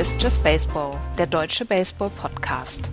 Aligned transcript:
Ist 0.00 0.22
Just 0.22 0.42
Baseball, 0.42 0.96
der 1.18 1.26
deutsche 1.26 1.66
Baseball-Podcast. 1.66 2.90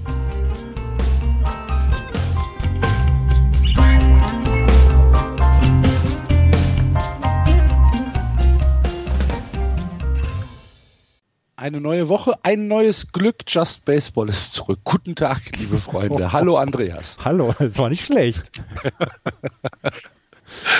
Eine 11.55 11.80
neue 11.80 12.09
Woche, 12.09 12.34
ein 12.44 12.68
neues 12.68 13.14
Glück. 13.14 13.38
Just 13.48 13.86
Baseball 13.86 14.28
ist 14.28 14.53
zurück. 14.53 14.80
Guten 14.84 15.16
Tag, 15.16 15.44
liebe 15.55 15.78
Freunde. 15.78 16.30
Hallo, 16.34 16.58
Andreas. 16.58 17.17
Hallo, 17.23 17.53
es 17.59 17.78
war 17.80 17.88
nicht 17.88 18.05
schlecht. 18.05 18.52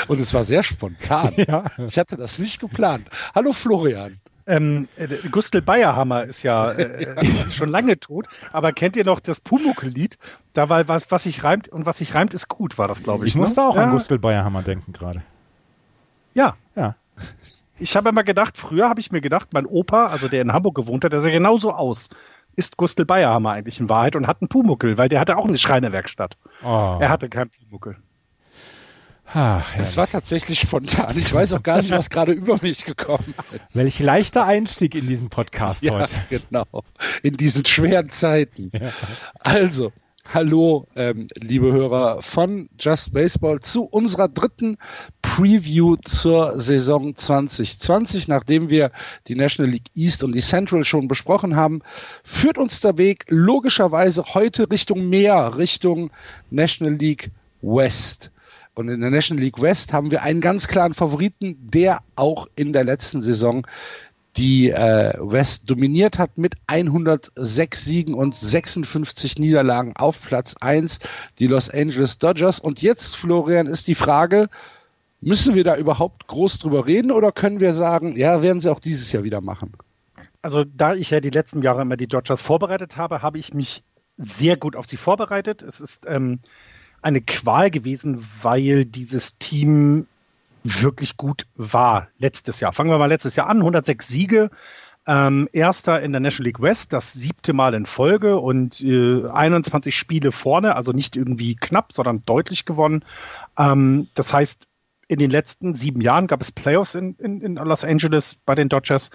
Und 0.10 0.20
es 0.20 0.34
war 0.34 0.44
sehr 0.44 0.64
spontan. 0.64 1.34
Ja. 1.38 1.66
Ich 1.88 1.98
hatte 1.98 2.18
das 2.18 2.38
nicht 2.38 2.60
geplant. 2.60 3.08
Hallo, 3.34 3.54
Florian. 3.54 4.20
Ähm, 4.48 4.88
äh, 4.96 5.08
Gustl 5.30 5.62
Bayerhammer 5.62 6.24
ist 6.24 6.42
ja 6.42 6.72
äh, 6.72 7.16
schon 7.52 7.68
lange 7.68 8.00
tot, 8.00 8.28
aber 8.54 8.72
kennt 8.72 8.96
ihr 8.96 9.04
noch 9.04 9.20
das 9.20 9.42
Pumuckl-Lied? 9.42 10.18
Da 10.54 10.70
war 10.70 10.88
was, 10.88 11.12
was 11.12 11.24
sich 11.24 11.44
reimt 11.44 11.68
und 11.68 11.86
was 11.86 11.98
sich 11.98 12.16
reimt, 12.16 12.34
ist 12.34 12.48
gut, 12.48 12.78
war 12.78 12.88
das, 12.88 13.04
glaube 13.04 13.26
ich. 13.26 13.32
Ich 13.32 13.36
ne? 13.36 13.42
musste 13.42 13.62
auch 13.62 13.76
ja. 13.76 13.84
an 13.84 13.92
Gustl 13.92 14.20
Bayerhammer 14.20 14.64
denken 14.64 14.94
gerade. 14.94 15.22
Ja. 16.34 16.56
Ja. 16.76 16.96
Ich 17.78 17.96
habe 17.98 18.10
immer 18.10 18.24
gedacht, 18.24 18.58
früher 18.58 18.88
habe 18.88 19.02
ich 19.02 19.12
mir 19.12 19.22
gedacht, 19.22 19.50
mein 19.54 19.66
Opa, 19.66 20.08
also 20.08 20.30
der 20.30 20.42
in 20.42 20.54
Hamburg 20.54 20.76
gewohnt 20.76 21.04
hat, 21.04 21.12
der 21.12 21.22
sah 21.22 21.30
genauso 21.30 21.72
aus. 21.72 22.10
Ist 22.56 22.78
Gustl 22.78 23.06
Bayerhammer 23.06 23.52
eigentlich 23.52 23.80
in 23.80 23.90
Wahrheit 23.90 24.16
und 24.16 24.28
hat 24.28 24.42
einen 24.42 24.48
Pumuckel, 24.48 24.98
weil 24.98 25.10
der 25.10 25.20
hatte 25.20 25.38
auch 25.38 25.46
eine 25.46 25.58
Schreinerwerkstatt. 25.58 26.38
Oh. 26.64 26.98
Er 27.00 27.10
hatte 27.10 27.30
keinen 27.30 27.50
Pumuckel. 27.50 27.98
Ach, 29.34 29.76
es 29.78 29.98
war 29.98 30.08
tatsächlich 30.08 30.60
spontan. 30.60 31.18
Ich 31.18 31.34
weiß 31.34 31.52
auch 31.54 31.64
gar 31.64 31.78
nicht, 31.78 31.92
was 31.92 32.10
gerade 32.10 32.32
über 32.32 32.60
mich 32.62 32.86
gekommen 32.86 33.34
ist. 33.52 33.76
Welch 33.76 34.00
leichter 34.00 34.46
Einstieg 34.46 34.96
in 34.96 35.06
diesen 35.06 35.30
Podcast 35.30 35.84
ja, 35.84 35.94
heute. 35.94 36.16
Genau. 36.30 36.66
In 37.24 37.36
diesen 37.36 37.66
schweren 37.66 38.10
Zeiten. 38.12 38.72
Ja. 38.74 38.92
Also, 39.40 39.92
hallo, 40.34 40.88
ähm, 40.96 41.28
liebe 41.36 41.74
Hörer 41.74 42.22
von 42.22 42.70
Just 42.80 43.12
Baseball 43.12 43.60
zu 43.60 43.84
unserer 43.84 44.30
dritten 44.30 44.78
Preview 45.22 45.98
zur 45.98 46.58
Saison 46.60 47.14
2020. 47.14 48.30
Nachdem 48.30 48.70
wir 48.70 48.92
die 49.28 49.36
National 49.36 49.72
League 49.72 49.90
East 49.94 50.24
und 50.24 50.34
die 50.34 50.42
Central 50.42 50.86
schon 50.86 51.10
besprochen 51.10 51.58
haben, 51.58 51.82
führt 52.24 52.58
uns 52.58 52.80
der 52.80 52.98
Weg 52.98 53.26
logischerweise 53.28 54.24
heute 54.34 54.72
Richtung 54.72 55.10
Meer, 55.10 55.58
Richtung 55.58 56.12
National 56.50 56.96
League 56.96 57.32
West. 57.62 58.32
Und 58.78 58.90
in 58.90 59.02
der 59.02 59.10
National 59.10 59.44
League 59.44 59.60
West 59.60 59.92
haben 59.92 60.12
wir 60.12 60.22
einen 60.22 60.42
ganz 60.42 60.68
klaren 60.68 60.94
Favoriten, 60.94 61.58
der 61.72 62.02
auch 62.16 62.48
in 62.56 62.74
der 62.74 62.84
letzten 62.84 63.22
Saison 63.22 63.66
die 64.38 64.70
äh, 64.70 65.14
West 65.18 65.68
dominiert 65.68 66.20
hat 66.20 66.38
mit 66.38 66.54
106 66.68 67.84
Siegen 67.84 68.14
und 68.14 68.36
56 68.36 69.40
Niederlagen 69.40 69.96
auf 69.96 70.22
Platz 70.22 70.56
1, 70.62 71.00
die 71.40 71.48
Los 71.48 71.72
Angeles 71.72 72.20
Dodgers. 72.20 72.60
Und 72.60 72.84
jetzt, 72.84 73.16
Florian, 73.16 73.66
ist 73.66 73.88
die 73.88 73.96
Frage, 73.96 74.48
müssen 75.22 75.56
wir 75.56 75.64
da 75.64 75.76
überhaupt 75.76 76.28
groß 76.28 76.60
drüber 76.60 76.86
reden 76.86 77.10
oder 77.10 77.32
können 77.32 77.60
wir 77.60 77.74
sagen, 77.74 78.16
ja, 78.16 78.44
werden 78.44 78.62
sie 78.62 78.72
auch 78.72 78.80
dieses 78.80 79.12
Jahr 79.12 79.24
wieder 79.24 79.42
machen? 79.42 79.74
Also 80.44 80.64
da 80.64 80.94
ich 80.94 81.10
ja 81.10 81.20
die 81.20 81.32
letzten 81.32 81.64
Jahre 81.64 81.82
immer 81.82 81.98
die 81.98 82.08
Dodgers 82.08 82.44
vorbereitet 82.44 82.96
habe, 82.96 83.24
habe 83.24 83.40
ich 83.40 83.56
mich 83.56 83.84
sehr 84.18 84.56
gut 84.56 84.76
auf 84.76 84.86
sie 84.86 84.98
vorbereitet. 84.98 85.64
Es 85.64 85.82
ist 85.82 86.06
ähm, 86.08 86.40
eine 87.08 87.22
Qual 87.22 87.72
gewesen, 87.72 88.26
weil 88.42 88.84
dieses 88.84 89.38
Team 89.38 90.08
wirklich 90.64 91.16
gut 91.16 91.48
war 91.56 92.10
letztes 92.18 92.60
Jahr. 92.60 92.74
Fangen 92.74 92.90
wir 92.90 92.98
mal 92.98 93.06
letztes 93.06 93.38
Jahr 93.38 93.48
an, 93.48 93.60
106 93.60 94.10
Siege, 94.10 94.50
ähm, 95.08 95.48
erster 95.54 96.02
in 96.02 96.12
der 96.12 96.20
National 96.20 96.48
League 96.48 96.62
West, 96.62 96.92
das 96.92 97.14
siebte 97.14 97.54
Mal 97.54 97.74
in 97.76 97.86
Folge 97.86 98.38
und 98.38 98.82
äh, 98.82 99.26
21 99.26 99.96
Spiele 99.96 100.34
vorne, 100.34 100.76
also 100.76 100.92
nicht 100.92 101.16
irgendwie 101.16 101.56
knapp, 101.56 101.94
sondern 101.94 102.24
deutlich 102.26 102.66
gewonnen. 102.66 103.06
Ähm, 103.58 104.10
das 104.14 104.34
heißt, 104.34 104.68
in 105.08 105.20
den 105.20 105.32
letzten 105.32 105.76
sieben 105.76 106.02
Jahren 106.02 106.28
gab 106.28 106.42
es 106.42 106.52
Playoffs 106.52 106.96
in, 106.96 107.16
in, 107.16 107.40
in 107.40 107.56
Los 107.56 107.86
Angeles 107.86 108.36
bei 108.46 108.54
den 108.54 108.68
Dodgers. 108.68 109.12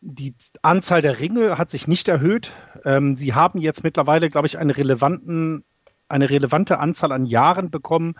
Die 0.00 0.34
Anzahl 0.62 1.02
der 1.02 1.20
Ringe 1.20 1.58
hat 1.58 1.70
sich 1.70 1.86
nicht 1.86 2.08
erhöht. 2.08 2.52
Ähm, 2.86 3.18
sie 3.18 3.34
haben 3.34 3.58
jetzt 3.58 3.84
mittlerweile, 3.84 4.30
glaube 4.30 4.46
ich, 4.46 4.56
einen 4.56 4.70
relevanten 4.70 5.64
eine 6.08 6.30
relevante 6.30 6.78
Anzahl 6.78 7.12
an 7.12 7.26
Jahren 7.26 7.70
bekommen, 7.70 8.14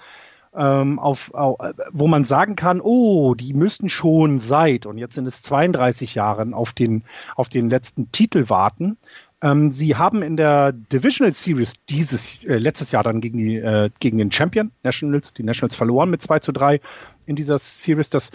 ähm, 0.56 0.98
auf, 0.98 1.34
auf, 1.34 1.58
wo 1.92 2.08
man 2.08 2.24
sagen 2.24 2.56
kann, 2.56 2.80
oh, 2.80 3.34
die 3.34 3.52
müssten 3.52 3.90
schon 3.90 4.38
seit, 4.38 4.86
und 4.86 4.98
jetzt 4.98 5.14
sind 5.14 5.26
es 5.26 5.42
32 5.42 6.14
Jahren, 6.14 6.54
auf 6.54 6.72
den, 6.72 7.04
auf 7.36 7.48
den 7.48 7.68
letzten 7.68 8.10
Titel 8.10 8.48
warten. 8.48 8.96
Ähm, 9.42 9.70
sie 9.70 9.96
haben 9.96 10.22
in 10.22 10.36
der 10.36 10.72
Divisional 10.72 11.32
Series 11.32 11.74
dieses 11.88 12.42
äh, 12.44 12.56
letztes 12.56 12.90
Jahr 12.92 13.02
dann 13.02 13.20
gegen, 13.20 13.36
die, 13.36 13.56
äh, 13.56 13.90
gegen 14.00 14.16
den 14.16 14.32
Champion 14.32 14.72
Nationals, 14.82 15.34
die 15.34 15.42
Nationals 15.42 15.76
verloren 15.76 16.08
mit 16.08 16.22
2 16.22 16.38
zu 16.38 16.52
3 16.52 16.80
in 17.26 17.36
dieser 17.36 17.58
Series. 17.58 18.08
Das 18.08 18.32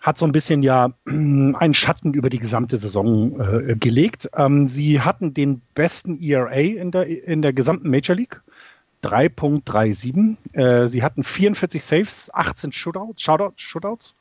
hat 0.00 0.16
so 0.16 0.24
ein 0.24 0.32
bisschen 0.32 0.62
ja 0.62 0.92
einen 1.06 1.74
Schatten 1.74 2.14
über 2.14 2.30
die 2.30 2.38
gesamte 2.38 2.78
Saison 2.78 3.38
äh, 3.38 3.76
gelegt. 3.76 4.30
Ähm, 4.34 4.68
sie 4.68 5.02
hatten 5.02 5.34
den 5.34 5.60
besten 5.74 6.18
ERA 6.18 6.54
in 6.54 6.90
der, 6.90 7.06
in 7.06 7.42
der 7.42 7.52
gesamten 7.52 7.90
Major 7.90 8.16
League. 8.16 8.40
3.37. 9.04 10.36
Äh, 10.54 10.88
sie 10.88 11.02
hatten 11.02 11.22
44 11.22 11.82
Saves, 11.82 12.30
18 12.32 12.72
Shootouts. 12.72 13.22
Shoutouts, 13.22 13.60
Shootouts. 13.60 14.14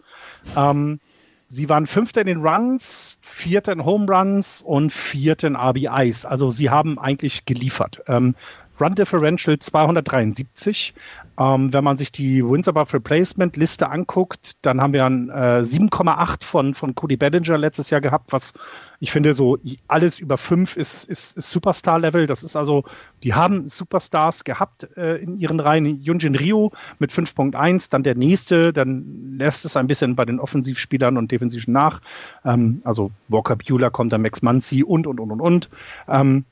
Ähm, 0.56 1.00
sie 1.48 1.70
waren 1.70 1.88
Fünfter 1.88 2.22
in 2.22 2.28
den 2.28 2.46
Runs, 2.46 3.18
Vierter 3.22 3.72
in 3.72 3.86
Home 3.86 4.06
Runs 4.12 4.62
und 4.62 4.92
Vierter 4.92 5.48
in 5.48 5.56
RBIs. 5.56 6.26
Also 6.26 6.50
sie 6.50 6.70
haben 6.70 7.00
eigentlich 7.00 7.46
geliefert. 7.46 8.02
Ähm, 8.08 8.36
Run 8.80 8.94
Differential 8.94 9.58
273. 9.58 10.94
Ähm, 11.40 11.74
wenn 11.74 11.84
man 11.84 11.98
sich 11.98 12.12
die 12.12 12.44
Wins 12.44 12.68
above 12.68 12.94
Replacement 12.94 13.58
Liste 13.58 13.90
anguckt, 13.90 14.54
dann 14.62 14.82
haben 14.82 14.94
wir 14.94 15.02
äh, 15.02 15.64
7,8 15.64 16.44
von, 16.44 16.74
von 16.76 16.94
Cody 16.94 17.18
Bellinger 17.18 17.58
letztes 17.58 17.90
Jahr 17.90 18.02
gehabt, 18.02 18.32
was 18.32 18.54
ich 19.00 19.12
finde 19.12 19.34
so 19.34 19.58
alles 19.88 20.20
über 20.20 20.38
5 20.38 20.78
ist, 20.78 21.10
ist, 21.10 21.36
ist 21.36 21.50
Superstar-Level. 21.50 22.26
Das 22.26 22.44
ist 22.44 22.56
also, 22.56 22.86
die 23.24 23.34
haben 23.34 23.68
Superstars 23.68 24.46
gehabt 24.46 24.88
äh, 24.96 25.18
in 25.18 25.40
ihren 25.40 25.60
Reihen. 25.60 26.02
Yunjin 26.02 26.36
Ryu 26.36 26.70
mit 27.00 27.12
5.1, 27.12 27.90
dann 27.90 28.04
der 28.04 28.16
nächste, 28.16 28.72
dann 28.72 29.36
lässt 29.38 29.66
es 29.66 29.76
ein 29.76 29.88
bisschen 29.88 30.16
bei 30.16 30.24
den 30.24 30.40
Offensivspielern 30.40 31.18
und 31.18 31.32
Defensiven 31.32 31.74
nach. 31.74 32.00
Ähm, 32.46 32.82
also 32.86 33.12
Walker 33.28 33.58
Bueller 33.58 33.90
kommt, 33.90 34.14
dann 34.14 34.22
Max 34.22 34.42
Muncy 34.42 34.84
und, 34.84 35.06
und, 35.06 35.20
und, 35.20 35.32
und, 35.32 35.42
und. 35.42 35.70
Ähm, 36.08 36.46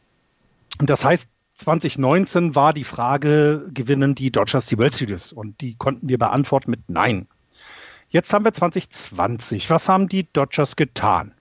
das 0.80 1.06
heißt, 1.06 1.28
2019 1.62 2.56
war 2.56 2.74
die 2.74 2.84
Frage, 2.84 3.70
gewinnen 3.72 4.16
die 4.16 4.32
Dodgers 4.32 4.66
die 4.66 4.78
World 4.78 4.96
Series? 4.96 5.32
Und 5.32 5.62
die 5.62 5.76
konnten 5.76 6.10
wir 6.10 6.18
beantworten 6.18 6.72
mit 6.72 6.90
Nein. 6.90 7.28
Jetzt 8.10 8.34
haben 8.34 8.44
wir 8.44 8.54
2020. 8.54 9.70
Was 9.70 9.88
haben 9.88 10.10
die 10.10 10.28
Dodgers 10.34 10.76
getan? 10.76 11.34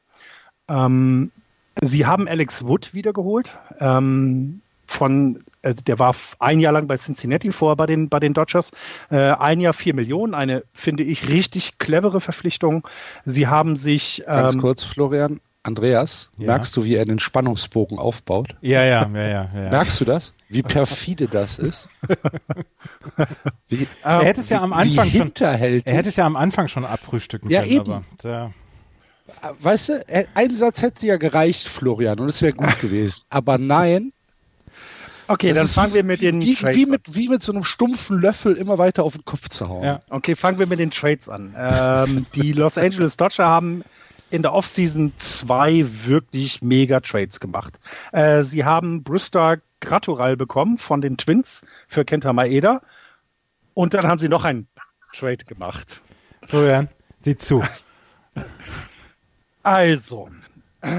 Ähm, 0.68 1.32
sie 1.80 2.04
haben 2.04 2.28
Alex 2.28 2.64
Wood 2.64 2.92
wiedergeholt. 2.92 3.58
Ähm, 3.80 4.60
von, 4.86 5.42
äh, 5.62 5.72
der 5.74 5.98
war 5.98 6.14
ein 6.38 6.60
Jahr 6.60 6.74
lang 6.74 6.86
bei 6.86 6.96
Cincinnati 6.96 7.50
vorher 7.50 7.76
bei 7.76 7.86
den, 7.86 8.10
bei 8.10 8.20
den 8.20 8.34
Dodgers. 8.34 8.72
Äh, 9.08 9.16
ein 9.16 9.60
Jahr 9.60 9.72
vier 9.72 9.94
Millionen, 9.94 10.34
eine, 10.34 10.64
finde 10.72 11.02
ich, 11.02 11.28
richtig 11.28 11.78
clevere 11.78 12.20
Verpflichtung. 12.20 12.86
Sie 13.24 13.46
haben 13.46 13.74
sich. 13.74 14.22
Ähm, 14.26 14.34
Ganz 14.34 14.58
kurz, 14.58 14.84
Florian. 14.84 15.40
Andreas, 15.62 16.30
ja. 16.38 16.46
merkst 16.46 16.74
du, 16.74 16.84
wie 16.84 16.94
er 16.94 17.04
den 17.04 17.18
Spannungsbogen 17.18 17.98
aufbaut? 17.98 18.56
Ja, 18.62 18.82
ja, 18.82 19.06
ja, 19.06 19.28
ja. 19.28 19.50
ja. 19.54 19.70
Merkst 19.70 20.00
du 20.00 20.06
das? 20.06 20.32
Wie 20.48 20.62
perfide 20.62 21.28
das 21.28 21.58
ist? 21.58 21.86
Wie, 23.68 23.86
er 24.02 24.24
hätte 24.24 24.40
es 24.40 24.48
ja 24.48 24.62
am 24.62 24.72
Anfang 24.72 25.10
schon, 25.10 25.32
er 25.38 25.56
hätte 25.58 26.08
es 26.08 26.16
ja 26.16 26.24
am 26.24 26.36
Anfang 26.36 26.68
schon 26.68 26.86
abfrühstücken 26.86 27.50
ja, 27.50 27.60
können, 27.60 27.72
eben. 27.72 27.92
aber 27.92 28.04
da. 28.22 28.52
Weißt 29.60 29.90
du, 29.90 30.04
ein 30.34 30.56
Satz 30.56 30.82
hätte 30.82 31.06
ja 31.06 31.18
gereicht, 31.18 31.68
Florian, 31.68 32.18
und 32.18 32.28
es 32.28 32.40
wäre 32.40 32.54
gut 32.54 32.80
gewesen. 32.80 33.22
Aber 33.28 33.58
nein. 33.58 34.12
Okay, 35.28 35.52
dann 35.52 35.68
fangen 35.68 35.94
wir 35.94 36.02
mit 36.02 36.22
den 36.22 36.40
wie, 36.40 36.54
Trades 36.54 36.76
wie 36.76 36.86
mit, 36.86 37.06
an. 37.06 37.14
Wie 37.14 37.28
mit 37.28 37.42
so 37.44 37.52
einem 37.52 37.62
stumpfen 37.62 38.20
Löffel 38.20 38.54
immer 38.54 38.78
weiter 38.78 39.04
auf 39.04 39.12
den 39.12 39.24
Kopf 39.24 39.48
zu 39.50 39.68
hauen. 39.68 39.84
Ja. 39.84 40.00
Okay, 40.08 40.34
fangen 40.34 40.58
wir 40.58 40.66
mit 40.66 40.80
den 40.80 40.90
Trades 40.90 41.28
an. 41.28 41.54
Ähm, 41.56 42.26
die 42.34 42.52
Los 42.52 42.76
Angeles 42.78 43.16
Dodger 43.16 43.46
haben 43.46 43.84
in 44.30 44.42
der 44.42 44.52
Offseason 44.52 45.12
zwei 45.18 45.84
wirklich 46.04 46.62
mega 46.62 47.00
Trades 47.00 47.40
gemacht. 47.40 47.78
Äh, 48.12 48.42
sie 48.42 48.64
haben 48.64 49.02
Brewster 49.02 49.58
Gratural 49.80 50.36
bekommen 50.36 50.78
von 50.78 51.00
den 51.00 51.16
Twins 51.16 51.62
für 51.88 52.04
Kenta 52.04 52.32
Maeda 52.32 52.82
und 53.74 53.94
dann 53.94 54.06
haben 54.06 54.18
sie 54.18 54.28
noch 54.28 54.44
einen 54.44 54.68
Trade 55.14 55.44
gemacht. 55.44 56.00
Florian, 56.46 56.88
sieh 57.18 57.36
zu. 57.36 57.64
Also, 59.62 60.28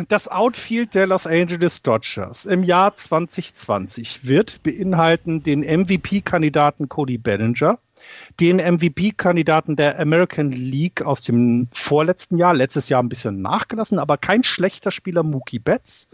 Das 0.10 0.28
Outfield 0.28 0.94
der 0.94 1.08
Los 1.08 1.26
Angeles 1.26 1.82
Dodgers 1.82 2.46
im 2.46 2.64
Jahr 2.64 2.96
2020 2.96 4.28
wird 4.28 4.62
beinhalten 4.62 5.42
den 5.42 5.62
MVP-Kandidaten 5.62 6.88
Cody 6.88 7.18
Bellinger, 7.18 7.80
den 8.40 8.58
MVP-Kandidaten 8.58 9.76
der 9.76 10.00
American 10.00 10.52
League 10.52 11.02
aus 11.02 11.24
dem 11.24 11.68
vorletzten 11.72 12.38
Jahr, 12.38 12.54
letztes 12.54 12.90
Jahr 12.90 13.02
ein 13.02 13.10
bisschen 13.10 13.42
nachgelassen, 13.42 13.98
aber 13.98 14.18
kein 14.18 14.44
schlechter 14.44 14.92
Spieler, 14.92 15.24
Mookie 15.24 15.60
Betts, 15.60 16.08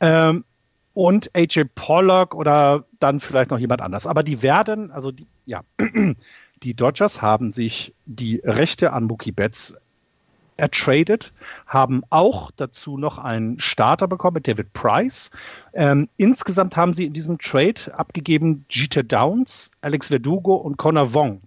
ähm, 0.00 0.44
und 0.92 1.30
AJ 1.34 1.64
Pollock 1.74 2.34
oder 2.34 2.84
dann 3.00 3.20
vielleicht 3.20 3.50
noch 3.50 3.58
jemand 3.58 3.82
anders. 3.82 4.06
Aber 4.06 4.22
die 4.22 4.42
werden, 4.42 4.90
also 4.92 5.10
die, 5.10 5.26
ja, 5.44 5.62
die 6.62 6.74
Dodgers 6.74 7.20
haben 7.20 7.52
sich 7.52 7.94
die 8.06 8.40
Rechte 8.44 8.92
an 8.92 9.04
Mookie 9.04 9.32
Betts 9.32 9.76
ertradet, 10.56 11.32
haben 11.66 12.02
auch 12.10 12.50
dazu 12.52 12.96
noch 12.96 13.18
einen 13.18 13.60
Starter 13.60 14.06
bekommen 14.08 14.34
mit 14.34 14.48
David 14.48 14.72
Price. 14.72 15.30
Ähm, 15.72 16.08
insgesamt 16.16 16.76
haben 16.76 16.94
sie 16.94 17.06
in 17.06 17.12
diesem 17.12 17.38
Trade 17.38 17.92
abgegeben 17.96 18.64
Jeter 18.70 19.02
Downs, 19.02 19.70
Alex 19.80 20.08
Verdugo 20.08 20.54
und 20.54 20.76
Connor 20.76 21.14
Wong. 21.14 21.40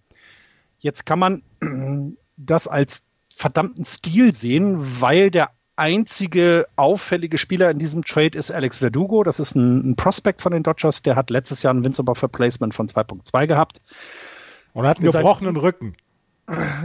Jetzt 0.80 1.06
kann 1.06 1.20
man 1.20 1.44
das 2.38 2.68
als 2.68 3.04
verdammten 3.34 3.86
Stil 3.86 4.34
sehen, 4.34 5.02
weil 5.02 5.32
der 5.32 5.52
einzige 5.78 6.68
auffällige 6.76 7.38
Spieler 7.38 7.70
in 7.70 7.78
diesem 7.78 8.04
Trade 8.04 8.38
ist 8.38 8.52
Alex 8.52 8.80
Verdugo. 8.80 9.24
Das 9.24 9.40
ist 9.40 9.56
ein, 9.56 9.92
ein 9.92 9.96
Prospect 9.96 10.42
von 10.42 10.52
den 10.52 10.64
Dodgers. 10.64 11.04
Der 11.04 11.16
hat 11.16 11.30
letztes 11.30 11.64
Jahr 11.64 11.74
ein 11.74 11.84
Vince 11.84 12.04
Buffer 12.04 12.28
Placement 12.28 12.74
von 12.74 12.88
2.2 12.88 13.48
gehabt. 13.48 13.82
Und 14.74 14.86
hat 14.86 14.98
einen 14.98 15.12
gebrochenen 15.12 15.56
Rücken. 15.56 15.96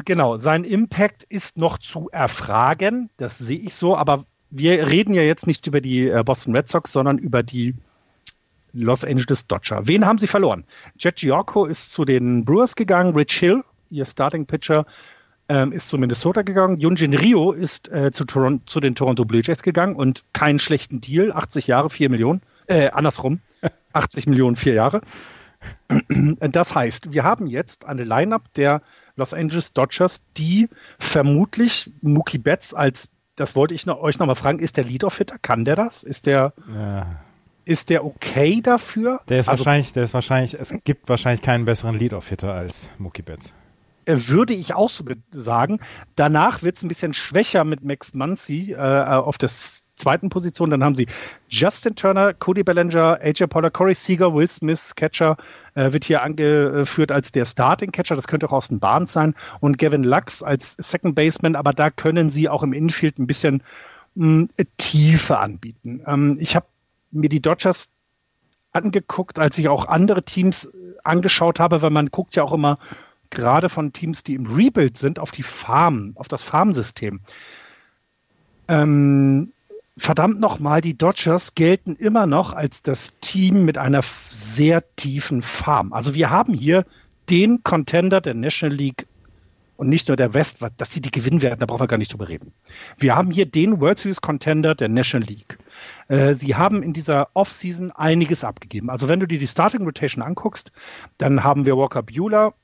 Genau, 0.05 0.38
sein 0.38 0.64
Impact 0.64 1.23
ist 1.25 1.56
noch 1.56 1.79
zu 1.79 2.09
erfragen, 2.11 3.11
das 3.17 3.38
sehe 3.38 3.61
ich 3.61 3.76
so, 3.76 3.97
aber 3.97 4.26
wir 4.50 4.88
reden 4.88 5.14
ja 5.14 5.23
jetzt 5.23 5.47
nicht 5.47 5.67
über 5.69 5.81
die 5.81 6.09
äh, 6.09 6.23
Boston 6.25 6.55
Red 6.55 6.69
Sox, 6.69 6.93
sondern 6.93 7.19
über 7.19 7.43
die 7.43 7.75
Los 8.73 9.05
Angeles 9.05 9.47
Dodger. 9.47 9.87
Wen 9.87 10.05
haben 10.05 10.19
sie 10.19 10.26
verloren? 10.26 10.64
Jet 10.99 11.17
Giorco 11.17 11.67
ist 11.67 11.93
zu 11.93 12.05
den 12.05 12.44
Brewers 12.44 12.75
gegangen, 12.75 13.14
Rich 13.14 13.38
Hill, 13.38 13.62
ihr 13.91 14.05
Starting 14.05 14.47
Pitcher, 14.47 14.85
ähm, 15.49 15.73
ist 15.73 15.88
zu 15.88 15.97
Minnesota 15.97 16.43
gegangen, 16.43 16.81
Yunjin 16.81 17.15
Rio 17.15 17.53
ist 17.53 17.88
äh, 17.91 18.11
zu, 18.11 18.25
zu 18.25 18.81
den 18.81 18.94
Toronto 18.94 19.25
Blue 19.25 19.43
Jays 19.44 19.62
gegangen 19.62 19.94
und 19.94 20.25
keinen 20.32 20.58
schlechten 20.58 21.00
Deal, 21.00 21.32
80 21.32 21.67
Jahre, 21.69 21.88
4 21.88 22.08
Millionen, 22.11 22.43
äh, 22.67 22.91
andersrum, 22.91 23.41
80 23.93 24.26
Millionen, 24.26 24.56
4 24.56 24.75
Jahre. 24.75 25.03
Das 26.41 26.75
heißt, 26.75 27.12
wir 27.12 27.23
haben 27.23 27.47
jetzt 27.47 27.85
eine 27.85 28.03
Lineup 28.03 28.53
der 28.55 28.82
Los 29.17 29.35
Angeles 29.35 29.73
Dodgers, 29.73 30.23
die 30.37 30.69
vermutlich 30.99 31.93
Mookie 32.00 32.38
Betts 32.38 32.75
als, 32.75 33.09
das 33.37 33.56
wollte 33.56 33.75
ich 33.75 33.87
noch, 33.87 34.00
euch 34.00 34.19
nochmal 34.19 34.37
fragen, 34.37 34.59
ist 34.59 34.76
der 34.76 34.85
Leadoff-Hitter? 34.85 35.38
Kann 35.41 35.64
der 35.64 35.76
das? 35.76 36.03
Ist 36.03 36.26
der, 36.26 36.53
ja. 36.73 37.06
ist 37.64 37.91
der 37.91 38.05
okay 38.05 38.61
dafür? 38.62 39.20
Der 39.29 39.41
ist 39.41 39.49
also, 39.49 39.64
wahrscheinlich, 39.64 39.93
der 39.93 40.05
ist 40.05 40.14
wahrscheinlich, 40.14 40.55
es 40.55 40.75
gibt 40.85 41.09
wahrscheinlich 41.09 41.43
keinen 41.43 41.64
besseren 41.64 41.97
Leadoff-Hitter 41.97 42.53
als 42.53 42.88
Mookie 42.99 43.23
Betts. 43.23 43.55
Äh, 44.04 44.16
würde 44.26 44.54
ich 44.54 44.75
auch 44.75 44.90
so 44.90 45.04
sagen. 45.31 45.81
Danach 46.16 46.62
wird 46.62 46.76
es 46.76 46.82
ein 46.82 46.88
bisschen 46.88 47.14
schwächer 47.14 47.64
mit 47.64 47.84
Max 47.84 48.14
Muncy 48.14 48.72
äh, 48.72 48.76
auf 48.76 49.38
das 49.38 49.84
zweiten 49.94 50.28
Position. 50.28 50.70
Dann 50.70 50.82
haben 50.82 50.94
sie 50.94 51.06
Justin 51.49 51.94
Turner, 51.94 52.34
Cody 52.34 52.64
Bellinger, 52.64 53.20
AJ 53.22 53.46
Poller, 53.46 53.70
Corey 53.70 53.94
Seager, 53.94 54.34
Will 54.34 54.49
Smith, 54.49 54.94
Catcher, 54.96 55.37
äh, 55.75 55.93
wird 55.93 56.04
hier 56.04 56.22
angeführt 56.22 57.12
als 57.12 57.32
der 57.32 57.44
Starting 57.44 57.93
Catcher. 57.93 58.16
Das 58.16 58.26
könnte 58.26 58.46
auch 58.46 58.52
Austin 58.52 58.81
Barnes 58.81 59.12
sein. 59.12 59.34
Und 59.60 59.78
Gavin 59.78 60.02
Lux 60.02 60.43
als 60.43 60.76
Second 60.78 61.14
Baseman. 61.14 61.55
Aber 61.55 61.72
da 61.72 61.90
können 61.90 62.31
sie 62.31 62.48
auch 62.48 62.62
im 62.62 62.72
Infield 62.72 63.19
ein 63.19 63.26
bisschen 63.26 63.62
mh, 64.14 64.48
hm, 64.56 64.66
Tiefe 64.78 65.38
anbieten. 65.38 66.02
Ähm, 66.06 66.37
ich 66.40 66.56
habe 66.56 66.66
mir 67.12 67.28
die 67.28 67.40
Dodgers 67.40 67.90
angeguckt, 68.72 69.38
als 69.38 69.58
ich 69.58 69.69
auch 69.69 69.87
andere 69.87 70.25
Teams 70.25 70.64
äh, 70.64 70.70
angeschaut 71.05 71.60
habe, 71.60 71.82
weil 71.82 71.90
man 71.90 72.10
guckt 72.10 72.34
ja 72.34 72.43
auch 72.43 72.52
immer 72.52 72.78
gerade 73.32 73.69
von 73.69 73.93
Teams, 73.93 74.23
die 74.23 74.34
im 74.34 74.46
Rebuild 74.46 74.96
sind, 74.96 75.19
auf 75.19 75.32
die 75.32 75.43
Farm, 75.43 76.12
auf 76.14 76.29
das 76.29 76.43
Farmsystem. 76.43 77.20
Ähm, 78.69 79.52
verdammt 79.99 80.38
nochmal, 80.38 80.81
die 80.81 80.96
Dodgers 80.96 81.55
gelten 81.55 81.96
immer 81.96 82.26
noch 82.26 82.52
als 82.52 82.82
das 82.82 83.19
Team 83.20 83.64
mit 83.64 83.76
einer 83.76 84.02
sehr 84.31 84.84
tiefen 84.96 85.43
Farm. 85.43 85.93
Also 85.93 86.14
wir 86.14 86.31
haben 86.31 86.55
hier 86.55 86.87
den 87.29 87.62
Contender 87.64 88.20
der 88.20 88.34
National 88.34 88.76
League 88.76 89.06
und 89.76 89.88
nicht 89.88 90.06
nur 90.06 90.17
der 90.17 90.32
West, 90.32 90.58
dass 90.76 90.93
sie 90.93 91.00
die 91.00 91.11
gewinnen 91.11 91.43
werden, 91.43 91.58
da 91.58 91.67
brauchen 91.67 91.81
wir 91.81 91.88
gar 91.88 91.99
nicht 91.99 92.12
drüber 92.12 92.29
reden. 92.29 92.52
Wir 92.99 93.17
haben 93.17 93.32
hier 93.32 93.46
den 93.46 93.81
World 93.81 93.99
Series 93.99 94.20
Contender 94.20 94.76
der 94.76 94.88
National 94.88 95.29
League. 95.29 95.58
Äh, 96.06 96.34
sie 96.37 96.55
haben 96.55 96.82
in 96.84 96.93
dieser 96.93 97.31
Offseason 97.34 97.90
einiges 97.90 98.44
abgegeben. 98.44 98.90
Also 98.90 99.08
wenn 99.08 99.19
du 99.19 99.26
dir 99.26 99.40
die 99.40 99.46
Starting 99.49 99.82
Rotation 99.84 100.23
anguckst, 100.23 100.70
dann 101.19 101.43
haben 101.43 101.67
wir 101.67 101.76
Walker 101.76 102.02
Bueller, 102.02 102.55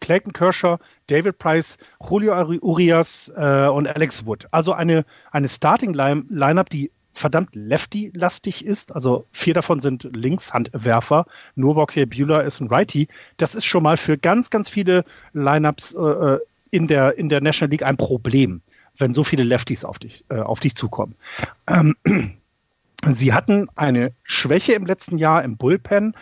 Clayton 0.00 0.32
Kershaw, 0.32 0.78
David 1.06 1.38
Price, 1.38 1.78
Julio 2.00 2.34
Urias 2.62 3.32
äh, 3.36 3.66
und 3.68 3.86
Alex 3.86 4.26
Wood. 4.26 4.46
Also 4.50 4.72
eine, 4.72 5.04
eine 5.30 5.48
Starting-Lineup, 5.48 6.70
die 6.70 6.90
verdammt 7.16 7.54
lefty-lastig 7.54 8.64
ist. 8.64 8.92
Also 8.92 9.26
vier 9.32 9.54
davon 9.54 9.80
sind 9.80 10.08
Linkshandwerfer. 10.14 11.26
Walker 11.56 12.06
Bueller 12.06 12.44
ist 12.44 12.60
ein 12.60 12.68
Righty. 12.68 13.08
Das 13.38 13.54
ist 13.54 13.64
schon 13.64 13.82
mal 13.82 13.96
für 13.96 14.18
ganz, 14.18 14.50
ganz 14.50 14.68
viele 14.68 15.04
Lineups 15.32 15.94
äh, 15.94 16.00
äh, 16.00 16.40
in, 16.70 16.86
der, 16.86 17.16
in 17.16 17.28
der 17.28 17.40
National 17.40 17.70
League 17.70 17.82
ein 17.82 17.96
Problem, 17.96 18.60
wenn 18.98 19.14
so 19.14 19.24
viele 19.24 19.44
Lefties 19.44 19.84
auf 19.84 19.98
dich, 19.98 20.24
äh, 20.28 20.40
auf 20.40 20.60
dich 20.60 20.74
zukommen. 20.74 21.14
Ähm, 21.66 21.96
Sie 23.14 23.32
hatten 23.32 23.68
eine 23.76 24.12
Schwäche 24.22 24.72
im 24.72 24.86
letzten 24.86 25.18
Jahr 25.18 25.44
im 25.44 25.56
Bullpen. 25.56 26.14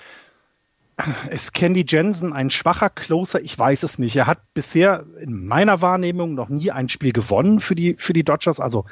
Ist 1.31 1.55
Candy 1.55 1.85
Jensen 1.89 2.33
ein 2.33 2.51
schwacher 2.51 2.89
Closer? 2.89 3.41
Ich 3.41 3.59
weiß 3.59 3.83
es 3.83 3.99
nicht. 3.99 4.15
Er 4.17 4.27
hat 4.27 4.39
bisher 4.55 5.05
in 5.21 5.47
meiner 5.47 5.83
Wahrnehmung 5.83 6.35
noch 6.35 6.49
nie 6.49 6.71
ein 6.71 6.89
Spiel 6.89 7.13
gewonnen 7.13 7.61
für 7.61 7.75
die, 7.75 7.97
für 7.99 8.13
die 8.13 8.25
Dodgers, 8.25 8.61
also 8.61 8.85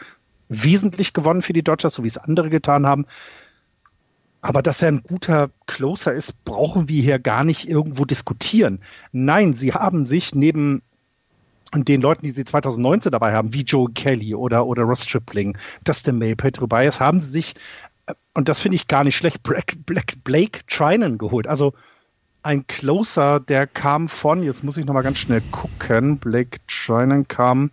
wesentlich 0.49 1.13
gewonnen 1.13 1.43
für 1.43 1.53
die 1.53 1.63
Dodgers, 1.63 1.95
so 1.95 2.03
wie 2.03 2.09
es 2.09 2.19
andere 2.19 2.51
getan 2.51 2.87
haben. 2.87 3.07
Aber 4.41 4.63
dass 4.63 4.83
er 4.83 4.89
ein 4.89 5.05
guter 5.05 5.51
Closer 5.67 6.13
ist, 6.13 6.45
brauchen 6.45 6.89
wir 6.89 7.01
hier 7.01 7.21
gar 7.21 7.45
nicht 7.45 7.69
irgendwo 7.69 8.05
diskutieren. 8.05 8.81
Nein, 9.13 9.55
sie 9.55 9.73
haben 9.73 10.05
sich 10.05 10.35
neben 10.35 10.83
den 11.73 12.03
Leuten, 12.03 12.25
die 12.25 12.33
sie 12.33 12.45
2019 12.45 13.13
dabei 13.13 13.33
haben, 13.33 13.55
wie 13.55 13.63
Joe 13.63 13.91
Kelly 13.93 14.35
oder, 14.35 14.67
oder 14.67 14.83
Ross 14.83 15.05
Stripling, 15.05 15.57
Dustin 15.85 16.19
May, 16.19 16.35
Pedro 16.35 16.67
Baez, 16.67 16.99
haben 16.99 17.21
sie 17.21 17.31
sich, 17.31 17.55
äh, 18.07 18.15
und 18.35 18.49
das 18.49 18.61
finde 18.61 18.77
ich 18.77 18.89
gar 18.89 19.05
nicht 19.05 19.17
schlecht, 19.17 19.43
Blake, 19.45 19.77
Blake, 19.77 20.17
Blake 20.23 20.61
Trinan 20.67 21.17
geholt. 21.17 21.47
Also 21.47 21.73
ein 22.43 22.67
Closer, 22.67 23.41
der 23.41 23.67
kam 23.67 24.09
von, 24.09 24.43
jetzt 24.43 24.65
muss 24.65 24.77
ich 24.77 24.85
nochmal 24.85 25.03
ganz 25.03 25.19
schnell 25.19 25.43
gucken, 25.51 26.19
Blake 26.19 26.59
Trinan 26.67 27.29
kam, 27.29 27.71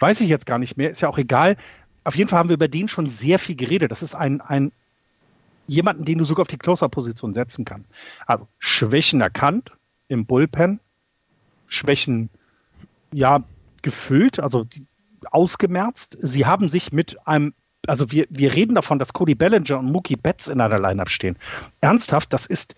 weiß 0.00 0.20
ich 0.20 0.28
jetzt 0.28 0.46
gar 0.46 0.58
nicht 0.58 0.76
mehr, 0.76 0.90
ist 0.90 1.00
ja 1.00 1.08
auch 1.08 1.18
egal. 1.18 1.56
Auf 2.04 2.16
jeden 2.16 2.28
Fall 2.28 2.38
haben 2.38 2.48
wir 2.48 2.54
über 2.54 2.68
den 2.68 2.88
schon 2.88 3.06
sehr 3.06 3.38
viel 3.38 3.56
geredet. 3.56 3.90
Das 3.90 4.02
ist 4.02 4.14
ein, 4.14 4.40
ein 4.40 4.72
jemanden, 5.66 6.04
den 6.04 6.18
du 6.18 6.24
sogar 6.24 6.42
auf 6.42 6.48
die 6.48 6.58
Closer-Position 6.58 7.34
setzen 7.34 7.64
kannst. 7.64 7.88
Also 8.26 8.48
Schwächen 8.58 9.20
erkannt 9.20 9.72
im 10.08 10.24
Bullpen, 10.26 10.80
Schwächen 11.66 12.30
ja 13.12 13.44
gefüllt, 13.82 14.40
also 14.40 14.66
ausgemerzt. 15.30 16.16
Sie 16.20 16.46
haben 16.46 16.68
sich 16.68 16.92
mit 16.92 17.26
einem 17.26 17.54
also 17.86 18.10
wir, 18.10 18.26
wir 18.28 18.54
reden 18.54 18.74
davon, 18.74 18.98
dass 18.98 19.12
Cody 19.12 19.34
Bellinger 19.34 19.78
und 19.78 19.90
Mookie 19.90 20.16
Betts 20.16 20.48
in 20.48 20.60
einer 20.60 20.78
Lineup 20.78 21.10
stehen. 21.10 21.38
Ernsthaft, 21.80 22.32
das 22.32 22.44
ist, 22.44 22.74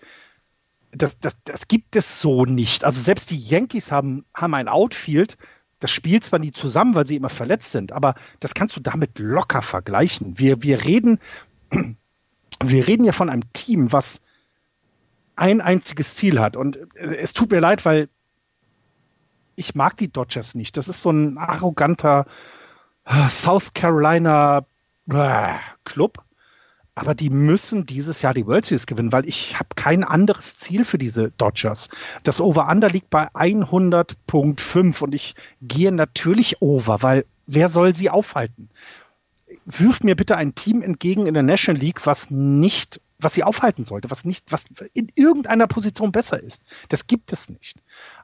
das, 0.91 1.17
das, 1.19 1.37
das 1.43 1.67
gibt 1.67 1.95
es 1.95 2.21
so 2.21 2.45
nicht. 2.45 2.83
Also 2.83 3.01
selbst 3.01 3.29
die 3.29 3.39
Yankees 3.39 3.91
haben, 3.91 4.25
haben 4.33 4.53
ein 4.53 4.67
Outfield, 4.67 5.37
das 5.79 5.91
spielt 5.91 6.23
zwar 6.23 6.39
nie 6.39 6.51
zusammen, 6.51 6.95
weil 6.95 7.07
sie 7.07 7.15
immer 7.15 7.29
verletzt 7.29 7.71
sind, 7.71 7.91
aber 7.91 8.15
das 8.39 8.53
kannst 8.53 8.75
du 8.75 8.81
damit 8.81 9.17
locker 9.17 9.61
vergleichen. 9.61 10.37
Wir, 10.37 10.61
wir 10.63 10.83
reden, 10.83 11.19
wir 12.63 12.87
reden 12.87 13.05
ja 13.05 13.13
von 13.13 13.29
einem 13.29 13.51
Team, 13.53 13.91
was 13.91 14.21
ein 15.35 15.61
einziges 15.61 16.15
Ziel 16.15 16.39
hat. 16.39 16.55
Und 16.55 16.77
es 16.95 17.33
tut 17.33 17.49
mir 17.49 17.59
leid, 17.59 17.83
weil 17.85 18.09
ich 19.55 19.75
mag 19.75 19.97
die 19.97 20.11
Dodgers 20.11 20.55
nicht. 20.55 20.77
Das 20.77 20.87
ist 20.87 21.01
so 21.01 21.09
ein 21.09 21.37
arroganter 21.37 22.25
äh, 23.05 23.27
South 23.29 23.73
Carolina 23.73 24.65
äh, 25.09 25.55
Club 25.83 26.23
aber 26.95 27.15
die 27.15 27.29
müssen 27.29 27.85
dieses 27.85 28.21
Jahr 28.21 28.33
die 28.33 28.45
World 28.45 28.65
Series 28.65 28.85
gewinnen, 28.85 29.13
weil 29.13 29.27
ich 29.27 29.57
habe 29.57 29.69
kein 29.75 30.03
anderes 30.03 30.57
Ziel 30.57 30.83
für 30.83 30.97
diese 30.97 31.31
Dodgers. 31.37 31.89
Das 32.23 32.41
Over-Under 32.41 32.89
liegt 32.89 33.09
bei 33.09 33.29
100.5 33.29 35.01
und 35.01 35.15
ich 35.15 35.35
gehe 35.61 35.91
natürlich 35.91 36.61
over, 36.61 37.01
weil 37.01 37.25
wer 37.47 37.69
soll 37.69 37.95
sie 37.95 38.09
aufhalten? 38.09 38.69
Wirf 39.65 40.01
mir 40.01 40.15
bitte 40.15 40.37
ein 40.37 40.55
Team 40.55 40.81
entgegen 40.81 41.27
in 41.27 41.33
der 41.33 41.43
National 41.43 41.81
League, 41.81 42.05
was 42.05 42.29
nicht 42.29 42.99
was 43.23 43.35
sie 43.35 43.43
aufhalten 43.43 43.85
sollte, 43.85 44.09
was 44.09 44.25
nicht, 44.25 44.51
was 44.51 44.65
in 44.93 45.11
irgendeiner 45.15 45.67
Position 45.67 46.11
besser 46.11 46.41
ist. 46.41 46.63
Das 46.89 47.07
gibt 47.07 47.31
es 47.31 47.49
nicht. 47.49 47.77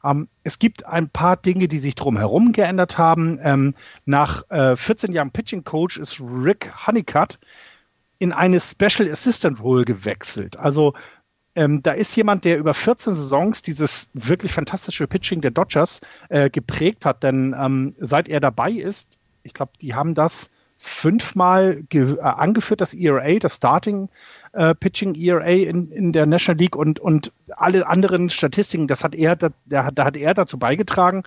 Ähm, 0.04 0.28
es 0.44 0.58
gibt 0.58 0.86
ein 0.86 1.10
paar 1.10 1.38
Dinge, 1.38 1.68
die 1.68 1.78
sich 1.78 1.96
drumherum 1.96 2.52
geändert 2.52 2.98
haben. 2.98 3.40
Ähm, 3.44 3.76
nach 4.06 4.50
äh, 4.50 4.76
14 4.76 5.14
Jahren 5.14 5.32
Pitching 5.32 5.64
Coach 5.64 5.98
ist 5.98 6.20
Rick 6.20 6.74
Honeycutt 6.88 7.38
in 8.20 8.34
eine 8.34 8.60
Special 8.60 9.10
Assistant 9.10 9.62
Role 9.62 9.86
gewechselt. 9.86 10.58
Also 10.58 10.94
ähm, 11.56 11.82
da 11.82 11.92
ist 11.94 12.16
jemand, 12.16 12.46
der 12.46 12.60
über 12.60 12.74
14 12.74 13.16
Saisons 13.16 13.62
dieses 13.62 14.10
wirklich 14.14 14.54
fantastische 14.54 15.08
Pitching 15.08 15.42
der 15.42 15.52
Dodgers 15.52 16.02
äh, 16.30 16.50
geprägt 16.50 17.06
hat, 17.06 17.24
denn 17.24 17.56
ähm, 17.58 17.96
seit 18.00 18.30
er 18.30 18.40
dabei 18.40 18.72
ist, 18.72 19.08
ich 19.44 19.54
glaube, 19.54 19.72
die 19.82 19.96
haben 19.96 20.14
das 20.14 20.52
fünfmal 20.78 21.84
äh, 21.92 22.20
angeführt, 22.22 22.82
das 22.82 22.94
ERA, 22.94 23.40
das 23.40 23.56
Starting 23.56 24.10
äh, 24.54 24.76
Pitching 24.76 25.16
ERA 25.16 25.48
in, 25.48 25.92
in 25.92 26.14
der 26.14 26.26
National 26.26 26.60
League 26.60 26.76
und, 26.76 27.00
und 27.00 27.32
alle 27.56 27.88
anderen 27.88 28.30
Statistiken, 28.30 28.88
das 28.88 29.04
hat 29.04 29.16
er, 29.16 29.36
da, 29.36 29.50
da, 29.66 29.86
hat 29.86 30.16
er 30.16 30.34
dazu 30.34 30.60
beigetragen. 30.60 31.24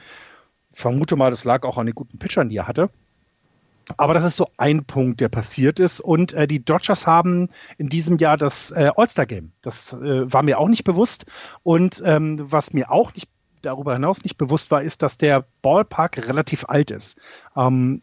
Ich 0.72 0.80
vermute 0.80 1.16
mal, 1.16 1.30
das 1.30 1.44
lag 1.44 1.64
auch 1.64 1.78
an 1.78 1.86
den 1.86 1.94
guten 1.94 2.18
Pitchern, 2.18 2.48
die 2.48 2.58
er 2.58 2.68
hatte. 2.68 2.90
Aber 3.96 4.14
das 4.14 4.24
ist 4.24 4.36
so 4.36 4.48
ein 4.56 4.84
Punkt, 4.84 5.20
der 5.20 5.28
passiert 5.28 5.80
ist. 5.80 6.00
Und 6.00 6.32
äh, 6.32 6.46
die 6.46 6.64
Dodgers 6.64 7.06
haben 7.06 7.48
in 7.78 7.88
diesem 7.88 8.18
Jahr 8.18 8.36
das 8.36 8.70
äh, 8.70 8.90
All-Star-Game. 8.96 9.52
Das 9.62 9.92
äh, 9.92 10.32
war 10.32 10.42
mir 10.42 10.58
auch 10.58 10.68
nicht 10.68 10.84
bewusst. 10.84 11.26
Und 11.62 12.02
ähm, 12.04 12.38
was 12.40 12.72
mir 12.72 12.90
auch 12.90 13.14
nicht 13.14 13.28
darüber 13.62 13.92
hinaus 13.94 14.24
nicht 14.24 14.38
bewusst 14.38 14.70
war, 14.70 14.82
ist, 14.82 15.02
dass 15.02 15.18
der 15.18 15.44
Ballpark 15.62 16.28
relativ 16.28 16.64
alt 16.68 16.90
ist. 16.90 17.18
Ähm, 17.56 18.02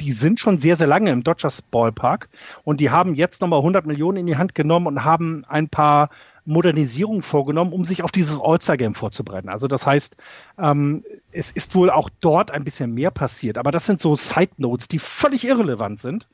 die 0.00 0.12
sind 0.12 0.40
schon 0.40 0.58
sehr, 0.58 0.76
sehr 0.76 0.86
lange 0.86 1.10
im 1.10 1.22
Dodgers 1.22 1.62
Ballpark 1.62 2.28
und 2.64 2.80
die 2.80 2.90
haben 2.90 3.14
jetzt 3.14 3.40
nochmal 3.40 3.60
100 3.60 3.86
Millionen 3.86 4.18
in 4.18 4.26
die 4.26 4.36
Hand 4.36 4.54
genommen 4.54 4.86
und 4.86 5.04
haben 5.04 5.44
ein 5.46 5.68
paar 5.68 6.10
Modernisierungen 6.46 7.22
vorgenommen, 7.22 7.72
um 7.72 7.84
sich 7.84 8.02
auf 8.02 8.12
dieses 8.12 8.40
All-Star-Game 8.40 8.94
vorzubereiten. 8.94 9.48
Also 9.48 9.68
das 9.68 9.84
heißt, 9.84 10.16
ähm, 10.58 11.04
es 11.32 11.50
ist 11.50 11.74
wohl 11.74 11.90
auch 11.90 12.08
dort 12.20 12.50
ein 12.50 12.64
bisschen 12.64 12.94
mehr 12.94 13.10
passiert, 13.10 13.58
aber 13.58 13.70
das 13.70 13.86
sind 13.86 14.00
so 14.00 14.14
Side-Notes, 14.14 14.88
die 14.88 14.98
völlig 14.98 15.44
irrelevant 15.44 16.00
sind. 16.00 16.28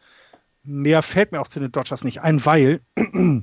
Mehr 0.65 1.03
fällt 1.03 1.33
mir 1.33 1.41
auch 1.41 1.49
zu 1.49 1.61
den 1.61 1.73
Dodgers 1.73 2.05
nicht 2.05 2.21
ein, 2.21 2.45
weil 2.45 2.81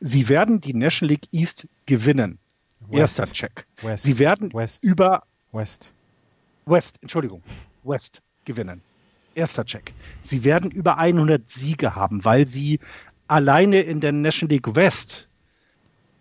sie 0.00 0.28
werden 0.28 0.60
die 0.60 0.74
National 0.74 1.10
League 1.10 1.28
East 1.32 1.68
gewinnen. 1.86 2.38
West. 2.88 3.18
Erster 3.18 3.34
Check. 3.34 3.66
West. 3.82 4.04
Sie 4.04 4.18
werden 4.18 4.52
West. 4.54 4.84
über 4.84 5.24
West. 5.52 5.92
West, 6.66 6.96
Entschuldigung, 7.02 7.42
West 7.82 8.22
gewinnen. 8.44 8.80
Erster 9.34 9.64
Check. 9.64 9.92
Sie 10.22 10.44
werden 10.44 10.70
über 10.70 10.96
100 10.96 11.50
Siege 11.50 11.94
haben, 11.94 12.24
weil 12.24 12.46
sie 12.46 12.80
alleine 13.26 13.80
in 13.80 14.00
der 14.00 14.12
National 14.12 14.54
League 14.54 14.74
West, 14.74 15.28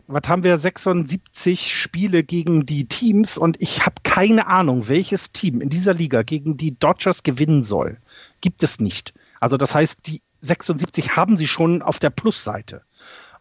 was 0.07 0.27
haben 0.27 0.43
wir, 0.43 0.57
76 0.57 1.73
Spiele 1.73 2.23
gegen 2.23 2.65
die 2.65 2.87
Teams 2.87 3.37
und 3.37 3.61
ich 3.61 3.85
habe 3.85 3.95
keine 4.03 4.47
Ahnung, 4.47 4.89
welches 4.89 5.31
Team 5.31 5.61
in 5.61 5.69
dieser 5.69 5.93
Liga 5.93 6.23
gegen 6.23 6.57
die 6.57 6.77
Dodgers 6.77 7.23
gewinnen 7.23 7.63
soll. 7.63 7.97
Gibt 8.41 8.63
es 8.63 8.79
nicht. 8.79 9.13
Also 9.39 9.57
das 9.57 9.73
heißt, 9.73 10.07
die 10.07 10.21
76 10.41 11.15
haben 11.15 11.37
sie 11.37 11.47
schon 11.47 11.81
auf 11.81 11.99
der 11.99 12.09
Plusseite. 12.09 12.83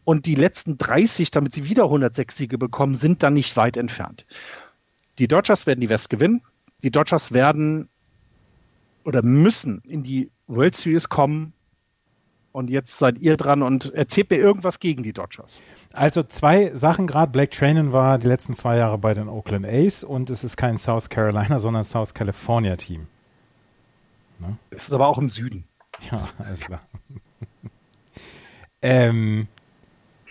Und 0.04 0.26
die 0.26 0.34
letzten 0.34 0.78
30, 0.78 1.30
damit 1.30 1.52
sie 1.52 1.68
wieder 1.68 1.84
106 1.84 2.36
Siege 2.36 2.58
bekommen, 2.58 2.94
sind 2.94 3.22
dann 3.22 3.34
nicht 3.34 3.56
weit 3.56 3.76
entfernt. 3.76 4.26
Die 5.18 5.28
Dodgers 5.28 5.66
werden 5.66 5.80
die 5.80 5.88
West 5.88 6.10
gewinnen. 6.10 6.42
Die 6.82 6.90
Dodgers 6.90 7.32
werden 7.32 7.88
oder 9.04 9.22
müssen 9.22 9.82
in 9.86 10.02
die 10.02 10.30
World 10.46 10.74
Series 10.76 11.08
kommen. 11.08 11.52
Und 12.52 12.68
jetzt 12.68 12.98
seid 12.98 13.18
ihr 13.18 13.36
dran 13.36 13.62
und 13.62 13.94
erzählt 13.94 14.30
mir 14.30 14.36
irgendwas 14.36 14.78
gegen 14.78 15.02
die 15.02 15.12
Dodgers. 15.12 15.58
Also 15.94 16.22
zwei 16.22 16.70
Sachen 16.70 17.06
gerade. 17.06 17.32
Blake 17.32 17.50
Trainen 17.50 17.92
war 17.92 18.18
die 18.18 18.28
letzten 18.28 18.54
zwei 18.54 18.76
Jahre 18.76 18.98
bei 18.98 19.14
den 19.14 19.28
Oakland 19.28 19.66
A's 19.66 20.04
und 20.04 20.28
es 20.30 20.44
ist 20.44 20.56
kein 20.56 20.76
South 20.76 21.08
Carolina, 21.08 21.58
sondern 21.60 21.84
South 21.84 22.14
California 22.14 22.76
Team. 22.76 23.06
Ne? 24.38 24.56
Es 24.70 24.88
ist 24.88 24.92
aber 24.92 25.08
auch 25.08 25.18
im 25.18 25.28
Süden. 25.28 25.64
Ja, 26.10 26.28
alles 26.38 26.60
klar. 26.60 26.82
ähm, 28.82 29.48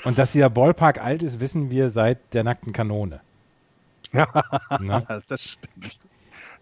und 0.03 0.17
dass 0.17 0.31
dieser 0.31 0.49
Ballpark 0.49 1.01
alt 1.01 1.23
ist, 1.23 1.39
wissen 1.39 1.71
wir 1.71 1.89
seit 1.89 2.33
der 2.33 2.43
nackten 2.43 2.73
Kanone. 2.73 3.21
Ja, 4.13 4.27
ne? 4.79 5.23
das 5.27 5.43
stimmt 5.43 5.99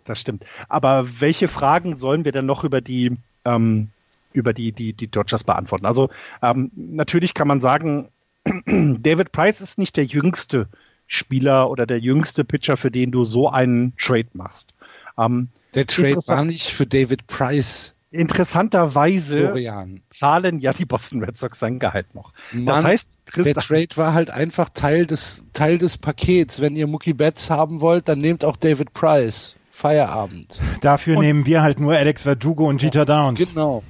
das 0.09 0.19
stimmt. 0.19 0.43
Aber 0.67 1.21
welche 1.21 1.47
Fragen 1.47 1.95
sollen 1.95 2.25
wir 2.25 2.31
denn 2.31 2.45
noch 2.45 2.63
über 2.63 2.81
die, 2.81 3.17
ähm, 3.45 3.89
über 4.33 4.53
die, 4.53 4.71
die, 4.71 4.93
die 4.93 5.07
Dodgers 5.07 5.43
beantworten? 5.43 5.86
Also 5.86 6.09
ähm, 6.41 6.71
natürlich 6.75 7.33
kann 7.33 7.48
man 7.48 7.62
sagen, 7.62 8.09
David 8.65 9.31
Price 9.31 9.62
ist 9.62 9.77
nicht 9.77 9.98
der 9.98 10.05
jüngste 10.05 10.67
Spieler 11.07 11.69
oder 11.69 11.86
der 11.86 12.00
jüngste 12.00 12.43
Pitcher, 12.43 12.77
für 12.77 12.91
den 12.91 13.12
du 13.12 13.24
so 13.24 13.50
einen 13.50 13.93
Trade 13.98 14.29
machst. 14.33 14.74
Ähm, 15.17 15.50
der 15.74 15.88
Trade 15.88 16.17
war 16.27 16.45
nicht 16.45 16.67
für 16.67 16.86
David 16.86 17.27
Price. 17.27 17.95
Interessanterweise 18.12 19.38
Florian. 19.38 20.01
zahlen 20.09 20.59
ja 20.59 20.74
die 20.74 20.86
Boston 20.86 21.24
Red 21.24 21.38
Sox 21.38 21.59
sein 21.59 21.77
Gehalt 21.77 22.15
noch. 22.15 22.33
Mann, 22.51 22.65
das 22.65 22.83
heißt, 22.83 23.17
der 23.36 23.53
Trade 23.53 23.89
war 23.95 24.13
halt 24.13 24.31
einfach 24.31 24.69
Teil 24.69 25.05
des, 25.05 25.43
Teil 25.53 25.77
des 25.77 25.98
Pakets. 25.98 26.59
Wenn 26.59 26.75
ihr 26.75 26.88
Mookie 26.88 27.13
Betts 27.13 27.51
haben 27.51 27.81
wollt, 27.81 28.07
dann 28.07 28.19
nehmt 28.19 28.43
auch 28.43 28.57
David 28.57 28.93
Price. 28.93 29.57
Feierabend. 29.71 30.59
Dafür 30.81 31.17
und 31.17 31.24
nehmen 31.24 31.45
wir 31.45 31.62
halt 31.62 31.79
nur 31.79 31.95
Alex 31.95 32.24
Verdugo 32.24 32.67
und 32.67 32.81
Jeter 32.81 33.05
Downs. 33.05 33.39
Genau. 33.48 33.81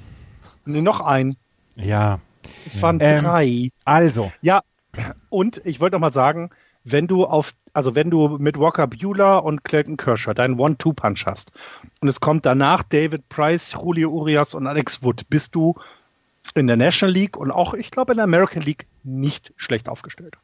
Nee, 0.72 0.80
noch 0.80 1.00
ein. 1.00 1.36
Ja. 1.76 2.20
Es 2.66 2.80
waren 2.82 2.98
ähm, 3.00 3.24
drei. 3.24 3.70
Also. 3.84 4.32
Ja, 4.42 4.62
und 5.28 5.60
ich 5.64 5.80
wollte 5.80 5.96
noch 5.96 6.00
mal 6.00 6.12
sagen, 6.12 6.50
wenn 6.84 7.06
du 7.06 7.26
auf, 7.26 7.52
also 7.72 7.94
wenn 7.94 8.10
du 8.10 8.38
mit 8.38 8.58
Walker 8.58 8.86
Bueller 8.86 9.44
und 9.44 9.64
Clayton 9.64 9.96
Kershaw 9.96 10.34
deinen 10.34 10.58
One-Two-Punch 10.58 11.26
hast 11.26 11.52
und 12.00 12.08
es 12.08 12.20
kommt 12.20 12.46
danach 12.46 12.82
David 12.82 13.28
Price, 13.28 13.72
Julio 13.72 14.10
Urias 14.10 14.54
und 14.54 14.66
Alex 14.66 15.02
Wood, 15.02 15.28
bist 15.28 15.54
du 15.54 15.74
in 16.54 16.66
der 16.66 16.76
National 16.76 17.14
League 17.14 17.36
und 17.36 17.50
auch, 17.50 17.74
ich 17.74 17.90
glaube, 17.90 18.12
in 18.12 18.16
der 18.16 18.24
American 18.24 18.62
League 18.62 18.86
nicht 19.04 19.52
schlecht 19.56 19.88
aufgestellt. 19.88 20.36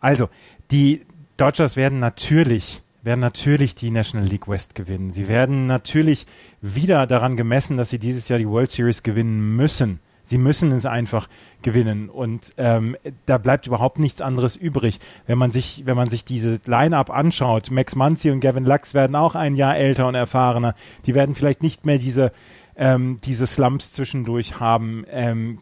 Also, 0.00 0.28
die 0.70 1.06
Dodgers 1.36 1.76
werden 1.76 2.00
natürlich 2.00 2.81
werden 3.02 3.20
natürlich 3.20 3.74
die 3.74 3.90
National 3.90 4.28
League 4.28 4.48
West 4.48 4.74
gewinnen. 4.74 5.10
Sie 5.10 5.28
werden 5.28 5.66
natürlich 5.66 6.26
wieder 6.60 7.06
daran 7.06 7.36
gemessen, 7.36 7.76
dass 7.76 7.90
sie 7.90 7.98
dieses 7.98 8.28
Jahr 8.28 8.38
die 8.38 8.48
World 8.48 8.70
Series 8.70 9.02
gewinnen 9.02 9.56
müssen. 9.56 10.00
Sie 10.24 10.38
müssen 10.38 10.70
es 10.70 10.86
einfach 10.86 11.28
gewinnen 11.62 12.08
und 12.08 12.52
ähm, 12.56 12.96
da 13.26 13.38
bleibt 13.38 13.66
überhaupt 13.66 13.98
nichts 13.98 14.20
anderes 14.20 14.54
übrig. 14.54 15.00
Wenn 15.26 15.36
man 15.36 15.50
sich, 15.50 15.82
wenn 15.84 15.96
man 15.96 16.08
sich 16.08 16.24
diese 16.24 16.60
Line-up 16.64 17.10
anschaut, 17.10 17.72
Max 17.72 17.96
Muncy 17.96 18.30
und 18.30 18.38
Gavin 18.38 18.64
Lux 18.64 18.94
werden 18.94 19.16
auch 19.16 19.34
ein 19.34 19.56
Jahr 19.56 19.76
älter 19.76 20.06
und 20.06 20.14
erfahrener. 20.14 20.74
Die 21.06 21.16
werden 21.16 21.34
vielleicht 21.34 21.64
nicht 21.64 21.84
mehr 21.86 21.98
diese 21.98 22.30
ähm, 22.76 23.18
diese 23.24 23.46
Slumps 23.46 23.92
zwischendurch 23.92 24.60
haben. 24.60 25.04
Ähm, 25.10 25.58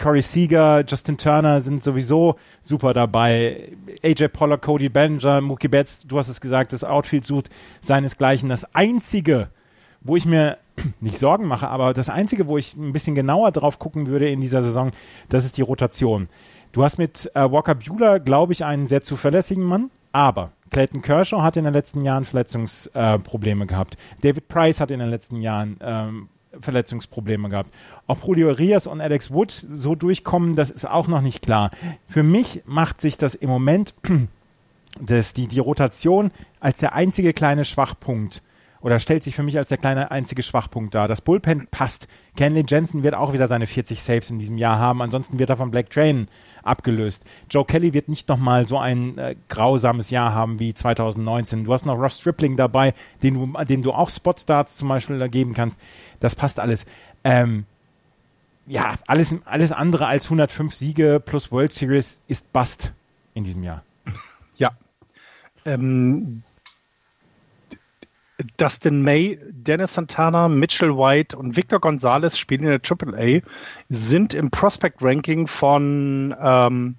Corey 0.00 0.22
Seager, 0.22 0.82
Justin 0.86 1.18
Turner 1.18 1.60
sind 1.60 1.82
sowieso 1.82 2.36
super 2.62 2.94
dabei. 2.94 3.76
AJ 4.02 4.28
Pollock, 4.28 4.62
Cody 4.62 4.88
Bellinger, 4.88 5.42
Mookie 5.42 5.68
Betts, 5.68 6.06
du 6.06 6.16
hast 6.16 6.28
es 6.28 6.40
gesagt, 6.40 6.72
das 6.72 6.84
Outfield 6.84 7.26
sucht 7.26 7.50
seinesgleichen. 7.82 8.48
Das 8.48 8.74
einzige, 8.74 9.50
wo 10.00 10.16
ich 10.16 10.24
mir 10.24 10.56
nicht 11.00 11.18
Sorgen 11.18 11.46
mache, 11.46 11.68
aber 11.68 11.92
das 11.92 12.08
einzige, 12.08 12.46
wo 12.46 12.56
ich 12.56 12.74
ein 12.76 12.92
bisschen 12.92 13.14
genauer 13.14 13.52
drauf 13.52 13.78
gucken 13.78 14.06
würde 14.06 14.30
in 14.30 14.40
dieser 14.40 14.62
Saison, 14.62 14.90
das 15.28 15.44
ist 15.44 15.58
die 15.58 15.62
Rotation. 15.62 16.28
Du 16.72 16.82
hast 16.82 16.96
mit 16.96 17.30
äh, 17.34 17.50
Walker 17.50 17.74
Bueller, 17.74 18.20
glaube 18.20 18.54
ich, 18.54 18.64
einen 18.64 18.86
sehr 18.86 19.02
zuverlässigen 19.02 19.64
Mann, 19.64 19.90
aber 20.12 20.52
Clayton 20.70 21.02
Kershaw 21.02 21.42
hat 21.42 21.56
in 21.56 21.64
den 21.64 21.74
letzten 21.74 22.02
Jahren 22.04 22.24
Verletzungsprobleme 22.24 23.64
äh, 23.64 23.66
gehabt. 23.66 23.98
David 24.22 24.48
Price 24.48 24.80
hat 24.80 24.90
in 24.90 25.00
den 25.00 25.10
letzten 25.10 25.42
Jahren 25.42 25.76
ähm, 25.82 26.28
Verletzungsprobleme 26.58 27.48
gehabt. 27.48 27.70
Ob 28.06 28.26
Julio 28.26 28.50
Rias 28.50 28.86
und 28.86 29.00
Alex 29.00 29.30
Wood 29.30 29.50
so 29.50 29.94
durchkommen, 29.94 30.54
das 30.54 30.70
ist 30.70 30.88
auch 30.88 31.08
noch 31.08 31.20
nicht 31.20 31.42
klar. 31.42 31.70
Für 32.08 32.22
mich 32.22 32.62
macht 32.66 33.00
sich 33.00 33.16
das 33.16 33.34
im 33.34 33.48
Moment 33.48 33.94
das, 35.00 35.32
die, 35.32 35.46
die 35.46 35.60
Rotation 35.60 36.30
als 36.58 36.78
der 36.78 36.94
einzige 36.94 37.32
kleine 37.32 37.64
Schwachpunkt 37.64 38.42
oder 38.82 38.98
stellt 38.98 39.22
sich 39.22 39.34
für 39.34 39.42
mich 39.42 39.58
als 39.58 39.68
der 39.68 39.78
kleine 39.78 40.10
einzige 40.10 40.42
Schwachpunkt 40.42 40.94
dar. 40.94 41.06
Das 41.06 41.20
Bullpen 41.20 41.66
passt. 41.70 42.08
Kenley 42.36 42.64
Jensen 42.66 43.02
wird 43.02 43.14
auch 43.14 43.32
wieder 43.32 43.46
seine 43.46 43.66
40 43.66 44.02
Saves 44.02 44.30
in 44.30 44.38
diesem 44.38 44.56
Jahr 44.56 44.78
haben. 44.78 45.02
Ansonsten 45.02 45.38
wird 45.38 45.50
er 45.50 45.56
von 45.56 45.70
Black 45.70 45.90
Train 45.90 46.28
abgelöst. 46.62 47.22
Joe 47.50 47.64
Kelly 47.64 47.92
wird 47.92 48.08
nicht 48.08 48.28
nochmal 48.28 48.66
so 48.66 48.78
ein 48.78 49.18
äh, 49.18 49.36
grausames 49.48 50.10
Jahr 50.10 50.34
haben 50.34 50.58
wie 50.58 50.72
2019. 50.72 51.64
Du 51.64 51.72
hast 51.72 51.84
noch 51.84 51.98
Ross 51.98 52.18
Stripling 52.18 52.56
dabei, 52.56 52.94
den 53.22 53.34
du, 53.34 53.64
den 53.64 53.82
du 53.82 53.92
auch 53.92 54.08
Spotstarts 54.08 54.76
zum 54.76 54.88
Beispiel 54.88 55.18
da 55.18 55.28
geben 55.28 55.52
kannst. 55.52 55.78
Das 56.20 56.34
passt 56.34 56.58
alles. 56.58 56.86
Ähm, 57.22 57.66
ja, 58.66 58.94
alles, 59.06 59.34
alles 59.44 59.72
andere 59.72 60.06
als 60.06 60.26
105 60.26 60.74
Siege 60.74 61.20
plus 61.24 61.50
World 61.52 61.72
Series 61.72 62.22
ist 62.28 62.52
Bust 62.52 62.92
in 63.34 63.44
diesem 63.44 63.62
Jahr. 63.62 63.82
Ja. 64.56 64.72
Ähm, 65.64 66.42
Dustin 68.56 69.02
May, 69.02 69.38
Dennis 69.50 69.94
Santana, 69.94 70.48
Mitchell 70.48 70.96
White 70.96 71.36
und 71.36 71.56
Victor 71.56 71.80
Gonzalez 71.80 72.38
spielen 72.38 72.64
in 72.64 72.70
der 72.70 72.80
AAA, 72.80 73.40
sind 73.88 74.34
im 74.34 74.50
Prospect 74.50 75.02
Ranking 75.02 75.46
von 75.46 76.34
ähm, 76.40 76.96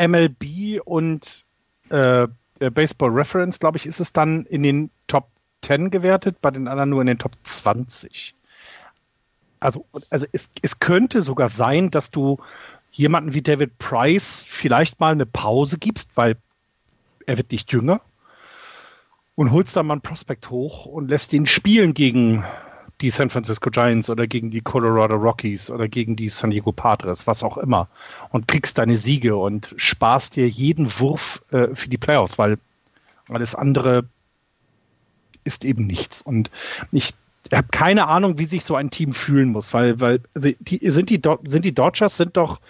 MLB 0.00 0.80
und 0.84 1.44
äh, 1.90 2.28
Baseball 2.58 3.10
Reference, 3.10 3.60
glaube 3.60 3.78
ich, 3.78 3.86
ist 3.86 4.00
es 4.00 4.12
dann 4.12 4.44
in 4.46 4.62
den 4.62 4.90
Top 5.06 5.28
10 5.62 5.90
gewertet, 5.90 6.40
bei 6.40 6.50
den 6.50 6.68
anderen 6.68 6.90
nur 6.90 7.00
in 7.00 7.06
den 7.06 7.18
Top 7.18 7.32
20. 7.44 8.34
Also, 9.60 9.84
also 10.10 10.26
es, 10.32 10.50
es 10.62 10.78
könnte 10.78 11.22
sogar 11.22 11.48
sein, 11.48 11.90
dass 11.90 12.10
du 12.10 12.38
jemanden 12.90 13.34
wie 13.34 13.42
David 13.42 13.78
Price 13.78 14.44
vielleicht 14.46 15.00
mal 15.00 15.12
eine 15.12 15.26
Pause 15.26 15.78
gibst, 15.78 16.10
weil 16.14 16.36
er 17.26 17.36
wird 17.36 17.52
nicht 17.52 17.72
jünger 17.72 18.00
und 19.38 19.52
holst 19.52 19.76
dann 19.76 19.86
mal 19.86 19.94
einen 19.94 20.00
Prospekt 20.00 20.50
hoch 20.50 20.84
und 20.84 21.08
lässt 21.08 21.32
ihn 21.32 21.46
spielen 21.46 21.94
gegen 21.94 22.44
die 23.00 23.08
San 23.08 23.30
Francisco 23.30 23.70
Giants 23.70 24.10
oder 24.10 24.26
gegen 24.26 24.50
die 24.50 24.62
Colorado 24.62 25.14
Rockies 25.14 25.70
oder 25.70 25.86
gegen 25.86 26.16
die 26.16 26.28
San 26.28 26.50
Diego 26.50 26.72
Padres, 26.72 27.28
was 27.28 27.44
auch 27.44 27.56
immer, 27.56 27.88
und 28.30 28.48
kriegst 28.48 28.78
deine 28.78 28.96
Siege 28.96 29.36
und 29.36 29.72
sparst 29.76 30.34
dir 30.34 30.48
jeden 30.48 30.90
Wurf 30.98 31.40
äh, 31.52 31.68
für 31.72 31.88
die 31.88 31.98
Playoffs, 31.98 32.36
weil 32.36 32.58
alles 33.28 33.54
andere 33.54 34.08
ist 35.44 35.64
eben 35.64 35.86
nichts. 35.86 36.20
Und 36.20 36.50
ich 36.90 37.14
habe 37.54 37.68
keine 37.70 38.08
Ahnung, 38.08 38.38
wie 38.40 38.46
sich 38.46 38.64
so 38.64 38.74
ein 38.74 38.90
Team 38.90 39.14
fühlen 39.14 39.50
muss, 39.50 39.72
weil, 39.72 40.00
weil 40.00 40.20
also 40.34 40.50
die, 40.58 40.80
sind, 40.90 41.10
die, 41.10 41.22
sind 41.44 41.64
die 41.64 41.74
Dodgers 41.76 42.16
sind 42.16 42.36
doch 42.36 42.60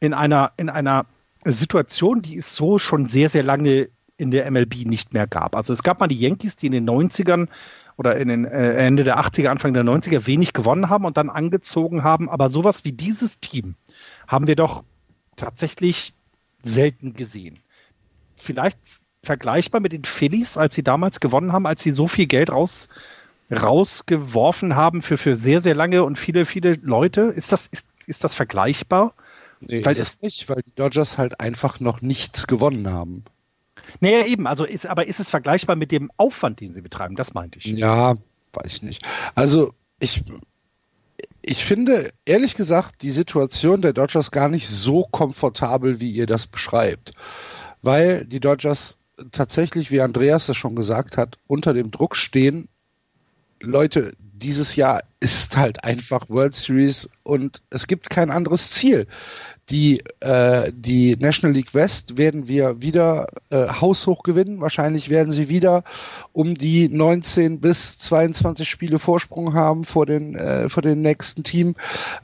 in 0.00 0.12
einer, 0.12 0.52
in 0.58 0.68
einer 0.68 1.06
Situation, 1.46 2.20
die 2.20 2.36
es 2.36 2.54
so 2.54 2.78
schon 2.78 3.06
sehr, 3.06 3.30
sehr 3.30 3.42
lange 3.42 3.88
in 4.18 4.30
der 4.30 4.50
MLB 4.50 4.84
nicht 4.84 5.14
mehr 5.14 5.26
gab. 5.26 5.56
Also 5.56 5.72
es 5.72 5.82
gab 5.82 6.00
mal 6.00 6.08
die 6.08 6.18
Yankees, 6.18 6.56
die 6.56 6.66
in 6.66 6.72
den 6.72 6.88
90ern 6.88 7.48
oder 7.96 8.16
in 8.16 8.28
den 8.28 8.44
äh, 8.44 8.74
Ende 8.74 9.04
der 9.04 9.18
80er, 9.18 9.48
Anfang 9.48 9.72
der 9.72 9.84
90er 9.84 10.26
wenig 10.26 10.52
gewonnen 10.52 10.90
haben 10.90 11.04
und 11.04 11.16
dann 11.16 11.30
angezogen 11.30 12.04
haben. 12.04 12.28
Aber 12.28 12.50
sowas 12.50 12.84
wie 12.84 12.92
dieses 12.92 13.40
Team 13.40 13.76
haben 14.26 14.46
wir 14.46 14.56
doch 14.56 14.84
tatsächlich 15.36 16.12
selten 16.62 17.14
gesehen. 17.14 17.60
Vielleicht 18.36 18.78
vergleichbar 19.22 19.80
mit 19.80 19.92
den 19.92 20.04
Phillies, 20.04 20.56
als 20.56 20.74
sie 20.74 20.82
damals 20.82 21.20
gewonnen 21.20 21.52
haben, 21.52 21.66
als 21.66 21.82
sie 21.82 21.92
so 21.92 22.08
viel 22.08 22.26
Geld 22.26 22.50
raus, 22.50 22.88
rausgeworfen 23.50 24.76
haben 24.76 25.00
für, 25.00 25.16
für 25.16 25.36
sehr, 25.36 25.60
sehr 25.60 25.74
lange 25.74 26.04
und 26.04 26.18
viele, 26.18 26.44
viele 26.44 26.74
Leute. 26.74 27.22
Ist 27.22 27.52
das, 27.52 27.68
ist, 27.68 27.86
ist 28.06 28.24
das 28.24 28.34
vergleichbar? 28.34 29.14
Nee, 29.60 29.84
weil 29.84 29.92
ist 29.92 29.98
es 29.98 30.22
nicht, 30.22 30.48
weil 30.48 30.62
die 30.62 30.74
Dodgers 30.74 31.18
halt 31.18 31.40
einfach 31.40 31.80
noch 31.80 32.00
nichts 32.00 32.46
gewonnen 32.46 32.88
haben. 32.88 33.24
Naja, 34.00 34.26
eben, 34.26 34.46
also 34.46 34.64
ist, 34.64 34.86
aber 34.86 35.06
ist 35.06 35.20
es 35.20 35.30
vergleichbar 35.30 35.76
mit 35.76 35.92
dem 35.92 36.10
Aufwand, 36.16 36.60
den 36.60 36.74
sie 36.74 36.82
betreiben? 36.82 37.16
Das 37.16 37.34
meinte 37.34 37.58
ich. 37.58 37.66
Ja, 37.66 38.14
weiß 38.52 38.74
ich 38.74 38.82
nicht. 38.82 39.02
Also 39.34 39.72
ich, 40.00 40.24
ich 41.42 41.64
finde, 41.64 42.12
ehrlich 42.24 42.54
gesagt, 42.56 43.02
die 43.02 43.10
Situation 43.10 43.82
der 43.82 43.92
Dodgers 43.92 44.30
gar 44.30 44.48
nicht 44.48 44.68
so 44.68 45.04
komfortabel, 45.10 46.00
wie 46.00 46.10
ihr 46.10 46.26
das 46.26 46.46
beschreibt. 46.46 47.12
Weil 47.82 48.24
die 48.24 48.40
Dodgers 48.40 48.98
tatsächlich, 49.32 49.90
wie 49.90 50.00
Andreas 50.00 50.46
das 50.46 50.56
schon 50.56 50.76
gesagt 50.76 51.16
hat, 51.16 51.38
unter 51.46 51.74
dem 51.74 51.90
Druck 51.90 52.16
stehen, 52.16 52.68
Leute, 53.60 54.14
dieses 54.18 54.76
Jahr 54.76 55.02
ist 55.20 55.56
halt 55.56 55.82
einfach 55.82 56.28
World 56.28 56.54
Series 56.54 57.08
und 57.24 57.62
es 57.70 57.86
gibt 57.86 58.08
kein 58.08 58.30
anderes 58.30 58.70
Ziel. 58.70 59.06
Die, 59.70 60.02
äh, 60.20 60.72
die 60.74 61.16
National 61.16 61.54
League 61.54 61.74
West 61.74 62.16
werden 62.16 62.48
wir 62.48 62.80
wieder 62.80 63.28
äh, 63.50 63.68
haushoch 63.68 64.22
gewinnen. 64.22 64.60
Wahrscheinlich 64.60 65.10
werden 65.10 65.32
sie 65.32 65.48
wieder 65.48 65.84
um 66.32 66.54
die 66.54 66.88
19 66.88 67.60
bis 67.60 67.98
22 67.98 68.68
Spiele 68.68 68.98
Vorsprung 68.98 69.54
haben 69.54 69.84
vor 69.84 70.06
den, 70.06 70.34
äh, 70.34 70.68
vor 70.68 70.82
den 70.82 71.02
nächsten 71.02 71.44
Team. 71.44 71.74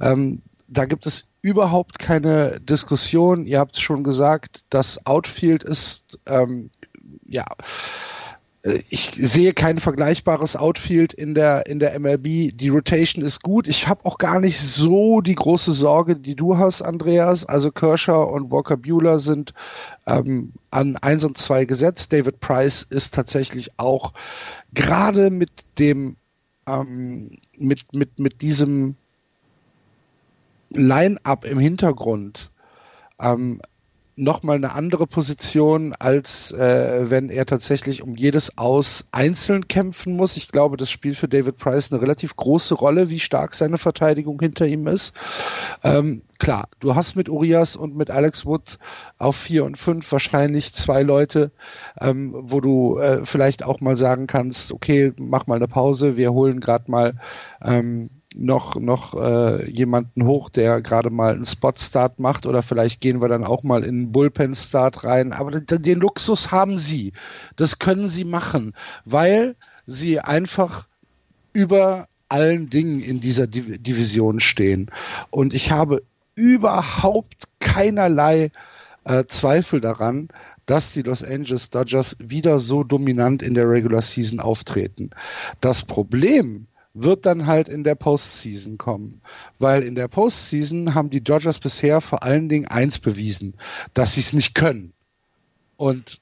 Ähm, 0.01 0.41
da 0.69 0.87
gibt 0.87 1.07
es 1.07 1.27
überhaupt 1.43 1.99
keine 1.99 2.61
Diskussion. 2.61 3.45
Ihr 3.45 3.59
habt 3.59 3.77
es 3.77 3.83
schon 3.83 4.03
gesagt, 4.03 4.65
das 4.71 5.05
Outfield 5.07 5.63
ist 5.63 6.19
ähm, 6.27 6.71
ja 7.27 7.45
ich 8.89 9.11
sehe 9.13 9.53
kein 9.53 9.79
vergleichbares 9.79 10.57
Outfield 10.57 11.13
in 11.13 11.35
der, 11.35 11.67
in 11.67 11.81
der 11.81 11.99
MLB. 12.01 12.57
Die 12.57 12.71
Rotation 12.71 13.23
ist 13.23 13.43
gut. 13.43 13.69
Ich 13.69 13.89
habe 13.89 14.07
auch 14.07 14.17
gar 14.17 14.41
nicht 14.41 14.59
so 14.59 15.21
die 15.21 15.35
große 15.35 15.73
Sorge, 15.75 16.17
die 16.17 16.35
du 16.35 16.57
hast, 16.57 16.81
Andreas. 16.81 17.45
Also 17.45 17.71
Kershaw 17.71 18.25
und 18.25 18.51
Walker 18.51 18.79
Bueller 18.79 19.19
sind 19.19 19.53
ähm, 20.07 20.53
an 20.71 20.97
1 20.97 21.25
und 21.25 21.37
2 21.37 21.67
gesetzt. 21.67 22.11
David 22.15 22.41
Price 22.41 22.87
ist 22.89 23.13
tatsächlich 23.13 23.79
auch 23.79 24.15
gerade 24.73 25.29
mit 25.29 25.51
dem, 25.79 26.17
ähm, 26.67 27.37
mit, 27.59 27.93
mit, 27.93 28.19
mit 28.19 28.41
diesem 28.41 28.97
Line-up 30.71 31.45
im 31.45 31.59
Hintergrund 31.59 32.51
ähm, 33.21 33.61
nochmal 34.17 34.57
eine 34.57 34.73
andere 34.73 35.07
Position, 35.07 35.93
als 35.93 36.53
äh, 36.53 37.11
wenn 37.11 37.31
er 37.31 37.47
tatsächlich 37.47 38.03
um 38.03 38.15
jedes 38.15 38.57
Aus 38.57 39.07
einzeln 39.11 39.67
kämpfen 39.67 40.15
muss. 40.17 40.37
Ich 40.37 40.49
glaube, 40.49 40.77
das 40.77 40.91
spielt 40.91 41.17
für 41.17 41.29
David 41.29 41.59
Price 41.59 41.93
eine 41.93 42.01
relativ 42.01 42.37
große 42.37 42.75
Rolle, 42.75 43.11
wie 43.11 43.21
stark 43.21 43.55
seine 43.55 43.79
Verteidigung 43.79 44.39
hinter 44.41 44.67
ihm 44.67 44.87
ist. 44.87 45.15
Ähm, 45.83 46.23
klar, 46.39 46.69
du 46.79 46.95
hast 46.95 47.17
mit 47.17 47.29
Urias 47.29 47.75
und 47.75 47.97
mit 47.97 48.11
Alex 48.11 48.47
Wood 48.47 48.79
auf 49.19 49.37
vier 49.37 49.65
und 49.65 49.79
fünf 49.79 50.11
wahrscheinlich 50.13 50.73
zwei 50.73 51.03
Leute, 51.03 51.51
ähm, 52.01 52.35
wo 52.37 52.61
du 52.61 52.99
äh, 52.99 53.25
vielleicht 53.25 53.65
auch 53.65 53.81
mal 53.81 53.97
sagen 53.97 54.27
kannst, 54.27 54.71
okay, 54.73 55.13
mach 55.17 55.47
mal 55.47 55.57
eine 55.57 55.69
Pause, 55.69 56.17
wir 56.17 56.33
holen 56.33 56.61
gerade 56.61 56.91
mal 56.91 57.15
ähm, 57.63 58.11
noch, 58.35 58.77
noch 58.77 59.15
äh, 59.15 59.71
jemanden 59.71 60.27
hoch, 60.27 60.51
der 60.51 60.81
gerade 60.81 61.11
mal 61.11 61.35
einen 61.35 61.47
Spot-Start 61.47 62.19
macht 62.19 62.47
oder 62.47 62.63
vielleicht 62.63 63.01
gehen 63.01 63.21
wir 63.21 63.29
dann 63.29 63.45
auch 63.45 63.63
mal 63.63 63.85
in 63.85 63.95
einen 63.95 64.13
Bullpen-Start 64.13 65.05
rein. 65.05 65.33
Aber 65.33 65.61
den 65.61 66.01
Luxus 66.01 66.51
haben 66.51 66.77
sie. 66.77 67.13
Das 67.57 67.79
können 67.79 68.09
sie 68.09 68.25
machen, 68.25 68.75
weil 69.05 69.57
sie 69.87 70.21
einfach 70.21 70.87
über 71.53 72.09
allen 72.29 72.69
Dingen 72.69 73.01
in 73.01 73.21
dieser 73.21 73.47
Div 73.47 73.81
Division 73.81 74.41
stehen. 74.41 74.91
Und 75.31 75.55
ich 75.55 75.71
habe 75.71 76.03
überhaupt 76.35 77.45
keinerlei 77.61 78.51
äh, 79.05 79.25
Zweifel 79.29 79.81
daran, 79.81 80.29
dass 80.67 80.93
die 80.93 81.03
Los 81.03 81.23
Angeles 81.23 81.71
Dodgers 81.71 82.17
wieder 82.19 82.59
so 82.59 82.83
dominant 82.83 83.43
in 83.43 83.55
der 83.55 83.69
Regular 83.69 84.03
Season 84.03 84.41
auftreten. 84.41 85.11
Das 85.61 85.83
Problem 85.83 86.67
wird 86.95 87.27
dann 87.27 87.47
halt 87.47 87.69
in 87.69 87.85
der 87.85 87.97
Postseason 87.97 88.79
kommen. 88.79 89.21
Weil 89.59 89.83
in 89.83 89.97
der 89.97 90.09
Postseason 90.09 90.95
haben 90.95 91.11
die 91.11 91.23
Dodgers 91.23 91.59
bisher 91.59 92.01
vor 92.01 92.23
allen 92.23 92.49
Dingen 92.49 92.67
eins 92.67 92.99
bewiesen, 92.99 93.55
dass 93.93 94.15
sie 94.15 94.21
es 94.21 94.33
nicht 94.33 94.55
können. 94.55 94.95
Und 95.77 96.21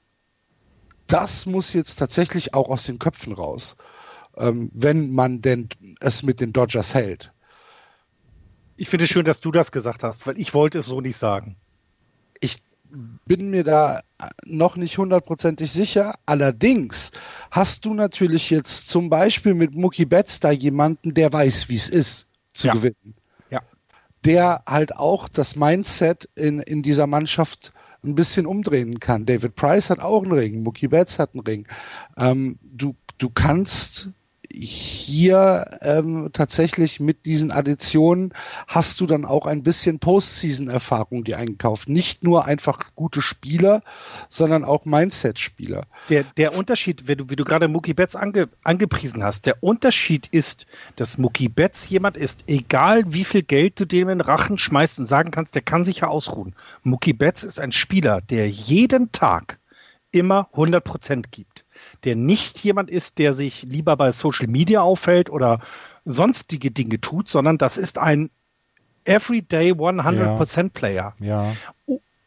das 1.07 1.45
muss 1.45 1.73
jetzt 1.73 1.99
tatsächlich 1.99 2.55
auch 2.55 2.69
aus 2.69 2.85
den 2.85 2.97
Köpfen 2.97 3.33
raus, 3.33 3.75
ähm, 4.37 4.71
wenn 4.73 5.11
man 5.11 5.41
denn 5.41 5.69
es 5.99 6.23
mit 6.23 6.39
den 6.39 6.53
Dodgers 6.53 6.93
hält. 6.93 7.31
Ich 8.75 8.89
finde 8.89 9.05
es 9.05 9.11
schön, 9.11 9.25
dass 9.25 9.39
du 9.39 9.51
das 9.51 9.71
gesagt 9.71 10.01
hast, 10.01 10.25
weil 10.25 10.39
ich 10.39 10.55
wollte 10.55 10.79
es 10.79 10.87
so 10.87 11.01
nicht 11.01 11.17
sagen. 11.17 11.55
Ich 12.39 12.63
bin 13.25 13.49
mir 13.49 13.63
da 13.63 14.01
noch 14.45 14.75
nicht 14.75 14.97
hundertprozentig 14.97 15.71
sicher. 15.71 16.15
Allerdings 16.25 17.11
hast 17.51 17.85
du 17.85 17.93
natürlich 17.93 18.49
jetzt 18.49 18.89
zum 18.89 19.09
Beispiel 19.09 19.53
mit 19.53 19.75
Mookie 19.75 20.05
Betts 20.05 20.39
da 20.39 20.51
jemanden, 20.51 21.13
der 21.13 21.33
weiß, 21.33 21.69
wie 21.69 21.75
es 21.75 21.89
ist, 21.89 22.27
zu 22.53 22.67
ja. 22.67 22.73
gewinnen. 22.73 23.15
Ja. 23.49 23.61
Der 24.25 24.63
halt 24.67 24.95
auch 24.95 25.27
das 25.27 25.55
Mindset 25.55 26.29
in, 26.35 26.59
in 26.59 26.83
dieser 26.83 27.07
Mannschaft 27.07 27.73
ein 28.03 28.15
bisschen 28.15 28.45
umdrehen 28.45 28.99
kann. 28.99 29.25
David 29.25 29.55
Price 29.55 29.89
hat 29.89 29.99
auch 29.99 30.23
einen 30.23 30.33
Ring, 30.33 30.63
Mookie 30.63 30.87
Betts 30.87 31.19
hat 31.19 31.33
einen 31.33 31.43
Ring. 31.43 31.67
Ähm, 32.17 32.59
du, 32.61 32.95
du 33.17 33.29
kannst 33.29 34.09
hier 34.53 35.79
ähm, 35.81 36.29
tatsächlich 36.31 36.99
mit 36.99 37.25
diesen 37.25 37.51
Additionen 37.51 38.33
hast 38.67 39.01
du 39.01 39.07
dann 39.07 39.25
auch 39.25 39.47
ein 39.47 39.63
bisschen 39.63 39.99
Postseason-Erfahrung, 39.99 41.23
die 41.23 41.35
eingekauft. 41.35 41.89
Nicht 41.89 42.23
nur 42.23 42.45
einfach 42.45 42.91
gute 42.95 43.21
Spieler, 43.21 43.81
sondern 44.29 44.63
auch 44.63 44.85
Mindset-Spieler. 44.85 45.85
Der, 46.09 46.23
der 46.37 46.55
Unterschied, 46.55 47.07
wenn 47.07 47.17
du, 47.17 47.29
wie 47.29 47.35
du 47.35 47.45
gerade 47.45 47.67
Mookie 47.67 47.95
Betts 47.95 48.15
ange, 48.15 48.49
angepriesen 48.63 49.23
hast, 49.23 49.47
der 49.47 49.63
Unterschied 49.63 50.27
ist, 50.27 50.67
dass 50.95 51.17
Mookie 51.17 51.49
Betts 51.49 51.89
jemand 51.89 52.15
ist, 52.15 52.43
egal 52.47 53.03
wie 53.07 53.23
viel 53.23 53.41
Geld 53.41 53.79
du 53.79 53.85
dem 53.85 54.09
in 54.09 54.19
den 54.19 54.21
Rachen 54.21 54.59
schmeißt 54.59 54.99
und 54.99 55.07
sagen 55.07 55.31
kannst, 55.31 55.55
der 55.55 55.63
kann 55.63 55.83
sich 55.83 56.01
ja 56.01 56.07
ausruhen. 56.07 56.55
Mookie 56.83 57.13
Betts 57.13 57.43
ist 57.43 57.59
ein 57.59 57.71
Spieler, 57.71 58.21
der 58.21 58.49
jeden 58.49 59.11
Tag 59.11 59.59
immer 60.11 60.47
100 60.53 60.83
Prozent 60.83 61.31
gibt 61.31 61.62
der 62.03 62.15
nicht 62.15 62.63
jemand 62.63 62.89
ist, 62.89 63.17
der 63.17 63.33
sich 63.33 63.63
lieber 63.63 63.95
bei 63.95 64.11
Social 64.11 64.47
Media 64.47 64.81
auffällt 64.81 65.29
oder 65.29 65.59
sonstige 66.05 66.71
Dinge 66.71 66.99
tut, 66.99 67.27
sondern 67.29 67.57
das 67.57 67.77
ist 67.77 67.97
ein 67.97 68.29
Everyday 69.05 69.71
100% 69.71 70.69
Player. 70.69 71.13
Ja. 71.19 71.55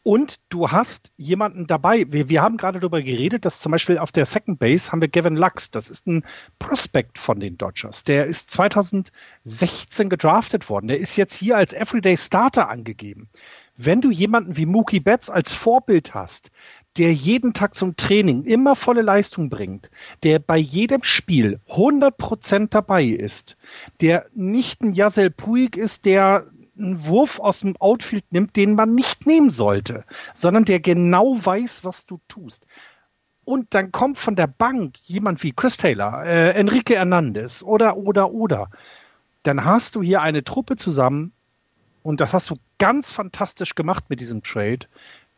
Und 0.03 0.39
du 0.47 0.71
hast 0.71 1.11
jemanden 1.17 1.67
dabei. 1.67 2.05
Wir, 2.09 2.29
wir 2.29 2.41
haben 2.41 2.55
gerade 2.55 2.79
darüber 2.79 3.01
geredet, 3.01 3.43
dass 3.43 3.59
zum 3.59 3.73
Beispiel 3.73 3.97
auf 3.97 4.13
der 4.13 4.25
Second 4.25 4.57
Base 4.57 4.89
haben 4.89 5.01
wir 5.01 5.09
Gavin 5.09 5.35
Lux. 5.35 5.69
Das 5.69 5.89
ist 5.89 6.07
ein 6.07 6.23
Prospect 6.59 7.17
von 7.17 7.41
den 7.41 7.57
Dodgers. 7.57 8.03
Der 8.03 8.25
ist 8.25 8.49
2016 8.51 10.09
gedraftet 10.09 10.69
worden. 10.69 10.87
Der 10.87 10.99
ist 10.99 11.17
jetzt 11.17 11.35
hier 11.35 11.57
als 11.57 11.73
Everyday 11.73 12.15
Starter 12.15 12.69
angegeben. 12.69 13.27
Wenn 13.75 13.99
du 13.99 14.09
jemanden 14.09 14.55
wie 14.55 14.65
Mookie 14.65 15.01
Betts 15.01 15.29
als 15.29 15.53
Vorbild 15.53 16.13
hast, 16.13 16.51
der 16.97 17.13
jeden 17.13 17.53
Tag 17.53 17.75
zum 17.75 17.95
Training 17.95 18.43
immer 18.43 18.75
volle 18.75 19.01
Leistung 19.01 19.49
bringt, 19.49 19.91
der 20.23 20.39
bei 20.39 20.57
jedem 20.57 21.03
Spiel 21.03 21.59
100% 21.69 22.69
dabei 22.69 23.05
ist, 23.05 23.57
der 24.01 24.25
nicht 24.33 24.81
ein 24.81 24.93
Yasel 24.93 25.29
Puig 25.29 25.77
ist, 25.77 26.05
der 26.05 26.47
einen 26.77 27.05
Wurf 27.05 27.39
aus 27.39 27.61
dem 27.61 27.75
Outfield 27.77 28.25
nimmt, 28.31 28.55
den 28.55 28.75
man 28.75 28.95
nicht 28.95 29.25
nehmen 29.25 29.49
sollte, 29.49 30.05
sondern 30.33 30.65
der 30.65 30.79
genau 30.79 31.37
weiß, 31.43 31.83
was 31.83 32.05
du 32.05 32.19
tust. 32.27 32.65
Und 33.45 33.73
dann 33.73 33.91
kommt 33.91 34.17
von 34.17 34.35
der 34.35 34.47
Bank 34.47 34.97
jemand 35.03 35.41
wie 35.43 35.53
Chris 35.53 35.77
Taylor, 35.77 36.25
äh, 36.25 36.51
Enrique 36.51 36.95
Hernandez 36.95 37.63
oder, 37.63 37.97
oder, 37.97 38.31
oder. 38.31 38.69
Dann 39.43 39.63
hast 39.63 39.95
du 39.95 40.03
hier 40.03 40.21
eine 40.21 40.43
Truppe 40.43 40.75
zusammen 40.75 41.31
und 42.03 42.19
das 42.19 42.33
hast 42.33 42.49
du 42.49 42.57
ganz 42.77 43.11
fantastisch 43.11 43.75
gemacht 43.75 44.05
mit 44.09 44.19
diesem 44.19 44.43
Trade, 44.43 44.87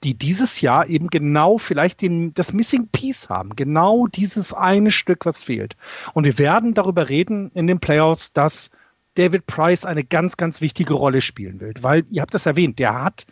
die 0.03 0.13
dieses 0.13 0.61
Jahr 0.61 0.87
eben 0.87 1.09
genau 1.09 1.57
vielleicht 1.57 2.01
den, 2.01 2.33
das 2.33 2.53
Missing 2.53 2.87
Piece 2.87 3.29
haben. 3.29 3.55
Genau 3.55 4.07
dieses 4.07 4.53
eine 4.53 4.91
Stück, 4.91 5.25
was 5.25 5.43
fehlt. 5.43 5.75
Und 6.13 6.25
wir 6.25 6.37
werden 6.37 6.73
darüber 6.73 7.09
reden 7.09 7.51
in 7.53 7.67
den 7.67 7.79
Playoffs, 7.79 8.31
dass 8.31 8.69
David 9.15 9.45
Price 9.45 9.85
eine 9.85 10.03
ganz, 10.03 10.37
ganz 10.37 10.61
wichtige 10.61 10.93
Rolle 10.93 11.21
spielen 11.21 11.59
will. 11.59 11.73
Weil, 11.81 12.05
ihr 12.09 12.21
habt 12.21 12.33
das 12.33 12.45
erwähnt, 12.45 12.79
der 12.79 13.01
hat 13.01 13.25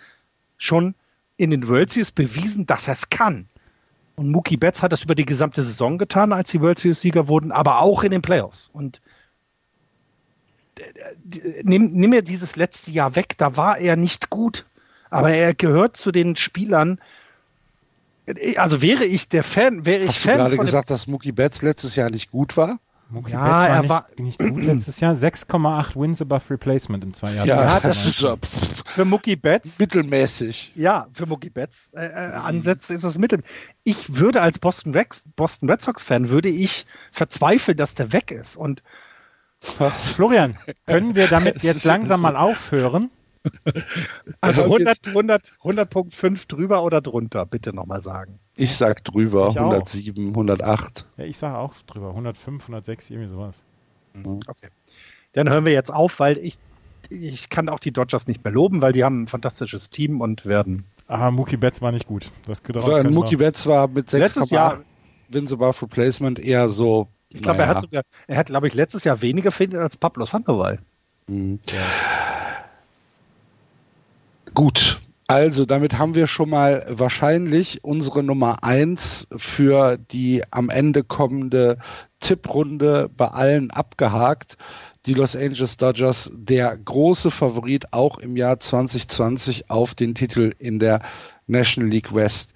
schon 0.57 0.95
in 1.37 1.51
den 1.51 1.67
World 1.67 1.91
Series 1.91 2.11
bewiesen, 2.11 2.65
dass 2.65 2.87
er 2.87 2.93
es 2.93 3.09
kann. 3.09 3.47
Und 4.15 4.31
Mookie 4.31 4.57
Betts 4.57 4.81
hat 4.81 4.91
das 4.91 5.03
über 5.03 5.15
die 5.15 5.25
gesamte 5.25 5.61
Saison 5.61 5.97
getan, 5.97 6.33
als 6.33 6.51
die 6.51 6.59
World 6.59 6.79
Series 6.79 6.99
Sieger 6.99 7.27
wurden, 7.27 7.51
aber 7.51 7.79
auch 7.79 8.03
in 8.03 8.11
den 8.11 8.23
Playoffs. 8.23 8.69
Und 8.73 8.99
nimm, 11.63 11.91
nimm 11.93 12.09
mir 12.09 12.21
dieses 12.21 12.55
letzte 12.55 12.91
Jahr 12.91 13.15
weg, 13.15 13.35
da 13.37 13.55
war 13.55 13.77
er 13.77 13.95
nicht 13.95 14.29
gut. 14.29 14.65
Aber 15.09 15.31
er 15.31 15.53
gehört 15.53 15.97
zu 15.97 16.11
den 16.11 16.35
Spielern, 16.35 16.99
also 18.57 18.81
wäre 18.81 19.05
ich 19.05 19.29
der 19.29 19.43
Fan, 19.43 19.85
wäre 19.85 20.01
ich 20.03 20.09
Hast 20.09 20.17
Fan. 20.19 20.37
du 20.37 20.43
gerade 20.45 20.57
gesagt, 20.57 20.89
dass 20.89 21.07
Mookie 21.07 21.31
Betts 21.31 21.61
letztes 21.61 21.95
Jahr 21.95 22.09
nicht 22.09 22.29
gut 22.31 22.57
war? 22.57 22.79
Mookie 23.09 23.31
Ja, 23.31 23.41
Betts 23.41 23.53
war 23.55 23.67
er 23.69 23.79
nicht, 23.81 23.89
war- 23.89 24.05
nicht 24.17 24.39
gut 24.39 24.63
letztes 24.63 24.99
Jahr. 24.99 25.13
6,8 25.15 25.95
Wins 25.97 26.21
above 26.21 26.43
Replacement 26.49 27.05
im 27.05 27.13
zwei 27.13 27.35
Jahren. 27.35 27.47
Ja, 27.47 27.61
Ja, 27.75 27.79
das 27.79 28.05
ist 28.05 28.17
so 28.17 28.37
Für 28.95 29.05
Mookie 29.05 29.37
Betts 29.37 29.79
mittelmäßig. 29.79 30.73
Ja, 30.75 31.07
für 31.13 31.25
Mookie 31.25 31.49
Betts 31.49 31.93
äh, 31.93 32.05
äh, 32.05 32.33
Ansätze 32.33 32.93
ist 32.93 33.05
es 33.05 33.17
mittel. 33.17 33.43
Ich 33.85 34.17
würde 34.17 34.41
als 34.41 34.59
Boston, 34.59 34.91
Rex, 34.91 35.23
Boston 35.37 35.69
Red 35.69 35.81
Sox 35.81 36.03
Fan 36.03 36.27
würde 36.27 36.49
ich 36.49 36.85
verzweifeln, 37.13 37.77
dass 37.77 37.95
der 37.95 38.11
weg 38.11 38.31
ist. 38.31 38.57
Und? 38.57 38.83
Florian, 39.61 40.57
können 40.85 41.15
wir 41.15 41.27
damit 41.29 41.63
jetzt 41.63 41.85
langsam 41.85 42.21
mal 42.21 42.35
aufhören? 42.35 43.09
Also 44.41 44.63
haben 44.63 44.71
100, 44.71 45.07
100, 45.07 45.51
100.5 45.63 46.47
drüber 46.47 46.83
oder 46.83 47.01
drunter, 47.01 47.45
bitte 47.45 47.73
nochmal 47.73 48.01
sagen. 48.03 48.39
Ich 48.55 48.75
sag 48.75 49.03
drüber, 49.03 49.49
Ich 49.49 49.59
auch. 49.59 49.71
107, 49.71 50.29
108. 50.29 51.05
Ja, 51.17 51.25
ich 51.25 51.37
sage 51.37 51.57
auch 51.57 51.73
drüber. 51.85 52.09
105, 52.09 52.63
106, 52.63 53.09
irgendwie 53.11 53.29
sowas. 53.29 53.63
Okay. 54.47 54.69
Dann 55.33 55.49
hören 55.49 55.65
wir 55.65 55.73
jetzt 55.73 55.93
auf, 55.93 56.19
weil 56.19 56.37
ich, 56.37 56.57
ich 57.09 57.49
kann 57.49 57.69
auch 57.69 57.79
die 57.79 57.91
Dodgers 57.91 58.27
nicht 58.27 58.43
mehr 58.43 58.51
loben, 58.53 58.81
weil 58.81 58.93
die 58.93 59.03
haben 59.03 59.23
ein 59.23 59.27
fantastisches 59.27 59.89
Team 59.91 60.21
und 60.21 60.45
werden. 60.45 60.85
Aber 61.07 61.29
Mookie 61.31 61.57
Betts 61.57 61.81
war 61.81 61.91
nicht 61.91 62.07
gut. 62.07 62.31
Das 62.47 62.61
So, 62.67 63.03
Mookie 63.03 63.35
Betts 63.37 63.65
war 63.67 63.87
mit 63.87 64.11
Letztes 64.11 64.51
6,8 64.51 64.53
Jahr- 64.53 64.79
Wins 65.29 65.51
above 65.53 65.81
Replacement 65.81 66.39
eher 66.39 66.69
so. 66.69 67.07
Ich 67.29 67.41
glaube, 67.41 67.59
er 67.59 67.65
naja. 67.67 67.75
hat 67.75 67.81
sogar, 67.81 68.03
er 68.27 68.37
hat, 68.37 68.47
glaube 68.47 68.67
ich, 68.67 68.73
letztes 68.73 69.03
Jahr 69.03 69.21
weniger 69.21 69.51
findet 69.51 69.81
als 69.81 69.97
Pablo 69.97 70.25
Sandoval. 70.25 70.79
Mhm. 71.27 71.59
Gut, 74.57 74.99
also 75.27 75.67
damit 75.67 75.99
haben 75.99 76.15
wir 76.15 76.25
schon 76.25 76.49
mal 76.49 76.83
wahrscheinlich 76.89 77.83
unsere 77.83 78.23
Nummer 78.23 78.63
eins 78.63 79.27
für 79.37 79.97
die 79.97 80.41
am 80.49 80.71
Ende 80.71 81.03
kommende 81.03 81.77
Tipprunde 82.21 83.07
bei 83.15 83.27
allen 83.27 83.69
abgehakt. 83.69 84.57
Die 85.05 85.13
Los 85.13 85.35
Angeles 85.35 85.77
Dodgers, 85.77 86.31
der 86.33 86.75
große 86.75 87.29
Favorit 87.29 87.93
auch 87.93 88.17
im 88.17 88.35
Jahr 88.35 88.59
2020 88.59 89.69
auf 89.69 89.93
den 89.93 90.15
Titel 90.15 90.55
in 90.57 90.79
der 90.79 91.03
National 91.45 91.91
League 91.91 92.15
West. 92.15 92.55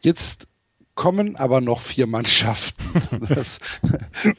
Jetzt 0.00 0.48
kommen 0.96 1.36
aber 1.36 1.60
noch 1.60 1.78
vier 1.78 2.08
Mannschaften, 2.08 2.82
das, 3.28 3.60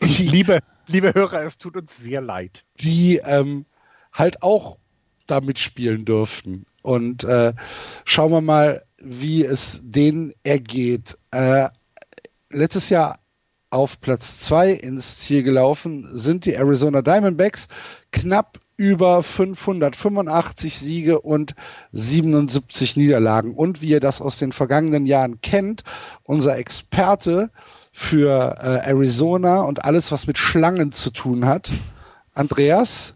Liebe, 0.01 0.59
liebe 0.87 1.13
Hörer, 1.15 1.45
es 1.45 1.57
tut 1.57 1.77
uns 1.77 1.95
sehr 1.95 2.19
leid. 2.19 2.65
die 2.81 3.21
ähm, 3.23 3.63
halt 4.11 4.43
auch 4.43 4.75
da 5.25 5.39
mitspielen 5.39 6.03
dürften. 6.03 6.65
Und 6.81 7.23
äh, 7.23 7.53
schauen 8.05 8.31
wir 8.31 8.41
mal, 8.41 8.83
wie 8.97 9.43
es 9.43 9.81
denen 9.83 10.33
ergeht. 10.43 11.17
Äh, 11.31 11.69
letztes 12.49 12.89
Jahr 12.89 13.19
auf 13.69 14.01
Platz 14.01 14.39
2 14.41 14.71
ins 14.71 15.19
Ziel 15.19 15.43
gelaufen 15.43 16.09
sind 16.11 16.45
die 16.45 16.53
Arizona 16.53 17.01
Diamondbacks 17.01 17.69
knapp 18.11 18.59
über 18.75 19.23
585 19.23 20.79
Siege 20.79 21.21
und 21.21 21.55
77 21.93 22.97
Niederlagen. 22.97 23.53
Und 23.53 23.81
wie 23.81 23.89
ihr 23.89 23.99
das 23.99 24.21
aus 24.21 24.37
den 24.37 24.51
vergangenen 24.51 25.05
Jahren 25.05 25.39
kennt, 25.41 25.83
unser 26.23 26.57
Experte 26.57 27.51
für 27.93 28.57
äh, 28.59 28.89
Arizona 28.89 29.61
und 29.61 29.85
alles, 29.85 30.11
was 30.11 30.27
mit 30.27 30.37
Schlangen 30.37 30.91
zu 30.91 31.11
tun 31.11 31.45
hat, 31.45 31.69
Andreas, 32.33 33.15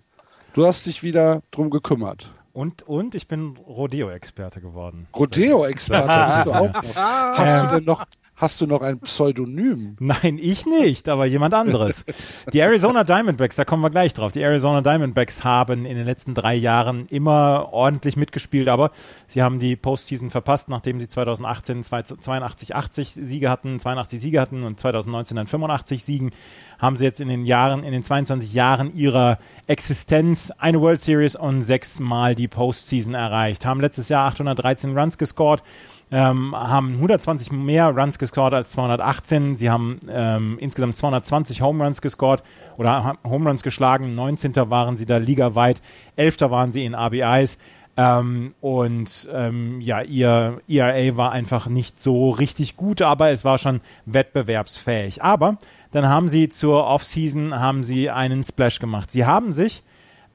du 0.54 0.66
hast 0.66 0.86
dich 0.86 1.02
wieder 1.02 1.42
drum 1.52 1.70
gekümmert. 1.70 2.32
Und, 2.56 2.84
und 2.84 3.16
ich 3.16 3.28
bin 3.28 3.58
Rodeo-Experte 3.58 4.62
geworden. 4.62 5.08
Rodeo-Experte 5.14 6.36
bist 6.38 6.48
du 6.48 6.52
auch 6.54 6.72
noch. 6.74 6.96
Hast 6.96 7.64
Ähm. 7.64 7.68
du 7.68 7.76
denn 7.76 7.84
noch, 7.84 8.06
hast 8.36 8.60
du 8.60 8.68
noch 8.68 8.82
ein 8.82 9.00
Pseudonym? 9.00 9.96
Nein, 10.00 10.38
ich 10.42 10.66
nicht, 10.66 11.08
aber 11.08 11.26
jemand 11.26 11.54
anderes. 11.54 12.06
Die 12.52 12.60
Arizona 12.60 13.04
Diamondbacks, 13.04 13.56
da 13.56 13.66
kommen 13.66 13.82
wir 13.82 13.90
gleich 13.90 14.14
drauf. 14.14 14.32
Die 14.34 14.42
Arizona 14.42 14.82
Diamondbacks 14.82 15.44
haben 15.44 15.86
in 15.86 15.96
den 15.96 16.06
letzten 16.06 16.34
drei 16.34 16.56
Jahren 16.56 17.08
immer 17.08 17.70
ordentlich 17.72 18.18
mitgespielt, 18.18 18.68
aber 18.68 18.92
sie 19.28 19.42
haben 19.42 19.60
die 19.60 19.76
Postseason 19.76 20.30
verpasst, 20.30 20.68
nachdem 20.68 21.00
sie 21.00 21.08
2018 21.08 21.84
82, 21.84 22.76
80 22.76 23.14
Siege 23.14 23.50
hatten, 23.50 23.80
82 23.80 24.20
Siege 24.20 24.42
hatten 24.42 24.64
und 24.64 24.80
2019 24.80 25.38
dann 25.38 25.48
85 25.48 26.04
Siegen, 26.04 26.32
haben 26.78 26.98
sie 26.98 27.06
jetzt 27.06 27.22
in 27.22 27.30
den 27.30 27.46
Jahren, 27.46 27.84
in 27.84 27.94
den 27.94 28.04
22 28.04 28.54
Jahren 28.54 28.94
ihrer 28.94 29.40
Existenz 29.68 30.52
eine 30.58 30.82
World 30.82 31.00
Series 31.00 31.36
und 31.36 31.62
sechsmal 31.62 32.36
die 32.36 32.50
Postseason 32.50 33.14
erreicht. 33.14 33.66
Haben 33.66 33.80
letztes 33.80 34.10
Jahr 34.10 34.28
813 34.28 34.98
Runs 34.98 35.18
gescored, 35.18 35.64
ähm, 36.12 36.56
haben 36.56 36.94
120 36.94 37.52
mehr 37.52 37.90
Runs 37.90 38.20
gescored 38.20 38.54
als 38.54 38.72
218. 38.72 39.56
Sie 39.56 39.70
haben 39.70 40.00
ähm, 40.08 40.58
insgesamt 40.60 40.98
220 40.98 41.62
Home 41.62 41.84
Runs 41.84 42.02
gescored 42.02 42.44
oder 42.78 43.18
Home 43.24 43.50
Runs 43.50 43.64
geschlagen. 43.64 44.14
19. 44.14 44.56
waren 44.70 44.96
sie 44.96 45.06
da 45.06 45.18
ligaweit. 45.18 45.82
11. 46.16 46.42
waren 46.42 46.72
sie 46.72 46.86
in 46.86 46.96
RBIs. 46.96 47.58
Ähm, 47.98 48.54
und 48.60 49.30
ähm, 49.32 49.80
ja, 49.80 50.02
ihr 50.02 50.62
ERA 50.68 51.18
war 51.18 51.32
einfach 51.32 51.68
nicht 51.68 52.00
so 52.00 52.30
richtig 52.30 52.76
gut, 52.76 53.02
aber 53.02 53.30
es 53.30 53.46
war 53.46 53.58
schon 53.58 53.80
wettbewerbsfähig. 54.06 55.24
Aber 55.24 55.58
dann 55.92 56.10
haben 56.10 56.28
sie 56.28 56.50
zur 56.50 56.86
Offseason 56.88 57.58
haben 57.58 57.84
sie 57.84 58.10
einen 58.10 58.44
Splash 58.44 58.80
gemacht. 58.80 59.12
Sie 59.12 59.26
haben 59.26 59.54
sich 59.54 59.84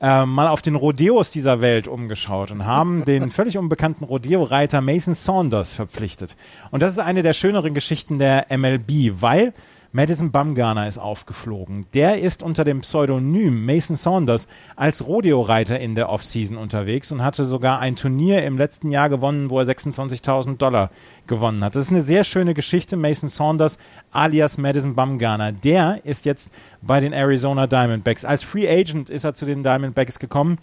äh, 0.00 0.24
mal 0.26 0.48
auf 0.48 0.62
den 0.62 0.76
Rodeos 0.76 1.30
dieser 1.30 1.60
Welt 1.60 1.86
umgeschaut 1.88 2.50
und 2.50 2.64
haben 2.64 3.04
den 3.06 3.30
völlig 3.30 3.58
unbekannten 3.58 4.04
Rodeo-Reiter 4.04 4.80
Mason 4.80 5.14
Saunders 5.14 5.74
verpflichtet. 5.74 6.36
Und 6.70 6.82
das 6.82 6.94
ist 6.94 6.98
eine 6.98 7.22
der 7.22 7.32
schöneren 7.32 7.74
Geschichten 7.74 8.18
der 8.18 8.46
MLB, 8.56 9.20
weil 9.20 9.52
Madison 9.92 10.31
Bumgarner 10.31 10.87
ist 10.87 10.98
aufgeflogen. 10.98 11.85
Der 11.94 12.20
ist 12.20 12.44
unter 12.44 12.62
dem 12.62 12.83
Pseudonym 12.83 13.66
Mason 13.66 13.96
Saunders 13.96 14.46
als 14.76 15.05
Rodeo-Reiter 15.05 15.81
in 15.81 15.96
der 15.96 16.11
Offseason 16.11 16.57
unterwegs 16.57 17.11
und 17.11 17.24
hatte 17.24 17.44
sogar 17.44 17.81
ein 17.81 17.96
Turnier 17.96 18.44
im 18.44 18.57
letzten 18.57 18.92
Jahr 18.92 19.09
gewonnen, 19.09 19.50
wo 19.50 19.59
er 19.59 19.64
26.000 19.64 20.59
Dollar 20.59 20.90
gewonnen 21.26 21.64
hat. 21.64 21.74
Das 21.74 21.87
ist 21.87 21.90
eine 21.90 22.03
sehr 22.03 22.22
schöne 22.22 22.55
Geschichte. 22.55 22.96
Mason 22.96 23.29
Saunders 23.29 23.79
alias 24.12 24.59
Madison 24.59 24.94
Bumgarner. 24.94 25.50
Der 25.50 26.05
ist 26.05 26.24
jetzt 26.24 26.55
bei 26.83 27.00
den 27.00 27.12
Arizona 27.12 27.66
Diamondbacks. 27.66 28.24
Als 28.24 28.44
Free 28.44 28.68
Agent 28.68 29.11
ist 29.11 29.24
er 29.24 29.35
zu 29.35 29.44
den 29.44 29.64
Diamondbacks 29.64 30.20
gekommen. 30.20 30.59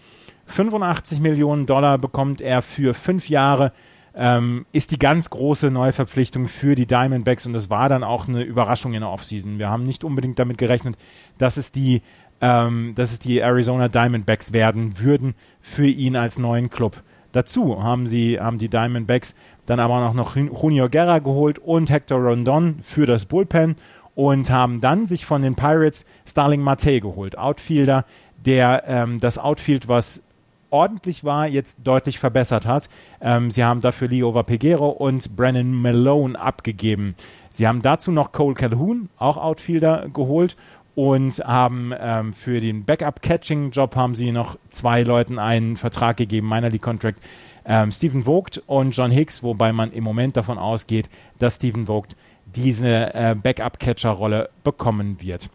85 0.46 1.20
Millionen 1.20 1.66
Dollar 1.66 1.98
bekommt 1.98 2.40
er 2.40 2.62
für 2.62 2.94
fünf 2.94 3.28
Jahre 3.28 3.74
ähm, 4.17 4.65
ist 4.71 4.91
die 4.91 4.99
ganz 4.99 5.30
große 5.30 5.69
Neuverpflichtung 5.69 6.47
für 6.47 6.73
die 6.73 6.88
Diamondbacks 6.88 7.45
und 7.45 7.53
das 7.53 7.69
war 7.69 7.88
dann 7.88 8.03
auch 8.03 8.27
eine 8.27 8.41
Überraschung 8.41 8.93
in 8.93 9.01
der 9.01 9.12
Offseason. 9.12 9.60
Wir 9.60 9.69
haben 9.69 9.84
nicht 9.84 10.03
unbedingt 10.03 10.39
damit 10.39 10.58
gerechnet, 10.58 10.97
dass 11.38 11.58
es 11.58 11.71
die, 11.71 12.01
ähm, 12.41 12.93
dass 12.95 13.12
es 13.12 13.19
die 13.19 13.38
Arizona 13.38 13.89
Diamondbacks 13.89 14.53
werden 14.53 14.99
würden 14.99 15.36
für 15.62 15.86
ihn 15.86 16.15
als 16.15 16.39
neuen 16.39 16.71
Club. 16.71 17.03
Dazu 17.32 17.84
haben 17.84 18.08
sie, 18.08 18.39
haben 18.39 18.58
die 18.58 18.69
Diamondbacks 18.69 19.36
dann 19.67 19.80
aber 19.80 19.99
noch, 19.99 20.15
noch 20.15 20.36
Junior 20.36 20.89
Guerra 20.89 21.19
geholt 21.19 21.60
und 21.60 21.91
Hector 21.91 22.19
Rondon 22.19 22.77
für 22.82 23.06
das 23.06 23.25
Bullpen 23.25 23.75
und 24.15 24.49
haben 24.49 24.82
dann 24.82 25.06
sich 25.06 25.27
von 25.27 25.43
den 25.43 25.53
Pirates 25.53 26.08
Starling 26.25 26.62
Mate 26.62 27.01
geholt, 27.01 27.38
Outfielder, 27.38 28.03
der 28.43 28.84
ähm, 28.88 29.19
das 29.19 29.38
Outfield, 29.38 29.88
was 29.88 30.23
ordentlich 30.69 31.23
war, 31.23 31.47
jetzt 31.47 31.77
deutlich 31.84 32.19
verbessert 32.19 32.65
hat. 32.65 32.89
Ähm, 33.21 33.51
sie 33.51 33.63
haben 33.63 33.82
dafür 33.82 34.08
Leo 34.08 34.32
Pegero 34.43 34.89
und 34.89 35.36
Brennan 35.36 35.73
Malone 35.73 36.39
abgegeben. 36.39 37.15
Sie 37.49 37.67
haben 37.67 37.82
dazu 37.82 38.12
noch 38.12 38.32
Cole 38.32 38.56
Calhoun, 38.56 39.10
auch 39.17 39.38
Outfielder, 39.38 40.10
geholt 40.13 40.56
und 40.97 41.39
haben 41.45 41.93
ähm, 41.99 42.34
für 42.34 42.60
den 42.60 42.84
Backup-Catching-Job 42.84 43.95
haben 43.95 44.15
sie 44.15 44.32
noch 44.32 44.58
zwei 44.69 45.03
Leuten 45.03 45.38
einen 45.38 45.77
Vertrag 45.77 46.17
gegeben, 46.17 46.49
Minor 46.49 46.71
League 46.71 46.82
Contract. 46.82 47.19
Ähm, 47.65 47.91
Stephen 47.91 48.23
Vogt 48.23 48.63
und 48.65 48.91
John 48.91 49.12
Hicks, 49.12 49.43
wobei 49.43 49.73
man 49.73 49.91
im 49.91 50.03
Moment 50.03 50.38
davon 50.38 50.58
ausgeht, 50.58 51.08
dass 51.38 51.58
Stephen 51.58 51.86
Vogt 51.86 52.15
diese 52.45 53.13
äh, 53.13 53.36
Backup-Catcher-Rolle 53.36 54.49
bekommen 54.63 55.21
wird. 55.21 55.49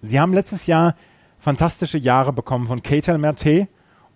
Sie 0.00 0.18
haben 0.18 0.32
letztes 0.32 0.66
Jahr 0.66 0.96
fantastische 1.38 1.98
Jahre 1.98 2.32
bekommen 2.32 2.66
von 2.66 2.82
Ketel 2.82 3.18
Merte 3.18 3.68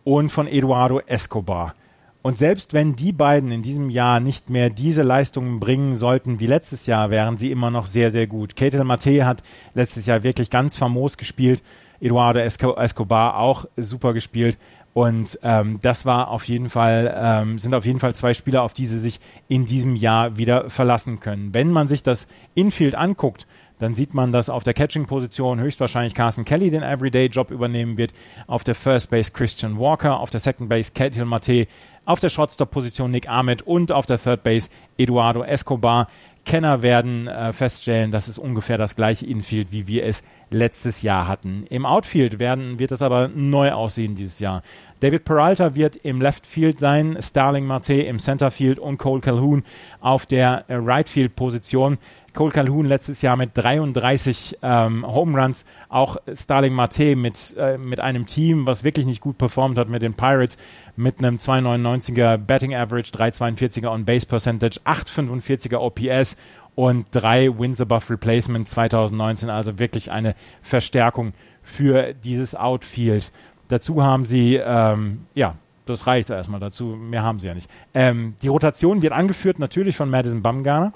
und 0.07 0.29
von 0.29 0.47
Eduardo 0.47 1.01
Escobar. 1.01 1.75
Und 2.23 2.38
selbst 2.38 2.73
wenn 2.73 2.95
die 2.95 3.12
beiden 3.12 3.51
in 3.51 3.62
diesem 3.62 3.90
Jahr 3.90 4.21
nicht 4.21 4.51
mehr 4.51 4.71
diese 4.71 5.03
Leistungen 5.03 5.59
bringen 5.59 5.97
sollten 5.97 6.38
wie 6.38 6.47
letztes 6.47 6.87
Jahr, 6.87 7.11
wären 7.11 7.37
sie 7.37 7.51
immer 7.51 7.73
noch 7.73 7.87
sehr, 7.87 8.12
sehr 8.12 8.29
gut. 8.29 8.55
Ketel 8.55 8.85
Mate 8.85 9.27
hat 9.27 9.42
letztes 9.75 10.07
Jahr 10.07 10.23
wirklich 10.23 10.49
ganz 10.49 10.77
famos 10.77 11.16
gespielt. 11.16 11.61
Eduardo 12.01 12.38
Escobar 12.38 13.38
auch 13.38 13.66
super 13.77 14.14
gespielt. 14.14 14.59
Und 14.92 15.40
ähm, 15.42 15.81
das 15.83 16.07
war 16.07 16.29
auf 16.29 16.45
jeden 16.45 16.71
Fall, 16.71 17.12
ähm, 17.16 17.59
sind 17.59 17.75
auf 17.75 17.85
jeden 17.85 17.99
Fall 17.99 18.14
zwei 18.14 18.33
Spieler, 18.33 18.62
auf 18.62 18.75
die 18.75 18.87
sie 18.87 19.01
sich 19.01 19.21
in 19.49 19.66
diesem 19.66 19.97
Jahr 19.97 20.37
wieder 20.37 20.71
verlassen 20.71 21.19
können. 21.19 21.53
Wenn 21.53 21.71
man 21.71 21.88
sich 21.88 22.03
das 22.03 22.29
Infield 22.55 22.95
anguckt, 22.95 23.47
dann 23.78 23.94
sieht 23.94 24.14
man, 24.14 24.32
dass 24.32 24.48
auf 24.48 24.64
der 24.64 24.74
Catching-Position 24.74 25.60
höchstwahrscheinlich 25.60 26.14
Carson 26.14 26.44
Kelly 26.44 26.70
den 26.70 26.82
Everyday-Job 26.82 27.50
übernehmen 27.50 27.96
wird, 27.96 28.12
auf 28.46 28.64
der 28.64 28.74
First 28.74 29.10
Base 29.10 29.32
Christian 29.32 29.78
Walker, 29.78 30.18
auf 30.18 30.30
der 30.30 30.40
Second 30.40 30.68
Base 30.68 30.92
Ketil 30.92 31.24
Mate, 31.24 31.66
auf 32.06 32.20
der 32.20 32.28
Shortstop-Position 32.28 33.10
Nick 33.10 33.28
Ahmed 33.28 33.62
und 33.62 33.92
auf 33.92 34.06
der 34.06 34.18
Third 34.18 34.42
Base 34.42 34.70
Eduardo 34.96 35.42
Escobar. 35.42 36.06
Kenner 36.46 36.80
werden 36.80 37.26
äh, 37.26 37.52
feststellen, 37.52 38.12
das 38.12 38.28
ist 38.28 38.38
ungefähr 38.38 38.78
das 38.78 38.94
gleiche 38.94 39.26
Infield, 39.26 39.72
wie 39.72 39.88
wir 39.88 40.04
es 40.04 40.22
letztes 40.50 41.02
Jahr 41.02 41.26
hatten. 41.26 41.66
Im 41.70 41.84
Outfield 41.84 42.38
werden, 42.38 42.78
wird 42.78 42.92
es 42.92 43.02
aber 43.02 43.26
neu 43.34 43.72
aussehen 43.72 44.14
dieses 44.14 44.38
Jahr. 44.38 44.62
David 45.00 45.24
Peralta 45.24 45.74
wird 45.74 45.96
im 45.96 46.20
Left 46.20 46.46
Field 46.46 46.78
sein, 46.78 47.18
Starling 47.20 47.66
Marte 47.66 47.94
im 47.94 48.20
Center 48.20 48.52
Field 48.52 48.78
und 48.78 48.96
Cole 48.96 49.20
Calhoun 49.20 49.64
auf 50.00 50.24
der 50.24 50.64
äh, 50.68 50.76
Right 50.76 51.08
Field 51.08 51.34
Position. 51.34 51.96
Cole 52.37 52.53
Calhoun 52.53 52.85
letztes 52.85 53.22
Jahr 53.22 53.37
mit 53.37 53.53
33 53.55 54.59
ähm, 54.61 55.07
Home 55.07 55.40
Runs, 55.40 55.64
auch 55.88 56.18
Starling 56.35 56.75
Mate 56.75 57.16
mit, 57.16 57.57
äh, 57.59 57.79
mit 57.79 57.99
einem 57.99 58.27
Team, 58.27 58.66
was 58.66 58.85
wirklich 58.85 59.07
nicht 59.07 59.22
gut 59.22 59.38
performt 59.38 59.79
hat 59.79 59.88
mit 59.88 60.03
den 60.03 60.12
Pirates, 60.12 60.59
mit 60.96 61.18
einem 61.18 61.37
2,99er 61.38 62.37
Betting 62.37 62.75
Average, 62.75 63.11
3,42er 63.12 63.90
On 63.90 64.05
Base 64.05 64.27
Percentage, 64.27 64.79
8,45er 64.85 65.79
OPS 65.79 66.37
und 66.75 67.07
drei 67.11 67.49
Wins 67.59 67.81
above 67.81 68.11
Replacement 68.11 68.68
2019, 68.68 69.49
also 69.49 69.79
wirklich 69.79 70.11
eine 70.11 70.35
Verstärkung 70.61 71.33
für 71.62 72.12
dieses 72.12 72.55
Outfield. 72.55 73.33
Dazu 73.68 74.05
haben 74.05 74.27
sie, 74.27 74.57
ähm, 74.57 75.25
ja, 75.35 75.55
das 75.87 76.07
reicht 76.07 76.29
erstmal 76.29 76.61
dazu, 76.61 76.85
mehr 76.85 77.22
haben 77.22 77.38
sie 77.38 77.49
ja 77.49 77.55
nicht. 77.55 77.70
Ähm, 77.94 78.35
die 78.42 78.49
Rotation 78.49 79.01
wird 79.01 79.14
angeführt 79.14 79.59
natürlich 79.59 79.96
von 79.96 80.11
Madison 80.11 80.42
Bumgarner. 80.42 80.92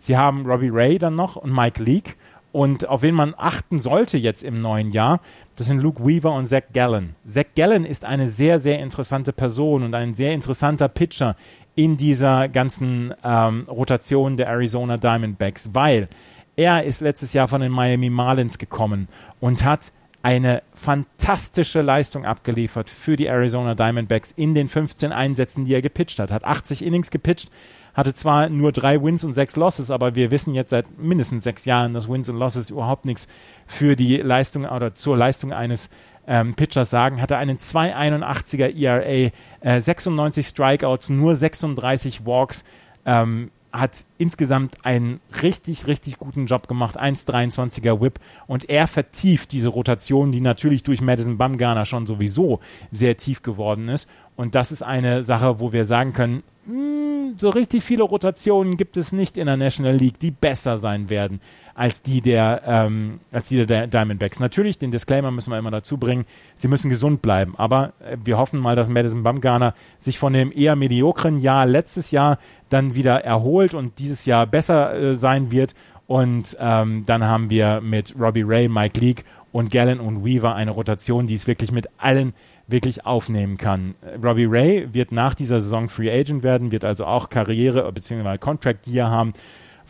Sie 0.00 0.16
haben 0.16 0.46
Robbie 0.46 0.70
Ray 0.70 0.98
dann 0.98 1.14
noch 1.14 1.36
und 1.36 1.54
Mike 1.54 1.80
Leake. 1.82 2.14
Und 2.52 2.88
auf 2.88 3.02
wen 3.02 3.14
man 3.14 3.34
achten 3.36 3.78
sollte 3.78 4.18
jetzt 4.18 4.42
im 4.42 4.60
neuen 4.60 4.90
Jahr, 4.90 5.20
das 5.56 5.68
sind 5.68 5.80
Luke 5.80 6.04
Weaver 6.04 6.32
und 6.32 6.46
Zach 6.46 6.64
Gallen. 6.72 7.14
Zach 7.24 7.44
Gallen 7.54 7.84
ist 7.84 8.04
eine 8.04 8.26
sehr, 8.26 8.58
sehr 8.58 8.80
interessante 8.80 9.32
Person 9.32 9.84
und 9.84 9.94
ein 9.94 10.14
sehr 10.14 10.32
interessanter 10.32 10.88
Pitcher 10.88 11.36
in 11.76 11.96
dieser 11.96 12.48
ganzen 12.48 13.14
ähm, 13.22 13.66
Rotation 13.68 14.36
der 14.36 14.48
Arizona 14.48 14.96
Diamondbacks, 14.96 15.70
weil 15.74 16.08
er 16.56 16.82
ist 16.82 17.00
letztes 17.00 17.32
Jahr 17.34 17.46
von 17.46 17.60
den 17.60 17.70
Miami 17.70 18.10
Marlins 18.10 18.58
gekommen 18.58 19.06
und 19.38 19.64
hat 19.64 19.92
eine 20.22 20.62
fantastische 20.74 21.80
Leistung 21.80 22.26
abgeliefert 22.26 22.90
für 22.90 23.16
die 23.16 23.26
Arizona 23.26 23.74
Diamondbacks 23.74 24.32
in 24.32 24.54
den 24.54 24.68
15 24.68 25.12
Einsätzen, 25.12 25.64
die 25.64 25.74
er 25.74 25.82
gepitcht 25.82 26.18
hat. 26.18 26.30
Hat 26.30 26.44
80 26.44 26.84
Innings 26.84 27.10
gepitcht, 27.10 27.50
hatte 27.94 28.12
zwar 28.12 28.48
nur 28.50 28.72
drei 28.72 29.02
Wins 29.02 29.24
und 29.24 29.32
sechs 29.32 29.56
Losses, 29.56 29.90
aber 29.90 30.14
wir 30.14 30.30
wissen 30.30 30.54
jetzt 30.54 30.70
seit 30.70 30.98
mindestens 30.98 31.44
sechs 31.44 31.64
Jahren, 31.64 31.94
dass 31.94 32.08
Wins 32.08 32.28
und 32.28 32.36
Losses 32.36 32.70
überhaupt 32.70 33.06
nichts 33.06 33.28
für 33.66 33.96
die 33.96 34.18
Leistung 34.18 34.66
oder 34.66 34.94
zur 34.94 35.16
Leistung 35.16 35.52
eines 35.52 35.88
ähm, 36.26 36.54
Pitchers 36.54 36.90
sagen. 36.90 37.20
Hatte 37.22 37.38
einen 37.38 37.56
2,81er 37.56 38.76
ERA, 38.76 39.30
äh, 39.60 39.80
96 39.80 40.46
Strikeouts, 40.46 41.08
nur 41.08 41.34
36 41.34 42.26
Walks. 42.26 42.64
Ähm, 43.06 43.50
hat 43.72 44.04
insgesamt 44.18 44.84
einen 44.84 45.20
richtig, 45.42 45.86
richtig 45.86 46.18
guten 46.18 46.46
Job 46.46 46.68
gemacht. 46.68 47.00
1,23er 47.00 48.00
Whip. 48.00 48.18
Und 48.46 48.68
er 48.68 48.86
vertieft 48.86 49.52
diese 49.52 49.68
Rotation, 49.68 50.32
die 50.32 50.40
natürlich 50.40 50.82
durch 50.82 51.00
Madison 51.00 51.38
Bumgarner 51.38 51.84
schon 51.84 52.06
sowieso 52.06 52.60
sehr 52.90 53.16
tief 53.16 53.42
geworden 53.42 53.88
ist. 53.88 54.08
Und 54.36 54.54
das 54.54 54.72
ist 54.72 54.82
eine 54.82 55.22
Sache, 55.22 55.60
wo 55.60 55.72
wir 55.72 55.84
sagen 55.84 56.12
können, 56.12 56.42
hm, 56.64 57.34
so 57.36 57.50
richtig 57.50 57.84
viele 57.84 58.02
Rotationen 58.02 58.76
gibt 58.76 58.96
es 58.96 59.12
nicht 59.12 59.36
in 59.36 59.46
der 59.46 59.56
National 59.56 59.96
League, 59.96 60.18
die 60.18 60.30
besser 60.30 60.76
sein 60.76 61.08
werden 61.08 61.40
als 61.80 62.02
die 62.02 62.20
der, 62.20 62.60
ähm, 62.66 63.20
als 63.32 63.48
die 63.48 63.64
der 63.64 63.86
Diamondbacks. 63.86 64.38
Natürlich, 64.38 64.76
den 64.76 64.90
Disclaimer 64.90 65.30
müssen 65.30 65.50
wir 65.50 65.58
immer 65.58 65.70
dazu 65.70 65.96
bringen, 65.96 66.26
sie 66.54 66.68
müssen 66.68 66.90
gesund 66.90 67.22
bleiben. 67.22 67.54
Aber 67.56 67.94
äh, 68.00 68.18
wir 68.22 68.36
hoffen 68.36 68.60
mal, 68.60 68.76
dass 68.76 68.90
Madison 68.90 69.22
Bumgarner 69.22 69.72
sich 69.98 70.18
von 70.18 70.34
dem 70.34 70.52
eher 70.52 70.76
mediokren 70.76 71.38
Jahr 71.38 71.64
letztes 71.64 72.10
Jahr 72.10 72.36
dann 72.68 72.96
wieder 72.96 73.24
erholt 73.24 73.72
und 73.72 73.98
dieses 73.98 74.26
Jahr 74.26 74.46
besser 74.46 74.94
äh, 74.94 75.14
sein 75.14 75.50
wird. 75.50 75.74
Und 76.06 76.54
ähm, 76.60 77.04
dann 77.06 77.24
haben 77.24 77.48
wir 77.48 77.80
mit 77.80 78.14
Robbie 78.20 78.42
Ray, 78.42 78.68
Mike 78.68 79.00
Leake 79.00 79.24
und 79.50 79.70
Gallen 79.70 80.00
und 80.00 80.22
Weaver 80.22 80.54
eine 80.54 80.72
Rotation, 80.72 81.26
die 81.26 81.34
es 81.34 81.46
wirklich 81.46 81.72
mit 81.72 81.88
allen 81.96 82.34
wirklich 82.68 83.06
aufnehmen 83.06 83.56
kann. 83.56 83.94
Robbie 84.22 84.44
Ray 84.44 84.92
wird 84.92 85.12
nach 85.12 85.32
dieser 85.32 85.62
Saison 85.62 85.88
Free 85.88 86.10
Agent 86.10 86.42
werden, 86.42 86.72
wird 86.72 86.84
also 86.84 87.06
auch 87.06 87.30
Karriere 87.30 87.90
bzw. 87.90 88.36
Contract 88.36 88.86
Year 88.86 89.08
haben. 89.08 89.32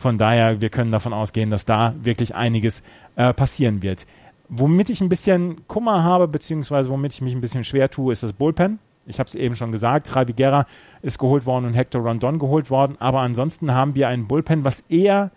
Von 0.01 0.17
daher, 0.17 0.63
wir 0.63 0.71
können 0.71 0.91
davon 0.91 1.13
ausgehen, 1.13 1.51
dass 1.51 1.67
da 1.67 1.95
wirklich 2.01 2.35
einiges 2.35 2.83
äh, 3.17 3.35
passieren 3.35 3.83
wird. 3.83 4.07
Womit 4.49 4.89
ich 4.89 5.03
ein 5.03 5.11
bisschen 5.11 5.67
Kummer 5.69 6.03
habe, 6.03 6.27
beziehungsweise 6.27 6.89
womit 6.89 7.13
ich 7.13 7.21
mich 7.21 7.35
ein 7.35 7.43
bisschen 7.43 7.65
schwer 7.65 7.91
tue, 7.91 8.15
ist 8.15 8.23
das 8.23 8.33
Bullpen. 8.33 8.79
Ich 9.05 9.19
habe 9.19 9.29
es 9.29 9.35
eben 9.35 9.57
schon 9.57 9.73
gesagt, 9.73 10.11
Javi 10.15 10.33
Guerra 10.33 10.65
ist 11.03 11.19
geholt 11.19 11.45
worden 11.45 11.67
und 11.67 11.75
Hector 11.75 12.01
Rondon 12.01 12.39
geholt 12.39 12.71
worden, 12.71 12.97
aber 12.99 13.21
ansonsten 13.21 13.75
haben 13.75 13.95
wir 13.95 14.09
einen 14.09 14.27
Bullpen, 14.27 14.65
was 14.65 14.81
eher 14.89 15.33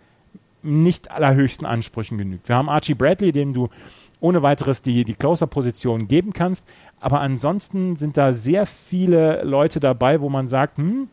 nicht 0.62 1.10
allerhöchsten 1.10 1.66
Ansprüchen 1.66 2.16
genügt. 2.16 2.48
Wir 2.48 2.56
haben 2.56 2.70
Archie 2.70 2.94
Bradley, 2.94 3.32
dem 3.32 3.52
du 3.52 3.68
ohne 4.18 4.40
weiteres 4.40 4.80
die, 4.80 5.04
die 5.04 5.14
Closer-Position 5.14 6.08
geben 6.08 6.32
kannst. 6.32 6.66
Aber 7.00 7.20
ansonsten 7.20 7.96
sind 7.96 8.16
da 8.16 8.32
sehr 8.32 8.64
viele 8.64 9.42
Leute 9.42 9.78
dabei, 9.78 10.22
wo 10.22 10.30
man 10.30 10.48
sagt, 10.48 10.78
hm, 10.78 11.10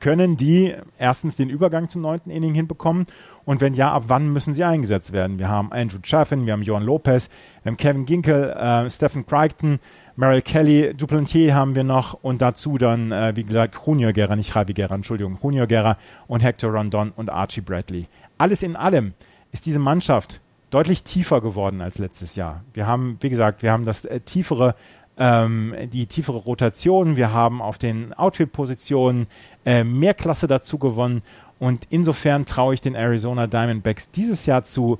können 0.00 0.36
die 0.36 0.74
erstens 0.98 1.36
den 1.36 1.50
Übergang 1.50 1.88
zum 1.88 2.02
neunten 2.02 2.30
Inning 2.30 2.54
hinbekommen 2.54 3.06
und 3.44 3.60
wenn 3.60 3.74
ja, 3.74 3.92
ab 3.92 4.04
wann 4.06 4.32
müssen 4.32 4.54
sie 4.54 4.64
eingesetzt 4.64 5.12
werden? 5.12 5.38
Wir 5.38 5.48
haben 5.48 5.72
Andrew 5.72 5.98
Chaffin, 6.02 6.46
wir 6.46 6.52
haben 6.52 6.62
Johan 6.62 6.84
Lopez, 6.84 7.28
wir 7.62 7.70
haben 7.70 7.76
Kevin 7.76 8.06
Ginkel, 8.06 8.50
äh, 8.50 8.88
Stephen 8.88 9.26
Crichton, 9.26 9.80
Merrill 10.14 10.42
Kelly, 10.42 10.94
Duplantier 10.94 11.54
haben 11.54 11.74
wir 11.74 11.84
noch 11.84 12.14
und 12.22 12.40
dazu 12.40 12.78
dann, 12.78 13.10
äh, 13.10 13.32
wie 13.34 13.44
gesagt, 13.44 13.80
Junior 13.84 14.12
Guerra, 14.12 14.36
nicht 14.36 14.54
Javi 14.54 14.74
Guerra, 14.74 14.94
Entschuldigung, 14.94 15.38
Junior 15.42 15.66
Guerra 15.66 15.96
und 16.28 16.40
Hector 16.40 16.70
Rondon 16.70 17.12
und 17.16 17.30
Archie 17.30 17.62
Bradley. 17.62 18.06
Alles 18.38 18.62
in 18.62 18.76
allem 18.76 19.14
ist 19.50 19.66
diese 19.66 19.78
Mannschaft 19.78 20.40
deutlich 20.70 21.04
tiefer 21.04 21.40
geworden 21.40 21.80
als 21.80 21.98
letztes 21.98 22.36
Jahr. 22.36 22.64
Wir 22.72 22.86
haben, 22.86 23.18
wie 23.20 23.28
gesagt, 23.28 23.62
wir 23.62 23.72
haben 23.72 23.84
das 23.84 24.04
äh, 24.04 24.20
tiefere 24.20 24.74
ähm, 25.18 25.74
die 25.92 26.06
tiefere 26.06 26.38
Rotation. 26.38 27.16
Wir 27.16 27.32
haben 27.32 27.60
auf 27.60 27.78
den 27.78 28.14
Outfield-Positionen 28.14 29.26
äh, 29.64 29.84
mehr 29.84 30.14
Klasse 30.14 30.46
dazu 30.46 30.78
gewonnen. 30.78 31.22
Und 31.58 31.86
insofern 31.90 32.44
traue 32.44 32.74
ich 32.74 32.80
den 32.80 32.94
Arizona 32.94 33.46
Diamondbacks 33.46 34.10
dieses 34.10 34.46
Jahr 34.46 34.64
zu, 34.64 34.98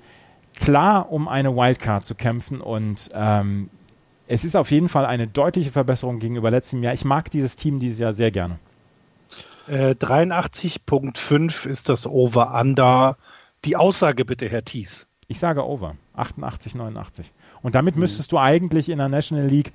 klar 0.55 1.11
um 1.11 1.29
eine 1.29 1.57
Wildcard 1.57 2.05
zu 2.05 2.15
kämpfen. 2.15 2.61
Und 2.61 3.11
ähm, 3.15 3.69
es 4.29 4.45
ist 4.45 4.55
auf 4.55 4.71
jeden 4.71 4.89
Fall 4.89 5.05
eine 5.05 5.27
deutliche 5.27 5.71
Verbesserung 5.71 6.19
gegenüber 6.19 6.51
letztem 6.51 6.83
Jahr. 6.83 6.95
Ich 6.95 7.05
mag 7.05 7.31
dieses 7.31 7.57
Team 7.57 7.81
dieses 7.81 7.99
Jahr 7.99 8.13
sehr 8.13 8.31
gerne. 8.31 8.59
Äh, 9.67 9.91
83.5 9.95 11.67
ist 11.67 11.89
das 11.89 12.07
Over-Under. 12.07 13.17
Die 13.65 13.77
Aussage 13.77 14.25
bitte, 14.25 14.49
Herr 14.49 14.65
Thies. 14.65 15.07
Ich 15.29 15.39
sage 15.39 15.67
Over. 15.67 15.97
88, 16.15 16.75
89. 16.75 17.33
Und 17.63 17.75
damit 17.75 17.95
mhm. 17.95 18.01
müsstest 18.01 18.33
du 18.33 18.39
eigentlich 18.39 18.89
in 18.89 18.99
der 18.99 19.09
National 19.09 19.47
League 19.47 19.73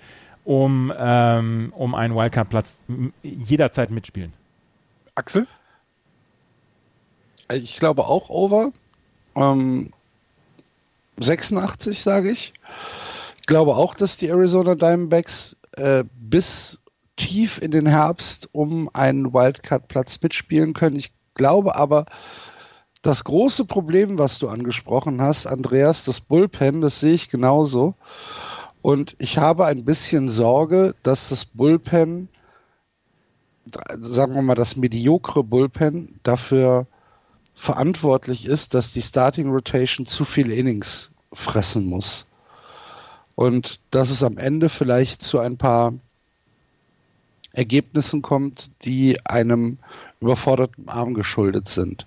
um, 0.48 0.94
ähm, 0.98 1.74
um 1.76 1.94
einen 1.94 2.16
Wildcard-Platz 2.16 2.82
jederzeit 3.22 3.92
mitspielen. 3.92 4.32
Axel? 5.16 5.46
Ich 7.52 7.76
glaube 7.76 8.08
auch 8.08 8.30
over. 8.30 8.72
Ähm, 9.36 9.92
86, 11.20 12.02
sage 12.02 12.32
ich. 12.32 12.54
Ich 13.42 13.48
glaube 13.48 13.76
auch, 13.76 13.94
dass 13.94 14.16
die 14.16 14.30
Arizona 14.30 14.76
Diamondbacks 14.76 15.58
äh, 15.74 16.06
bis 16.16 16.80
tief 17.18 17.62
in 17.62 17.72
den 17.72 17.86
Herbst 17.86 18.48
um 18.54 18.90
einen 18.94 19.34
Wildcard-Platz 19.34 20.22
mitspielen 20.22 20.74
können. 20.74 20.96
Ich 20.96 21.12
glaube 21.34 21.76
aber, 21.76 22.06
das 23.02 23.26
große 23.26 23.66
Problem, 23.66 24.18
was 24.18 24.40
du 24.40 24.48
angesprochen 24.48 25.22
hast, 25.22 25.46
Andreas, 25.46 26.06
das 26.06 26.22
Bullpen, 26.22 26.80
das 26.80 27.02
sehe 27.02 27.14
ich 27.14 27.30
genauso. 27.30 27.96
Und 28.88 29.18
ich 29.20 29.38
habe 29.38 29.66
ein 29.66 29.84
bisschen 29.84 30.30
Sorge, 30.30 30.96
dass 31.04 31.28
das 31.28 31.44
Bullpen, 31.44 32.30
sagen 34.00 34.34
wir 34.34 34.42
mal, 34.42 34.56
das 34.56 34.78
mediokre 34.78 35.44
Bullpen 35.44 36.22
dafür 36.24 36.88
verantwortlich 37.54 38.46
ist, 38.46 38.74
dass 38.74 38.94
die 38.94 39.02
Starting 39.02 39.50
Rotation 39.50 40.06
zu 40.06 40.24
viele 40.24 40.56
Innings 40.56 41.12
fressen 41.34 41.88
muss. 41.88 42.28
Und 43.36 43.82
dass 43.92 44.10
es 44.10 44.24
am 44.24 44.38
Ende 44.38 44.70
vielleicht 44.70 45.22
zu 45.22 45.40
ein 45.40 45.58
paar 45.58 45.94
Ergebnissen 47.52 48.22
kommt, 48.22 48.72
die 48.86 49.20
einem 49.26 49.80
überforderten 50.22 50.88
Arm 50.88 51.14
geschuldet 51.14 51.68
sind. 51.68 52.06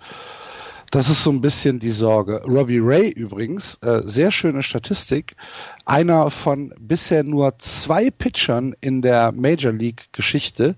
Das 0.91 1.09
ist 1.09 1.23
so 1.23 1.31
ein 1.31 1.41
bisschen 1.41 1.79
die 1.79 1.91
Sorge. 1.91 2.43
Robbie 2.45 2.81
Ray 2.81 3.11
übrigens, 3.11 3.77
äh, 3.83 4.03
sehr 4.05 4.33
schöne 4.33 4.63
Statistik, 4.63 5.37
einer 5.85 6.31
von 6.31 6.75
bisher 6.81 7.23
nur 7.23 7.59
zwei 7.59 8.11
Pitchern 8.11 8.75
in 8.81 9.01
der 9.01 9.31
Major 9.33 9.73
League 9.73 10.09
Geschichte, 10.13 10.75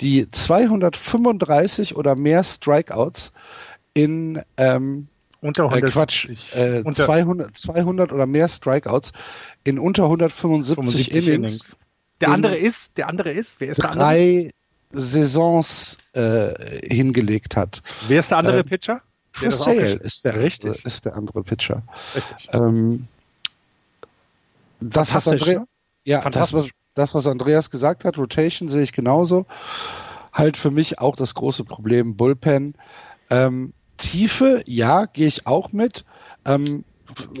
die 0.00 0.28
235 0.28 1.94
oder 1.94 2.16
mehr 2.16 2.42
Strikeouts 2.42 3.32
in 3.94 4.42
ähm, 4.56 5.06
unter 5.40 5.64
100, 5.64 5.82
äh, 5.82 5.92
Quatsch, 5.92 6.28
äh, 6.54 6.82
unter 6.84 7.04
200, 7.04 7.56
200 7.56 8.12
oder 8.12 8.26
mehr 8.26 8.48
Strikeouts 8.48 9.12
in 9.62 9.78
unter 9.78 10.04
175 10.04 11.12
Innings. 11.12 11.28
Innings. 11.28 11.76
Der 12.20 12.30
andere 12.30 12.56
ist, 12.56 12.96
der 12.96 13.08
andere 13.08 13.30
ist, 13.30 13.60
wer 13.60 13.70
ist 13.70 13.78
der 13.78 13.90
andere? 13.90 14.04
Drei 14.04 14.50
Saisons 14.90 15.98
äh, 16.14 16.88
hingelegt 16.88 17.56
hat. 17.56 17.82
Wer 18.08 18.20
ist 18.20 18.30
der 18.30 18.38
andere 18.38 18.58
äh, 18.58 18.64
Pitcher? 18.64 19.02
Chris 19.34 19.58
Sale 19.58 19.94
ist 19.94 20.24
der, 20.24 20.40
Richtig. 20.40 20.84
ist 20.84 21.04
der 21.04 21.16
andere 21.16 21.42
Pitcher. 21.42 21.82
Richtig. 22.14 22.48
Ähm, 22.52 23.08
das, 24.80 25.12
was 25.14 25.26
Andre 25.28 25.66
ja, 26.04 26.28
das 26.30 26.52
was, 26.52 26.70
das, 26.94 27.14
was 27.14 27.26
Andreas 27.26 27.70
gesagt 27.70 28.04
hat, 28.04 28.16
Rotation 28.16 28.68
sehe 28.68 28.82
ich 28.82 28.92
genauso. 28.92 29.46
Halt 30.32 30.56
für 30.56 30.70
mich 30.70 30.98
auch 31.00 31.16
das 31.16 31.34
große 31.34 31.64
Problem 31.64 32.16
Bullpen. 32.16 32.74
Ähm, 33.30 33.72
Tiefe, 33.96 34.62
ja, 34.66 35.06
gehe 35.06 35.26
ich 35.26 35.46
auch 35.46 35.72
mit. 35.72 36.04
Ähm, 36.44 36.84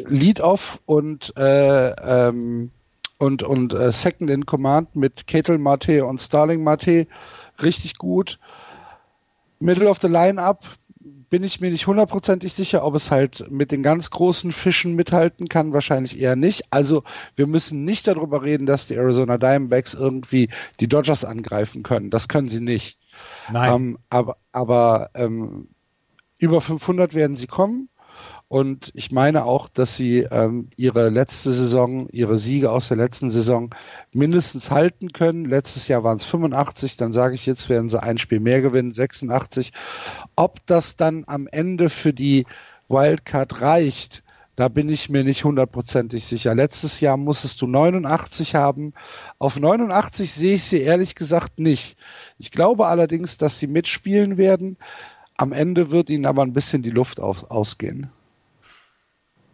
Lead-Off 0.06 0.80
und 0.86 1.36
äh, 1.36 1.90
ähm, 1.90 2.70
und, 3.18 3.42
und 3.42 3.72
äh, 3.72 3.92
Second 3.92 4.30
in 4.30 4.46
Command 4.46 4.96
mit 4.96 5.26
Ketel 5.26 5.58
Mate 5.58 6.04
und 6.04 6.20
Starling 6.20 6.62
Mate 6.62 7.06
richtig 7.62 7.98
gut. 7.98 8.38
Middle 9.60 9.88
of 9.88 9.98
the 10.00 10.08
Line-Up 10.08 10.64
bin 11.34 11.42
ich 11.42 11.60
mir 11.60 11.72
nicht 11.72 11.88
hundertprozentig 11.88 12.52
sicher, 12.52 12.84
ob 12.84 12.94
es 12.94 13.10
halt 13.10 13.50
mit 13.50 13.72
den 13.72 13.82
ganz 13.82 14.08
großen 14.10 14.52
Fischen 14.52 14.94
mithalten 14.94 15.48
kann. 15.48 15.72
Wahrscheinlich 15.72 16.20
eher 16.20 16.36
nicht. 16.36 16.62
Also 16.70 17.02
wir 17.34 17.48
müssen 17.48 17.84
nicht 17.84 18.06
darüber 18.06 18.44
reden, 18.44 18.66
dass 18.66 18.86
die 18.86 18.94
Arizona 18.94 19.36
Diamondbacks 19.36 19.94
irgendwie 19.94 20.48
die 20.78 20.86
Dodgers 20.86 21.24
angreifen 21.24 21.82
können. 21.82 22.10
Das 22.10 22.28
können 22.28 22.48
sie 22.48 22.60
nicht. 22.60 23.00
Nein. 23.50 23.74
Ähm, 23.74 23.98
aber 24.10 24.36
aber 24.52 25.10
ähm, 25.16 25.70
über 26.38 26.60
500 26.60 27.14
werden 27.14 27.34
sie 27.34 27.48
kommen. 27.48 27.88
Und 28.48 28.90
ich 28.94 29.10
meine 29.10 29.44
auch, 29.44 29.68
dass 29.68 29.96
sie 29.96 30.20
ähm, 30.30 30.68
ihre 30.76 31.08
letzte 31.08 31.52
Saison, 31.52 32.08
ihre 32.10 32.38
Siege 32.38 32.70
aus 32.70 32.88
der 32.88 32.96
letzten 32.96 33.30
Saison 33.30 33.74
mindestens 34.12 34.70
halten 34.70 35.12
können. 35.12 35.46
Letztes 35.46 35.88
Jahr 35.88 36.04
waren 36.04 36.18
es 36.18 36.24
85, 36.24 36.96
dann 36.96 37.12
sage 37.12 37.34
ich 37.34 37.46
jetzt, 37.46 37.68
werden 37.68 37.88
sie 37.88 38.02
ein 38.02 38.18
Spiel 38.18 38.40
mehr 38.40 38.60
gewinnen, 38.60 38.92
86. 38.92 39.72
Ob 40.36 40.64
das 40.66 40.96
dann 40.96 41.24
am 41.26 41.48
Ende 41.50 41.88
für 41.88 42.12
die 42.12 42.46
Wildcard 42.88 43.60
reicht, 43.60 44.22
da 44.56 44.68
bin 44.68 44.88
ich 44.88 45.08
mir 45.08 45.24
nicht 45.24 45.42
hundertprozentig 45.42 46.24
sicher. 46.24 46.54
Letztes 46.54 47.00
Jahr 47.00 47.16
musstest 47.16 47.60
du 47.60 47.66
89 47.66 48.54
haben. 48.54 48.92
Auf 49.38 49.58
89 49.58 50.32
sehe 50.32 50.54
ich 50.54 50.64
sie 50.64 50.80
ehrlich 50.80 51.16
gesagt 51.16 51.58
nicht. 51.58 51.98
Ich 52.38 52.52
glaube 52.52 52.86
allerdings, 52.86 53.36
dass 53.36 53.58
sie 53.58 53.66
mitspielen 53.66 54.36
werden. 54.36 54.76
Am 55.36 55.52
Ende 55.52 55.90
wird 55.90 56.08
ihnen 56.08 56.26
aber 56.26 56.42
ein 56.42 56.52
bisschen 56.52 56.82
die 56.82 56.90
Luft 56.90 57.18
aus, 57.18 57.42
ausgehen. 57.42 58.12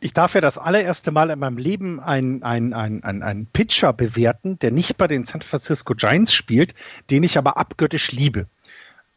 Ich 0.01 0.15
darf 0.15 0.35
ja 0.35 0.41
das 0.41 0.57
allererste 0.57 1.11
Mal 1.11 1.31
in 1.31 1.39
meinem 1.39 1.59
Leben 1.59 2.01
einen, 2.01 2.43
einen, 2.43 2.73
einen, 2.73 3.23
einen, 3.23 3.47
Pitcher 3.47 3.93
bewerten, 3.93 4.59
der 4.59 4.71
nicht 4.71 4.97
bei 4.97 5.07
den 5.07 5.25
San 5.25 5.43
Francisco 5.43 5.95
Giants 5.95 6.33
spielt, 6.33 6.75
den 7.11 7.23
ich 7.23 7.37
aber 7.37 7.59
abgöttisch 7.59 8.11
liebe. 8.13 8.47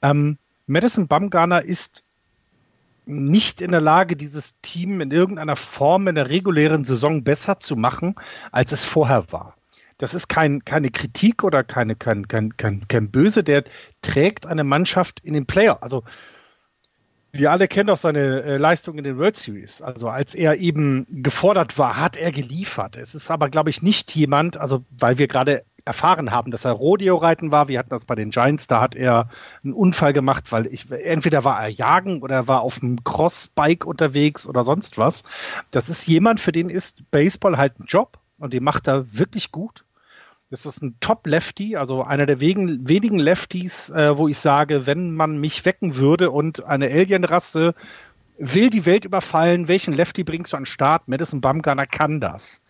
Ähm, 0.01 0.37
Madison 0.67 1.07
Bumgarner 1.07 1.63
ist 1.63 2.03
nicht 3.05 3.61
in 3.61 3.71
der 3.71 3.81
Lage, 3.81 4.15
dieses 4.15 4.55
Team 4.61 5.01
in 5.01 5.11
irgendeiner 5.11 5.55
Form 5.55 6.07
in 6.07 6.15
der 6.15 6.29
regulären 6.29 6.83
Saison 6.83 7.23
besser 7.23 7.59
zu 7.59 7.75
machen, 7.75 8.15
als 8.51 8.71
es 8.71 8.85
vorher 8.85 9.31
war. 9.31 9.55
Das 9.97 10.13
ist 10.13 10.27
kein, 10.27 10.65
keine 10.65 10.89
Kritik 10.89 11.43
oder 11.43 11.63
keine, 11.63 11.95
kein, 11.95 12.27
kein, 12.27 12.57
kein, 12.57 12.87
kein 12.87 13.09
Böse, 13.09 13.43
der 13.43 13.63
trägt 14.01 14.45
eine 14.45 14.63
Mannschaft 14.63 15.19
in 15.21 15.33
den 15.33 15.45
Player. 15.45 15.81
Also 15.81 16.03
wir 17.33 17.51
alle 17.51 17.67
kennen 17.67 17.87
doch 17.87 17.97
seine 17.97 18.43
äh, 18.43 18.57
Leistung 18.57 18.97
in 18.97 19.03
den 19.03 19.17
World 19.17 19.35
Series. 19.35 19.81
Also 19.81 20.07
als 20.07 20.35
er 20.35 20.57
eben 20.57 21.07
gefordert 21.09 21.79
war, 21.79 21.97
hat 21.97 22.15
er 22.15 22.31
geliefert. 22.31 22.95
Es 22.95 23.15
ist 23.15 23.31
aber, 23.31 23.49
glaube 23.49 23.71
ich, 23.71 23.81
nicht 23.81 24.15
jemand, 24.15 24.57
also 24.57 24.85
weil 24.91 25.17
wir 25.17 25.27
gerade 25.27 25.63
erfahren 25.83 26.31
haben, 26.31 26.51
dass 26.51 26.63
er 26.63 26.71
Rodeo-Reiten 26.71 27.51
war. 27.51 27.67
Wir 27.67 27.79
hatten 27.79 27.89
das 27.89 28.05
bei 28.05 28.13
den 28.13 28.29
Giants, 28.29 28.67
da 28.67 28.79
hat 28.79 28.95
er 28.95 29.29
einen 29.63 29.73
Unfall 29.73 30.13
gemacht, 30.13 30.51
weil 30.51 30.67
ich, 30.67 30.89
entweder 30.91 31.43
war 31.43 31.61
er 31.61 31.69
jagen 31.69 32.21
oder 32.21 32.35
er 32.35 32.47
war 32.47 32.61
auf 32.61 32.81
einem 32.81 33.03
Crossbike 33.03 33.85
unterwegs 33.85 34.45
oder 34.45 34.63
sonst 34.63 34.99
was. 34.99 35.23
Das 35.71 35.89
ist 35.89 36.07
jemand, 36.07 36.39
für 36.39 36.51
den 36.51 36.69
ist 36.69 37.09
Baseball 37.09 37.57
halt 37.57 37.79
ein 37.79 37.85
Job 37.87 38.19
und 38.37 38.53
den 38.53 38.63
macht 38.63 38.87
er 38.87 39.11
wirklich 39.11 39.51
gut. 39.51 39.83
Das 40.53 40.67
ist 40.67 40.83
ein 40.83 40.97
Top-Lefty, 40.99 41.77
also 41.77 42.03
einer 42.03 42.27
der 42.27 42.39
wenigen, 42.39 42.87
wenigen 42.87 43.17
Lefties, 43.17 43.89
äh, 43.89 44.15
wo 44.19 44.27
ich 44.27 44.37
sage, 44.37 44.85
wenn 44.85 45.15
man 45.15 45.39
mich 45.39 45.65
wecken 45.65 45.95
würde 45.95 46.29
und 46.29 46.63
eine 46.63 46.91
Alien-Rasse 46.91 47.73
will 48.37 48.69
die 48.69 48.85
Welt 48.85 49.03
überfallen, 49.03 49.67
welchen 49.67 49.95
Lefty 49.95 50.23
bringst 50.23 50.53
du 50.53 50.57
an 50.57 50.61
den 50.61 50.67
Start? 50.67 51.07
Madison 51.07 51.41
Bumgarner 51.41 51.87
kann 51.87 52.21
das. 52.21 52.61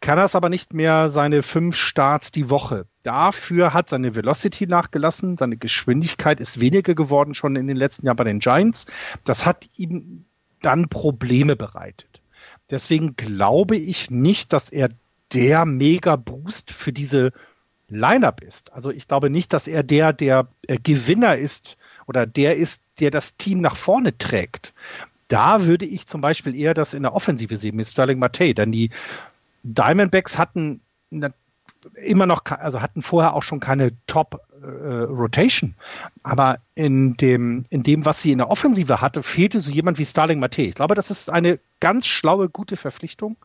Kann 0.00 0.16
das 0.16 0.36
aber 0.36 0.48
nicht 0.48 0.74
mehr 0.74 1.08
seine 1.08 1.42
fünf 1.42 1.74
Starts 1.74 2.30
die 2.30 2.50
Woche. 2.50 2.86
Dafür 3.02 3.74
hat 3.74 3.90
seine 3.90 4.14
Velocity 4.14 4.68
nachgelassen, 4.68 5.36
seine 5.36 5.56
Geschwindigkeit 5.56 6.38
ist 6.38 6.60
weniger 6.60 6.94
geworden 6.94 7.34
schon 7.34 7.56
in 7.56 7.66
den 7.66 7.76
letzten 7.76 8.06
Jahren 8.06 8.16
bei 8.16 8.22
den 8.22 8.38
Giants. 8.38 8.86
Das 9.24 9.44
hat 9.44 9.68
ihm 9.74 10.24
dann 10.62 10.88
Probleme 10.88 11.56
bereitet. 11.56 12.20
Deswegen 12.70 13.16
glaube 13.16 13.74
ich 13.74 14.08
nicht, 14.08 14.52
dass 14.52 14.70
er 14.70 14.90
der 15.32 15.64
Mega-Boost 15.66 16.70
für 16.70 16.92
diese 16.92 17.32
Lineup 17.88 18.42
ist. 18.42 18.72
Also 18.72 18.90
ich 18.90 19.08
glaube 19.08 19.30
nicht, 19.30 19.52
dass 19.52 19.66
er 19.66 19.82
der, 19.82 20.12
der 20.12 20.48
äh, 20.66 20.78
Gewinner 20.78 21.36
ist 21.36 21.76
oder 22.06 22.26
der 22.26 22.56
ist, 22.56 22.80
der 23.00 23.10
das 23.10 23.36
Team 23.36 23.60
nach 23.60 23.76
vorne 23.76 24.16
trägt. 24.16 24.74
Da 25.28 25.64
würde 25.64 25.84
ich 25.84 26.06
zum 26.06 26.20
Beispiel 26.20 26.56
eher 26.56 26.74
das 26.74 26.94
in 26.94 27.02
der 27.02 27.14
Offensive 27.14 27.56
sehen 27.56 27.76
mit 27.76 27.86
Sterling 27.86 28.18
Mate, 28.18 28.54
denn 28.54 28.72
die 28.72 28.90
Diamondbacks 29.62 30.38
hatten 30.38 30.80
immer 31.94 32.26
noch, 32.26 32.44
also 32.46 32.80
hatten 32.80 33.02
vorher 33.02 33.34
auch 33.34 33.42
schon 33.42 33.60
keine 33.60 33.92
Top 34.06 34.40
äh, 34.62 34.66
Rotation. 34.66 35.74
Aber 36.22 36.58
in 36.74 37.16
dem, 37.16 37.64
in 37.70 37.82
dem, 37.82 38.04
was 38.04 38.22
sie 38.22 38.32
in 38.32 38.38
der 38.38 38.50
Offensive 38.50 39.00
hatte, 39.00 39.22
fehlte 39.22 39.60
so 39.60 39.70
jemand 39.70 39.98
wie 39.98 40.06
Starling 40.06 40.40
Mate. 40.40 40.62
Ich 40.62 40.74
glaube, 40.74 40.94
das 40.94 41.10
ist 41.10 41.30
eine 41.30 41.58
ganz 41.80 42.06
schlaue, 42.06 42.48
gute 42.48 42.76
Verpflichtung, 42.76 43.36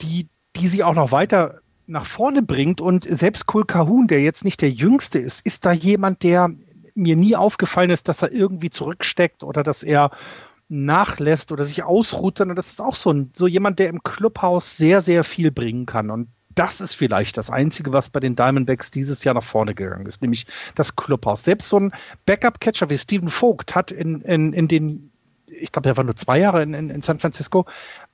die 0.00 0.28
die 0.56 0.68
sie 0.68 0.84
auch 0.84 0.94
noch 0.94 1.12
weiter 1.12 1.60
nach 1.86 2.06
vorne 2.06 2.42
bringt. 2.42 2.80
Und 2.80 3.04
selbst 3.04 3.46
Kul 3.46 3.64
Kahun, 3.64 4.06
der 4.06 4.22
jetzt 4.22 4.44
nicht 4.44 4.62
der 4.62 4.70
Jüngste 4.70 5.18
ist, 5.18 5.44
ist 5.44 5.64
da 5.64 5.72
jemand, 5.72 6.22
der 6.22 6.50
mir 6.94 7.16
nie 7.16 7.36
aufgefallen 7.36 7.90
ist, 7.90 8.08
dass 8.08 8.22
er 8.22 8.32
irgendwie 8.32 8.70
zurücksteckt 8.70 9.42
oder 9.42 9.62
dass 9.62 9.82
er 9.82 10.10
nachlässt 10.68 11.52
oder 11.52 11.64
sich 11.64 11.82
ausruht, 11.82 12.38
sondern 12.38 12.56
das 12.56 12.68
ist 12.68 12.80
auch 12.80 12.94
so, 12.94 13.12
ein, 13.12 13.30
so 13.34 13.46
jemand, 13.46 13.78
der 13.78 13.88
im 13.88 14.02
Clubhaus 14.02 14.76
sehr, 14.76 15.02
sehr 15.02 15.24
viel 15.24 15.50
bringen 15.50 15.86
kann. 15.86 16.10
Und 16.10 16.28
das 16.54 16.80
ist 16.80 16.94
vielleicht 16.94 17.36
das 17.36 17.50
Einzige, 17.50 17.92
was 17.92 18.10
bei 18.10 18.20
den 18.20 18.36
Diamondbacks 18.36 18.90
dieses 18.90 19.24
Jahr 19.24 19.34
nach 19.34 19.42
vorne 19.42 19.74
gegangen 19.74 20.06
ist, 20.06 20.22
nämlich 20.22 20.46
das 20.74 20.96
Clubhaus. 20.96 21.44
Selbst 21.44 21.68
so 21.68 21.78
ein 21.78 21.92
Backup-Catcher 22.26 22.88
wie 22.90 22.98
Stephen 22.98 23.28
Vogt 23.28 23.74
hat 23.74 23.90
in, 23.90 24.20
in, 24.22 24.52
in 24.52 24.68
den 24.68 25.10
ich 25.46 25.72
glaube, 25.72 25.88
der 25.88 25.96
war 25.96 26.04
nur 26.04 26.16
zwei 26.16 26.38
Jahre 26.38 26.62
in, 26.62 26.74
in, 26.74 26.90
in, 26.90 27.02
San 27.02 27.18
Francisco, 27.18 27.66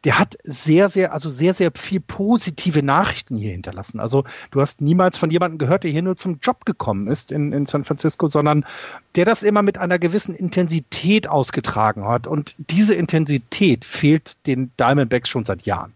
der 0.05 0.19
hat 0.19 0.39
sehr, 0.45 0.89
sehr, 0.89 1.13
also 1.13 1.29
sehr, 1.29 1.53
sehr 1.53 1.71
viel 1.75 2.01
positive 2.01 2.83
Nachrichten 2.83 3.37
hier 3.37 3.53
hinterlassen. 3.53 4.01
Also 4.01 4.25
du 4.51 4.61
hast 4.61 4.81
niemals 4.81 5.19
von 5.19 5.31
jemandem 5.31 5.59
gehört, 5.59 5.85
der 5.85 5.91
hier 5.91 6.03
nur 6.03 6.17
zum 6.17 6.39
Job 6.41 6.65
gekommen 6.65 7.07
ist 7.07 7.31
in, 7.33 7.53
in 7.53 7.67
San 7.67 7.85
Francisco, 7.85 8.29
sondern 8.29 8.65
der 9.15 9.27
das 9.27 9.43
immer 9.43 9.63
mit 9.63 9.77
einer 9.77 9.99
gewissen 9.99 10.35
Intensität 10.35 11.29
ausgetragen 11.29 12.07
hat. 12.07 12.27
Und 12.27 12.55
diese 12.59 12.95
Intensität 12.95 13.85
fehlt 13.85 14.37
den 14.47 14.71
Diamondbacks 14.79 15.29
schon 15.29 15.45
seit 15.45 15.63
Jahren 15.63 15.93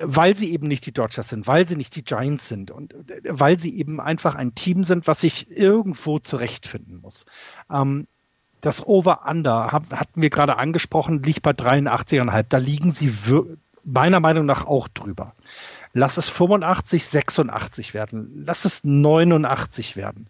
weil 0.00 0.36
sie 0.36 0.50
eben 0.50 0.66
nicht 0.66 0.86
die 0.86 0.92
Dodgers 0.92 1.28
sind, 1.28 1.46
weil 1.46 1.68
sie 1.68 1.76
nicht 1.76 1.94
die 1.94 2.02
Giants 2.02 2.48
sind 2.48 2.72
und 2.72 2.94
weil 3.22 3.60
sie 3.60 3.76
eben 3.78 4.00
einfach 4.00 4.34
ein 4.34 4.54
Team 4.56 4.82
sind, 4.82 5.06
was 5.06 5.20
sich 5.20 5.50
irgendwo 5.50 6.18
zurechtfinden 6.18 7.00
muss. 7.00 7.26
Ähm, 7.70 8.08
das 8.64 8.84
Over-Under, 8.86 9.72
hatten 9.72 10.22
wir 10.22 10.30
gerade 10.30 10.56
angesprochen, 10.56 11.22
liegt 11.22 11.42
bei 11.42 11.50
83,5. 11.50 12.46
Da 12.48 12.56
liegen 12.56 12.92
sie 12.92 13.12
meiner 13.84 14.20
Meinung 14.20 14.46
nach 14.46 14.66
auch 14.66 14.88
drüber. 14.88 15.34
Lass 15.92 16.16
es 16.16 16.28
85, 16.28 17.04
86 17.04 17.94
werden. 17.94 18.42
Lass 18.46 18.64
es 18.64 18.82
89 18.82 19.96
werden. 19.96 20.28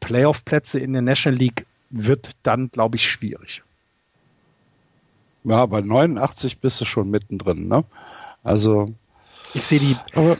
Playoff-Plätze 0.00 0.80
in 0.80 0.94
der 0.94 1.02
National 1.02 1.38
League 1.38 1.66
wird 1.90 2.30
dann, 2.42 2.70
glaube 2.70 2.96
ich, 2.96 3.08
schwierig. 3.08 3.62
Ja, 5.44 5.66
bei 5.66 5.82
89 5.82 6.58
bist 6.58 6.80
du 6.80 6.84
schon 6.84 7.10
mittendrin, 7.10 7.68
ne? 7.68 7.84
Also. 8.42 8.94
Ich 9.52 9.64
sehe 9.64 9.78
die. 9.78 9.96
Aber, 10.14 10.38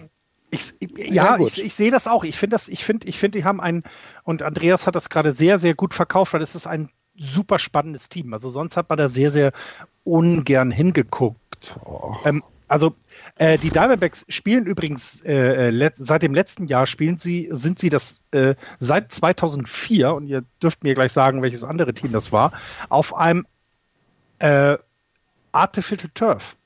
ich, 0.51 0.75
ja, 0.81 1.37
ja 1.37 1.39
ich, 1.39 1.63
ich 1.63 1.75
sehe 1.75 1.91
das 1.91 2.07
auch. 2.07 2.25
Ich 2.25 2.37
finde 2.37 2.55
das, 2.55 2.69
ich 2.69 2.85
finde, 2.85 3.07
ich 3.07 3.19
finde, 3.19 3.39
die 3.39 3.45
haben 3.45 3.61
ein, 3.61 3.85
und 4.25 4.43
Andreas 4.43 4.87
hat 4.87 4.97
das 4.97 5.11
gerade 5.11 5.33
sehr, 5.33 5.59
sehr 5.59 5.75
gut 5.75 5.93
verkauft, 5.93 6.33
weil 6.33 6.43
es 6.43 6.55
ist 6.55 6.67
ein 6.67 6.89
super 7.17 7.59
spannendes 7.59 8.09
Team. 8.09 8.33
Also 8.33 8.51
sonst 8.51 8.77
hat 8.77 8.89
man 8.89 8.99
da 8.99 9.09
sehr, 9.09 9.31
sehr 9.31 9.53
ungern 10.05 10.71
hingeguckt. 10.71 11.77
Oh. 11.85 12.15
Ähm, 12.25 12.43
also 12.69 12.95
äh, 13.37 13.59
die 13.59 13.71
Diamondbacks 13.71 14.25
spielen 14.29 14.65
übrigens 14.65 15.21
äh, 15.23 15.69
äh 15.69 15.91
seit 15.99 16.23
dem 16.23 16.35
letzten 16.35 16.67
Jahr 16.67 16.87
spielen 16.87 17.19
sie, 17.19 17.49
sind 17.53 17.79
sie 17.79 17.91
das 17.91 18.21
äh, 18.31 18.55
seit 18.79 19.13
2004 19.13 20.15
und 20.15 20.27
ihr 20.27 20.43
dürft 20.63 20.83
mir 20.83 20.95
gleich 20.95 21.13
sagen, 21.13 21.43
welches 21.43 21.65
andere 21.65 21.93
Team 21.93 22.13
das 22.13 22.33
war, 22.33 22.53
auf 22.89 23.15
einem 23.15 23.47
äh, 24.39 24.79
Artificial 25.53 26.11
Turf. 26.15 26.57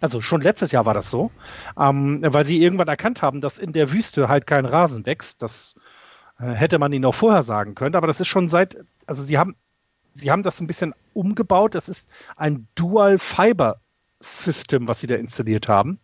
Also 0.00 0.20
schon 0.20 0.42
letztes 0.42 0.72
Jahr 0.72 0.84
war 0.84 0.92
das 0.92 1.10
so, 1.10 1.30
ähm, 1.78 2.20
weil 2.22 2.44
sie 2.44 2.62
irgendwann 2.62 2.88
erkannt 2.88 3.22
haben, 3.22 3.40
dass 3.40 3.58
in 3.58 3.72
der 3.72 3.92
Wüste 3.92 4.28
halt 4.28 4.46
kein 4.46 4.66
Rasen 4.66 5.06
wächst. 5.06 5.40
Das 5.40 5.74
äh, 6.38 6.52
hätte 6.52 6.78
man 6.78 6.92
ihnen 6.92 7.06
auch 7.06 7.14
vorher 7.14 7.42
sagen 7.42 7.74
können, 7.74 7.94
aber 7.94 8.06
das 8.06 8.20
ist 8.20 8.28
schon 8.28 8.50
seit, 8.50 8.76
also 9.06 9.22
sie 9.22 9.38
haben, 9.38 9.56
sie 10.12 10.30
haben 10.30 10.42
das 10.42 10.60
ein 10.60 10.66
bisschen 10.66 10.94
umgebaut. 11.12 11.74
Das 11.74 11.88
ist 11.88 12.08
ein 12.36 12.66
Dual 12.74 13.18
Fiber 13.18 13.80
System, 14.20 14.88
was 14.88 15.00
sie 15.00 15.06
da 15.06 15.16
installiert 15.16 15.68
haben. 15.68 15.98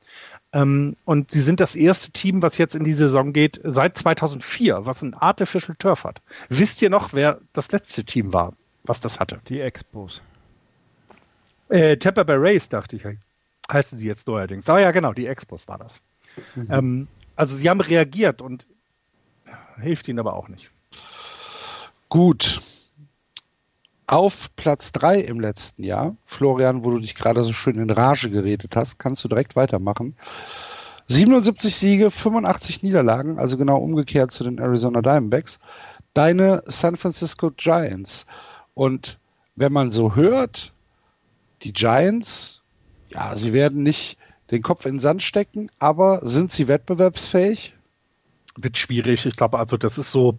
Ähm, 0.52 0.96
und 1.04 1.30
sie 1.30 1.40
sind 1.40 1.60
das 1.60 1.76
erste 1.76 2.10
Team, 2.10 2.42
was 2.42 2.58
jetzt 2.58 2.74
in 2.74 2.84
die 2.84 2.92
Saison 2.92 3.32
geht, 3.32 3.60
seit 3.62 3.96
2004, 3.96 4.84
was 4.84 5.02
ein 5.02 5.14
Artificial 5.14 5.76
Turf 5.78 6.04
hat. 6.04 6.22
Wisst 6.48 6.82
ihr 6.82 6.90
noch, 6.90 7.12
wer 7.12 7.40
das 7.52 7.70
letzte 7.72 8.04
Team 8.04 8.32
war, 8.32 8.54
was 8.82 9.00
das 9.00 9.20
hatte? 9.20 9.40
Die 9.48 9.60
Expos. 9.60 10.22
Äh, 11.68 11.96
Tampa 11.96 12.24
Bay 12.24 12.36
Rays, 12.36 12.68
dachte 12.68 12.96
ich. 12.96 13.04
Heißen 13.72 13.96
sie 13.96 14.06
jetzt 14.06 14.26
neuerdings. 14.26 14.68
Ah 14.68 14.80
ja, 14.80 14.90
genau, 14.90 15.12
die 15.12 15.26
Expos 15.26 15.68
war 15.68 15.78
das. 15.78 16.00
Mhm. 16.56 16.66
Ähm, 16.70 17.08
also 17.36 17.56
sie 17.56 17.70
haben 17.70 17.80
reagiert 17.80 18.42
und 18.42 18.66
hilft 19.80 20.08
ihnen 20.08 20.18
aber 20.18 20.34
auch 20.34 20.48
nicht. 20.48 20.70
Gut. 22.08 22.60
Auf 24.10 24.50
Platz 24.56 24.90
3 24.90 25.20
im 25.20 25.38
letzten 25.38 25.84
Jahr, 25.84 26.16
Florian, 26.24 26.82
wo 26.82 26.90
du 26.90 26.98
dich 26.98 27.14
gerade 27.14 27.44
so 27.44 27.52
schön 27.52 27.78
in 27.78 27.90
Rage 27.90 28.28
geredet 28.28 28.74
hast, 28.74 28.98
kannst 28.98 29.22
du 29.22 29.28
direkt 29.28 29.54
weitermachen. 29.54 30.16
77 31.06 31.76
Siege, 31.76 32.10
85 32.10 32.82
Niederlagen, 32.82 33.38
also 33.38 33.56
genau 33.56 33.76
umgekehrt 33.78 34.32
zu 34.32 34.42
den 34.42 34.58
Arizona 34.58 35.00
Diamondbacks. 35.00 35.60
Deine 36.12 36.64
San 36.66 36.96
Francisco 36.96 37.52
Giants. 37.56 38.26
Und 38.74 39.20
wenn 39.54 39.72
man 39.72 39.92
so 39.92 40.16
hört, 40.16 40.72
die 41.62 41.72
Giants, 41.72 42.62
ja, 43.10 43.36
sie 43.36 43.52
werden 43.52 43.84
nicht 43.84 44.18
den 44.50 44.62
Kopf 44.62 44.86
in 44.86 44.94
den 44.94 45.00
Sand 45.00 45.22
stecken, 45.22 45.70
aber 45.78 46.26
sind 46.26 46.50
sie 46.50 46.66
wettbewerbsfähig? 46.66 47.74
wird 48.56 48.78
schwierig. 48.78 49.26
Ich 49.26 49.36
glaube, 49.36 49.58
also 49.58 49.76
das 49.76 49.98
ist 49.98 50.10
so, 50.10 50.38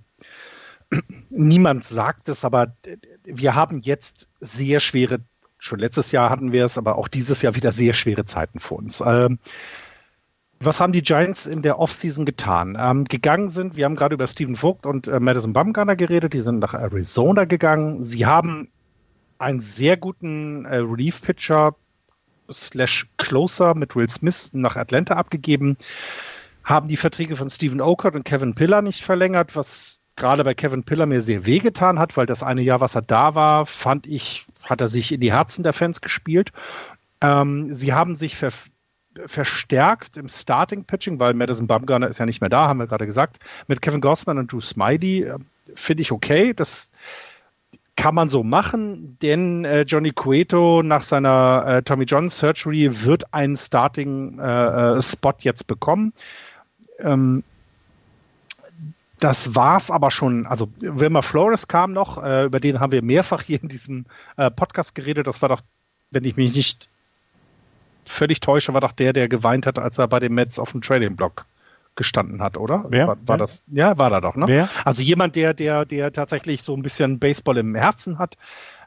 niemand 1.29 1.83
sagt 1.83 2.29
es, 2.29 2.43
aber 2.45 2.75
wir 3.23 3.55
haben 3.55 3.79
jetzt 3.81 4.27
sehr 4.39 4.79
schwere, 4.79 5.19
schon 5.57 5.79
letztes 5.79 6.11
Jahr 6.11 6.29
hatten 6.29 6.51
wir 6.51 6.65
es, 6.65 6.77
aber 6.77 6.97
auch 6.97 7.07
dieses 7.07 7.41
Jahr 7.41 7.55
wieder 7.55 7.71
sehr 7.71 7.93
schwere 7.93 8.25
Zeiten 8.25 8.59
vor 8.59 8.79
uns. 8.79 9.01
Ähm, 9.05 9.39
was 10.59 10.79
haben 10.79 10.93
die 10.93 11.01
Giants 11.01 11.47
in 11.47 11.63
der 11.63 11.79
Offseason 11.79 12.25
getan? 12.25 12.77
Ähm, 12.79 13.05
gegangen 13.05 13.49
sind, 13.49 13.75
wir 13.75 13.85
haben 13.85 13.95
gerade 13.95 14.13
über 14.13 14.27
Stephen 14.27 14.55
Vogt 14.55 14.85
und 14.85 15.07
äh, 15.07 15.19
Madison 15.19 15.53
Bumgarner 15.53 15.95
geredet, 15.95 16.33
die 16.33 16.39
sind 16.39 16.59
nach 16.59 16.75
Arizona 16.75 17.45
gegangen. 17.45 18.05
Sie 18.05 18.25
haben 18.25 18.69
einen 19.39 19.61
sehr 19.61 19.97
guten 19.97 20.65
äh, 20.65 20.77
Relief-Pitcher 20.77 21.75
slash 22.51 23.07
Closer 23.17 23.73
mit 23.73 23.95
Will 23.95 24.09
Smith 24.09 24.51
nach 24.53 24.75
Atlanta 24.75 25.15
abgegeben 25.15 25.77
haben 26.63 26.87
die 26.87 26.97
Verträge 26.97 27.35
von 27.35 27.49
Stephen 27.49 27.81
Oakert 27.81 28.15
und 28.15 28.23
Kevin 28.23 28.53
Pillar 28.53 28.81
nicht 28.81 29.03
verlängert, 29.03 29.55
was 29.55 30.00
gerade 30.15 30.43
bei 30.43 30.53
Kevin 30.53 30.83
Pillar 30.83 31.05
mir 31.05 31.21
sehr 31.21 31.45
wehgetan 31.45 31.99
hat, 31.99 32.17
weil 32.17 32.25
das 32.25 32.43
eine 32.43 32.61
Jahr, 32.61 32.81
was 32.81 32.95
er 32.95 33.01
da 33.01 33.35
war, 33.35 33.65
fand 33.65 34.07
ich, 34.07 34.45
hat 34.63 34.81
er 34.81 34.87
sich 34.87 35.11
in 35.11 35.21
die 35.21 35.31
Herzen 35.31 35.63
der 35.63 35.73
Fans 35.73 36.01
gespielt. 36.01 36.51
Ähm, 37.21 37.73
sie 37.73 37.93
haben 37.93 38.15
sich 38.15 38.35
ver 38.35 38.51
verstärkt 39.25 40.15
im 40.15 40.29
Starting 40.29 40.85
Pitching, 40.85 41.19
weil 41.19 41.33
Madison 41.33 41.67
Bumgarner 41.67 42.07
ist 42.07 42.19
ja 42.19 42.25
nicht 42.25 42.39
mehr 42.39 42.49
da, 42.49 42.69
haben 42.69 42.79
wir 42.79 42.87
gerade 42.87 43.05
gesagt. 43.05 43.39
Mit 43.67 43.81
Kevin 43.81 43.99
Gossman 43.99 44.37
und 44.37 44.53
Drew 44.53 44.61
Smiley 44.61 45.23
äh, 45.23 45.37
finde 45.75 46.01
ich 46.01 46.13
okay. 46.13 46.53
Das 46.53 46.91
kann 47.97 48.15
man 48.15 48.29
so 48.29 48.41
machen, 48.41 49.17
denn 49.21 49.65
äh, 49.65 49.81
Johnny 49.81 50.11
Cueto 50.11 50.81
nach 50.81 51.03
seiner 51.03 51.65
äh, 51.67 51.83
Tommy 51.83 52.05
John 52.05 52.29
Surgery 52.29 53.03
wird 53.03 53.33
einen 53.33 53.55
Starting 53.55 54.39
äh, 54.39 54.95
äh 54.95 55.01
Spot 55.01 55.33
jetzt 55.39 55.67
bekommen. 55.67 56.13
Ähm, 56.99 57.43
das 59.21 59.55
war's 59.55 59.91
aber 59.91 60.11
schon. 60.11 60.45
Also 60.47 60.67
Wilmer 60.79 61.21
Flores 61.21 61.67
kam 61.67 61.93
noch, 61.93 62.21
äh, 62.21 62.45
über 62.45 62.59
den 62.59 62.79
haben 62.79 62.91
wir 62.91 63.03
mehrfach 63.03 63.43
hier 63.43 63.61
in 63.61 63.69
diesem 63.69 64.05
äh, 64.35 64.49
Podcast 64.51 64.95
geredet. 64.95 65.27
Das 65.27 65.41
war 65.41 65.49
doch, 65.49 65.61
wenn 66.09 66.25
ich 66.25 66.35
mich 66.35 66.55
nicht 66.55 66.89
völlig 68.03 68.39
täusche, 68.39 68.73
war 68.73 68.81
doch 68.81 68.91
der, 68.91 69.13
der 69.13 69.29
geweint 69.29 69.67
hat, 69.67 69.77
als 69.77 69.99
er 69.99 70.07
bei 70.07 70.19
den 70.19 70.33
Mets 70.33 70.57
auf 70.57 70.71
dem 70.71 70.81
Trading 70.81 71.15
Block 71.15 71.45
gestanden 71.95 72.41
hat, 72.41 72.57
oder? 72.57 72.85
Wer? 72.89 73.07
War, 73.07 73.17
war 73.25 73.37
das? 73.37 73.63
Ja, 73.67 73.97
war 73.99 74.09
da 74.09 74.21
doch, 74.21 74.35
ne? 74.35 74.47
Wer? 74.47 74.69
Also 74.85 75.03
jemand, 75.03 75.35
der, 75.35 75.53
der, 75.53 75.85
der 75.85 76.11
tatsächlich 76.11 76.63
so 76.63 76.75
ein 76.75 76.81
bisschen 76.81 77.19
Baseball 77.19 77.57
im 77.57 77.75
Herzen 77.75 78.17
hat. 78.17 78.37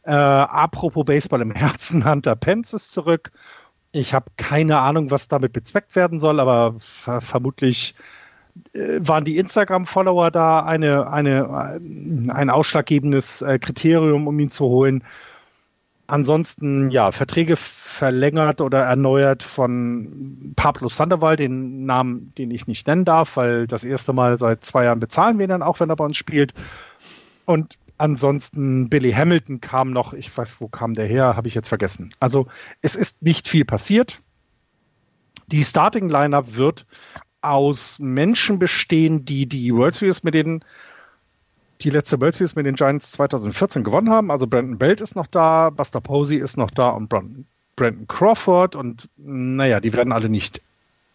Äh, 0.02 0.10
apropos 0.12 1.04
Baseball 1.04 1.42
im 1.42 1.52
Herzen, 1.52 2.04
Hunter 2.10 2.34
Pence 2.34 2.72
ist 2.72 2.92
zurück. 2.92 3.30
Ich 3.92 4.12
habe 4.14 4.26
keine 4.36 4.80
Ahnung, 4.80 5.12
was 5.12 5.28
damit 5.28 5.52
bezweckt 5.52 5.94
werden 5.94 6.18
soll, 6.18 6.40
aber 6.40 6.74
ver 6.80 7.20
vermutlich 7.20 7.94
waren 8.72 9.24
die 9.24 9.38
Instagram-Follower 9.38 10.30
da 10.30 10.64
eine, 10.64 11.10
eine, 11.10 11.80
ein 12.28 12.50
ausschlaggebendes 12.50 13.42
äh, 13.42 13.58
Kriterium, 13.58 14.26
um 14.26 14.38
ihn 14.38 14.50
zu 14.50 14.66
holen. 14.66 15.04
Ansonsten, 16.06 16.90
ja, 16.90 17.12
Verträge 17.12 17.56
verlängert 17.56 18.60
oder 18.60 18.80
erneuert 18.80 19.42
von 19.42 20.52
Pablo 20.54 20.88
Sandoval, 20.88 21.36
den 21.36 21.86
Namen, 21.86 22.32
den 22.36 22.50
ich 22.50 22.66
nicht 22.66 22.86
nennen 22.86 23.04
darf, 23.04 23.36
weil 23.36 23.66
das 23.66 23.84
erste 23.84 24.12
Mal 24.12 24.36
seit 24.36 24.64
zwei 24.64 24.84
Jahren 24.84 25.00
bezahlen 25.00 25.38
wir 25.38 25.46
ihn 25.46 25.50
dann 25.50 25.62
auch, 25.62 25.80
wenn 25.80 25.88
er 25.88 25.96
bei 25.96 26.04
uns 26.04 26.16
spielt. 26.16 26.52
Und 27.46 27.78
Ansonsten 27.96 28.88
Billy 28.88 29.12
Hamilton 29.12 29.60
kam 29.60 29.92
noch, 29.92 30.14
ich 30.14 30.36
weiß, 30.36 30.56
wo 30.58 30.66
kam 30.66 30.94
der 30.94 31.06
her, 31.06 31.36
habe 31.36 31.46
ich 31.46 31.54
jetzt 31.54 31.68
vergessen. 31.68 32.10
Also 32.18 32.48
es 32.82 32.96
ist 32.96 33.22
nicht 33.22 33.48
viel 33.48 33.64
passiert. 33.64 34.20
Die 35.46 35.62
Starting 35.62 36.08
Lineup 36.08 36.56
wird 36.56 36.86
aus 37.44 37.98
Menschen 37.98 38.58
bestehen, 38.58 39.24
die 39.24 39.46
die 39.46 39.74
World 39.74 39.94
Series 39.94 40.22
mit 40.22 40.34
den 40.34 40.64
die 41.80 41.90
letzte 41.90 42.20
World 42.20 42.34
Series 42.34 42.56
mit 42.56 42.66
den 42.66 42.76
Giants 42.76 43.12
2014 43.12 43.84
gewonnen 43.84 44.10
haben. 44.10 44.30
Also 44.30 44.46
Brandon 44.46 44.78
Belt 44.78 45.00
ist 45.00 45.16
noch 45.16 45.26
da, 45.26 45.70
Buster 45.70 46.00
Posey 46.00 46.38
ist 46.38 46.56
noch 46.56 46.70
da 46.70 46.90
und 46.90 47.08
Brandon 47.08 48.06
Crawford 48.08 48.76
und 48.76 49.08
naja, 49.16 49.80
die 49.80 49.92
werden 49.92 50.12
alle 50.12 50.28
nicht 50.28 50.62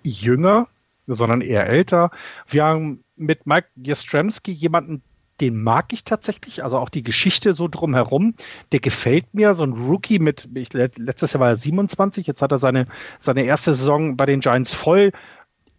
jünger, 0.04 0.68
sondern 1.08 1.42
eher 1.42 1.68
älter. 1.68 2.12
Wir 2.48 2.66
haben 2.66 3.04
mit 3.16 3.48
Mike 3.48 3.68
Jastrzemski 3.78 4.52
jemanden, 4.52 5.02
den 5.42 5.62
mag 5.62 5.94
ich 5.94 6.04
tatsächlich. 6.04 6.64
Also 6.64 6.78
auch 6.78 6.90
die 6.90 7.04
Geschichte 7.04 7.54
so 7.54 7.68
drumherum, 7.68 8.36
der 8.72 8.80
gefällt 8.80 9.34
mir. 9.34 9.56
So 9.56 9.64
ein 9.64 9.74
Rookie 9.74 10.20
mit, 10.20 10.50
ich, 10.54 10.74
letztes 10.74 11.34
Jahr 11.34 11.42
war 11.42 11.50
er 11.50 11.58
27, 11.58 12.28
jetzt 12.28 12.42
hat 12.42 12.52
er 12.52 12.58
seine, 12.58 12.88
seine 13.20 13.44
erste 13.44 13.74
Saison 13.74 14.18
bei 14.18 14.26
den 14.26 14.42
Giants 14.42 14.74
voll. 14.74 15.12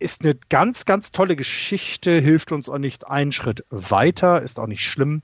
Ist 0.00 0.24
eine 0.24 0.34
ganz, 0.48 0.86
ganz 0.86 1.12
tolle 1.12 1.36
Geschichte, 1.36 2.10
hilft 2.20 2.52
uns 2.52 2.68
auch 2.68 2.78
nicht 2.78 3.06
einen 3.06 3.32
Schritt 3.32 3.64
weiter, 3.70 4.42
ist 4.42 4.58
auch 4.58 4.66
nicht 4.66 4.84
schlimm. 4.84 5.22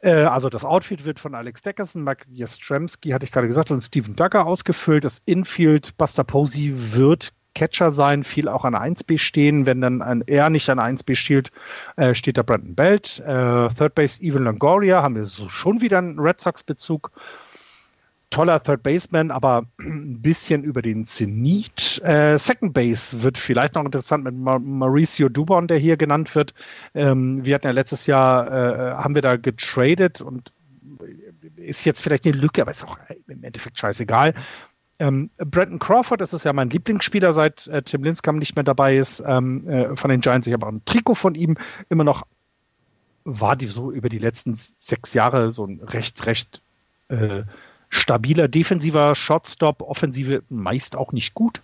Äh, 0.00 0.24
also 0.24 0.48
das 0.48 0.64
Outfield 0.64 1.04
wird 1.04 1.20
von 1.20 1.34
Alex 1.34 1.62
Deckerson, 1.62 2.02
Mike 2.02 2.24
Jastrzemski, 2.30 3.10
hatte 3.10 3.24
ich 3.24 3.32
gerade 3.32 3.46
gesagt, 3.46 3.70
und 3.70 3.82
Steven 3.82 4.16
Duggar 4.16 4.46
ausgefüllt. 4.46 5.04
Das 5.04 5.22
Infield, 5.24 5.96
Buster 5.96 6.24
Posey 6.24 6.72
wird 6.94 7.32
Catcher 7.54 7.90
sein, 7.90 8.24
viel 8.24 8.48
auch 8.48 8.64
an 8.64 8.74
1B 8.74 9.18
stehen. 9.18 9.66
Wenn 9.66 9.80
dann 9.80 10.02
ein, 10.02 10.22
er 10.26 10.50
nicht 10.50 10.68
an 10.70 10.80
1B 10.80 11.14
steht, 11.16 11.52
äh, 11.96 12.14
steht 12.14 12.38
da 12.38 12.42
Brandon 12.42 12.74
Belt. 12.74 13.20
Äh, 13.20 13.68
Third 13.68 13.94
Base 13.94 14.22
Evan 14.22 14.44
Longoria, 14.44 15.02
haben 15.02 15.16
wir 15.16 15.26
so 15.26 15.48
schon 15.48 15.80
wieder 15.80 15.98
einen 15.98 16.18
Red 16.18 16.40
Sox-Bezug. 16.40 17.12
Toller 18.32 18.62
Third 18.62 18.82
Baseman, 18.82 19.30
aber 19.30 19.66
ein 19.78 20.20
bisschen 20.20 20.64
über 20.64 20.82
den 20.82 21.06
Zenit. 21.06 22.02
Äh, 22.02 22.38
Second 22.38 22.72
Base 22.72 23.22
wird 23.22 23.38
vielleicht 23.38 23.74
noch 23.74 23.84
interessant 23.84 24.24
mit 24.24 24.34
Ma 24.34 24.58
Mauricio 24.58 25.28
Dubon, 25.28 25.68
der 25.68 25.78
hier 25.78 25.96
genannt 25.96 26.34
wird. 26.34 26.54
Ähm, 26.94 27.44
wir 27.44 27.54
hatten 27.54 27.66
ja 27.66 27.72
letztes 27.72 28.06
Jahr, 28.06 28.50
äh, 28.50 28.94
haben 28.94 29.14
wir 29.14 29.22
da 29.22 29.36
getradet 29.36 30.20
und 30.20 30.52
ist 31.56 31.84
jetzt 31.84 32.00
vielleicht 32.00 32.26
eine 32.26 32.36
Lücke, 32.36 32.62
aber 32.62 32.70
ist 32.70 32.84
auch 32.84 32.98
im 33.28 33.44
Endeffekt 33.44 33.78
scheißegal. 33.78 34.34
Ähm, 34.98 35.30
Brandon 35.36 35.78
Crawford, 35.78 36.20
das 36.20 36.32
ist 36.32 36.44
ja 36.44 36.52
mein 36.52 36.70
Lieblingsspieler, 36.70 37.32
seit 37.32 37.66
äh, 37.68 37.82
Tim 37.82 38.02
Linscomb 38.02 38.38
nicht 38.38 38.56
mehr 38.56 38.64
dabei 38.64 38.96
ist, 38.96 39.22
ähm, 39.26 39.68
äh, 39.68 39.96
von 39.96 40.10
den 40.10 40.20
Giants. 40.20 40.46
Ich 40.46 40.52
habe 40.54 40.66
auch 40.66 40.72
ein 40.72 40.84
Trikot 40.84 41.14
von 41.14 41.34
ihm. 41.34 41.56
Immer 41.88 42.04
noch 42.04 42.22
war 43.24 43.56
die 43.56 43.66
so 43.66 43.92
über 43.92 44.08
die 44.08 44.18
letzten 44.18 44.58
sechs 44.80 45.12
Jahre 45.12 45.50
so 45.50 45.66
ein 45.66 45.80
recht, 45.82 46.24
recht 46.26 46.62
äh, 47.08 47.42
stabiler 47.92 48.48
defensiver 48.48 49.14
Shotstop, 49.14 49.82
Offensive 49.82 50.42
meist 50.48 50.96
auch 50.96 51.12
nicht 51.12 51.34
gut. 51.34 51.62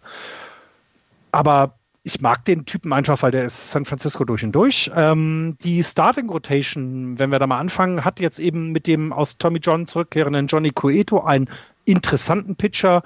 Aber 1.32 1.78
ich 2.02 2.20
mag 2.20 2.44
den 2.44 2.64
Typen 2.64 2.92
einfach, 2.92 3.22
weil 3.22 3.32
der 3.32 3.44
ist 3.44 3.70
San 3.70 3.84
Francisco 3.84 4.24
durch 4.24 4.44
und 4.44 4.52
durch. 4.52 4.90
Ähm, 4.94 5.56
die 5.62 5.82
Starting 5.82 6.28
Rotation, 6.28 7.18
wenn 7.18 7.30
wir 7.30 7.38
da 7.38 7.46
mal 7.46 7.58
anfangen, 7.58 8.04
hat 8.04 8.20
jetzt 8.20 8.38
eben 8.38 8.72
mit 8.72 8.86
dem 8.86 9.12
aus 9.12 9.38
Tommy 9.38 9.58
John 9.58 9.86
zurückkehrenden 9.86 10.46
Johnny 10.46 10.70
Cueto 10.70 11.20
einen 11.20 11.50
interessanten 11.84 12.56
Pitcher, 12.56 13.02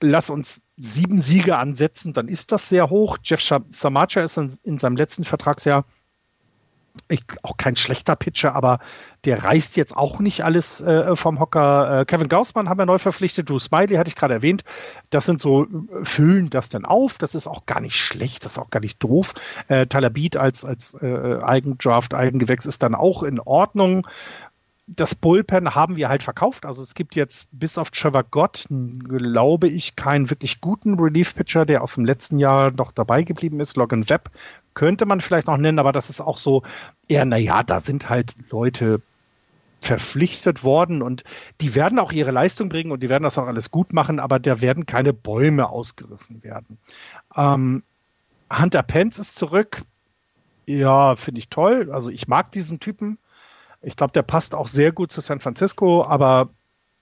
lass 0.00 0.30
uns 0.30 0.60
sieben 0.76 1.22
Siege 1.22 1.56
ansetzen, 1.56 2.12
dann 2.12 2.28
ist 2.28 2.52
das 2.52 2.68
sehr 2.68 2.90
hoch. 2.90 3.18
Jeff 3.22 3.40
Samacha 3.40 4.20
ist 4.20 4.36
in 4.36 4.78
seinem 4.78 4.96
letzten 4.96 5.24
Vertragsjahr 5.24 5.86
ich, 7.08 7.22
auch 7.42 7.56
kein 7.56 7.76
schlechter 7.76 8.16
Pitcher, 8.16 8.54
aber 8.54 8.78
der 9.24 9.44
reißt 9.44 9.76
jetzt 9.76 9.96
auch 9.96 10.20
nicht 10.20 10.44
alles 10.44 10.80
äh, 10.80 11.14
vom 11.16 11.38
Hocker. 11.38 12.00
Äh, 12.00 12.04
Kevin 12.04 12.28
Gaussmann 12.28 12.68
haben 12.68 12.78
wir 12.78 12.86
neu 12.86 12.98
verpflichtet, 12.98 13.48
Drew 13.48 13.58
Smiley 13.58 13.96
hatte 13.96 14.08
ich 14.08 14.16
gerade 14.16 14.34
erwähnt. 14.34 14.64
Das 15.10 15.26
sind 15.26 15.40
so, 15.40 15.64
äh, 15.64 15.68
füllen 16.02 16.50
das 16.50 16.68
dann 16.68 16.84
auf. 16.84 17.18
Das 17.18 17.34
ist 17.34 17.46
auch 17.46 17.66
gar 17.66 17.80
nicht 17.80 17.96
schlecht, 17.96 18.44
das 18.44 18.52
ist 18.52 18.58
auch 18.58 18.70
gar 18.70 18.80
nicht 18.80 19.02
doof. 19.02 19.34
Äh, 19.68 19.86
Tyler 19.86 20.10
Beat 20.10 20.36
als, 20.36 20.64
als 20.64 20.94
äh, 21.00 21.38
Eigendraft, 21.42 22.14
Eigengewächs 22.14 22.66
ist 22.66 22.82
dann 22.82 22.94
auch 22.94 23.22
in 23.22 23.40
Ordnung 23.40 24.06
das 24.86 25.14
Bullpen 25.14 25.74
haben 25.74 25.96
wir 25.96 26.08
halt 26.08 26.22
verkauft. 26.22 26.66
Also 26.66 26.82
es 26.82 26.94
gibt 26.94 27.14
jetzt 27.14 27.46
bis 27.52 27.78
auf 27.78 27.90
Trevor 27.90 28.24
Gott, 28.24 28.66
glaube 28.68 29.68
ich, 29.68 29.96
keinen 29.96 30.28
wirklich 30.28 30.60
guten 30.60 30.98
Relief-Pitcher, 30.98 31.64
der 31.64 31.82
aus 31.82 31.94
dem 31.94 32.04
letzten 32.04 32.38
Jahr 32.38 32.72
noch 32.72 32.92
dabei 32.92 33.22
geblieben 33.22 33.60
ist. 33.60 33.76
Logan 33.76 34.08
Webb 34.08 34.30
könnte 34.74 35.06
man 35.06 35.20
vielleicht 35.20 35.46
noch 35.46 35.56
nennen, 35.56 35.78
aber 35.78 35.92
das 35.92 36.10
ist 36.10 36.20
auch 36.20 36.38
so 36.38 36.62
eher, 37.08 37.24
naja, 37.24 37.62
da 37.62 37.80
sind 37.80 38.08
halt 38.08 38.34
Leute 38.50 39.00
verpflichtet 39.80 40.62
worden 40.62 41.02
und 41.02 41.24
die 41.60 41.74
werden 41.74 41.98
auch 41.98 42.12
ihre 42.12 42.30
Leistung 42.30 42.68
bringen 42.68 42.92
und 42.92 43.02
die 43.02 43.08
werden 43.08 43.24
das 43.24 43.36
auch 43.36 43.48
alles 43.48 43.70
gut 43.72 43.92
machen, 43.92 44.20
aber 44.20 44.38
da 44.38 44.60
werden 44.60 44.86
keine 44.86 45.12
Bäume 45.12 45.68
ausgerissen 45.68 46.44
werden. 46.44 46.78
Ähm, 47.36 47.82
Hunter 48.52 48.82
Pence 48.84 49.18
ist 49.18 49.36
zurück. 49.36 49.82
Ja, 50.66 51.16
finde 51.16 51.40
ich 51.40 51.48
toll. 51.48 51.90
Also 51.92 52.10
ich 52.10 52.28
mag 52.28 52.52
diesen 52.52 52.78
Typen. 52.78 53.18
Ich 53.82 53.96
glaube, 53.96 54.12
der 54.12 54.22
passt 54.22 54.54
auch 54.54 54.68
sehr 54.68 54.92
gut 54.92 55.10
zu 55.10 55.20
San 55.20 55.40
Francisco, 55.40 56.04
aber 56.04 56.50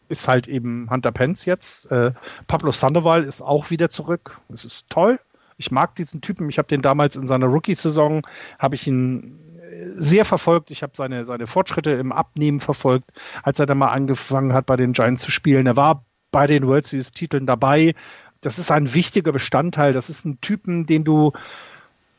ist 0.08 0.26
halt 0.26 0.48
eben 0.48 0.88
Hunter 0.90 1.12
Pence 1.12 1.44
jetzt. 1.44 1.90
Äh, 1.92 2.12
Pablo 2.46 2.72
Sandoval 2.72 3.24
ist 3.24 3.42
auch 3.42 3.70
wieder 3.70 3.90
zurück. 3.90 4.40
Es 4.52 4.64
ist 4.64 4.88
toll. 4.88 5.20
Ich 5.60 5.70
mag 5.70 5.94
diesen 5.94 6.22
Typen. 6.22 6.48
Ich 6.48 6.58
habe 6.58 6.68
den 6.68 6.82
damals 6.82 7.16
in 7.16 7.26
seiner 7.26 7.46
Rookie-Saison, 7.46 8.26
habe 8.58 8.74
ich 8.74 8.86
ihn 8.86 9.38
sehr 9.94 10.24
verfolgt. 10.24 10.70
Ich 10.70 10.82
habe 10.82 10.92
seine, 10.96 11.24
seine 11.24 11.46
Fortschritte 11.46 11.92
im 11.92 12.12
Abnehmen 12.12 12.60
verfolgt, 12.60 13.12
als 13.42 13.58
er 13.58 13.66
dann 13.66 13.78
mal 13.78 13.88
angefangen 13.88 14.52
hat, 14.54 14.66
bei 14.66 14.76
den 14.76 14.94
Giants 14.94 15.22
zu 15.22 15.30
spielen. 15.30 15.66
Er 15.66 15.76
war 15.76 16.04
bei 16.30 16.46
den 16.46 16.66
World 16.66 16.86
Series-Titeln 16.86 17.46
dabei. 17.46 17.94
Das 18.40 18.58
ist 18.58 18.70
ein 18.70 18.94
wichtiger 18.94 19.32
Bestandteil. 19.32 19.92
Das 19.92 20.08
ist 20.08 20.24
ein 20.24 20.40
Typen, 20.40 20.86
den 20.86 21.04
du 21.04 21.32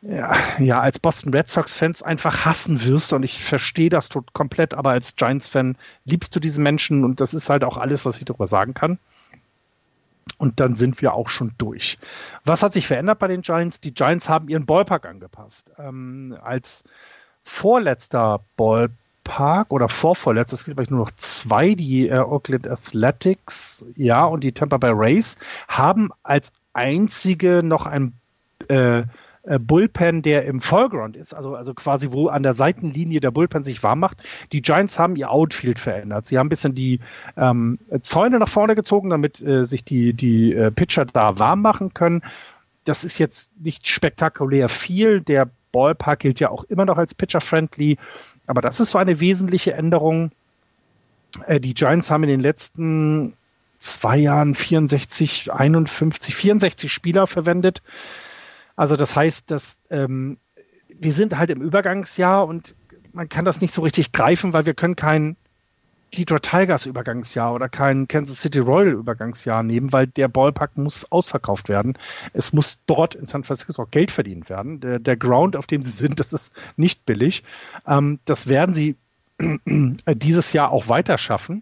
ja, 0.04 0.36
ja, 0.60 0.80
als 0.82 1.00
Boston 1.00 1.34
Red 1.34 1.50
Sox-Fans 1.50 2.02
einfach 2.02 2.46
hassen 2.46 2.84
wirst 2.84 3.14
und 3.14 3.24
ich 3.24 3.44
verstehe 3.44 3.90
das 3.90 4.10
komplett, 4.34 4.74
aber 4.74 4.90
als 4.92 5.16
Giants-Fan 5.16 5.78
liebst 6.06 6.36
du 6.36 6.40
diesen 6.40 6.64
Menschen 6.64 7.04
und 7.04 7.22
das 7.22 7.36
ist 7.36 7.52
halt 7.52 7.64
auch 7.64 7.78
alles, 7.78 8.04
was 8.04 8.18
ich 8.18 8.26
darüber 8.26 8.48
sagen 8.48 8.74
kann. 8.74 8.98
Und 10.38 10.60
dann 10.60 10.76
sind 10.76 11.02
wir 11.02 11.14
auch 11.14 11.30
schon 11.30 11.54
durch. 11.58 11.98
Was 12.46 12.64
hat 12.64 12.74
sich 12.74 12.88
verändert 12.88 13.20
bei 13.20 13.28
den 13.28 13.42
Giants? 13.42 13.80
Die 13.80 13.94
Giants 13.94 14.30
haben 14.30 14.50
ihren 14.50 14.66
Ballpark 14.66 15.06
angepasst. 15.06 15.72
Ähm, 15.78 16.38
als 16.42 16.84
vorletzter 17.44 18.42
Ballpark 18.56 19.72
oder 19.72 19.90
vorvorletzter, 19.90 20.56
es 20.56 20.66
gibt 20.66 20.78
vielleicht 20.78 20.92
nur 20.92 21.00
noch 21.02 21.12
zwei, 21.12 21.74
die 21.76 22.08
äh, 22.08 22.20
Oakland 22.20 22.68
Athletics, 22.68 23.86
ja, 23.96 24.26
und 24.26 24.44
die 24.44 24.52
Tampa 24.52 24.78
Bay 24.78 24.92
Rays, 24.94 25.38
haben 25.68 26.12
als 26.24 26.52
einzige 26.74 27.64
noch 27.64 27.86
ein 27.86 28.14
äh, 28.68 29.04
äh, 29.44 29.58
Bullpen, 29.58 30.22
der 30.22 30.46
im 30.46 30.62
Vollground 30.62 31.16
ist, 31.16 31.34
also, 31.34 31.56
also 31.56 31.74
quasi 31.74 32.12
wo 32.12 32.28
an 32.28 32.44
der 32.44 32.54
Seitenlinie 32.54 33.20
der 33.20 33.32
Bullpen 33.32 33.64
sich 33.64 33.82
warm 33.82 34.00
macht. 34.00 34.18
Die 34.52 34.62
Giants 34.62 35.00
haben 35.00 35.16
ihr 35.16 35.32
Outfield 35.32 35.80
verändert. 35.80 36.28
Sie 36.28 36.38
haben 36.38 36.48
ein 36.48 36.50
bisschen 36.50 36.76
die 36.76 37.00
ähm, 37.38 37.80
Zäune 38.04 38.40
nach 38.40 38.50
vorne 38.50 38.76
gezogen, 38.76 39.10
damit 39.10 39.42
äh, 39.42 39.66
sich 39.66 39.84
die, 39.84 40.14
die 40.14 40.54
äh, 40.54 40.72
Pitcher 40.72 41.06
da 41.06 41.40
warm 41.40 41.62
machen 41.62 41.94
können. 41.94 42.22
Das 42.86 43.04
ist 43.04 43.18
jetzt 43.18 43.50
nicht 43.60 43.88
spektakulär 43.88 44.70
viel. 44.70 45.22
Der 45.22 45.50
Ballpark 45.72 46.20
gilt 46.20 46.40
ja 46.40 46.50
auch 46.50 46.64
immer 46.66 46.86
noch 46.86 46.98
als 46.98 47.16
pitcher-friendly, 47.16 47.98
aber 48.48 48.62
das 48.62 48.80
ist 48.80 48.92
so 48.92 48.98
eine 48.98 49.20
wesentliche 49.20 49.74
Änderung. 49.74 50.32
Äh, 51.48 51.60
die 51.60 51.74
Giants 51.74 52.12
haben 52.12 52.24
in 52.24 52.30
den 52.30 52.42
letzten 52.42 53.34
zwei 53.80 54.18
Jahren 54.18 54.54
64, 54.54 55.52
51, 55.52 56.36
64 56.36 56.94
Spieler 56.94 57.26
verwendet. 57.26 57.82
Also 58.82 58.96
das 58.96 59.16
heißt, 59.16 59.52
dass 59.52 59.78
ähm, 59.92 60.38
wir 60.88 61.14
sind 61.14 61.38
halt 61.38 61.52
im 61.52 61.62
Übergangsjahr 61.62 62.48
und 62.48 62.74
man 63.14 63.30
kann 63.30 63.46
das 63.46 63.62
nicht 63.62 63.76
so 63.76 63.84
richtig 63.84 64.12
greifen, 64.12 64.54
weil 64.54 64.66
wir 64.66 64.74
können 64.74 64.96
kein 64.96 65.36
Detroit 66.18 66.42
Tigers 66.42 66.88
Übergangsjahr 66.88 67.54
oder 67.54 67.70
kein 67.70 68.08
Kansas 68.08 68.42
City 68.42 68.58
Royal 68.58 68.94
Übergangsjahr 68.94 69.62
nehmen, 69.62 69.94
weil 69.94 70.08
der 70.08 70.30
Ballpark 70.30 70.78
muss 70.78 71.06
ausverkauft 71.12 71.70
werden. 71.70 71.96
Es 72.34 72.54
muss 72.54 72.80
dort 72.88 73.14
in 73.14 73.28
San 73.28 73.44
Francisco 73.44 73.84
auch 73.84 73.92
Geld 73.92 74.10
verdient 74.10 74.50
werden. 74.50 74.80
Der, 74.80 74.98
der 74.98 75.16
Ground, 75.16 75.56
auf 75.56 75.68
dem 75.68 75.84
sie 75.84 75.92
sind, 75.92 76.20
das 76.20 76.34
ist 76.34 76.52
nicht 76.76 77.06
billig. 77.06 77.44
Ähm, 77.86 78.18
das 78.26 78.48
werden 78.48 78.74
sie 78.74 78.96
dieses 80.08 80.54
Jahr 80.54 80.72
auch 80.72 80.88
weiter 80.88 81.20
schaffen. 81.20 81.62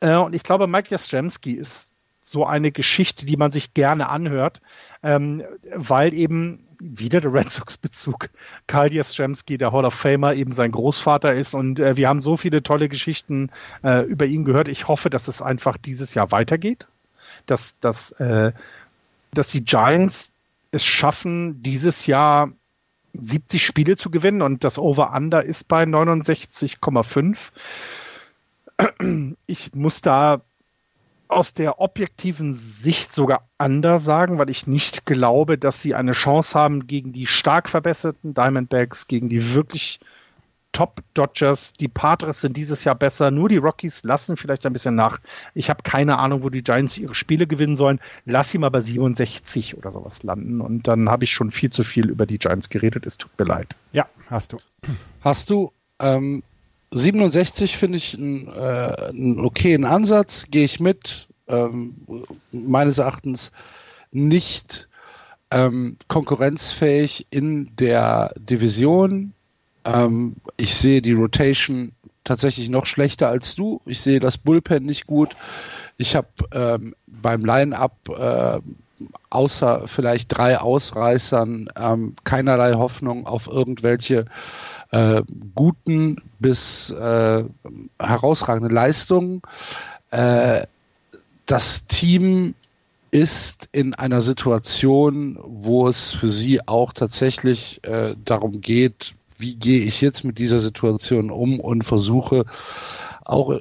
Äh, 0.00 0.16
und 0.16 0.34
ich 0.34 0.42
glaube, 0.42 0.66
Mike 0.66 0.90
Jastrzemski 0.90 1.52
ist 1.52 1.88
so 2.20 2.44
eine 2.44 2.72
Geschichte, 2.72 3.24
die 3.24 3.38
man 3.38 3.52
sich 3.52 3.72
gerne 3.72 4.10
anhört, 4.10 4.60
ähm, 5.02 5.42
weil 5.74 6.14
eben 6.14 6.64
wieder 6.80 7.20
der 7.20 7.32
Red 7.32 7.50
Sox-Bezug. 7.50 8.30
Karl 8.66 8.92
Jastrzemski, 8.92 9.58
der 9.58 9.72
Hall 9.72 9.84
of 9.84 9.94
Famer, 9.94 10.34
eben 10.34 10.52
sein 10.52 10.70
Großvater 10.70 11.34
ist. 11.34 11.54
Und 11.54 11.80
äh, 11.80 11.96
wir 11.96 12.08
haben 12.08 12.20
so 12.20 12.36
viele 12.36 12.62
tolle 12.62 12.88
Geschichten 12.88 13.50
äh, 13.82 14.04
über 14.04 14.26
ihn 14.26 14.44
gehört. 14.44 14.68
Ich 14.68 14.86
hoffe, 14.88 15.10
dass 15.10 15.28
es 15.28 15.42
einfach 15.42 15.76
dieses 15.76 16.14
Jahr 16.14 16.30
weitergeht. 16.30 16.86
Dass, 17.46 17.78
dass, 17.80 18.12
äh, 18.12 18.52
dass 19.32 19.50
die 19.50 19.64
Giants 19.64 20.32
es 20.70 20.84
schaffen, 20.84 21.62
dieses 21.62 22.06
Jahr 22.06 22.52
70 23.14 23.64
Spiele 23.64 23.96
zu 23.96 24.10
gewinnen 24.10 24.42
und 24.42 24.64
das 24.64 24.78
Over-Under 24.78 25.42
ist 25.42 25.66
bei 25.66 25.82
69,5. 25.84 27.38
Ich 29.46 29.74
muss 29.74 30.02
da 30.02 30.42
aus 31.28 31.54
der 31.54 31.80
objektiven 31.80 32.54
Sicht 32.54 33.12
sogar 33.12 33.48
anders 33.58 34.04
sagen, 34.04 34.38
weil 34.38 34.50
ich 34.50 34.66
nicht 34.66 35.06
glaube, 35.06 35.58
dass 35.58 35.82
sie 35.82 35.94
eine 35.94 36.12
Chance 36.12 36.58
haben 36.58 36.86
gegen 36.86 37.12
die 37.12 37.26
stark 37.26 37.68
verbesserten 37.68 38.34
Diamondbacks, 38.34 39.06
gegen 39.06 39.28
die 39.28 39.54
wirklich 39.54 40.00
Top 40.72 41.02
Dodgers. 41.14 41.72
Die 41.72 41.88
Padres 41.88 42.40
sind 42.40 42.56
dieses 42.56 42.84
Jahr 42.84 42.94
besser, 42.94 43.30
nur 43.30 43.48
die 43.48 43.56
Rockies 43.56 44.04
lassen 44.04 44.36
vielleicht 44.36 44.64
ein 44.66 44.72
bisschen 44.72 44.94
nach. 44.94 45.18
Ich 45.54 45.70
habe 45.70 45.82
keine 45.82 46.18
Ahnung, 46.18 46.44
wo 46.44 46.50
die 46.50 46.62
Giants 46.62 46.98
ihre 46.98 47.14
Spiele 47.14 47.46
gewinnen 47.46 47.74
sollen. 47.74 48.00
Lass 48.26 48.50
sie 48.50 48.58
mal 48.58 48.68
bei 48.68 48.82
67 48.82 49.76
oder 49.76 49.92
sowas 49.92 50.22
landen 50.22 50.60
und 50.60 50.86
dann 50.86 51.08
habe 51.08 51.24
ich 51.24 51.32
schon 51.32 51.50
viel 51.50 51.70
zu 51.70 51.84
viel 51.84 52.08
über 52.08 52.26
die 52.26 52.38
Giants 52.38 52.68
geredet. 52.68 53.06
Es 53.06 53.18
tut 53.18 53.30
mir 53.38 53.46
leid. 53.46 53.74
Ja, 53.92 54.06
hast 54.28 54.52
du. 54.52 54.58
Hast 55.22 55.50
du 55.50 55.72
ähm, 56.00 56.42
67 56.90 57.76
finde 57.76 57.98
ich 57.98 58.16
einen, 58.16 58.48
äh, 58.48 59.40
okayen 59.40 59.84
Ansatz, 59.84 60.46
gehe 60.50 60.64
ich 60.64 60.80
mit. 60.80 61.28
Ähm, 61.48 61.94
meines 62.52 62.98
Erachtens 62.98 63.52
nicht 64.10 64.88
ähm, 65.50 65.96
konkurrenzfähig 66.08 67.26
in 67.30 67.74
der 67.76 68.34
Division. 68.38 69.32
Ähm, 69.84 70.36
ich 70.56 70.74
sehe 70.74 71.02
die 71.02 71.12
Rotation 71.12 71.92
tatsächlich 72.24 72.68
noch 72.68 72.86
schlechter 72.86 73.28
als 73.28 73.54
du. 73.54 73.80
Ich 73.86 74.00
sehe 74.00 74.20
das 74.20 74.36
Bullpen 74.36 74.84
nicht 74.84 75.06
gut. 75.06 75.36
Ich 75.96 76.14
habe 76.14 76.28
ähm, 76.52 76.94
beim 77.06 77.44
Line-Up 77.44 77.96
äh, 78.08 78.60
außer 79.30 79.84
vielleicht 79.86 80.36
drei 80.36 80.58
Ausreißern 80.58 81.70
ähm, 81.76 82.16
keinerlei 82.24 82.74
Hoffnung 82.74 83.26
auf 83.26 83.46
irgendwelche 83.46 84.26
äh, 84.90 85.22
guten 85.54 86.16
bis 86.38 86.90
äh, 86.90 87.44
herausragenden 87.98 88.72
Leistungen. 88.72 89.42
Äh, 90.10 90.66
das 91.46 91.86
Team 91.86 92.54
ist 93.10 93.68
in 93.72 93.94
einer 93.94 94.20
Situation, 94.20 95.38
wo 95.42 95.88
es 95.88 96.12
für 96.12 96.28
sie 96.28 96.66
auch 96.66 96.92
tatsächlich 96.92 97.80
äh, 97.84 98.14
darum 98.24 98.60
geht, 98.60 99.14
wie 99.38 99.54
gehe 99.54 99.80
ich 99.80 100.00
jetzt 100.00 100.24
mit 100.24 100.38
dieser 100.38 100.60
Situation 100.60 101.30
um 101.30 101.60
und 101.60 101.84
versuche 101.84 102.44
auch 103.24 103.58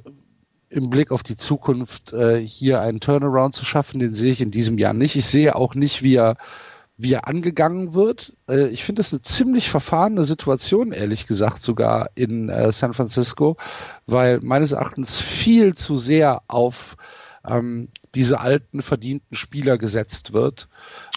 im 0.70 0.90
Blick 0.90 1.12
auf 1.12 1.24
die 1.24 1.38
Zukunft 1.38 2.14
äh, 2.14 2.40
hier 2.40 2.82
einen 2.82 3.00
Turnaround 3.00 3.56
zu 3.56 3.64
schaffen. 3.64 4.00
Den 4.00 4.16
sehe 4.16 4.32
ich 4.32 4.42
in 4.42 4.52
diesem 4.52 4.78
Jahr 4.78 4.94
nicht. 4.94 5.16
Ich 5.16 5.26
sehe 5.26 5.56
auch 5.56 5.76
nicht, 5.76 6.04
wie 6.04 6.16
er, 6.16 6.36
wie 6.98 7.14
er 7.14 7.28
angegangen 7.28 7.94
wird. 7.94 8.36
Äh, 8.50 8.68
ich 8.68 8.84
finde 8.84 9.02
es 9.02 9.14
eine 9.14 9.22
ziemlich 9.22 9.70
verfahrene 9.70 10.24
Situation, 10.24 10.92
ehrlich 10.92 11.28
gesagt, 11.28 11.62
sogar 11.62 12.10
in 12.16 12.50
äh, 12.50 12.72
San 12.72 12.94
Francisco, 12.94 13.58
weil 14.08 14.40
meines 14.42 14.72
Erachtens 14.72 15.20
viel 15.20 15.76
zu 15.76 15.96
sehr 15.96 16.42
auf 16.48 16.98
ähm, 17.46 17.90
diese 18.16 18.40
alten, 18.40 18.82
verdienten 18.82 19.38
Spieler 19.38 19.78
gesetzt 19.78 20.34
wird. 20.34 20.68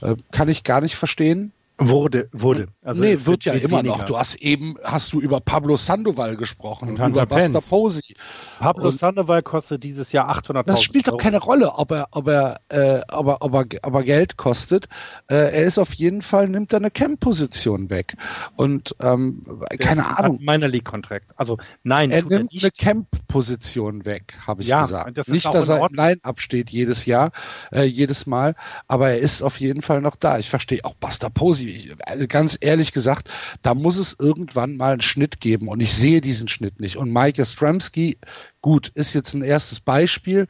Äh, 0.02 0.16
kann 0.32 0.48
ich 0.48 0.64
gar 0.64 0.80
nicht 0.82 0.96
verstehen. 0.96 1.52
Wurde, 1.82 2.28
wurde. 2.32 2.68
Also 2.82 3.02
nee, 3.02 3.16
wird, 3.24 3.46
ja 3.46 3.54
immer 3.54 3.78
weniger. 3.78 3.96
noch. 3.96 4.04
Du 4.04 4.18
hast 4.18 4.34
eben, 4.36 4.76
hast 4.84 5.14
du 5.14 5.20
über 5.20 5.40
Pablo 5.40 5.78
Sandoval 5.78 6.36
gesprochen 6.36 6.90
und, 6.90 7.00
und 7.00 7.12
über 7.12 7.24
Buster 7.24 7.58
Posey. 7.58 8.14
Pablo 8.58 8.88
und 8.88 8.98
Sandoval 8.98 9.42
kostet 9.42 9.82
dieses 9.82 10.12
Jahr 10.12 10.30
800.000 10.30 10.62
Das 10.64 10.82
spielt 10.82 11.08
doch 11.08 11.16
keine 11.16 11.38
Rolle, 11.38 11.72
ob 11.72 11.90
er, 11.92 12.08
ob 12.10 12.28
er, 12.28 12.60
äh, 12.68 13.00
ob 13.08 13.28
er, 13.28 13.42
ob 13.42 13.54
er, 13.54 13.64
ob 13.82 13.94
er 13.94 14.02
Geld 14.02 14.36
kostet. 14.36 14.88
Äh, 15.28 15.36
er 15.36 15.64
ist 15.64 15.78
auf 15.78 15.94
jeden 15.94 16.20
Fall, 16.20 16.50
nimmt 16.50 16.74
er 16.74 16.80
eine 16.80 16.90
Camp-Position 16.90 17.88
weg. 17.88 18.14
Und, 18.56 18.94
ähm, 19.00 19.42
keine 19.78 20.18
Ahnung. 20.18 20.38
Meiner 20.42 20.68
League-Contract. 20.68 21.28
Also, 21.36 21.56
nein. 21.82 22.10
Er 22.10 22.24
nimmt 22.24 22.52
er 22.52 22.60
eine 22.60 22.70
Camp-Position 22.72 24.04
weg, 24.04 24.34
habe 24.46 24.60
ich 24.60 24.68
ja, 24.68 24.82
gesagt. 24.82 25.16
Das 25.16 25.28
nicht, 25.28 25.52
dass 25.52 25.70
er 25.70 25.78
im 25.88 25.94
Line-Up 25.94 26.42
steht 26.42 26.68
jedes 26.68 27.06
Jahr, 27.06 27.32
äh, 27.72 27.84
jedes 27.84 28.26
Mal, 28.26 28.54
aber 28.86 29.12
er 29.12 29.18
ist 29.18 29.40
auf 29.40 29.58
jeden 29.60 29.80
Fall 29.80 30.02
noch 30.02 30.16
da. 30.16 30.38
Ich 30.38 30.50
verstehe 30.50 30.84
auch 30.84 30.94
Buster 30.94 31.30
Posey 31.30 31.69
also 32.06 32.26
ganz 32.26 32.58
ehrlich 32.60 32.92
gesagt, 32.92 33.28
da 33.62 33.74
muss 33.74 33.98
es 33.98 34.16
irgendwann 34.18 34.76
mal 34.76 34.92
einen 34.92 35.00
Schnitt 35.00 35.40
geben 35.40 35.68
und 35.68 35.80
ich 35.80 35.92
sehe 35.92 36.20
diesen 36.20 36.48
Schnitt 36.48 36.80
nicht. 36.80 36.96
Und 36.96 37.12
Mike 37.12 37.44
Stramski, 37.44 38.18
gut, 38.60 38.88
ist 38.94 39.14
jetzt 39.14 39.34
ein 39.34 39.42
erstes 39.42 39.80
Beispiel, 39.80 40.46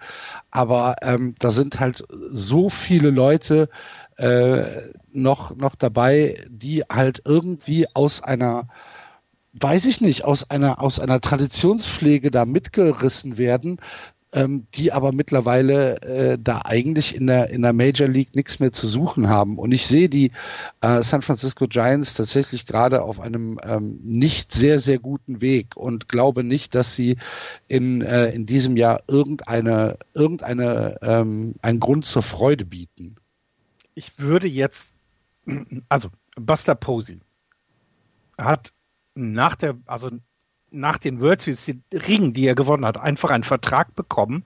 aber 0.50 0.96
ähm, 1.02 1.34
da 1.38 1.50
sind 1.50 1.80
halt 1.80 2.04
so 2.30 2.68
viele 2.68 3.10
Leute 3.10 3.68
äh, 4.16 4.90
noch, 5.12 5.56
noch 5.56 5.74
dabei, 5.74 6.44
die 6.48 6.82
halt 6.90 7.22
irgendwie 7.24 7.86
aus 7.94 8.22
einer 8.22 8.68
weiß 9.52 9.86
ich 9.86 10.00
nicht, 10.00 10.24
aus 10.24 10.48
einer, 10.50 10.80
aus 10.80 11.00
einer 11.00 11.20
Traditionspflege 11.20 12.30
da 12.30 12.44
mitgerissen 12.44 13.36
werden, 13.36 13.80
ähm, 14.32 14.66
die 14.74 14.92
aber 14.92 15.12
mittlerweile 15.12 16.00
äh, 16.02 16.38
da 16.40 16.62
eigentlich 16.64 17.14
in 17.14 17.26
der, 17.26 17.50
in 17.50 17.62
der 17.62 17.72
Major 17.72 18.08
League 18.08 18.34
nichts 18.36 18.60
mehr 18.60 18.72
zu 18.72 18.86
suchen 18.86 19.28
haben. 19.28 19.58
Und 19.58 19.72
ich 19.72 19.86
sehe 19.86 20.08
die 20.08 20.30
äh, 20.80 21.02
San 21.02 21.22
Francisco 21.22 21.66
Giants 21.66 22.14
tatsächlich 22.14 22.66
gerade 22.66 23.02
auf 23.02 23.20
einem 23.20 23.58
ähm, 23.62 23.98
nicht 24.02 24.52
sehr, 24.52 24.78
sehr 24.78 24.98
guten 24.98 25.40
Weg 25.40 25.76
und 25.76 26.08
glaube 26.08 26.44
nicht, 26.44 26.74
dass 26.74 26.94
sie 26.94 27.16
in, 27.66 28.02
äh, 28.02 28.30
in 28.30 28.46
diesem 28.46 28.76
Jahr 28.76 29.02
irgendeine, 29.08 29.98
irgendeine, 30.14 30.98
ähm, 31.02 31.54
einen 31.62 31.80
Grund 31.80 32.04
zur 32.04 32.22
Freude 32.22 32.64
bieten. 32.64 33.16
Ich 33.94 34.18
würde 34.18 34.46
jetzt, 34.46 34.92
also 35.88 36.08
Buster 36.36 36.76
Posey 36.76 37.20
hat 38.38 38.72
nach 39.14 39.56
der, 39.56 39.76
also 39.86 40.10
nach 40.70 40.98
den 40.98 41.20
World 41.20 41.40
Series, 41.40 41.64
den 41.64 41.82
Ringen, 41.92 42.32
die 42.32 42.46
er 42.46 42.54
gewonnen 42.54 42.84
hat, 42.84 42.98
einfach 42.98 43.30
einen 43.30 43.44
Vertrag 43.44 43.94
bekommen, 43.94 44.44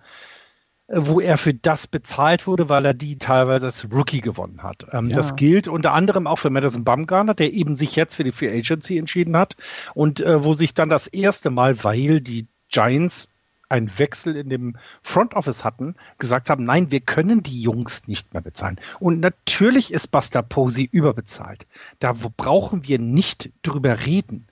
äh, 0.87 0.97
wo 0.99 1.21
er 1.21 1.39
für 1.39 1.55
das 1.55 1.87
bezahlt 1.87 2.47
wurde, 2.47 2.69
weil 2.69 2.85
er 2.85 2.95
die 2.95 3.19
teilweise 3.19 3.67
als 3.67 3.87
Rookie 3.91 4.21
gewonnen 4.21 4.63
hat. 4.63 4.87
Ähm, 4.93 5.11
ja. 5.11 5.17
Das 5.17 5.37
gilt 5.37 5.69
unter 5.69 5.93
anderem 5.93 6.27
auch 6.27 6.39
für 6.39 6.51
Madison 6.51 6.85
Bumgarner, 6.85 7.35
der 7.35 7.53
eben 7.53 7.77
sich 7.77 7.97
jetzt 7.97 8.15
für 8.15 8.25
die 8.25 8.33
Free 8.33 8.51
Agency 8.51 8.99
entschieden 8.99 9.37
hat 9.37 9.57
und 9.95 10.21
äh, 10.21 10.45
wo 10.45 10.55
sich 10.55 10.75
dann 10.75 10.89
das 10.89 11.07
erste 11.07 11.51
Mal, 11.51 11.83
weil 11.85 12.21
die 12.21 12.47
Giants 12.71 13.29
einen 13.69 13.99
Wechsel 13.99 14.37
in 14.37 14.49
dem 14.49 14.77
Front 15.03 15.35
Office 15.35 15.65
hatten, 15.65 15.97
gesagt 16.19 16.51
haben, 16.51 16.65
nein, 16.65 16.91
wir 16.91 17.01
können 17.01 17.43
die 17.43 17.61
Jungs 17.61 18.07
nicht 18.07 18.33
mehr 18.33 18.43
bezahlen. 18.43 18.79
Und 19.01 19.21
natürlich 19.21 19.93
ist 19.93 20.11
Buster 20.11 20.43
Posey 20.43 20.89
überbezahlt. 20.91 21.67
Da 21.99 22.15
brauchen 22.37 22.87
wir 22.87 22.99
nicht 22.99 23.51
drüber 23.63 24.07
reden 24.07 24.47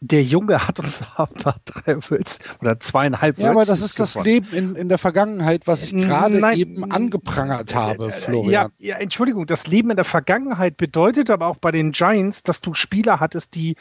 der 0.00 0.24
Junge 0.24 0.66
hat 0.66 0.78
uns 0.78 1.02
aber 1.16 1.56
drei 1.64 1.96
Wölz 2.08 2.38
oder 2.60 2.80
zweieinhalb 2.80 3.38
Ja, 3.38 3.50
aber 3.50 3.64
das 3.64 3.82
ist 3.82 3.96
gewonnen. 3.96 4.12
das 4.14 4.24
Leben 4.24 4.52
in, 4.52 4.74
in 4.74 4.88
der 4.88 4.98
Vergangenheit, 4.98 5.66
was 5.66 5.82
ich 5.84 5.92
gerade 5.92 6.54
eben 6.54 6.90
angeprangert 6.90 7.74
habe, 7.74 8.06
äh, 8.06 8.10
Florian. 8.10 8.50
Ja, 8.50 8.68
ja, 8.78 8.96
Entschuldigung, 8.96 9.46
das 9.46 9.66
Leben 9.66 9.90
in 9.90 9.96
der 9.96 10.06
Vergangenheit 10.06 10.78
bedeutet 10.78 11.30
aber 11.30 11.46
auch 11.46 11.56
bei 11.56 11.70
den 11.70 11.92
Giants, 11.92 12.42
dass 12.42 12.62
du 12.62 12.72
Spieler 12.72 13.20
hattest, 13.20 13.54
die 13.54 13.76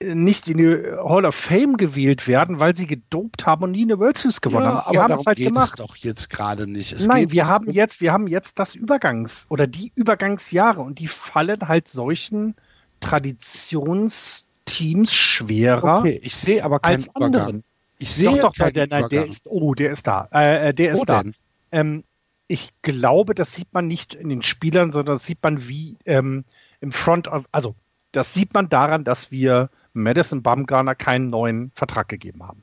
äh, 0.00 0.14
nicht 0.14 0.48
in 0.48 0.56
die 0.56 0.82
Hall 0.96 1.26
of 1.26 1.34
Fame 1.34 1.76
gewählt 1.76 2.26
werden, 2.26 2.58
weil 2.58 2.74
sie 2.74 2.86
gedopt 2.86 3.44
haben 3.44 3.64
und 3.64 3.72
nie 3.72 3.82
eine 3.82 3.98
World 3.98 4.16
Series 4.16 4.40
gewonnen 4.40 4.64
ja, 4.64 4.86
haben. 4.86 4.92
Die 4.92 4.98
haben 4.98 5.12
es 5.12 5.26
halt 5.26 5.36
geht 5.36 5.48
gemacht. 5.48 5.78
Es 5.78 5.86
doch 5.86 5.96
jetzt 5.96 6.30
gerade 6.30 6.66
nicht. 6.66 6.94
Es 6.94 7.06
Nein, 7.06 7.30
wir 7.32 7.46
haben 7.46 7.70
jetzt, 7.70 8.00
wir 8.00 8.14
haben 8.14 8.28
jetzt 8.28 8.58
das 8.58 8.74
Übergangs- 8.74 9.44
oder 9.50 9.66
die 9.66 9.92
Übergangsjahre 9.94 10.80
und 10.80 11.00
die 11.00 11.08
fallen 11.08 11.68
halt 11.68 11.86
solchen 11.86 12.54
Traditions 13.00 14.46
Teams 14.70 15.12
schwerer 15.12 15.98
okay, 16.00 16.20
ich 16.22 16.34
sehe 16.34 16.64
aber 16.64 16.80
keinen 16.80 16.96
als 16.96 17.14
anderen. 17.14 17.32
Übergang. 17.32 17.62
Ich 17.98 18.12
sehe 18.12 18.40
doch, 18.40 18.54
doch, 18.54 18.70
der, 18.70 18.86
nein, 18.86 19.08
der 19.10 19.26
ist, 19.26 19.46
oh, 19.46 19.74
der 19.74 19.92
ist 19.92 20.06
da. 20.06 20.28
Äh, 20.32 20.68
äh 20.68 20.74
der 20.74 20.92
ist 20.92 21.04
da. 21.04 21.24
Ähm, 21.72 22.04
ich 22.46 22.70
glaube, 22.82 23.34
das 23.34 23.54
sieht 23.54 23.74
man 23.74 23.88
nicht 23.88 24.14
in 24.14 24.28
den 24.28 24.42
Spielern, 24.42 24.92
sondern 24.92 25.16
das 25.16 25.26
sieht 25.26 25.42
man 25.42 25.68
wie 25.68 25.96
ähm, 26.06 26.44
im 26.80 26.92
Front 26.92 27.28
of, 27.28 27.44
also 27.52 27.74
das 28.12 28.32
sieht 28.32 28.54
man 28.54 28.68
daran, 28.68 29.04
dass 29.04 29.30
wir 29.30 29.68
Madison 29.92 30.42
Bumgarner 30.42 30.94
keinen 30.94 31.28
neuen 31.28 31.72
Vertrag 31.74 32.08
gegeben 32.08 32.46
haben. 32.46 32.62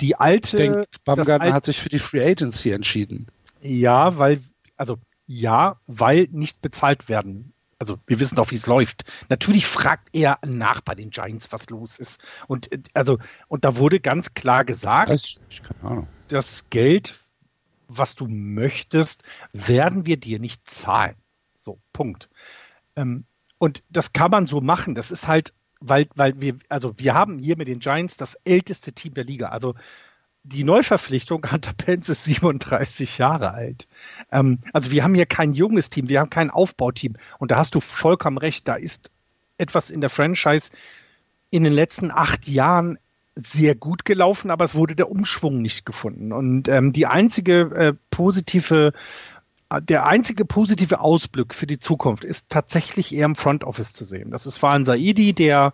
Die 0.00 0.14
alte. 0.16 0.56
Ich 0.56 0.62
denke, 0.62 0.86
Bumgarner 1.04 1.52
hat 1.52 1.64
sich 1.64 1.80
für 1.80 1.88
die 1.88 1.98
Free 1.98 2.24
Agency 2.24 2.70
entschieden. 2.70 3.26
Ja, 3.60 4.18
weil, 4.18 4.40
also 4.76 4.98
ja, 5.26 5.80
weil 5.86 6.28
nicht 6.30 6.60
bezahlt 6.60 7.08
werden 7.08 7.53
also 7.84 7.98
wir 8.06 8.18
wissen 8.18 8.36
doch, 8.36 8.50
wie 8.50 8.54
es 8.54 8.66
läuft. 8.66 9.04
Natürlich 9.28 9.66
fragt 9.66 10.08
er 10.14 10.38
nach 10.46 10.80
bei 10.80 10.94
den 10.94 11.10
Giants, 11.10 11.52
was 11.52 11.68
los 11.68 11.98
ist. 11.98 12.18
Und 12.46 12.72
äh, 12.72 12.78
also, 12.94 13.18
und 13.48 13.66
da 13.66 13.76
wurde 13.76 14.00
ganz 14.00 14.32
klar 14.32 14.64
gesagt, 14.64 15.10
das, 15.10 15.38
das 16.28 16.70
Geld, 16.70 17.20
was 17.86 18.14
du 18.14 18.26
möchtest, 18.26 19.22
werden 19.52 20.06
wir 20.06 20.16
dir 20.16 20.38
nicht 20.38 20.68
zahlen. 20.68 21.16
So, 21.58 21.78
Punkt. 21.92 22.30
Ähm, 22.96 23.26
und 23.58 23.84
das 23.90 24.14
kann 24.14 24.30
man 24.30 24.46
so 24.46 24.62
machen. 24.62 24.94
Das 24.94 25.10
ist 25.10 25.28
halt, 25.28 25.52
weil, 25.80 26.08
weil 26.14 26.40
wir, 26.40 26.56
also 26.70 26.98
wir 26.98 27.12
haben 27.12 27.38
hier 27.38 27.58
mit 27.58 27.68
den 27.68 27.80
Giants 27.80 28.16
das 28.16 28.34
älteste 28.46 28.94
Team 28.94 29.12
der 29.12 29.24
Liga. 29.24 29.50
Also 29.50 29.74
die 30.44 30.62
Neuverpflichtung 30.62 31.50
Hunter 31.50 31.72
Pence 31.72 32.10
ist 32.10 32.24
37 32.24 33.18
Jahre 33.18 33.52
alt. 33.52 33.88
Ähm, 34.30 34.58
also 34.72 34.90
wir 34.90 35.02
haben 35.02 35.14
hier 35.14 35.26
kein 35.26 35.54
junges 35.54 35.88
Team, 35.88 36.08
wir 36.08 36.20
haben 36.20 36.30
kein 36.30 36.50
Aufbauteam. 36.50 37.16
Und 37.38 37.50
da 37.50 37.56
hast 37.56 37.74
du 37.74 37.80
vollkommen 37.80 38.38
recht, 38.38 38.68
da 38.68 38.74
ist 38.74 39.10
etwas 39.56 39.90
in 39.90 40.00
der 40.00 40.10
Franchise 40.10 40.70
in 41.50 41.64
den 41.64 41.72
letzten 41.72 42.10
acht 42.10 42.46
Jahren 42.46 42.98
sehr 43.36 43.74
gut 43.74 44.04
gelaufen, 44.04 44.50
aber 44.50 44.64
es 44.64 44.74
wurde 44.74 44.94
der 44.94 45.10
Umschwung 45.10 45.62
nicht 45.62 45.86
gefunden. 45.86 46.32
Und 46.32 46.68
ähm, 46.68 46.92
die 46.92 47.06
einzige 47.06 47.60
äh, 47.74 47.94
positive, 48.10 48.92
der 49.80 50.06
einzige 50.06 50.44
positive 50.44 51.00
Ausblick 51.00 51.54
für 51.54 51.66
die 51.66 51.78
Zukunft 51.78 52.24
ist 52.24 52.50
tatsächlich 52.50 53.14
eher 53.14 53.26
im 53.26 53.34
Front 53.34 53.64
Office 53.64 53.92
zu 53.92 54.04
sehen. 54.04 54.30
Das 54.30 54.46
ist 54.46 54.58
Fahan 54.58 54.84
Saidi, 54.84 55.32
der 55.32 55.72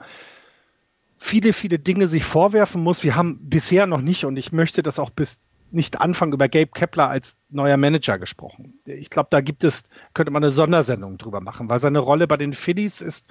viele, 1.21 1.53
viele 1.53 1.79
Dinge 1.79 2.07
sich 2.07 2.25
vorwerfen 2.25 2.83
muss. 2.83 3.05
Wir 3.05 3.14
haben 3.14 3.39
bisher 3.43 3.87
noch 3.87 4.01
nicht, 4.01 4.25
und 4.25 4.37
ich 4.37 4.53
möchte 4.53 4.83
das 4.83 4.99
auch 4.99 5.11
bis 5.11 5.39
nicht 5.71 6.01
anfangen, 6.01 6.33
über 6.33 6.49
Gabe 6.49 6.71
Kepler 6.75 7.09
als 7.09 7.37
neuer 7.51 7.77
Manager 7.77 8.18
gesprochen. 8.18 8.81
Ich 8.87 9.11
glaube, 9.11 9.29
da 9.31 9.41
gibt 9.41 9.62
es, 9.62 9.85
könnte 10.14 10.33
man 10.33 10.43
eine 10.43 10.51
Sondersendung 10.51 11.18
drüber 11.18 11.41
machen, 11.41 11.68
weil 11.68 11.79
seine 11.79 12.01
Rolle 12.01 12.27
bei 12.27 12.37
den 12.37 12.55
Phillies 12.55 13.01
ist 13.01 13.27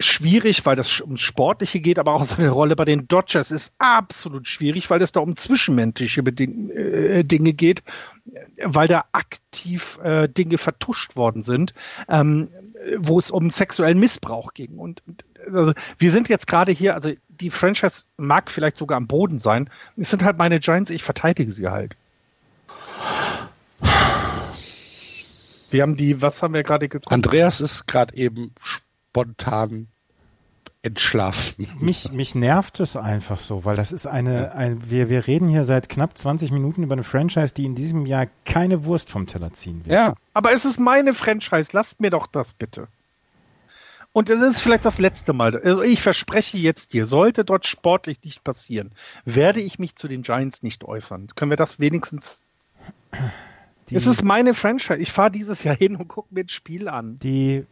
schwierig, 0.00 0.64
weil 0.64 0.76
das 0.76 1.00
ums 1.00 1.20
Sportliche 1.20 1.80
geht, 1.80 1.98
aber 1.98 2.14
auch 2.14 2.24
seine 2.24 2.50
Rolle 2.50 2.74
bei 2.74 2.84
den 2.84 3.06
Dodgers 3.06 3.50
ist 3.50 3.72
absolut 3.78 4.48
schwierig, 4.48 4.88
weil 4.90 5.02
es 5.02 5.12
da 5.12 5.20
um 5.20 5.36
zwischenmenschliche 5.36 6.22
Beding 6.22 6.70
äh, 6.70 7.22
Dinge 7.22 7.52
geht, 7.52 7.82
weil 8.64 8.88
da 8.88 9.04
aktiv 9.12 9.98
äh, 10.02 10.28
Dinge 10.28 10.58
vertuscht 10.58 11.16
worden 11.16 11.42
sind, 11.42 11.74
ähm, 12.08 12.48
wo 12.98 13.18
es 13.18 13.30
um 13.30 13.50
sexuellen 13.50 14.00
Missbrauch 14.00 14.54
ging. 14.54 14.78
Und 14.78 15.02
also 15.52 15.72
wir 15.98 16.10
sind 16.10 16.28
jetzt 16.28 16.46
gerade 16.46 16.72
hier, 16.72 16.94
also 16.94 17.12
die 17.28 17.50
Franchise 17.50 18.04
mag 18.16 18.50
vielleicht 18.50 18.78
sogar 18.78 18.96
am 18.96 19.06
Boden 19.06 19.38
sein. 19.38 19.68
Es 19.96 20.10
sind 20.10 20.24
halt 20.24 20.38
meine 20.38 20.60
Giants, 20.60 20.90
ich 20.90 21.02
verteidige 21.02 21.52
sie 21.52 21.68
halt. 21.68 21.94
Wir 25.70 25.82
haben 25.82 25.96
die, 25.96 26.20
was 26.20 26.42
haben 26.42 26.54
wir 26.54 26.62
gerade 26.64 26.88
geguckt? 26.88 27.12
Andreas 27.12 27.60
ist 27.60 27.86
gerade 27.86 28.14
eben 28.16 28.52
spontan 29.10 29.88
entschlafen. 30.82 31.68
Mich, 31.78 32.10
mich 32.10 32.34
nervt 32.34 32.80
es 32.80 32.96
einfach 32.96 33.38
so, 33.38 33.64
weil 33.64 33.76
das 33.76 33.92
ist 33.92 34.06
eine, 34.06 34.54
ein, 34.54 34.90
wir, 34.90 35.10
wir 35.10 35.26
reden 35.26 35.46
hier 35.46 35.64
seit 35.64 35.88
knapp 35.88 36.16
20 36.16 36.52
Minuten 36.52 36.84
über 36.84 36.94
eine 36.94 37.02
Franchise, 37.04 37.52
die 37.52 37.66
in 37.66 37.74
diesem 37.74 38.06
Jahr 38.06 38.28
keine 38.46 38.84
Wurst 38.84 39.10
vom 39.10 39.26
Teller 39.26 39.52
ziehen 39.52 39.84
wird. 39.84 39.92
Ja. 39.92 40.14
Aber 40.32 40.52
es 40.52 40.64
ist 40.64 40.80
meine 40.80 41.12
Franchise, 41.12 41.70
lasst 41.72 42.00
mir 42.00 42.10
doch 42.10 42.26
das 42.26 42.54
bitte. 42.54 42.88
Und 44.12 44.30
es 44.30 44.40
ist 44.40 44.60
vielleicht 44.60 44.84
das 44.84 44.98
letzte 44.98 45.32
Mal. 45.32 45.60
Also 45.60 45.82
ich 45.82 46.02
verspreche 46.02 46.56
jetzt 46.56 46.92
hier, 46.92 47.06
sollte 47.06 47.44
dort 47.44 47.66
sportlich 47.66 48.18
nicht 48.24 48.42
passieren, 48.42 48.92
werde 49.24 49.60
ich 49.60 49.78
mich 49.78 49.96
zu 49.96 50.08
den 50.08 50.22
Giants 50.22 50.62
nicht 50.62 50.84
äußern. 50.84 51.28
Können 51.34 51.50
wir 51.50 51.56
das 51.56 51.78
wenigstens. 51.78 52.40
Die, 53.88 53.96
es 53.96 54.06
ist 54.06 54.22
meine 54.22 54.54
Franchise. 54.54 55.00
Ich 55.00 55.12
fahre 55.12 55.30
dieses 55.30 55.62
Jahr 55.62 55.76
hin 55.76 55.96
und 55.96 56.08
gucke 56.08 56.34
mir 56.34 56.44
das 56.44 56.52
Spiel 56.52 56.88
an. 56.88 57.18
Die 57.18 57.66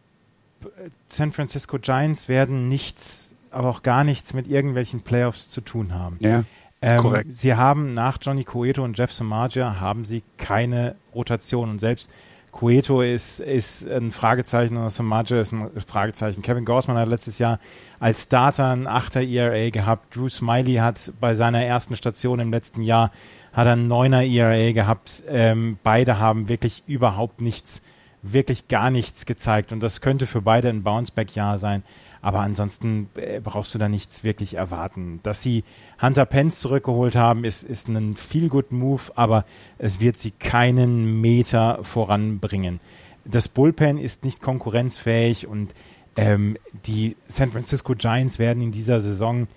San 1.07 1.31
Francisco 1.31 1.77
Giants 1.79 2.27
werden 2.29 2.67
nichts, 2.67 3.33
aber 3.51 3.69
auch 3.69 3.83
gar 3.83 4.03
nichts 4.03 4.33
mit 4.33 4.47
irgendwelchen 4.47 5.01
Playoffs 5.01 5.49
zu 5.49 5.61
tun 5.61 5.93
haben. 5.93 6.17
Ja. 6.19 6.43
Ähm, 6.81 7.01
korrekt. 7.01 7.35
Sie 7.35 7.55
haben 7.55 7.93
nach 7.93 8.17
Johnny 8.21 8.43
Cueto 8.43 8.83
und 8.83 8.97
Jeff 8.97 9.11
Samaja 9.11 9.79
haben 9.79 10.05
sie 10.05 10.23
keine 10.37 10.95
Rotation 11.13 11.69
und 11.69 11.79
selbst 11.79 12.11
Cueto 12.51 13.01
ist, 13.01 13.41
ist 13.41 13.87
ein 13.87 14.11
Fragezeichen 14.11 14.77
und 14.77 14.89
Samaja 14.89 15.41
ist 15.41 15.51
ein 15.51 15.69
Fragezeichen. 15.85 16.41
Kevin 16.41 16.65
Gorsman 16.65 16.97
hat 16.97 17.09
letztes 17.09 17.37
Jahr 17.37 17.59
als 17.99 18.23
Starter 18.23 18.71
ein 18.71 18.87
8er 18.87 19.27
ERA 19.27 19.69
gehabt. 19.69 20.15
Drew 20.15 20.29
Smiley 20.29 20.75
hat 20.75 21.11
bei 21.19 21.33
seiner 21.33 21.63
ersten 21.63 21.95
Station 21.95 22.39
im 22.39 22.51
letzten 22.51 22.81
Jahr 22.81 23.11
hat 23.51 23.67
er 23.67 23.73
ein 23.73 23.87
9er 23.91 24.25
ERA 24.25 24.71
gehabt. 24.71 25.23
Ähm, 25.27 25.77
beide 25.83 26.19
haben 26.19 26.49
wirklich 26.49 26.83
überhaupt 26.87 27.41
nichts 27.41 27.81
wirklich 28.21 28.67
gar 28.67 28.89
nichts 28.89 29.25
gezeigt 29.25 29.71
und 29.71 29.81
das 29.81 30.01
könnte 30.01 30.27
für 30.27 30.41
beide 30.41 30.69
ein 30.69 30.83
Bounceback-Jahr 30.83 31.57
sein. 31.57 31.83
Aber 32.21 32.41
ansonsten 32.41 33.09
äh, 33.15 33.39
brauchst 33.39 33.73
du 33.73 33.79
da 33.79 33.87
nichts 33.87 34.25
wirklich 34.25 34.55
erwarten. 34.55 35.21
Dass 35.23 35.41
sie 35.41 35.63
Hunter 36.01 36.25
Pence 36.25 36.59
zurückgeholt 36.59 37.15
haben, 37.15 37.45
ist, 37.45 37.63
ist 37.63 37.87
ein 37.87 38.15
feel 38.15 38.49
good 38.49 38.73
Move, 38.73 39.03
aber 39.15 39.45
es 39.77 40.01
wird 40.01 40.17
sie 40.17 40.31
keinen 40.31 41.21
Meter 41.21 41.79
voranbringen. 41.81 42.81
Das 43.23 43.47
Bullpen 43.47 43.97
ist 43.97 44.25
nicht 44.25 44.41
konkurrenzfähig 44.41 45.47
und 45.47 45.73
ähm, 46.17 46.57
die 46.85 47.15
San 47.25 47.51
Francisco 47.51 47.93
Giants 47.95 48.39
werden 48.39 48.61
in 48.61 48.71
dieser 48.71 48.99
Saison 48.99 49.47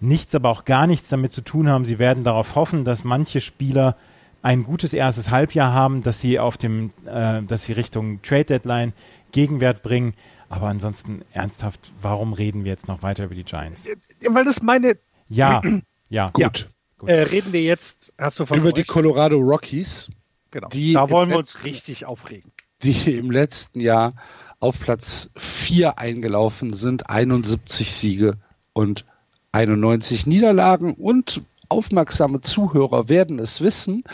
nichts, 0.00 0.34
aber 0.34 0.50
auch 0.50 0.64
gar 0.64 0.86
nichts 0.86 1.08
damit 1.08 1.32
zu 1.32 1.42
tun 1.42 1.68
haben. 1.68 1.84
Sie 1.84 1.98
werden 1.98 2.24
darauf 2.24 2.54
hoffen, 2.54 2.84
dass 2.84 3.04
manche 3.04 3.40
Spieler 3.40 3.96
ein 4.42 4.64
gutes 4.64 4.92
erstes 4.92 5.30
Halbjahr 5.30 5.72
haben, 5.72 6.02
dass 6.02 6.20
sie 6.20 6.38
auf 6.38 6.56
dem, 6.56 6.92
äh, 7.06 7.42
dass 7.42 7.64
sie 7.64 7.72
Richtung 7.72 8.22
Trade 8.22 8.44
Deadline 8.44 8.92
Gegenwert 9.32 9.82
bringen. 9.82 10.14
Aber 10.48 10.68
ansonsten 10.68 11.22
ernsthaft, 11.32 11.92
warum 12.00 12.32
reden 12.32 12.64
wir 12.64 12.70
jetzt 12.70 12.88
noch 12.88 13.02
weiter 13.02 13.24
über 13.24 13.34
die 13.34 13.44
Giants? 13.44 13.88
Weil 14.28 14.44
das 14.44 14.62
meine. 14.62 14.96
Ja, 15.28 15.60
ja, 16.08 16.30
gut. 16.30 16.40
Ja. 16.40 16.50
gut. 16.98 17.08
Äh, 17.08 17.22
reden 17.22 17.52
wir 17.52 17.62
jetzt, 17.62 18.14
hast 18.18 18.38
du 18.38 18.46
von 18.46 18.58
über 18.58 18.68
euch? 18.68 18.74
die 18.74 18.84
Colorado 18.84 19.38
Rockies. 19.38 20.10
Genau. 20.52 20.68
da 20.68 21.10
wollen 21.10 21.28
wir 21.28 21.38
uns 21.38 21.64
richtig 21.64 22.06
aufregen. 22.06 22.52
Die 22.82 23.12
im 23.16 23.30
letzten 23.30 23.80
Jahr 23.80 24.14
auf 24.60 24.78
Platz 24.78 25.30
4 25.36 25.98
eingelaufen 25.98 26.72
sind, 26.72 27.10
71 27.10 27.92
Siege 27.92 28.34
und 28.72 29.04
91 29.52 30.26
Niederlagen 30.26 30.94
und 30.94 31.42
aufmerksame 31.68 32.40
Zuhörer 32.40 33.08
werden 33.08 33.38
es 33.38 33.60
wissen. 33.60 34.04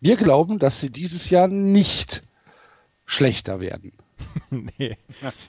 Wir 0.00 0.16
glauben, 0.16 0.58
dass 0.58 0.80
sie 0.80 0.90
dieses 0.90 1.30
Jahr 1.30 1.48
nicht 1.48 2.22
schlechter 3.04 3.60
werden. 3.60 3.92
nee, 4.50 4.96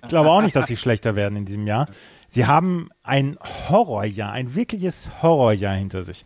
ich 0.02 0.10
glaube 0.10 0.30
auch 0.30 0.42
nicht, 0.42 0.56
dass 0.56 0.68
sie 0.68 0.78
schlechter 0.78 1.16
werden 1.16 1.38
in 1.38 1.46
diesem 1.46 1.68
Jahr. 1.68 1.88
Sie 2.28 2.46
haben 2.46 2.90
ein 3.04 3.38
Horrorjahr, 3.70 4.32
ein 4.32 4.56
wirkliches 4.56 5.10
Horrorjahr 5.22 5.76
hinter 5.76 6.04
sich. 6.04 6.26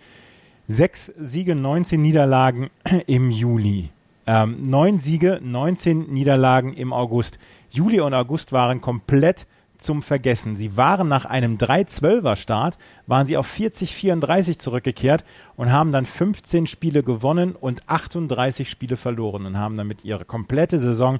Sechs 0.67 1.11
Siege, 1.17 1.55
19 1.55 2.01
Niederlagen 2.01 2.69
im 3.07 3.31
Juli. 3.31 3.89
Ähm, 4.27 4.63
neun 4.63 4.97
Siege, 4.97 5.39
19 5.41 6.11
Niederlagen 6.11 6.73
im 6.73 6.93
August. 6.93 7.37
Juli 7.69 7.99
und 7.99 8.13
August 8.13 8.51
waren 8.51 8.81
komplett 8.81 9.45
zum 9.77 10.01
Vergessen. 10.01 10.55
Sie 10.55 10.77
waren 10.77 11.07
nach 11.07 11.25
einem 11.25 11.57
3-12er 11.57 12.35
Start, 12.35 12.77
waren 13.07 13.27
sie 13.27 13.37
auf 13.37 13.51
40-34 13.53 14.59
zurückgekehrt 14.59 15.23
und 15.55 15.71
haben 15.71 15.91
dann 15.91 16.05
15 16.05 16.67
Spiele 16.67 17.03
gewonnen 17.03 17.55
und 17.55 17.87
38 17.87 18.69
Spiele 18.69 18.97
verloren 18.97 19.45
und 19.45 19.57
haben 19.57 19.77
damit 19.77 20.05
ihre 20.05 20.25
komplette 20.25 20.79
Saison 20.79 21.19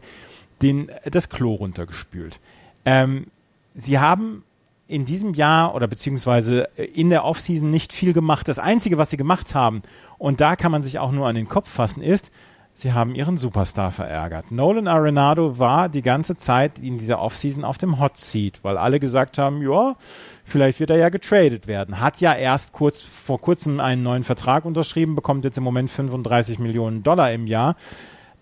den, 0.62 0.91
das 1.06 1.30
Klo 1.30 1.56
runtergespült. 1.56 2.39
Ähm, 2.86 3.28
sie 3.74 3.99
haben 3.99 4.43
in 4.88 5.06
diesem 5.06 5.34
Jahr 5.34 5.74
oder 5.74 5.88
beziehungsweise 5.88 6.70
in 6.76 7.10
der 7.10 7.26
Offseason 7.26 7.70
nicht 7.70 7.91
viel 7.91 8.14
gemacht. 8.14 8.47
Das 8.47 8.60
Einzige, 8.60 8.97
was 8.97 9.10
sie 9.10 9.18
gemacht 9.18 9.56
haben, 9.56 9.82
und 10.18 10.41
da 10.41 10.56
kann 10.56 10.72
man 10.72 10.84
sich 10.84 10.99
auch 10.99 11.12
nur 11.12 11.28
an 11.28 11.36
den 11.36 11.49
Kopf 11.49 11.70
fassen, 11.70 12.01
ist, 12.01 12.32
sie 12.76 12.93
haben 12.93 13.15
ihren 13.15 13.38
Superstar 13.38 13.91
verärgert. 13.91 14.51
Nolan 14.51 14.88
Arenado 14.88 15.57
war 15.57 15.89
die 15.89 16.01
ganze 16.01 16.36
Zeit 16.36 16.78
in 16.78 16.97
dieser 16.97 17.19
Offseason 17.19 17.63
auf 17.63 17.78
dem 17.78 17.99
Hot 17.99 18.17
Seat, 18.17 18.59
weil 18.63 18.78
alle 18.78 18.99
gesagt 18.99 19.38
haben, 19.38 19.61
ja, 19.61 19.95
vielleicht 20.43 20.80
wird 20.82 20.89
er 20.89 20.97
ja 20.97 21.09
getradet 21.09 21.67
werden. 21.67 22.01
Hat 22.01 22.19
ja 22.19 22.34
erst 22.34 22.73
kurz 22.73 23.01
vor 23.01 23.39
kurzem 23.39 23.80
einen 23.80 24.03
neuen 24.03 24.23
Vertrag 24.23 24.65
unterschrieben, 24.65 25.15
bekommt 25.15 25.45
jetzt 25.45 25.57
im 25.57 25.63
Moment 25.63 25.89
35 25.89 26.59
Millionen 26.59 27.01
Dollar 27.01 27.32
im 27.32 27.47
Jahr. 27.47 27.78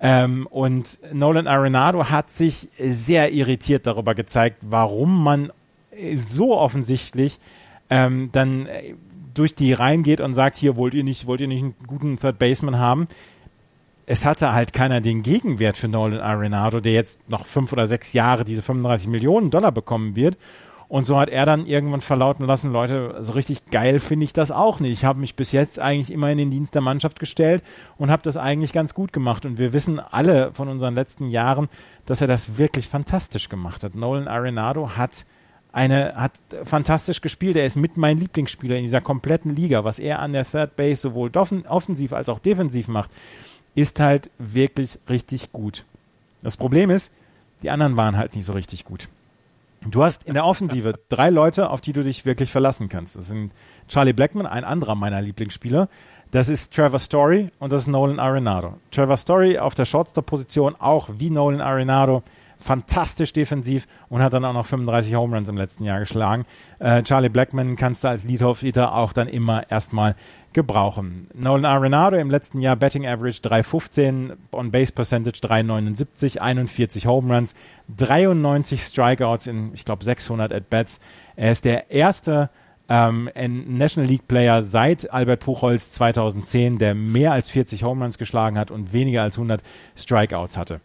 Ähm, 0.02 0.48
und 0.48 1.00
Nolan 1.14 1.48
Arenado 1.48 2.10
hat 2.10 2.32
sich 2.32 2.70
sehr 2.78 3.32
irritiert 3.32 3.86
darüber 3.86 4.16
gezeigt, 4.16 4.58
warum 4.62 5.24
man 5.24 5.54
so 6.18 6.58
offensichtlich 6.58 7.40
ähm, 7.92 8.30
dann 8.32 8.68
durch 9.34 9.56
die 9.56 9.74
Reihen 9.74 10.04
geht 10.04 10.22
und 10.22 10.34
sagt, 10.34 10.56
hier 10.56 10.76
wollt 10.76 10.94
ihr 10.94 11.04
nicht, 11.04 11.28
wollt 11.28 11.42
ihr 11.42 11.48
nicht 11.48 11.64
einen 11.64 11.76
guten 11.88 12.18
Third 12.18 12.40
Baseman 12.40 12.80
haben 12.80 13.08
es 14.06 14.26
hatte 14.26 14.54
halt 14.54 14.74
keiner 14.74 15.02
den 15.02 15.24
Gegenwert 15.24 15.78
für 15.78 15.88
Nolan 15.88 16.20
Arenado, 16.20 16.80
der 16.80 16.94
jetzt 16.94 17.30
noch 17.30 17.46
fünf 17.46 17.72
oder 17.72 17.86
sechs 17.88 18.14
Jahre 18.14 18.44
diese 18.44 18.62
35 18.62 19.08
Millionen 19.08 19.50
Dollar 19.50 19.72
bekommen 19.72 20.16
wird. 20.16 20.38
Und 20.90 21.06
so 21.06 21.18
hat 21.18 21.30
er 21.30 21.48
dann 21.48 21.66
irgendwann 21.66 22.02
verlauten 22.02 22.46
lassen, 22.46 22.72
Leute, 22.72 23.16
so 23.22 23.34
richtig 23.34 23.66
geil 23.72 24.00
finde 24.00 24.26
ich 24.26 24.34
das 24.34 24.52
auch 24.52 24.80
nicht. 24.80 24.92
Ich 24.92 25.06
habe 25.06 25.20
mich 25.20 25.36
bis 25.36 25.52
jetzt 25.52 25.80
eigentlich 25.80 26.12
immer 26.12 26.30
in 26.30 26.38
den 26.38 26.52
Dienst 26.52 26.76
der 26.76 26.84
Mannschaft 26.84 27.20
gestellt 27.20 27.64
und 27.98 28.12
habe 28.12 28.22
das 28.22 28.38
eigentlich 28.38 28.74
ganz 28.74 28.94
gut 28.94 29.12
gemacht. 29.12 29.46
Und 29.46 29.58
wir 29.58 29.74
wissen 29.74 30.00
alle 30.00 30.52
von 30.54 30.68
unseren 30.68 30.94
letzten 30.94 31.30
Jahren, 31.30 31.68
dass 32.06 32.22
er 32.22 32.28
das 32.28 32.60
wirklich 32.60 32.88
fantastisch 32.88 33.50
gemacht 33.50 33.84
hat. 33.84 33.96
Nolan 33.96 34.28
Arenado 34.28 34.92
hat 34.96 35.26
eine, 35.72 36.14
hat 36.16 36.34
fantastisch 36.64 37.22
gespielt. 37.22 37.56
Er 37.56 37.66
ist 37.66 37.76
mit 37.76 37.98
mein 37.98 38.20
Lieblingsspieler 38.20 38.76
in 38.76 38.84
dieser 38.84 39.02
kompletten 39.02 39.50
Liga. 39.56 39.84
Was 39.84 39.98
er 39.98 40.20
an 40.20 40.34
der 40.34 40.46
Third 40.46 40.76
Base 40.76 41.02
sowohl 41.02 41.32
offensiv 41.68 42.14
als 42.14 42.30
auch 42.30 42.38
defensiv 42.38 42.88
macht, 42.88 43.10
ist 43.76 44.00
halt 44.00 44.30
wirklich 44.38 45.00
richtig 45.10 45.52
gut. 45.52 45.86
Das 46.42 46.58
Problem 46.58 46.90
ist, 46.90 47.14
die 47.62 47.70
anderen 47.70 47.98
waren 47.98 48.18
halt 48.18 48.36
nicht 48.36 48.46
so 48.46 48.54
richtig 48.54 48.86
gut. 48.86 49.08
Du 49.86 50.04
hast 50.04 50.26
in 50.26 50.34
der 50.34 50.46
Offensive 50.46 51.00
drei 51.10 51.30
Leute, 51.30 51.70
auf 51.70 51.82
die 51.82 51.94
du 51.94 52.04
dich 52.04 52.26
wirklich 52.26 52.52
verlassen 52.52 52.90
kannst. 52.90 53.16
Das 53.16 53.28
sind 53.28 53.52
Charlie 53.88 54.14
Blackman, 54.14 54.46
ein 54.46 54.64
anderer 54.64 54.96
meiner 54.96 55.22
Lieblingsspieler. 55.22 55.90
Das 56.32 56.50
ist 56.50 56.74
Trevor 56.74 57.00
Story 57.00 57.50
und 57.60 57.72
das 57.72 57.84
ist 57.84 57.88
Nolan 57.88 58.20
Arenado. 58.20 58.76
Trevor 58.92 59.18
Story 59.18 59.58
auf 59.58 59.76
der 59.76 59.86
Shortstop-Position, 59.86 60.76
auch 60.80 61.10
wie 61.18 61.30
Nolan 61.30 61.62
Arenado, 61.62 62.24
fantastisch 62.64 63.34
defensiv 63.34 63.88
und 64.10 64.22
hat 64.22 64.34
dann 64.34 64.46
auch 64.46 64.54
noch 64.54 64.66
35 64.66 65.14
Home 65.16 65.36
Runs 65.36 65.50
im 65.50 65.58
letzten 65.58 65.84
Jahr 65.84 66.00
geschlagen. 66.00 66.46
Äh, 66.80 67.04
Charlie 67.04 67.30
Blackman 67.30 67.76
kannst 67.76 68.04
du 68.04 68.08
als 68.08 68.24
Leadoff-Eater 68.24 68.96
auch 68.96 69.14
dann 69.14 69.28
immer 69.28 69.70
erstmal 69.70 70.16
gebrauchen. 70.54 71.28
Nolan 71.34 71.66
Arenado 71.66 72.18
im 72.18 72.30
letzten 72.30 72.60
Jahr 72.60 72.76
Betting 72.76 73.06
Average 73.06 73.42
3,15, 73.42 74.38
On-Base 74.52 74.94
Percentage 74.94 75.40
3,79, 75.40 76.38
41 76.40 77.06
Home 77.08 77.36
Runs, 77.36 77.54
93 77.96 78.82
Strikeouts 78.82 79.48
in, 79.48 79.74
ich 79.74 79.84
glaube, 79.84 80.04
600 80.04 80.54
At-Bats. 80.54 81.00
Er 81.36 81.52
ist 81.52 81.66
der 81.66 81.92
erste 81.92 82.50
ähm, 82.90 83.30
National 83.36 84.10
League 84.10 84.28
Player 84.28 84.62
seit 84.62 85.12
Albert 85.12 85.42
Puchholz 85.42 85.90
2010, 85.92 86.78
der 86.78 86.96
mehr 86.96 87.32
als 87.32 87.50
40 87.50 87.84
Home 87.84 88.04
Runs 88.04 88.18
geschlagen 88.18 88.58
hat 88.58 88.72
und 88.72 88.94
weniger 88.94 89.24
als 89.24 89.38
100 89.38 89.62
Strikeouts 89.96 90.58
hatte. 90.58 90.82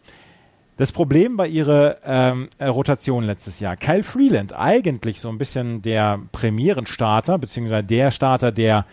Das 0.78 0.92
Problem 0.92 1.36
bei 1.36 1.48
ihrer 1.48 1.96
ähm, 2.04 2.48
Rotation 2.60 3.24
letztes 3.24 3.58
Jahr, 3.58 3.76
Kyle 3.76 4.04
Freeland, 4.04 4.56
eigentlich 4.56 5.20
so 5.20 5.28
ein 5.28 5.36
bisschen 5.36 5.82
der 5.82 6.20
Premierenstarter, 6.30 7.36
beziehungsweise 7.36 7.82
der 7.82 8.12
Starter, 8.12 8.52
der 8.52 8.86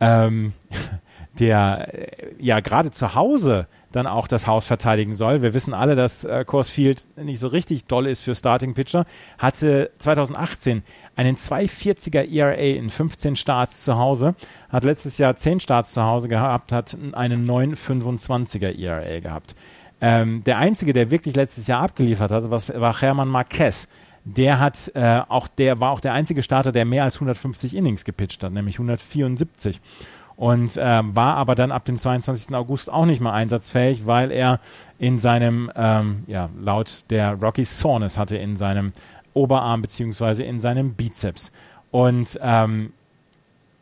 ähm, 0.00 0.52
der 1.38 1.94
äh, 1.94 2.34
ja 2.40 2.58
gerade 2.58 2.90
zu 2.90 3.14
Hause 3.14 3.68
dann 3.92 4.08
auch 4.08 4.26
das 4.26 4.48
Haus 4.48 4.66
verteidigen 4.66 5.14
soll. 5.14 5.40
Wir 5.40 5.54
wissen 5.54 5.74
alle, 5.74 5.94
dass 5.94 6.24
äh, 6.24 6.44
Coors 6.44 6.70
Field 6.70 7.06
nicht 7.16 7.38
so 7.38 7.46
richtig 7.46 7.84
doll 7.84 8.08
ist 8.08 8.22
für 8.22 8.34
Starting 8.34 8.74
Pitcher. 8.74 9.06
Hatte 9.38 9.92
2018 9.98 10.82
einen 11.14 11.36
240er 11.36 12.28
ERA 12.28 12.54
in 12.54 12.90
15 12.90 13.36
Starts 13.36 13.84
zu 13.84 13.96
Hause, 13.96 14.34
hat 14.70 14.82
letztes 14.82 15.18
Jahr 15.18 15.36
10 15.36 15.60
Starts 15.60 15.94
zu 15.94 16.02
Hause 16.02 16.26
gehabt, 16.26 16.72
hat 16.72 16.98
einen 17.12 17.48
925er 17.48 18.76
ERA 18.76 19.20
gehabt. 19.20 19.54
Ähm, 20.00 20.42
der 20.44 20.58
einzige, 20.58 20.92
der 20.92 21.10
wirklich 21.10 21.34
letztes 21.34 21.66
Jahr 21.66 21.82
abgeliefert 21.82 22.30
hat, 22.30 22.50
was, 22.50 22.68
war 22.72 23.00
Hermann 23.00 23.28
Marquez. 23.28 23.88
Der 24.24 24.60
hat 24.60 24.92
äh, 24.94 25.22
auch 25.28 25.48
der 25.48 25.80
war 25.80 25.90
auch 25.90 26.00
der 26.00 26.12
einzige 26.12 26.42
Starter, 26.42 26.70
der 26.70 26.84
mehr 26.84 27.04
als 27.04 27.16
150 27.16 27.74
Innings 27.74 28.04
gepitcht 28.04 28.42
hat, 28.42 28.52
nämlich 28.52 28.76
174 28.76 29.80
und 30.38 30.76
äh, 30.76 31.02
war 31.02 31.36
aber 31.36 31.56
dann 31.56 31.72
ab 31.72 31.84
dem 31.84 31.98
22. 31.98 32.54
August 32.54 32.92
auch 32.92 33.06
nicht 33.06 33.20
mehr 33.20 33.32
einsatzfähig, 33.32 34.06
weil 34.06 34.30
er 34.30 34.60
in 34.96 35.18
seinem, 35.18 35.70
ähm, 35.74 36.22
ja, 36.28 36.48
laut 36.60 37.04
der 37.10 37.32
Rocky 37.32 37.64
Soreness 37.64 38.16
hatte 38.16 38.36
in 38.36 38.54
seinem 38.54 38.92
Oberarm 39.34 39.82
beziehungsweise 39.82 40.44
in 40.44 40.60
seinem 40.60 40.94
Bizeps. 40.94 41.50
Und 41.90 42.38
ähm, 42.40 42.92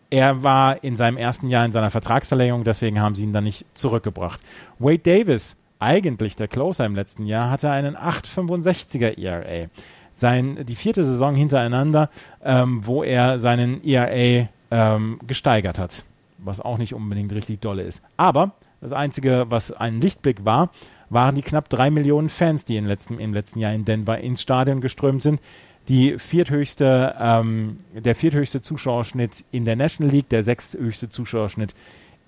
er 0.08 0.42
war 0.42 0.82
in 0.82 0.96
seinem 0.96 1.18
ersten 1.18 1.50
Jahr 1.50 1.66
in 1.66 1.72
seiner 1.72 1.90
Vertragsverlängerung, 1.90 2.64
deswegen 2.64 3.00
haben 3.00 3.14
sie 3.14 3.24
ihn 3.24 3.34
dann 3.34 3.44
nicht 3.44 3.66
zurückgebracht. 3.74 4.40
Wade 4.78 5.00
Davis, 5.00 5.56
eigentlich 5.86 6.36
der 6.36 6.48
Closer 6.48 6.84
im 6.84 6.94
letzten 6.94 7.24
Jahr, 7.26 7.50
hatte 7.50 7.70
einen 7.70 7.96
8,65er 7.96 9.18
ERA. 9.18 9.68
Sein, 10.12 10.64
die 10.66 10.76
vierte 10.76 11.04
Saison 11.04 11.34
hintereinander, 11.34 12.10
ähm, 12.42 12.86
wo 12.86 13.02
er 13.02 13.38
seinen 13.38 13.84
ERA 13.84 14.48
ähm, 14.70 15.20
gesteigert 15.26 15.78
hat 15.78 16.04
was 16.38 16.60
auch 16.60 16.78
nicht 16.78 16.94
unbedingt 16.94 17.32
richtig 17.32 17.60
dolle 17.60 17.82
ist. 17.82 18.02
Aber 18.16 18.52
das 18.80 18.92
Einzige, 18.92 19.46
was 19.48 19.72
ein 19.72 20.00
Lichtblick 20.00 20.44
war, 20.44 20.70
waren 21.08 21.34
die 21.34 21.42
knapp 21.42 21.68
drei 21.68 21.90
Millionen 21.90 22.28
Fans, 22.28 22.64
die 22.64 22.76
im 22.76 22.86
letzten, 22.86 23.18
im 23.18 23.32
letzten 23.32 23.60
Jahr 23.60 23.72
in 23.72 23.84
Denver 23.84 24.18
ins 24.18 24.42
Stadion 24.42 24.80
geströmt 24.80 25.22
sind. 25.22 25.40
Die 25.88 26.18
vierthöchste, 26.18 27.14
ähm, 27.18 27.76
der 27.92 28.16
vierthöchste 28.16 28.60
Zuschauerschnitt 28.60 29.44
in 29.52 29.64
der 29.64 29.76
National 29.76 30.12
League, 30.12 30.28
der 30.28 30.42
sechsthöchste 30.42 31.08
Zuschauerschnitt 31.08 31.74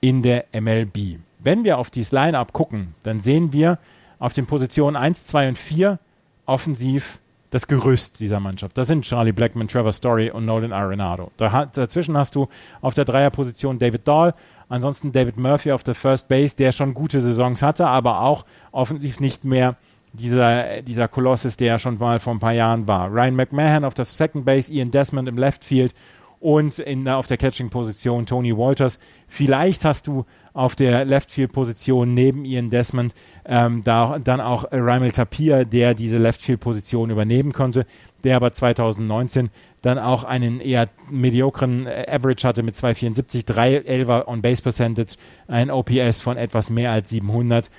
in 0.01 0.23
der 0.23 0.45
MLB. 0.53 1.19
Wenn 1.49 1.65
wir 1.65 1.79
auf 1.79 1.89
dieses 1.89 2.13
Line-Up 2.13 2.53
gucken, 2.53 2.95
dann 3.05 3.21
sehen 3.21 3.55
wir 3.55 3.79
auf 4.19 4.35
den 4.35 4.45
Positionen 4.45 4.97
1, 4.97 5.25
2 5.29 5.49
und 5.49 5.59
4 5.59 5.99
offensiv 6.45 7.21
das 7.49 7.67
Gerüst 7.67 8.21
dieser 8.21 8.39
Mannschaft. 8.39 8.77
Das 8.77 8.87
sind 8.89 9.07
Charlie 9.07 9.33
Blackman, 9.33 9.67
Trevor 9.67 9.93
Story 9.93 10.31
und 10.31 10.45
Nolan 10.45 10.75
Arenado. 10.75 11.33
Da, 11.39 11.65
dazwischen 11.65 12.19
hast 12.19 12.35
du 12.35 12.49
auf 12.83 12.93
der 12.93 13.07
Dreierposition 13.07 13.79
David 13.79 14.07
Dahl, 14.07 14.35
ansonsten 14.69 15.11
David 15.11 15.39
Murphy 15.39 15.73
auf 15.73 15.85
der 15.85 15.95
First 15.95 16.29
Base, 16.29 16.55
der 16.55 16.71
schon 16.71 16.93
gute 16.93 17.19
Saisons 17.19 17.63
hatte, 17.63 17.87
aber 17.87 18.21
auch 18.21 18.45
offensiv 18.71 19.19
nicht 19.19 19.45
mehr 19.45 19.77
dieser, 20.13 20.83
dieser 20.83 21.09
Kolossus, 21.09 21.57
der 21.57 21.79
schon 21.79 21.97
mal 21.97 22.21
vor 22.21 22.35
ein 22.35 22.41
paar 22.41 22.53
Jahren 22.53 22.87
war. 22.87 23.11
Ryan 23.11 23.37
McMahon 23.37 23.85
auf 23.87 23.95
der 23.95 24.05
Second 24.05 24.45
Base, 24.45 24.71
Ian 24.71 24.91
Desmond 24.91 25.27
im 25.27 25.39
Left 25.39 25.65
Field 25.65 25.95
und 26.41 26.79
in, 26.79 27.09
auf 27.09 27.27
der 27.27 27.37
Catching-Position 27.37 28.27
Tony 28.27 28.57
Walters. 28.57 28.99
Vielleicht 29.27 29.85
hast 29.85 30.07
du 30.07 30.25
auf 30.53 30.77
der 30.77 31.05
Left-Field-Position 31.05 32.15
neben 32.15 32.45
Ian 32.45 32.71
Desmond 32.71 33.15
ähm, 33.45 33.83
da, 33.85 34.19
dann 34.19 34.41
auch 34.41 34.65
Raimel 34.71 35.11
Tapir, 35.11 35.65
der 35.65 35.95
diese 35.95 36.19
Left-Field-Position 36.19 37.11
übernehmen 37.11 37.53
konnte, 37.53 37.87
der 38.25 38.37
aber 38.37 38.53
2019 38.53 39.51
dann 39.83 39.99
auch 39.99 40.25
einen 40.25 40.61
eher 40.61 40.89
mediokren 41.11 41.87
äh, 41.87 42.07
Average 42.09 42.47
hatte 42.47 42.63
mit 42.63 42.75
2,74, 42.75 43.47
3 43.47 43.79
11er 43.79 44.27
On-Base-Percentage, 44.27 45.17
ein 45.47 45.71
OPS 45.71 46.21
von 46.21 46.37
etwas 46.37 46.71
mehr 46.71 46.93
als 46.93 47.11
700. 47.11 47.71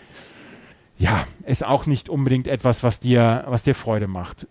Ja, 0.97 1.25
ist 1.45 1.65
auch 1.65 1.85
nicht 1.85 2.09
unbedingt 2.09 2.47
etwas, 2.47 2.83
was 2.83 2.99
dir, 2.99 3.45
was 3.47 3.63
dir 3.63 3.75
Freude 3.75 4.07
macht 4.07 4.47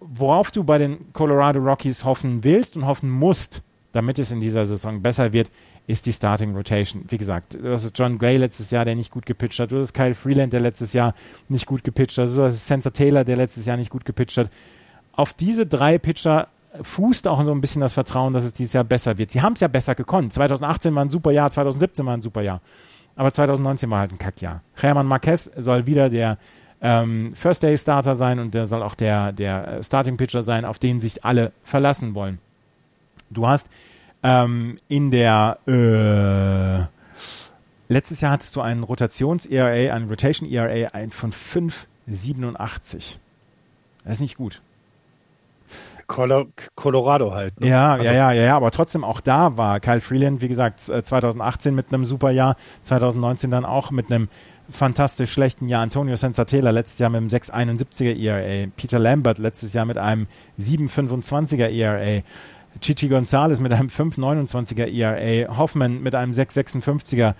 worauf 0.00 0.50
du 0.50 0.64
bei 0.64 0.78
den 0.78 1.12
Colorado 1.12 1.60
Rockies 1.60 2.04
hoffen 2.04 2.44
willst 2.44 2.76
und 2.76 2.86
hoffen 2.86 3.10
musst, 3.10 3.62
damit 3.92 4.18
es 4.18 4.30
in 4.30 4.40
dieser 4.40 4.66
Saison 4.66 5.00
besser 5.00 5.32
wird, 5.32 5.50
ist 5.86 6.04
die 6.06 6.12
Starting 6.12 6.54
Rotation. 6.54 7.04
Wie 7.08 7.16
gesagt, 7.16 7.54
du 7.54 7.70
hast 7.70 7.96
John 7.96 8.18
Gray 8.18 8.36
letztes 8.36 8.70
Jahr, 8.70 8.84
der 8.84 8.94
nicht 8.94 9.10
gut 9.10 9.24
gepitcht 9.24 9.58
hat. 9.58 9.72
Du 9.72 9.78
hast 9.78 9.94
Kyle 9.94 10.14
Freeland, 10.14 10.52
der 10.52 10.60
letztes 10.60 10.92
Jahr 10.92 11.14
nicht 11.48 11.66
gut 11.66 11.84
gepitcht 11.84 12.18
hat. 12.18 12.28
Du 12.28 12.42
hast 12.42 12.66
Sensor 12.66 12.92
Taylor, 12.92 13.24
der 13.24 13.36
letztes 13.36 13.64
Jahr 13.66 13.76
nicht 13.76 13.90
gut 13.90 14.04
gepitcht 14.04 14.36
hat. 14.36 14.50
Auf 15.12 15.32
diese 15.32 15.66
drei 15.66 15.98
Pitcher 15.98 16.48
fußt 16.82 17.26
auch 17.28 17.42
so 17.42 17.52
ein 17.52 17.60
bisschen 17.60 17.80
das 17.80 17.94
Vertrauen, 17.94 18.34
dass 18.34 18.44
es 18.44 18.52
dieses 18.52 18.74
Jahr 18.74 18.84
besser 18.84 19.16
wird. 19.16 19.30
Sie 19.30 19.40
haben 19.40 19.54
es 19.54 19.60
ja 19.60 19.68
besser 19.68 19.94
gekonnt. 19.94 20.32
2018 20.32 20.94
war 20.94 21.04
ein 21.04 21.10
super 21.10 21.30
Jahr, 21.30 21.50
2017 21.50 22.04
war 22.04 22.14
ein 22.14 22.22
super 22.22 22.42
Jahr. 22.42 22.60
Aber 23.14 23.32
2019 23.32 23.88
war 23.88 24.00
halt 24.00 24.12
ein 24.12 24.18
Kackjahr. 24.18 24.62
Hermann 24.74 25.06
Marquez 25.06 25.50
soll 25.56 25.86
wieder 25.86 26.10
der 26.10 26.36
ähm, 26.86 27.32
First 27.34 27.64
Day 27.64 27.76
Starter 27.76 28.14
sein 28.14 28.38
und 28.38 28.54
der 28.54 28.66
soll 28.66 28.80
auch 28.80 28.94
der, 28.94 29.32
der 29.32 29.82
Starting 29.82 30.16
Pitcher 30.16 30.44
sein, 30.44 30.64
auf 30.64 30.78
den 30.78 31.00
sich 31.00 31.24
alle 31.24 31.50
verlassen 31.64 32.14
wollen. 32.14 32.38
Du 33.28 33.48
hast 33.48 33.68
ähm, 34.22 34.76
in 34.86 35.10
der 35.10 35.58
äh, 35.66 36.86
letztes 37.92 38.20
Jahr 38.20 38.30
hattest 38.30 38.54
du 38.54 38.60
einen 38.60 38.84
Rotations-ERA, 38.84 39.92
einen 39.92 40.08
Rotation-ERA 40.08 40.88
von 41.10 41.32
5,87. 41.32 43.16
Das 44.04 44.12
ist 44.12 44.20
nicht 44.20 44.36
gut. 44.36 44.62
Colorado 46.06 47.34
halt. 47.34 47.60
Ne? 47.60 47.68
Ja, 47.68 47.94
also 47.94 48.04
ja, 48.04 48.12
ja, 48.12 48.32
ja, 48.32 48.42
ja, 48.44 48.56
aber 48.56 48.70
trotzdem 48.70 49.02
auch 49.02 49.20
da 49.20 49.56
war 49.56 49.80
Kyle 49.80 50.00
Freeland, 50.00 50.40
wie 50.40 50.46
gesagt, 50.46 50.78
2018 50.78 51.74
mit 51.74 51.92
einem 51.92 52.04
super 52.04 52.30
Jahr, 52.30 52.56
2019 52.82 53.50
dann 53.50 53.64
auch 53.64 53.90
mit 53.90 54.12
einem 54.12 54.28
fantastisch 54.70 55.32
schlechten 55.32 55.68
Jahr. 55.68 55.82
Antonio 55.82 56.16
Sensatela 56.16 56.70
letztes 56.70 56.98
Jahr 56.98 57.10
mit 57.10 57.18
einem 57.18 57.28
6,71er 57.28 58.16
ERA. 58.18 58.68
Peter 58.76 58.98
Lambert 58.98 59.38
letztes 59.38 59.72
Jahr 59.72 59.84
mit 59.84 59.98
einem 59.98 60.26
7,25er 60.58 61.68
ERA. 61.68 62.22
Chichi 62.80 63.08
Gonzalez 63.08 63.60
mit 63.60 63.72
einem 63.72 63.88
5,29er 63.88 64.86
ERA. 64.86 65.56
Hoffman 65.56 66.02
mit 66.02 66.14
einem 66.14 66.32
6,56er 66.32 67.34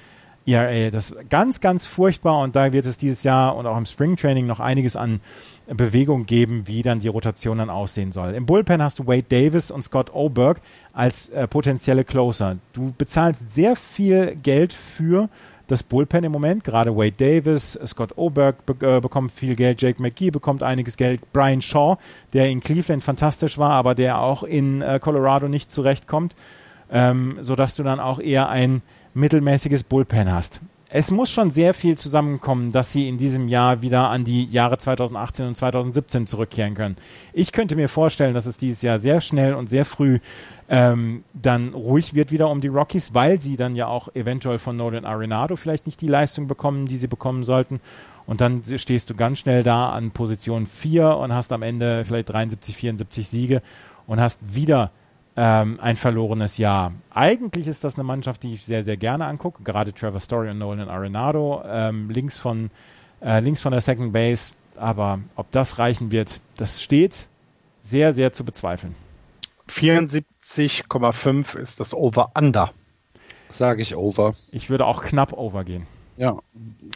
ERA. 0.46 0.90
Das 0.90 1.10
ist 1.10 1.30
ganz, 1.30 1.60
ganz 1.60 1.86
furchtbar 1.86 2.40
und 2.40 2.56
da 2.56 2.72
wird 2.72 2.86
es 2.86 2.98
dieses 2.98 3.24
Jahr 3.24 3.56
und 3.56 3.66
auch 3.66 3.76
im 3.76 3.86
Springtraining 3.86 4.46
noch 4.46 4.60
einiges 4.60 4.96
an 4.96 5.20
Bewegung 5.66 6.26
geben, 6.26 6.66
wie 6.66 6.82
dann 6.82 7.00
die 7.00 7.08
Rotation 7.08 7.58
dann 7.58 7.70
aussehen 7.70 8.12
soll. 8.12 8.34
Im 8.34 8.46
Bullpen 8.46 8.80
hast 8.80 9.00
du 9.00 9.06
Wade 9.06 9.24
Davis 9.28 9.72
und 9.72 9.82
Scott 9.82 10.14
Oberg 10.14 10.60
als 10.92 11.28
äh, 11.30 11.48
potenzielle 11.48 12.04
Closer. 12.04 12.58
Du 12.72 12.94
bezahlst 12.96 13.52
sehr 13.52 13.74
viel 13.74 14.36
Geld 14.36 14.72
für 14.72 15.28
das 15.66 15.82
Bullpen 15.82 16.24
im 16.24 16.32
Moment. 16.32 16.64
Gerade 16.64 16.96
Wade 16.96 17.12
Davis, 17.12 17.78
Scott 17.84 18.12
Oberg 18.16 18.66
be 18.66 18.96
äh, 18.96 19.00
bekommt 19.00 19.32
viel 19.32 19.56
Geld, 19.56 19.82
Jake 19.82 20.00
McGee 20.02 20.30
bekommt 20.30 20.62
einiges 20.62 20.96
Geld, 20.96 21.20
Brian 21.32 21.62
Shaw, 21.62 21.96
der 22.32 22.48
in 22.48 22.60
Cleveland 22.60 23.02
fantastisch 23.02 23.58
war, 23.58 23.72
aber 23.72 23.94
der 23.94 24.20
auch 24.20 24.42
in 24.42 24.82
äh, 24.82 24.98
Colorado 25.00 25.48
nicht 25.48 25.70
zurechtkommt, 25.70 26.34
ähm, 26.90 27.38
sodass 27.40 27.74
du 27.74 27.82
dann 27.82 28.00
auch 28.00 28.20
eher 28.20 28.48
ein 28.48 28.82
mittelmäßiges 29.14 29.82
Bullpen 29.84 30.32
hast. 30.32 30.60
Es 30.88 31.10
muss 31.10 31.30
schon 31.30 31.50
sehr 31.50 31.74
viel 31.74 31.98
zusammenkommen, 31.98 32.70
dass 32.70 32.92
sie 32.92 33.08
in 33.08 33.18
diesem 33.18 33.48
Jahr 33.48 33.82
wieder 33.82 34.08
an 34.08 34.22
die 34.22 34.44
Jahre 34.44 34.78
2018 34.78 35.46
und 35.48 35.56
2017 35.56 36.28
zurückkehren 36.28 36.74
können. 36.74 36.96
Ich 37.32 37.50
könnte 37.50 37.74
mir 37.74 37.88
vorstellen, 37.88 38.34
dass 38.34 38.46
es 38.46 38.56
dieses 38.56 38.82
Jahr 38.82 39.00
sehr 39.00 39.20
schnell 39.20 39.54
und 39.54 39.68
sehr 39.68 39.84
früh 39.84 40.20
ähm, 40.68 41.24
dann 41.34 41.74
ruhig 41.74 42.14
wird 42.14 42.30
wieder 42.30 42.48
um 42.50 42.60
die 42.60 42.68
Rockies, 42.68 43.14
weil 43.14 43.40
sie 43.40 43.56
dann 43.56 43.74
ja 43.74 43.88
auch 43.88 44.14
eventuell 44.14 44.58
von 44.58 44.76
Nolan 44.76 45.04
Arenado 45.04 45.56
vielleicht 45.56 45.86
nicht 45.86 46.00
die 46.00 46.08
Leistung 46.08 46.46
bekommen, 46.46 46.86
die 46.86 46.96
sie 46.96 47.08
bekommen 47.08 47.42
sollten. 47.42 47.80
Und 48.26 48.40
dann 48.40 48.62
stehst 48.62 49.10
du 49.10 49.14
ganz 49.14 49.40
schnell 49.40 49.64
da 49.64 49.90
an 49.90 50.12
Position 50.12 50.66
4 50.66 51.16
und 51.16 51.32
hast 51.32 51.52
am 51.52 51.62
Ende 51.62 52.04
vielleicht 52.04 52.28
73, 52.28 52.76
74 52.76 53.28
Siege 53.28 53.62
und 54.06 54.20
hast 54.20 54.54
wieder 54.54 54.92
ähm, 55.36 55.78
ein 55.80 55.96
verlorenes 55.96 56.58
Jahr. 56.58 56.92
Eigentlich 57.10 57.66
ist 57.66 57.84
das 57.84 57.96
eine 57.96 58.04
Mannschaft, 58.04 58.42
die 58.42 58.54
ich 58.54 58.64
sehr, 58.64 58.82
sehr 58.82 58.96
gerne 58.96 59.26
angucke. 59.26 59.62
Gerade 59.62 59.92
Trevor 59.92 60.20
Story 60.20 60.50
und 60.50 60.58
Nolan 60.58 60.88
Arenado 60.88 61.62
ähm, 61.66 62.10
links, 62.10 62.36
von, 62.36 62.70
äh, 63.20 63.40
links 63.40 63.60
von 63.60 63.72
der 63.72 63.80
Second 63.80 64.12
Base. 64.12 64.54
Aber 64.76 65.20
ob 65.36 65.50
das 65.52 65.78
reichen 65.78 66.10
wird, 66.10 66.40
das 66.56 66.82
steht 66.82 67.28
sehr, 67.82 68.12
sehr 68.12 68.32
zu 68.32 68.44
bezweifeln. 68.44 68.94
74 69.68 70.26
70,5 70.46 71.58
ist 71.58 71.80
das 71.80 71.92
Over-Under. 71.92 72.72
Sage 73.50 73.82
ich 73.82 73.96
Over. 73.96 74.34
Ich 74.50 74.70
würde 74.70 74.86
auch 74.86 75.02
knapp 75.02 75.32
Over 75.32 75.64
gehen. 75.64 75.86
Ja, 76.16 76.38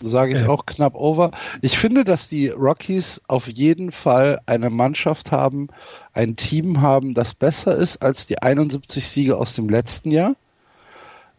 sage 0.00 0.34
ich 0.34 0.42
äh. 0.42 0.46
auch 0.46 0.64
knapp 0.66 0.94
Over. 0.94 1.30
Ich 1.60 1.78
finde, 1.78 2.04
dass 2.04 2.28
die 2.28 2.48
Rockies 2.48 3.20
auf 3.28 3.48
jeden 3.48 3.92
Fall 3.92 4.40
eine 4.46 4.70
Mannschaft 4.70 5.30
haben, 5.30 5.68
ein 6.12 6.36
Team 6.36 6.80
haben, 6.80 7.14
das 7.14 7.34
besser 7.34 7.76
ist 7.76 7.98
als 8.02 8.26
die 8.26 8.40
71 8.40 9.06
Siege 9.06 9.36
aus 9.36 9.54
dem 9.54 9.68
letzten 9.68 10.10
Jahr. 10.10 10.36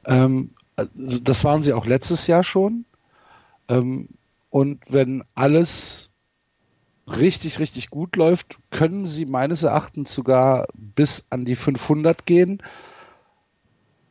Ähm, 0.05 0.51
das 0.95 1.43
waren 1.43 1.63
sie 1.63 1.73
auch 1.73 1.85
letztes 1.85 2.27
Jahr 2.27 2.43
schon. 2.43 2.85
Ähm, 3.67 4.09
und 4.49 4.79
wenn 4.89 5.23
alles 5.33 6.09
richtig, 7.07 7.59
richtig 7.59 7.89
gut 7.89 8.15
läuft, 8.15 8.57
können 8.69 9.05
sie 9.05 9.25
meines 9.25 9.63
Erachtens 9.63 10.13
sogar 10.13 10.67
bis 10.73 11.23
an 11.29 11.45
die 11.45 11.55
500 11.55 12.25
gehen. 12.25 12.61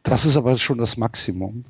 Das 0.03 0.25
ist 0.25 0.37
aber 0.37 0.57
schon 0.59 0.79
das 0.79 0.97
Maximum. 0.97 1.65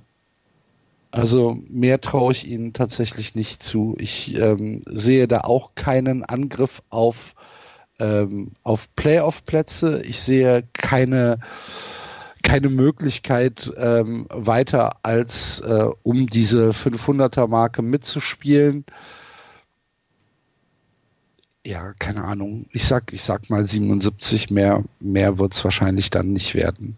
Also 1.10 1.58
mehr 1.68 2.00
traue 2.00 2.32
ich 2.32 2.46
ihnen 2.46 2.72
tatsächlich 2.72 3.34
nicht 3.34 3.62
zu. 3.62 3.96
Ich 3.98 4.36
ähm, 4.36 4.82
sehe 4.86 5.26
da 5.26 5.40
auch 5.40 5.74
keinen 5.74 6.24
Angriff 6.24 6.82
auf, 6.88 7.34
ähm, 7.98 8.52
auf 8.62 8.94
Playoff-Plätze. 8.94 10.02
Ich 10.02 10.20
sehe 10.20 10.62
keine, 10.72 11.40
keine 12.44 12.68
Möglichkeit 12.68 13.72
ähm, 13.76 14.26
weiter 14.30 14.98
als 15.02 15.60
äh, 15.60 15.88
um 16.04 16.28
diese 16.28 16.70
500er-Marke 16.70 17.82
mitzuspielen. 17.82 18.84
Ja, 21.66 21.92
keine 21.98 22.24
Ahnung. 22.24 22.66
Ich 22.70 22.84
sag, 22.84 23.12
ich 23.12 23.22
sag 23.22 23.50
mal 23.50 23.66
77, 23.66 24.50
mehr, 24.50 24.84
mehr 25.00 25.38
wird 25.38 25.54
es 25.54 25.64
wahrscheinlich 25.64 26.10
dann 26.10 26.32
nicht 26.32 26.54
werden. 26.54 26.96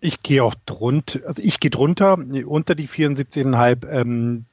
Ich 0.00 0.22
gehe 0.22 0.44
auch 0.44 0.54
drunter, 0.66 1.20
also 1.26 1.42
ich 1.42 1.60
gehe 1.60 1.70
drunter, 1.70 2.18
unter 2.46 2.74
die 2.74 2.88
74,5. 2.88 3.88
Ähm, 3.88 4.44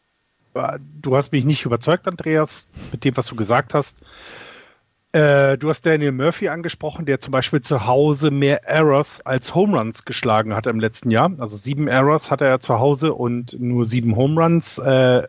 du 1.02 1.16
hast 1.16 1.32
mich 1.32 1.46
nicht 1.46 1.66
überzeugt, 1.66 2.08
Andreas, 2.08 2.68
mit 2.92 3.04
dem, 3.04 3.16
was 3.18 3.28
du 3.28 3.36
gesagt 3.36 3.74
hast. 3.74 3.96
Äh, 5.16 5.58
du 5.58 5.70
hast 5.70 5.86
Daniel 5.86 6.12
Murphy 6.12 6.50
angesprochen, 6.50 7.06
der 7.06 7.22
zum 7.22 7.32
Beispiel 7.32 7.62
zu 7.62 7.86
Hause 7.86 8.32
mehr 8.32 8.66
Errors 8.66 9.22
als 9.22 9.56
Home 9.56 9.78
Runs 9.78 10.04
geschlagen 10.04 10.54
hat 10.54 10.68
im 10.68 10.80
letzten 10.80 11.10
Jahr. 11.10 11.32
Also 11.38 11.56
sieben 11.56 11.88
Errors 11.88 12.32
hatte 12.32 12.46
er 12.46 12.60
zu 12.60 12.80
Hause 12.80 13.14
und 13.14 13.58
nur 13.60 13.86
sieben 13.86 14.18
Home 14.18 14.42
Runs. 14.42 14.78
Äh, 14.78 15.24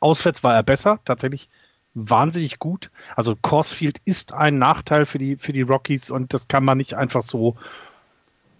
auswärts 0.00 0.42
war 0.42 0.54
er 0.54 0.62
besser, 0.62 1.00
tatsächlich 1.04 1.50
wahnsinnig 1.92 2.58
gut. 2.58 2.90
Also 3.14 3.36
Corsfield 3.36 3.98
ist 4.06 4.32
ein 4.32 4.58
Nachteil 4.58 5.04
für 5.04 5.18
die, 5.18 5.36
für 5.36 5.52
die 5.52 5.62
Rockies 5.62 6.10
und 6.10 6.32
das 6.32 6.48
kann 6.48 6.64
man 6.64 6.78
nicht 6.78 6.94
einfach 6.94 7.22
so 7.22 7.56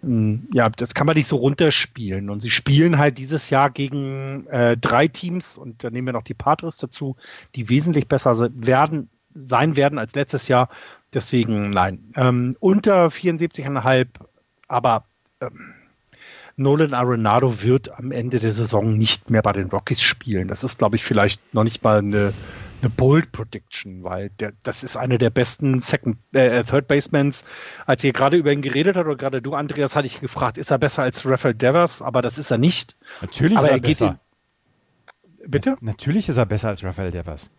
ja, 0.01 0.69
das 0.69 0.93
kann 0.93 1.07
man 1.07 1.17
nicht 1.17 1.27
so 1.27 1.37
runterspielen. 1.37 2.29
Und 2.29 2.41
sie 2.41 2.51
spielen 2.51 2.97
halt 2.97 3.17
dieses 3.17 3.49
Jahr 3.49 3.69
gegen 3.69 4.45
äh, 4.47 4.77
drei 4.77 5.07
Teams, 5.07 5.57
und 5.57 5.83
da 5.83 5.89
nehmen 5.89 6.07
wir 6.07 6.13
noch 6.13 6.23
die 6.23 6.33
Patres 6.33 6.77
dazu, 6.77 7.15
die 7.55 7.69
wesentlich 7.69 8.07
besser 8.07 8.49
werden, 8.53 9.09
sein 9.33 9.75
werden 9.75 9.99
als 9.99 10.15
letztes 10.15 10.47
Jahr. 10.47 10.69
Deswegen 11.13 11.71
nein. 11.71 12.11
Ähm, 12.15 12.55
unter 12.59 13.07
74,5, 13.07 14.07
aber 14.67 15.05
ähm, 15.41 15.73
Nolan 16.57 16.93
Arenado 16.93 17.61
wird 17.61 17.97
am 17.97 18.11
Ende 18.11 18.39
der 18.39 18.53
Saison 18.53 18.97
nicht 18.97 19.29
mehr 19.29 19.41
bei 19.41 19.53
den 19.53 19.69
Rockies 19.69 20.01
spielen. 20.01 20.47
Das 20.47 20.63
ist, 20.63 20.79
glaube 20.79 20.95
ich, 20.95 21.03
vielleicht 21.03 21.53
noch 21.53 21.63
nicht 21.63 21.83
mal 21.83 21.99
eine 21.99 22.33
eine 22.81 22.89
Bold 22.89 23.31
Prediction, 23.31 24.03
weil 24.03 24.29
der, 24.29 24.53
das 24.63 24.83
ist 24.83 24.97
einer 24.97 25.17
der 25.17 25.29
besten 25.29 25.79
Second, 25.79 26.17
äh, 26.33 26.63
Third 26.63 26.87
Basemans. 26.87 27.45
Als 27.85 28.03
ihr 28.03 28.13
gerade 28.13 28.37
über 28.37 28.51
ihn 28.51 28.61
geredet 28.61 28.95
habt, 28.95 29.07
oder 29.07 29.15
gerade 29.15 29.41
du, 29.41 29.53
Andreas, 29.53 29.95
hatte 29.95 30.07
ich 30.07 30.19
gefragt, 30.19 30.57
ist 30.57 30.71
er 30.71 30.77
besser 30.77 31.03
als 31.03 31.25
Rafael 31.25 31.55
Devers? 31.55 32.01
Aber 32.01 32.21
das 32.21 32.37
ist 32.37 32.51
er 32.51 32.57
nicht. 32.57 32.95
Natürlich 33.21 33.57
Aber 33.57 33.67
ist 33.67 33.71
er, 33.71 33.77
er 33.77 33.81
besser. 33.81 34.19
In, 35.39 35.51
bitte? 35.51 35.77
Na, 35.79 35.91
natürlich 35.91 36.29
ist 36.29 36.37
er 36.37 36.45
besser 36.45 36.69
als 36.69 36.83
Rafael 36.83 37.11
Devers. 37.11 37.49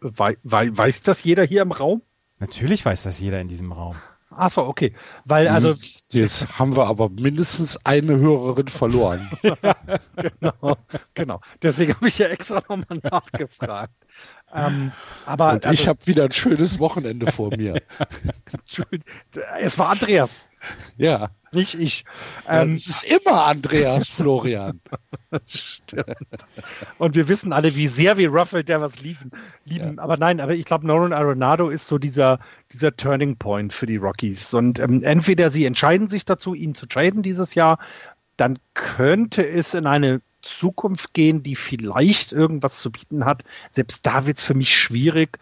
Wei, 0.00 0.36
wei, 0.42 0.76
weiß 0.76 1.02
das 1.02 1.24
jeder 1.24 1.44
hier 1.44 1.62
im 1.62 1.72
Raum? 1.72 2.02
Natürlich 2.38 2.84
weiß 2.84 3.02
das 3.02 3.18
jeder 3.18 3.40
in 3.40 3.48
diesem 3.48 3.72
Raum. 3.72 3.96
Achso, 4.38 4.66
okay. 4.68 4.92
Weil 5.24 5.48
also. 5.48 5.74
Jetzt 6.10 6.58
haben 6.58 6.76
wir 6.76 6.86
aber 6.86 7.08
mindestens 7.08 7.84
eine 7.84 8.16
Hörerin 8.18 8.68
verloren. 8.68 9.28
genau, 10.16 10.76
genau. 11.14 11.40
Deswegen 11.60 11.94
habe 11.94 12.08
ich 12.08 12.18
ja 12.18 12.28
extra 12.28 12.62
nochmal 12.68 12.98
nachgefragt. 13.02 13.92
Ähm, 14.54 14.92
aber 15.26 15.52
Und 15.52 15.64
ich 15.64 15.66
also, 15.66 15.86
habe 15.88 16.06
wieder 16.06 16.24
ein 16.24 16.32
schönes 16.32 16.78
Wochenende 16.78 17.30
vor 17.30 17.50
mir. 17.56 17.74
es 19.58 19.78
war 19.78 19.90
Andreas. 19.90 20.48
Ja. 20.96 21.30
Nicht 21.52 21.74
ich. 21.74 22.04
Ähm, 22.46 22.74
es 22.74 22.86
ist 22.86 23.04
immer 23.04 23.46
Andreas 23.46 24.08
Florian. 24.08 24.80
stimmt. 25.46 26.16
Und 26.98 27.14
wir 27.14 27.28
wissen 27.28 27.52
alle, 27.52 27.74
wie 27.74 27.88
sehr 27.88 28.18
wir 28.18 28.30
Ruffle 28.30 28.64
der 28.64 28.80
was 28.80 29.00
lieben. 29.00 29.30
lieben. 29.64 29.96
Ja. 29.96 30.02
Aber 30.02 30.16
nein, 30.16 30.40
aber 30.40 30.54
ich 30.54 30.64
glaube, 30.64 30.86
Nolan 30.86 31.12
Arenado 31.12 31.70
ist 31.70 31.88
so 31.88 31.98
dieser, 31.98 32.38
dieser 32.72 32.96
Turning 32.96 33.36
Point 33.36 33.72
für 33.72 33.86
die 33.86 33.96
Rockies. 33.96 34.52
Und 34.52 34.78
ähm, 34.78 35.02
entweder 35.02 35.50
sie 35.50 35.64
entscheiden 35.64 36.08
sich 36.08 36.24
dazu, 36.24 36.54
ihn 36.54 36.74
zu 36.74 36.86
traden 36.86 37.22
dieses 37.22 37.54
Jahr, 37.54 37.78
dann 38.36 38.58
könnte 38.74 39.46
es 39.46 39.74
in 39.74 39.86
eine 39.86 40.20
Zukunft 40.42 41.14
gehen, 41.14 41.42
die 41.42 41.56
vielleicht 41.56 42.32
irgendwas 42.32 42.80
zu 42.80 42.90
bieten 42.90 43.24
hat. 43.24 43.44
Selbst 43.72 44.04
da 44.06 44.26
wird 44.26 44.38
es 44.38 44.44
für 44.44 44.54
mich 44.54 44.74
schwierig, 44.76 45.38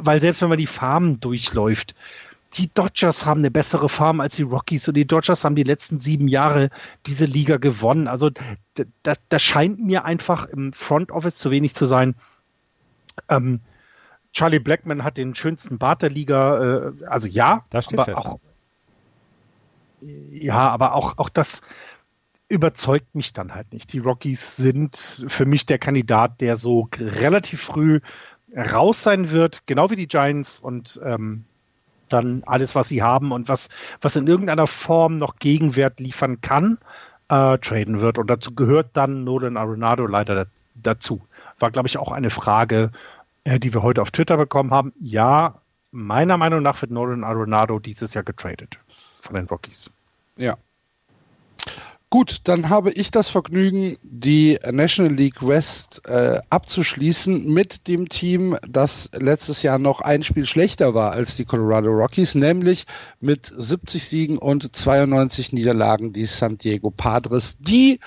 weil 0.00 0.20
selbst 0.20 0.42
wenn 0.42 0.48
man 0.48 0.58
die 0.58 0.66
Farmen 0.66 1.20
durchläuft, 1.20 1.94
die 2.54 2.72
Dodgers 2.72 3.26
haben 3.26 3.40
eine 3.40 3.50
bessere 3.50 3.88
Farm 3.88 4.20
als 4.20 4.36
die 4.36 4.42
Rockies 4.42 4.88
und 4.88 4.94
die 4.94 5.06
Dodgers 5.06 5.44
haben 5.44 5.54
die 5.54 5.64
letzten 5.64 5.98
sieben 5.98 6.28
Jahre 6.28 6.70
diese 7.06 7.26
Liga 7.26 7.58
gewonnen. 7.58 8.08
Also 8.08 8.30
da, 9.02 9.14
da 9.28 9.38
scheint 9.38 9.84
mir 9.84 10.04
einfach 10.04 10.46
im 10.46 10.72
Front 10.72 11.12
Office 11.12 11.36
zu 11.36 11.50
wenig 11.50 11.74
zu 11.74 11.84
sein. 11.84 12.14
Ähm, 13.28 13.60
Charlie 14.32 14.60
Blackman 14.60 15.04
hat 15.04 15.18
den 15.18 15.34
schönsten 15.34 15.78
Bart 15.78 16.02
der 16.02 16.10
Liga, 16.10 16.88
äh, 16.88 17.04
also 17.06 17.28
ja, 17.28 17.64
das 17.70 17.86
steht 17.86 17.98
aber 17.98 18.04
fest. 18.06 18.26
auch 18.26 18.38
ja, 20.00 20.68
aber 20.68 20.94
auch, 20.94 21.18
auch 21.18 21.28
das 21.28 21.60
überzeugt 22.48 23.14
mich 23.14 23.32
dann 23.32 23.54
halt 23.54 23.72
nicht. 23.72 23.92
Die 23.92 23.98
Rockies 23.98 24.56
sind 24.56 25.24
für 25.28 25.44
mich 25.44 25.66
der 25.66 25.78
Kandidat, 25.78 26.40
der 26.40 26.56
so 26.56 26.88
relativ 26.98 27.62
früh 27.62 28.00
raus 28.56 29.02
sein 29.02 29.30
wird, 29.30 29.66
genau 29.66 29.90
wie 29.90 29.96
die 29.96 30.08
Giants 30.08 30.58
und 30.58 30.98
ähm, 31.04 31.44
dann 32.08 32.42
alles, 32.46 32.74
was 32.74 32.88
sie 32.88 33.02
haben 33.02 33.32
und 33.32 33.48
was, 33.50 33.68
was 34.00 34.16
in 34.16 34.26
irgendeiner 34.26 34.66
Form 34.66 35.18
noch 35.18 35.36
Gegenwert 35.36 36.00
liefern 36.00 36.40
kann, 36.40 36.78
äh, 37.28 37.58
traden 37.58 38.00
wird. 38.00 38.16
Und 38.16 38.28
dazu 38.28 38.54
gehört 38.54 38.88
dann 38.94 39.24
Nolan 39.24 39.58
Arenado 39.58 40.06
leider 40.06 40.46
dazu. 40.74 41.20
War, 41.58 41.70
glaube 41.70 41.88
ich, 41.88 41.98
auch 41.98 42.12
eine 42.12 42.30
Frage, 42.30 42.90
äh, 43.44 43.58
die 43.58 43.74
wir 43.74 43.82
heute 43.82 44.00
auf 44.00 44.10
Twitter 44.10 44.38
bekommen 44.38 44.70
haben. 44.70 44.94
Ja, 44.98 45.60
meiner 45.90 46.38
Meinung 46.38 46.62
nach 46.62 46.80
wird 46.80 46.92
Nolan 46.92 47.24
Arenado 47.24 47.78
dieses 47.78 48.14
Jahr 48.14 48.24
getradet 48.24 48.78
von 49.20 49.34
den 49.34 49.44
Rockies. 49.44 49.90
Ja, 50.38 50.56
Gut, 52.10 52.40
dann 52.44 52.70
habe 52.70 52.90
ich 52.92 53.10
das 53.10 53.28
Vergnügen, 53.28 53.98
die 54.02 54.58
National 54.72 55.12
League 55.12 55.46
West 55.46 56.00
äh, 56.06 56.40
abzuschließen 56.48 57.52
mit 57.52 57.86
dem 57.86 58.08
Team, 58.08 58.56
das 58.66 59.10
letztes 59.12 59.62
Jahr 59.62 59.78
noch 59.78 60.00
ein 60.00 60.22
Spiel 60.22 60.46
schlechter 60.46 60.94
war 60.94 61.12
als 61.12 61.36
die 61.36 61.44
Colorado 61.44 61.90
Rockies, 61.90 62.34
nämlich 62.34 62.86
mit 63.20 63.52
70 63.54 64.08
Siegen 64.08 64.38
und 64.38 64.74
92 64.74 65.52
Niederlagen 65.52 66.14
die 66.14 66.24
San 66.24 66.56
Diego 66.56 66.90
Padres, 66.90 67.58
die 67.58 68.00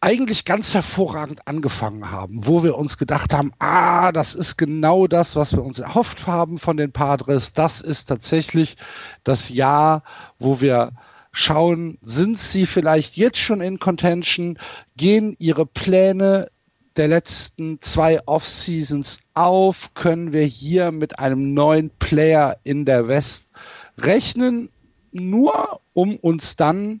eigentlich 0.00 0.44
ganz 0.44 0.72
hervorragend 0.72 1.48
angefangen 1.48 2.12
haben, 2.12 2.46
wo 2.46 2.62
wir 2.62 2.78
uns 2.78 2.98
gedacht 2.98 3.34
haben, 3.34 3.52
ah, 3.58 4.12
das 4.12 4.36
ist 4.36 4.56
genau 4.56 5.08
das, 5.08 5.34
was 5.34 5.52
wir 5.52 5.64
uns 5.64 5.80
erhofft 5.80 6.28
haben 6.28 6.60
von 6.60 6.76
den 6.76 6.92
Padres. 6.92 7.52
Das 7.52 7.80
ist 7.80 8.04
tatsächlich 8.06 8.76
das 9.24 9.48
Jahr, 9.48 10.04
wo 10.38 10.60
wir 10.60 10.92
schauen, 11.32 11.98
sind 12.02 12.38
sie 12.38 12.66
vielleicht 12.66 13.16
jetzt 13.16 13.38
schon 13.38 13.60
in 13.60 13.78
Contention, 13.78 14.58
gehen 14.96 15.36
ihre 15.38 15.66
Pläne 15.66 16.50
der 16.96 17.08
letzten 17.08 17.80
zwei 17.80 18.20
Off-Seasons 18.26 19.20
auf, 19.34 19.94
können 19.94 20.32
wir 20.32 20.44
hier 20.44 20.90
mit 20.90 21.18
einem 21.18 21.54
neuen 21.54 21.90
Player 21.98 22.58
in 22.64 22.84
der 22.84 23.08
West 23.08 23.52
rechnen, 23.96 24.70
nur 25.12 25.80
um 25.92 26.16
uns 26.16 26.56
dann 26.56 27.00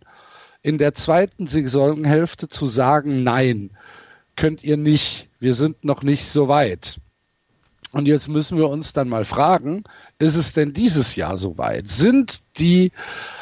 in 0.62 0.78
der 0.78 0.94
zweiten 0.94 1.46
Saisonhälfte 1.46 2.48
zu 2.48 2.66
sagen, 2.66 3.22
nein, 3.24 3.70
könnt 4.36 4.62
ihr 4.62 4.76
nicht, 4.76 5.28
wir 5.38 5.54
sind 5.54 5.84
noch 5.84 6.02
nicht 6.02 6.24
so 6.24 6.48
weit. 6.48 6.98
Und 7.92 8.06
jetzt 8.06 8.28
müssen 8.28 8.56
wir 8.56 8.68
uns 8.68 8.92
dann 8.92 9.08
mal 9.08 9.24
fragen, 9.24 9.84
ist 10.18 10.36
es 10.36 10.52
denn 10.52 10.72
dieses 10.72 11.16
Jahr 11.16 11.36
so 11.38 11.58
weit? 11.58 11.88
Sind 11.88 12.42
die 12.58 12.92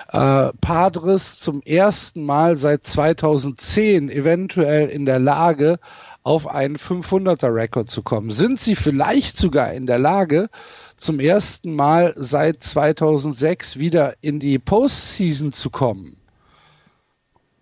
äh, 0.09 0.53
Padres 0.61 1.39
zum 1.39 1.63
ersten 1.63 2.25
Mal 2.25 2.57
seit 2.57 2.87
2010 2.87 4.11
eventuell 4.11 4.89
in 4.89 5.07
der 5.07 5.19
Lage, 5.19 5.79
auf 6.23 6.47
einen 6.47 6.77
500er-Rekord 6.77 7.91
zu 7.91 8.03
kommen? 8.03 8.31
Sind 8.31 8.61
sie 8.61 8.75
vielleicht 8.75 9.39
sogar 9.39 9.73
in 9.73 9.87
der 9.87 9.99
Lage, 9.99 10.51
zum 10.97 11.21
ersten 11.21 11.75
Mal 11.75 12.13
seit 12.17 12.63
2006 12.63 13.79
wieder 13.79 14.15
in 14.21 14.41
die 14.41 14.59
Postseason 14.59 15.53
zu 15.53 15.71
kommen? 15.71 16.19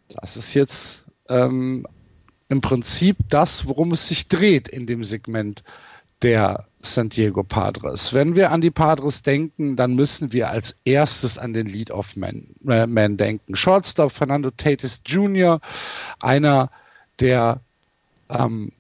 Das 0.09 0.37
ist 0.37 0.55
jetzt 0.55 1.07
ähm, 1.29 1.87
im 2.49 2.61
Prinzip 2.61 3.19
das, 3.29 3.67
worum 3.67 3.93
es 3.93 4.09
sich 4.09 4.29
dreht 4.29 4.69
in 4.69 4.87
dem 4.87 5.05
Segment 5.05 5.63
der 6.23 6.67
San 6.95 7.09
Diego 7.09 7.43
Padres. 7.43 8.13
Wenn 8.13 8.35
wir 8.35 8.51
an 8.51 8.61
die 8.61 8.71
Padres 8.71 9.23
denken, 9.23 9.77
dann 9.77 9.95
müssen 9.95 10.33
wir 10.33 10.51
als 10.51 10.77
erstes 10.85 11.39
an 11.39 11.53
den 11.53 11.67
Lead-Off-Man 11.67 12.55
äh, 12.67 13.17
denken. 13.17 13.57
Shortstop 13.57 14.13
Fernando 14.13 14.51
Tatis 14.51 15.03
Jr., 15.05 15.61
einer 16.21 16.71
der 17.21 17.61
ähm, 18.29 18.73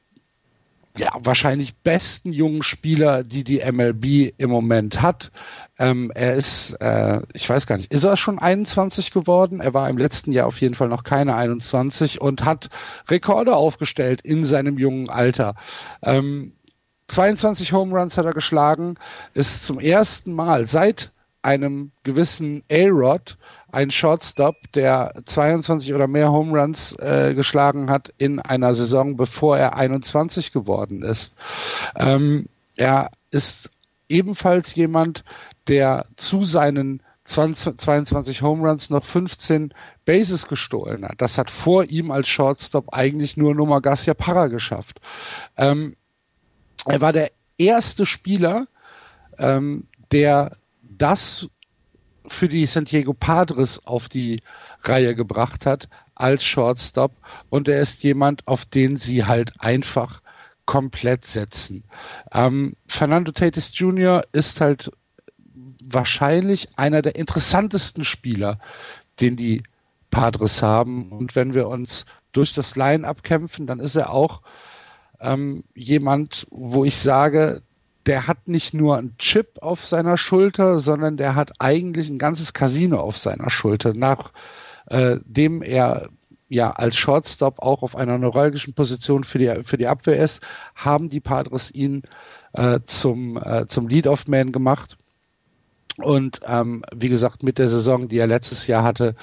ja, 0.98 1.10
wahrscheinlich 1.18 1.74
besten 1.74 2.32
jungen 2.32 2.62
Spieler, 2.62 3.22
die 3.22 3.44
die 3.44 3.60
MLB 3.60 4.32
im 4.38 4.50
Moment 4.50 5.02
hat. 5.02 5.30
Ähm, 5.78 6.10
er 6.14 6.34
ist, 6.34 6.72
äh, 6.80 7.20
ich 7.34 7.48
weiß 7.48 7.66
gar 7.66 7.76
nicht, 7.76 7.92
ist 7.92 8.04
er 8.04 8.16
schon 8.16 8.38
21 8.38 9.10
geworden? 9.10 9.60
Er 9.60 9.74
war 9.74 9.90
im 9.90 9.98
letzten 9.98 10.32
Jahr 10.32 10.46
auf 10.46 10.60
jeden 10.60 10.74
Fall 10.74 10.88
noch 10.88 11.04
keine 11.04 11.36
21 11.36 12.20
und 12.20 12.44
hat 12.44 12.70
Rekorde 13.08 13.54
aufgestellt 13.54 14.22
in 14.22 14.44
seinem 14.44 14.78
jungen 14.78 15.10
Alter. 15.10 15.54
Ähm, 16.02 16.52
22 17.08 17.72
Home 17.72 17.96
Runs 17.98 18.18
hat 18.18 18.26
er 18.26 18.34
geschlagen, 18.34 18.96
ist 19.34 19.64
zum 19.64 19.78
ersten 19.78 20.32
Mal 20.32 20.66
seit 20.66 21.12
einem 21.42 21.92
gewissen 22.02 22.62
A-Rod 22.70 23.38
ein 23.70 23.92
Shortstop, 23.92 24.56
der 24.74 25.14
22 25.26 25.94
oder 25.94 26.08
mehr 26.08 26.32
Home 26.32 26.58
Runs 26.58 26.98
äh, 26.98 27.34
geschlagen 27.34 27.88
hat 27.88 28.12
in 28.18 28.40
einer 28.40 28.74
Saison, 28.74 29.16
bevor 29.16 29.56
er 29.56 29.76
21 29.76 30.52
geworden 30.52 31.02
ist. 31.02 31.36
Ähm, 31.94 32.46
er 32.74 33.12
ist 33.30 33.70
ebenfalls 34.08 34.74
jemand, 34.74 35.24
der 35.68 36.06
zu 36.16 36.44
seinen 36.44 37.00
20, 37.24 37.78
22 37.78 38.42
Home 38.42 38.68
Runs 38.68 38.90
noch 38.90 39.04
15 39.04 39.72
Bases 40.04 40.48
gestohlen 40.48 41.04
hat. 41.04 41.20
Das 41.20 41.38
hat 41.38 41.50
vor 41.50 41.84
ihm 41.84 42.10
als 42.10 42.28
Shortstop 42.28 42.92
eigentlich 42.92 43.36
nur 43.36 43.54
Noma 43.54 43.80
Garcia 43.80 44.14
Parra 44.14 44.46
geschafft. 44.48 45.00
Ähm, 45.56 45.96
er 46.86 47.00
war 47.00 47.12
der 47.12 47.30
erste 47.58 48.06
Spieler, 48.06 48.66
ähm, 49.38 49.86
der 50.12 50.56
das 50.82 51.48
für 52.28 52.48
die 52.48 52.66
San 52.66 52.84
Diego 52.84 53.12
Padres 53.12 53.86
auf 53.86 54.08
die 54.08 54.42
Reihe 54.82 55.14
gebracht 55.14 55.66
hat 55.66 55.88
als 56.14 56.44
Shortstop 56.44 57.12
und 57.50 57.68
er 57.68 57.80
ist 57.80 58.02
jemand, 58.02 58.46
auf 58.48 58.64
den 58.64 58.96
sie 58.96 59.24
halt 59.24 59.52
einfach 59.58 60.22
komplett 60.64 61.24
setzen. 61.24 61.84
Ähm, 62.32 62.74
Fernando 62.88 63.30
Tatis 63.32 63.70
Jr. 63.78 64.24
ist 64.32 64.60
halt 64.60 64.90
wahrscheinlich 65.82 66.76
einer 66.76 67.02
der 67.02 67.14
interessantesten 67.14 68.04
Spieler, 68.04 68.58
den 69.20 69.36
die 69.36 69.62
Padres 70.10 70.62
haben. 70.62 71.12
Und 71.12 71.36
wenn 71.36 71.54
wir 71.54 71.68
uns 71.68 72.06
durch 72.32 72.52
das 72.52 72.74
Line-up 72.74 73.22
kämpfen, 73.22 73.66
dann 73.66 73.80
ist 73.80 73.94
er 73.94 74.10
auch 74.10 74.42
ähm, 75.20 75.64
jemand, 75.74 76.46
wo 76.50 76.84
ich 76.84 76.96
sage, 76.98 77.62
der 78.06 78.26
hat 78.26 78.48
nicht 78.48 78.72
nur 78.72 78.96
einen 78.96 79.16
Chip 79.18 79.58
auf 79.60 79.84
seiner 79.84 80.16
Schulter, 80.16 80.78
sondern 80.78 81.16
der 81.16 81.34
hat 81.34 81.52
eigentlich 81.58 82.08
ein 82.08 82.18
ganzes 82.18 82.52
Casino 82.52 83.00
auf 83.00 83.18
seiner 83.18 83.50
Schulter, 83.50 83.94
nachdem 83.94 85.62
äh, 85.62 85.68
er 85.68 86.08
ja 86.48 86.70
als 86.70 86.96
Shortstop 86.96 87.58
auch 87.58 87.82
auf 87.82 87.96
einer 87.96 88.18
neuralgischen 88.18 88.74
Position 88.74 89.24
für 89.24 89.38
die, 89.38 89.62
für 89.64 89.76
die 89.76 89.88
Abwehr 89.88 90.22
ist, 90.22 90.40
haben 90.76 91.08
die 91.08 91.20
Padres 91.20 91.72
ihn 91.74 92.02
äh, 92.52 92.80
zum, 92.84 93.36
äh, 93.36 93.66
zum 93.66 93.88
Lead-Off-Man 93.88 94.52
gemacht. 94.52 94.96
Und 95.98 96.40
ähm, 96.46 96.84
wie 96.94 97.08
gesagt, 97.08 97.42
mit 97.42 97.58
der 97.58 97.68
Saison, 97.68 98.08
die 98.08 98.18
er 98.18 98.26
letztes 98.26 98.66
Jahr 98.66 98.84
hatte, 98.84 99.16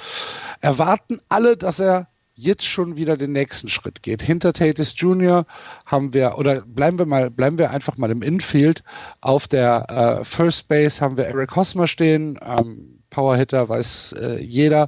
erwarten 0.59 1.21
alle, 1.29 1.55
dass 1.55 1.79
er 1.79 2.07
jetzt 2.35 2.65
schon 2.65 2.95
wieder 2.95 3.17
den 3.17 3.31
nächsten 3.31 3.69
Schritt 3.69 4.01
geht. 4.03 4.21
Hinter 4.21 4.53
Tatis 4.53 4.93
Jr. 4.97 5.45
haben 5.85 6.13
wir, 6.13 6.37
oder 6.37 6.61
bleiben 6.61 6.97
wir 6.97 7.05
mal, 7.05 7.29
bleiben 7.29 7.57
wir 7.57 7.71
einfach 7.71 7.97
mal 7.97 8.11
im 8.11 8.21
Infield. 8.21 8.83
Auf 9.21 9.47
der 9.47 10.19
äh, 10.21 10.25
First 10.25 10.67
Base 10.67 11.01
haben 11.01 11.17
wir 11.17 11.25
Eric 11.25 11.55
Hosmer 11.55 11.87
stehen, 11.87 12.39
ähm, 12.43 12.99
Powerhitter 13.13 13.69
weiß 13.69 14.13
äh, 14.13 14.41
jeder. 14.41 14.87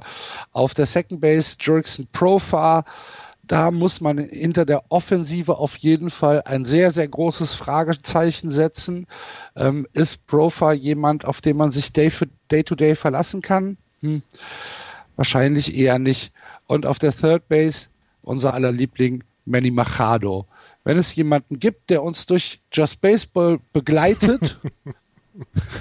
Auf 0.52 0.74
der 0.74 0.86
Second 0.86 1.20
Base 1.20 1.56
Jurickson 1.58 2.08
Profar. 2.12 2.84
Da 3.44 3.70
muss 3.70 4.00
man 4.00 4.18
hinter 4.18 4.64
der 4.66 4.82
Offensive 4.88 5.56
auf 5.56 5.76
jeden 5.76 6.10
Fall 6.10 6.42
ein 6.42 6.64
sehr, 6.64 6.90
sehr 6.90 7.06
großes 7.06 7.54
Fragezeichen 7.54 8.50
setzen. 8.50 9.06
Ähm, 9.54 9.86
ist 9.92 10.26
Profar 10.26 10.74
jemand, 10.74 11.24
auf 11.24 11.40
den 11.40 11.56
man 11.56 11.70
sich 11.70 11.92
day, 11.92 12.10
für, 12.10 12.26
day 12.50 12.64
to 12.64 12.74
day 12.74 12.96
verlassen 12.96 13.42
kann? 13.42 13.76
Hm. 14.00 14.24
Wahrscheinlich 15.16 15.76
eher 15.76 15.98
nicht. 15.98 16.32
Und 16.66 16.86
auf 16.86 16.98
der 16.98 17.12
Third 17.12 17.48
Base 17.48 17.88
unser 18.22 18.54
aller 18.54 18.72
Liebling 18.72 19.24
Manny 19.46 19.70
Machado. 19.70 20.46
Wenn 20.84 20.98
es 20.98 21.14
jemanden 21.14 21.58
gibt, 21.58 21.90
der 21.90 22.02
uns 22.02 22.26
durch 22.26 22.60
Just 22.72 23.00
Baseball 23.00 23.58
begleitet, 23.72 24.60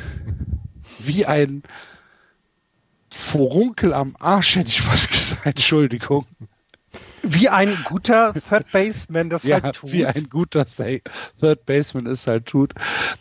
wie 0.99 1.25
ein 1.25 1.63
Furunkel 3.11 3.93
am 3.93 4.15
Arsch, 4.19 4.55
hätte 4.55 4.69
ich 4.69 4.81
fast 4.81 5.09
gesagt, 5.09 5.45
Entschuldigung. 5.45 6.27
Wie 7.23 7.49
ein 7.49 7.75
guter 7.85 8.33
Third 8.33 8.71
Baseman 8.71 9.29
das 9.29 9.43
ja, 9.43 9.61
halt 9.61 9.75
tut. 9.75 9.91
Wie 9.91 10.05
ein 10.05 10.29
guter 10.29 10.65
Third 10.65 11.65
Baseman 11.65 12.05
es 12.05 12.27
halt 12.27 12.45
tut. 12.45 12.73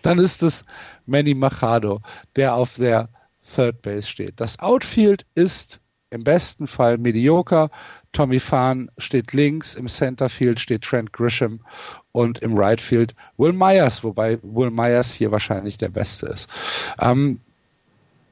Dann 0.03 0.19
ist 0.19 0.43
es 0.43 0.65
Manny 1.07 1.35
Machado, 1.35 2.03
der 2.37 2.55
auf 2.55 2.75
der 2.75 3.09
Third 3.55 3.81
Base 3.83 4.07
steht. 4.07 4.41
Das 4.41 4.59
Outfield 4.59 5.25
ist 5.35 5.81
im 6.15 6.25
besten 6.25 6.67
Fall 6.67 6.97
medioker. 6.97 7.71
Tommy 8.13 8.39
Fahn 8.39 8.91
steht 8.97 9.33
links, 9.33 9.75
im 9.75 9.89
Centerfield 9.89 10.61
steht 10.61 10.83
Trent 10.83 11.13
Grisham 11.13 11.61
und 12.13 12.39
im 12.39 12.57
Rightfield 12.57 13.15
Will 13.37 13.53
Myers, 13.53 14.05
wobei 14.05 14.39
Will 14.43 14.71
Myers 14.71 15.13
hier 15.13 15.33
wahrscheinlich 15.33 15.77
der 15.77 15.89
Beste 15.89 16.27
ist. 16.27 16.49
Ähm, 17.01 17.41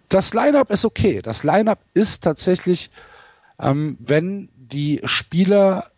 das 0.09 0.33
Lineup 0.33 0.70
ist 0.70 0.85
okay. 0.85 1.20
Das 1.22 1.43
Lineup 1.43 1.80
ist 1.95 2.22
tatsächlich, 2.22 2.91
ähm, 3.61 3.97
wenn 3.99 4.49
die 4.55 5.01
Spieler 5.05 5.91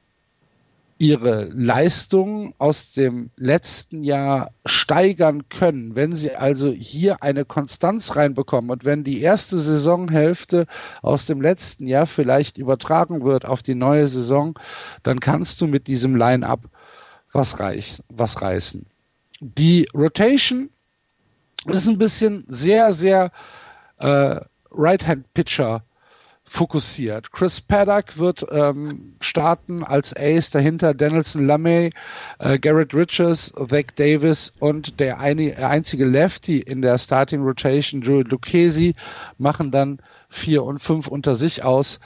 ihre 0.99 1.47
Leistung 1.53 2.55
aus 2.59 2.92
dem 2.92 3.30
letzten 3.36 4.05
Jahr 4.05 4.53
steigern 4.64 5.49
können, 5.49 5.97
wenn 5.97 6.14
sie 6.14 6.36
also 6.36 6.70
hier 6.70 7.22
eine 7.22 7.45
Konstanz 7.45 8.14
reinbekommen 8.14 8.70
und 8.70 8.84
wenn 8.84 9.03
die 9.03 9.20
erste 9.20 9.59
Saisonhälfte 9.59 10.66
aus 11.03 11.26
dem 11.26 11.40
letzten 11.40 11.86
Jahr 11.86 12.07
vielleicht 12.07 12.59
übertragen 12.59 13.24
wird 13.24 13.45
auf 13.45 13.62
die 13.62 13.74
neue 13.74 14.07
Saison, 14.07 14.59
dann 15.03 15.20
kannst 15.20 15.61
du 15.61 15.66
mit 15.66 15.88
diesem 15.88 16.14
Line-up 16.14 16.61
was, 17.32 17.59
reich, 17.59 18.01
was 18.09 18.40
reißen. 18.40 18.86
Die 19.40 19.88
Rotation 19.92 20.70
ist 21.66 21.88
ein 21.88 21.99
bisschen 21.99 22.45
sehr, 22.49 22.92
sehr 22.92 23.32
äh, 23.99 24.40
Right-Hand-Pitcher 24.70 25.82
fokussiert. 26.55 27.33
Chris 27.33 27.61
Paddock 27.61 28.17
wird 28.17 28.47
ähm, 28.53 29.17
starten 29.21 29.83
als 29.83 30.15
Ace, 30.17 30.51
dahinter 30.51 30.95
Danielson 30.95 31.47
Lamey, 31.47 31.91
äh, 32.39 32.61
Garrett 32.61 32.95
Richards, 32.95 33.53
Zach 33.69 33.91
Davis 33.97 34.53
und 34.61 35.01
der 35.01 35.19
eine, 35.19 35.57
einzige 35.59 36.05
Lefty 36.05 36.61
in 36.61 36.81
der 36.81 36.99
Starting 36.99 37.43
Rotation, 37.43 38.03
Joel 38.03 38.29
Lucchesi, 38.29 38.95
machen 39.37 39.73
dann 39.73 39.99
vier 40.29 40.63
und 40.63 40.79
fünf 40.79 41.09
unter 41.09 41.35
sich 41.35 41.65
aus. 41.65 41.99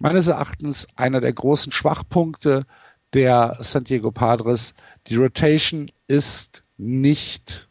Meines 0.00 0.26
Erachtens 0.26 0.88
einer 0.96 1.20
der 1.20 1.32
großen 1.32 1.70
Schwachpunkte 1.70 2.66
der 3.12 3.56
San 3.60 3.84
Diego 3.84 4.10
Padres. 4.10 4.74
Die 5.06 5.16
Rotation 5.16 5.92
ist 6.08 6.64
nicht 6.76 7.68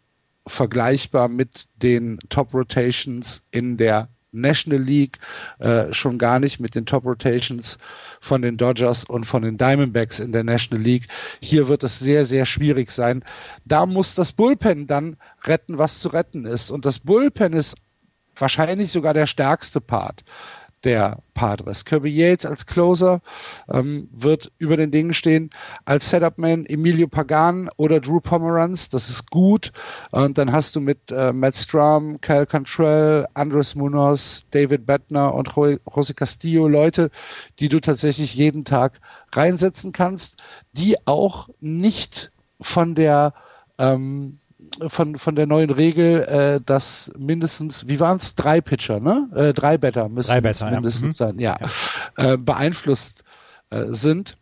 vergleichbar 0.48 1.28
mit 1.28 1.66
den 1.76 2.20
Top 2.30 2.54
Rotations 2.54 3.44
in 3.52 3.76
der 3.76 4.08
National 4.32 4.82
League, 4.82 5.20
äh, 5.60 5.92
schon 5.94 6.18
gar 6.18 6.40
nicht 6.40 6.60
mit 6.60 6.76
den 6.76 6.86
Top 6.86 7.06
Rotations 7.06 7.78
von 8.20 8.42
den 8.42 8.58
Dodgers 8.58 9.04
und 9.04 9.26
von 9.26 9.42
den 9.42 9.58
Diamondbacks 9.58 10.20
in 10.20 10.32
der 10.32 10.44
National 10.44 10.84
League. 10.84 11.08
Hier 11.42 11.68
wird 11.68 11.84
es 11.84 12.00
sehr, 12.00 12.26
sehr 12.26 12.46
schwierig 12.46 12.92
sein. 12.92 13.24
Da 13.66 13.86
muss 13.86 14.16
das 14.16 14.32
Bullpen 14.32 14.88
dann 14.88 15.18
retten, 15.44 15.78
was 15.78 16.00
zu 16.00 16.10
retten 16.10 16.46
ist. 16.46 16.72
Und 16.72 16.86
das 16.86 17.00
Bullpen 17.00 17.54
ist 17.54 17.76
wahrscheinlich 18.36 18.92
sogar 18.92 19.14
der 19.14 19.28
stärkste 19.28 19.82
Part 19.82 20.24
der 20.84 21.20
Padres. 21.34 21.86
Kirby 21.86 22.10
Yates 22.10 22.46
als 22.46 22.66
Closer 22.66 23.22
ähm, 23.70 24.10
wird 24.12 24.52
über 24.58 24.78
den 24.78 24.92
Dingen 24.92 25.14
stehen. 25.14 25.50
Als 25.86 26.10
Setupman 26.10 26.66
Emilio 26.66 27.08
Pagan 27.08 27.70
oder 27.78 28.00
Drew 28.00 28.20
Pomeranz, 28.20 28.90
das 28.90 29.10
ist 29.10 29.30
gut. 29.30 29.72
Und 30.12 30.38
dann 30.38 30.52
hast 30.52 30.76
du 30.76 30.82
mit 30.82 31.12
äh, 31.12 31.32
Matt 31.32 31.58
Strum, 31.58 32.20
Kyle 32.22 32.46
Cantrell, 32.46 33.28
Andres 33.34 33.76
Munoz, 33.76 34.46
David 34.52 34.86
Bettner 34.86 35.34
und 35.34 35.50
Jose 35.56 36.14
Castillo 36.14 36.68
Leute, 36.68 37.12
die 37.60 37.70
du 37.70 37.80
tatsächlich 37.80 38.36
jeden 38.36 38.66
Tag 38.66 39.00
reinsetzen 39.34 39.92
kannst, 39.92 40.42
die 40.74 40.96
auch 41.08 41.50
nicht 41.60 42.32
von 42.60 42.96
der 42.96 43.34
ähm, 43.78 44.41
von, 44.88 45.18
von 45.18 45.36
der 45.36 45.48
neuen 45.48 45.70
Regel, 45.70 46.24
äh, 46.24 46.62
dass 46.66 47.12
mindestens, 47.18 47.88
wie 47.88 48.00
waren 48.00 48.18
es, 48.18 48.36
drei 48.36 48.62
Pitcher, 48.62 49.00
ne? 49.00 49.30
Äh, 49.36 49.54
drei 49.54 49.78
Better 49.78 50.10
müssen 50.10 50.30
drei 50.30 50.42
Better, 50.42 50.72
mindestens 50.72 51.20
ja. 51.20 51.28
sein, 51.28 51.40
ja, 51.40 51.58
ja. 51.60 52.34
Äh, 52.34 52.38
beeinflusst 52.38 53.24
äh, 53.70 53.86
sind 53.88 54.38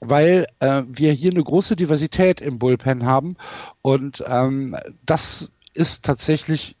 weil 0.00 0.46
äh, 0.60 0.82
wir 0.86 1.12
hier 1.12 1.30
eine 1.30 1.42
große 1.42 1.74
Diversität 1.74 2.42
im 2.42 2.58
Bullpen 2.58 3.06
haben 3.06 3.36
und 3.80 4.22
ähm, 4.26 4.76
das 5.06 5.52
ist 5.72 6.04
tatsächlich 6.04 6.76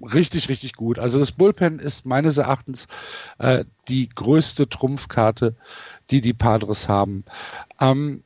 richtig, 0.00 0.48
richtig 0.48 0.74
gut. 0.74 0.98
Also 0.98 1.18
das 1.18 1.32
Bullpen 1.32 1.78
ist 1.78 2.06
meines 2.06 2.38
Erachtens 2.38 2.88
äh, 3.38 3.64
die 3.88 4.08
größte 4.08 4.68
Trumpfkarte, 4.68 5.56
die 6.10 6.20
die 6.20 6.34
Padres 6.34 6.88
haben. 6.88 7.24
Ähm, 7.80 8.22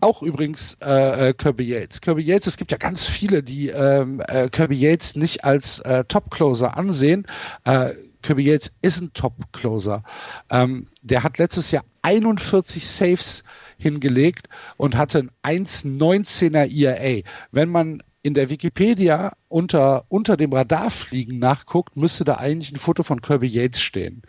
auch 0.00 0.22
übrigens 0.22 0.76
äh, 0.80 1.28
äh, 1.28 1.32
Kirby 1.34 1.64
Yates. 1.64 2.00
Kirby 2.00 2.22
Yates, 2.22 2.48
es 2.48 2.56
gibt 2.56 2.72
ja 2.72 2.78
ganz 2.78 3.06
viele, 3.06 3.42
die 3.42 3.68
ähm, 3.68 4.22
äh, 4.26 4.48
Kirby 4.48 4.76
Yates 4.76 5.16
nicht 5.16 5.44
als 5.44 5.80
äh, 5.80 6.04
Top-Closer 6.04 6.76
ansehen. 6.76 7.26
Äh, 7.64 7.92
Kirby 8.22 8.42
Yates 8.42 8.72
ist 8.82 9.00
ein 9.00 9.12
Top-Closer. 9.12 10.04
Ähm, 10.50 10.88
der 11.02 11.22
hat 11.22 11.38
letztes 11.38 11.70
Jahr 11.70 11.84
41 12.02 12.86
Saves 12.86 13.44
hingelegt 13.78 14.48
und 14.76 14.96
hatte 14.96 15.28
ein 15.42 15.64
1,19er 15.66 16.70
ERA. 16.70 17.22
Wenn 17.50 17.68
man 17.70 18.02
in 18.22 18.34
der 18.34 18.50
Wikipedia 18.50 19.32
unter, 19.48 20.04
unter 20.08 20.36
dem 20.36 20.52
Radarfliegen 20.52 21.38
nachguckt, 21.38 21.96
müsste 21.96 22.24
da 22.24 22.34
eigentlich 22.34 22.72
ein 22.72 22.78
Foto 22.78 23.02
von 23.02 23.22
Kirby 23.22 23.46
Yates 23.46 23.80
stehen. 23.80 24.22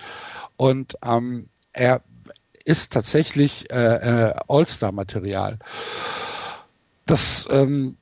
Und 0.56 0.96
ähm, 1.04 1.50
er 1.74 2.02
ist 2.66 2.94
tatsächlich 2.94 3.72
äh, 3.72 3.76
äh, 3.76 4.34
All-Star-Material. 4.48 5.60
Das 7.06 7.48
ähm, 7.52 7.98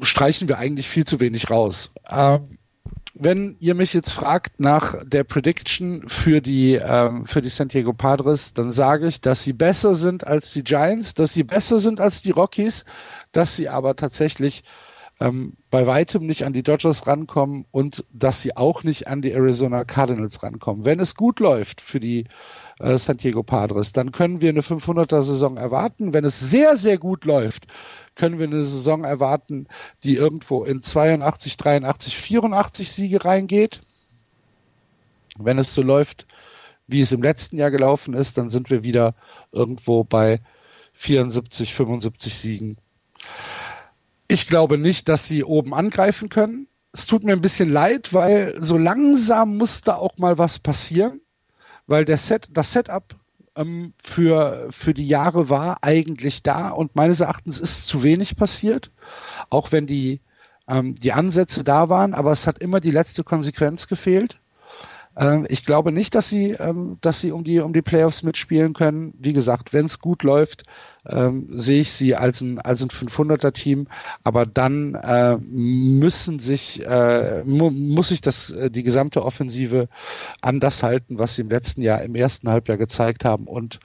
streichen 0.00 0.48
wir 0.48 0.58
eigentlich 0.58 0.88
viel 0.88 1.04
zu 1.04 1.20
wenig 1.20 1.50
raus. 1.50 1.90
Ähm, 2.08 2.58
wenn 3.18 3.56
ihr 3.60 3.74
mich 3.74 3.94
jetzt 3.94 4.12
fragt 4.12 4.60
nach 4.60 4.94
der 5.02 5.24
Prediction 5.24 6.06
für 6.08 6.42
die, 6.42 6.74
ähm, 6.74 7.26
für 7.26 7.40
die 7.40 7.48
San 7.48 7.68
Diego 7.68 7.94
Padres, 7.94 8.52
dann 8.52 8.70
sage 8.72 9.08
ich, 9.08 9.22
dass 9.22 9.42
sie 9.42 9.54
besser 9.54 9.94
sind 9.94 10.26
als 10.26 10.52
die 10.52 10.62
Giants, 10.62 11.14
dass 11.14 11.32
sie 11.32 11.44
besser 11.44 11.78
sind 11.78 11.98
als 11.98 12.20
die 12.20 12.30
Rockies, 12.30 12.84
dass 13.32 13.56
sie 13.56 13.70
aber 13.70 13.96
tatsächlich 13.96 14.64
ähm, 15.18 15.54
bei 15.70 15.86
weitem 15.86 16.26
nicht 16.26 16.44
an 16.44 16.52
die 16.52 16.62
Dodgers 16.62 17.06
rankommen 17.06 17.64
und 17.70 18.04
dass 18.12 18.42
sie 18.42 18.54
auch 18.54 18.82
nicht 18.82 19.08
an 19.08 19.22
die 19.22 19.32
Arizona 19.32 19.84
Cardinals 19.84 20.42
rankommen. 20.42 20.84
Wenn 20.84 21.00
es 21.00 21.14
gut 21.14 21.40
läuft 21.40 21.80
für 21.80 22.00
die 22.00 22.26
äh, 22.78 22.98
San 22.98 23.16
Diego 23.16 23.42
Padres, 23.42 23.92
dann 23.92 24.12
können 24.12 24.40
wir 24.40 24.50
eine 24.50 24.60
500er-Saison 24.60 25.56
erwarten. 25.56 26.12
Wenn 26.12 26.24
es 26.24 26.38
sehr, 26.38 26.76
sehr 26.76 26.98
gut 26.98 27.24
läuft, 27.24 27.66
können 28.14 28.38
wir 28.38 28.46
eine 28.46 28.64
Saison 28.64 29.04
erwarten, 29.04 29.66
die 30.02 30.16
irgendwo 30.16 30.64
in 30.64 30.82
82, 30.82 31.56
83, 31.56 32.16
84 32.16 32.90
Siege 32.90 33.24
reingeht. 33.24 33.82
Wenn 35.38 35.58
es 35.58 35.74
so 35.74 35.82
läuft, 35.82 36.26
wie 36.86 37.00
es 37.00 37.12
im 37.12 37.22
letzten 37.22 37.58
Jahr 37.58 37.70
gelaufen 37.70 38.14
ist, 38.14 38.38
dann 38.38 38.50
sind 38.50 38.70
wir 38.70 38.84
wieder 38.84 39.14
irgendwo 39.52 40.04
bei 40.04 40.40
74, 40.94 41.74
75 41.74 42.34
Siegen. 42.34 42.76
Ich 44.28 44.48
glaube 44.48 44.78
nicht, 44.78 45.08
dass 45.08 45.28
sie 45.28 45.44
oben 45.44 45.74
angreifen 45.74 46.28
können. 46.28 46.68
Es 46.92 47.06
tut 47.06 47.24
mir 47.24 47.32
ein 47.32 47.42
bisschen 47.42 47.68
leid, 47.68 48.14
weil 48.14 48.56
so 48.60 48.78
langsam 48.78 49.56
muss 49.56 49.82
da 49.82 49.96
auch 49.96 50.16
mal 50.16 50.38
was 50.38 50.58
passieren, 50.58 51.20
weil 51.86 52.04
der 52.04 52.16
Set, 52.16 52.48
das 52.52 52.72
Setup 52.72 53.14
ähm, 53.56 53.92
für, 54.02 54.68
für 54.70 54.94
die 54.94 55.06
Jahre 55.06 55.48
war 55.48 55.78
eigentlich 55.82 56.42
da 56.42 56.70
und 56.70 56.94
meines 56.96 57.20
Erachtens 57.20 57.58
ist 57.58 57.86
zu 57.86 58.02
wenig 58.02 58.36
passiert, 58.36 58.90
auch 59.50 59.72
wenn 59.72 59.86
die, 59.86 60.20
ähm, 60.68 60.94
die 60.94 61.12
Ansätze 61.12 61.64
da 61.64 61.88
waren, 61.88 62.14
aber 62.14 62.32
es 62.32 62.46
hat 62.46 62.58
immer 62.58 62.80
die 62.80 62.90
letzte 62.90 63.24
Konsequenz 63.24 63.88
gefehlt. 63.88 64.38
Ähm, 65.16 65.46
ich 65.48 65.64
glaube 65.64 65.92
nicht, 65.92 66.14
dass 66.14 66.28
sie, 66.28 66.52
ähm, 66.52 66.98
dass 67.00 67.20
sie 67.20 67.32
um 67.32 67.44
die, 67.44 67.60
um 67.60 67.72
die 67.72 67.82
Playoffs 67.82 68.22
mitspielen 68.22 68.74
können. 68.74 69.14
Wie 69.18 69.32
gesagt, 69.32 69.72
wenn 69.72 69.86
es 69.86 69.98
gut 69.98 70.22
läuft, 70.22 70.64
ähm, 71.08 71.46
sehe 71.50 71.80
ich 71.80 71.92
sie 71.92 72.14
als 72.14 72.40
ein, 72.40 72.58
als 72.58 72.82
ein 72.82 72.88
500er 72.88 73.52
Team. 73.52 73.88
Aber 74.24 74.46
dann 74.46 74.94
äh, 74.94 75.36
müssen 75.36 76.38
sich, 76.38 76.84
äh, 76.84 77.42
mu 77.44 77.70
muss 77.70 78.08
sich 78.08 78.20
das, 78.20 78.50
äh, 78.50 78.70
die 78.70 78.82
gesamte 78.82 79.24
Offensive 79.24 79.88
an 80.40 80.60
das 80.60 80.82
halten, 80.82 81.18
was 81.18 81.34
sie 81.34 81.42
im 81.42 81.50
letzten 81.50 81.82
Jahr, 81.82 82.02
im 82.02 82.14
ersten 82.14 82.48
Halbjahr 82.48 82.78
gezeigt 82.78 83.24
haben. 83.24 83.46
Und 83.46 83.80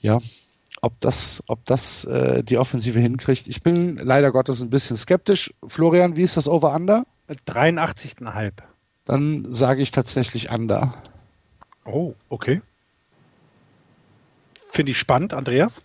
ja, 0.00 0.20
ob 0.82 0.98
das, 1.00 1.42
ob 1.46 1.64
das 1.66 2.04
äh, 2.04 2.42
die 2.42 2.58
Offensive 2.58 2.98
hinkriegt. 2.98 3.46
Ich 3.46 3.62
bin 3.62 3.96
leider 3.96 4.32
Gottes 4.32 4.62
ein 4.62 4.70
bisschen 4.70 4.96
skeptisch. 4.96 5.52
Florian, 5.66 6.16
wie 6.16 6.22
ist 6.22 6.36
das 6.36 6.48
Over-Under? 6.48 7.04
83,5. 7.46 8.52
Dann 9.04 9.46
sage 9.52 9.82
ich 9.82 9.90
tatsächlich 9.90 10.50
Under. 10.50 10.94
Oh, 11.84 12.14
okay. 12.28 12.62
Finde 14.68 14.92
ich 14.92 14.98
spannend, 14.98 15.34
Andreas. 15.34 15.82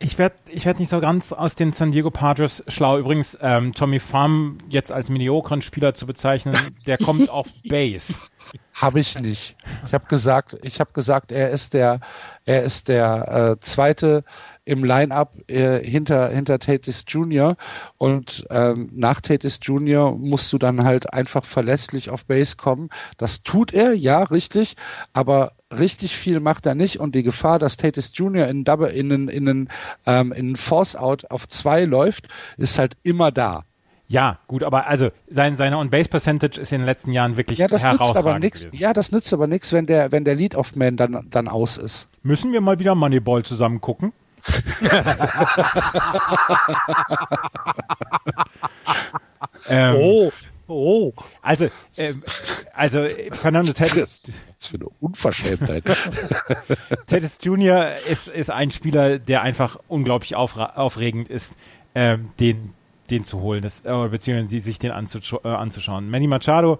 Ich 0.00 0.18
werde 0.18 0.36
ich 0.48 0.64
werd 0.64 0.78
nicht 0.78 0.88
so 0.88 1.00
ganz 1.00 1.32
aus 1.32 1.54
den 1.54 1.72
San 1.72 1.90
Diego 1.90 2.10
Padres 2.10 2.62
schlau. 2.68 2.98
Übrigens, 2.98 3.36
ähm, 3.40 3.72
Tommy 3.72 3.98
Pham 3.98 4.58
jetzt 4.68 4.92
als 4.92 5.10
mediokren 5.10 5.60
Spieler 5.60 5.94
zu 5.94 6.06
bezeichnen, 6.06 6.56
der 6.86 6.98
kommt 6.98 7.30
auf 7.30 7.48
Base. 7.68 8.20
Habe 8.72 9.00
ich 9.00 9.18
nicht. 9.18 9.56
Ich 9.86 9.92
habe 9.92 10.06
gesagt, 10.06 10.56
ich 10.62 10.78
habe 10.80 10.92
gesagt, 10.92 11.32
er 11.32 11.50
ist 11.50 11.74
der, 11.74 12.00
er 12.44 12.62
ist 12.62 12.88
der 12.88 13.56
äh, 13.58 13.60
zweite 13.60 14.24
im 14.68 14.84
Line-up 14.84 15.34
äh, 15.48 15.82
hinter, 15.82 16.28
hinter 16.28 16.58
Tatis 16.58 17.04
Jr. 17.08 17.56
Und 17.96 18.46
ähm, 18.50 18.90
nach 18.92 19.22
Tatis 19.22 19.60
Jr. 19.62 20.12
musst 20.12 20.52
du 20.52 20.58
dann 20.58 20.84
halt 20.84 21.12
einfach 21.12 21.46
verlässlich 21.46 22.10
auf 22.10 22.26
Base 22.26 22.56
kommen. 22.56 22.90
Das 23.16 23.42
tut 23.42 23.72
er, 23.72 23.94
ja, 23.94 24.22
richtig, 24.22 24.76
aber 25.14 25.52
richtig 25.76 26.16
viel 26.16 26.40
macht 26.40 26.66
er 26.66 26.74
nicht 26.74 27.00
und 27.00 27.14
die 27.14 27.22
Gefahr, 27.22 27.58
dass 27.58 27.78
Tatis 27.78 28.12
Jr. 28.14 28.46
in 28.46 28.64
Double, 28.64 28.90
in 28.90 29.10
einen, 29.10 29.28
in 29.28 29.48
einen, 29.48 29.68
ähm, 30.06 30.32
in 30.32 30.48
einen 30.48 30.56
Force-Out 30.56 31.30
auf 31.30 31.48
zwei 31.48 31.84
läuft, 31.84 32.28
ist 32.58 32.78
halt 32.78 32.96
immer 33.02 33.32
da. 33.32 33.64
Ja, 34.06 34.38
gut, 34.48 34.62
aber 34.62 34.86
also 34.86 35.10
sein, 35.28 35.56
seine 35.56 35.76
On-Base-Percentage 35.78 36.58
ist 36.60 36.72
in 36.72 36.80
den 36.80 36.86
letzten 36.86 37.12
Jahren 37.12 37.36
wirklich 37.36 37.58
ja, 37.58 37.68
das 37.68 37.84
herausragend 37.84 38.14
nützt 38.14 38.26
aber 38.26 38.38
nix, 38.38 38.60
gewesen. 38.60 38.76
Ja, 38.76 38.92
das 38.94 39.12
nützt 39.12 39.32
aber 39.32 39.46
nichts, 39.46 39.72
wenn 39.72 39.86
der, 39.86 40.12
wenn 40.12 40.24
der 40.24 40.34
Lead-Off-Man 40.34 40.96
dann, 40.96 41.26
dann 41.30 41.48
aus 41.48 41.76
ist. 41.76 42.08
Müssen 42.22 42.52
wir 42.52 42.60
mal 42.62 42.78
wieder 42.78 42.94
Moneyball 42.94 43.44
zusammen 43.44 43.80
gucken? 43.80 44.12
ähm, 49.68 49.96
Oh, 49.96 50.32
oh. 50.68 51.12
Also, 51.42 51.68
ähm, 51.96 52.22
also 52.72 53.06
Fernando 53.32 53.72
Tatis, 53.74 54.30
Was 54.56 54.66
für 54.66 54.76
eine 54.76 54.88
Unverschämtheit. 55.00 55.84
Tatis 57.06 57.38
Jr. 57.42 57.96
Ist, 58.08 58.28
ist 58.28 58.50
ein 58.50 58.70
Spieler, 58.70 59.18
der 59.18 59.42
einfach 59.42 59.78
unglaublich 59.88 60.36
aufregend 60.36 61.28
ist, 61.28 61.56
ähm, 61.94 62.30
den, 62.38 62.74
den 63.10 63.24
zu 63.24 63.40
holen, 63.40 63.62
das, 63.62 63.84
äh, 63.84 64.08
beziehungsweise 64.08 64.60
sich 64.60 64.78
den 64.78 64.92
anzuscha 64.92 65.38
äh, 65.44 65.48
anzuschauen. 65.48 66.10
Manny 66.10 66.26
Machado, 66.26 66.78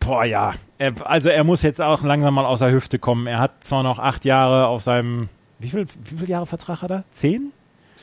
boah 0.00 0.24
ja, 0.24 0.54
er, 0.78 0.92
also 1.08 1.30
er 1.30 1.44
muss 1.44 1.62
jetzt 1.62 1.80
auch 1.80 2.02
langsam 2.02 2.34
mal 2.34 2.44
aus 2.44 2.58
der 2.60 2.70
Hüfte 2.70 2.98
kommen. 2.98 3.26
Er 3.26 3.38
hat 3.38 3.64
zwar 3.64 3.82
noch 3.82 3.98
acht 3.98 4.24
Jahre 4.24 4.66
auf 4.66 4.82
seinem, 4.82 5.28
wie 5.58 5.68
viel, 5.68 5.86
wie 5.86 6.16
viele 6.16 6.30
Jahre 6.30 6.46
Vertrag 6.46 6.82
hat 6.82 6.90
er? 6.90 7.04
Zehn? 7.10 7.52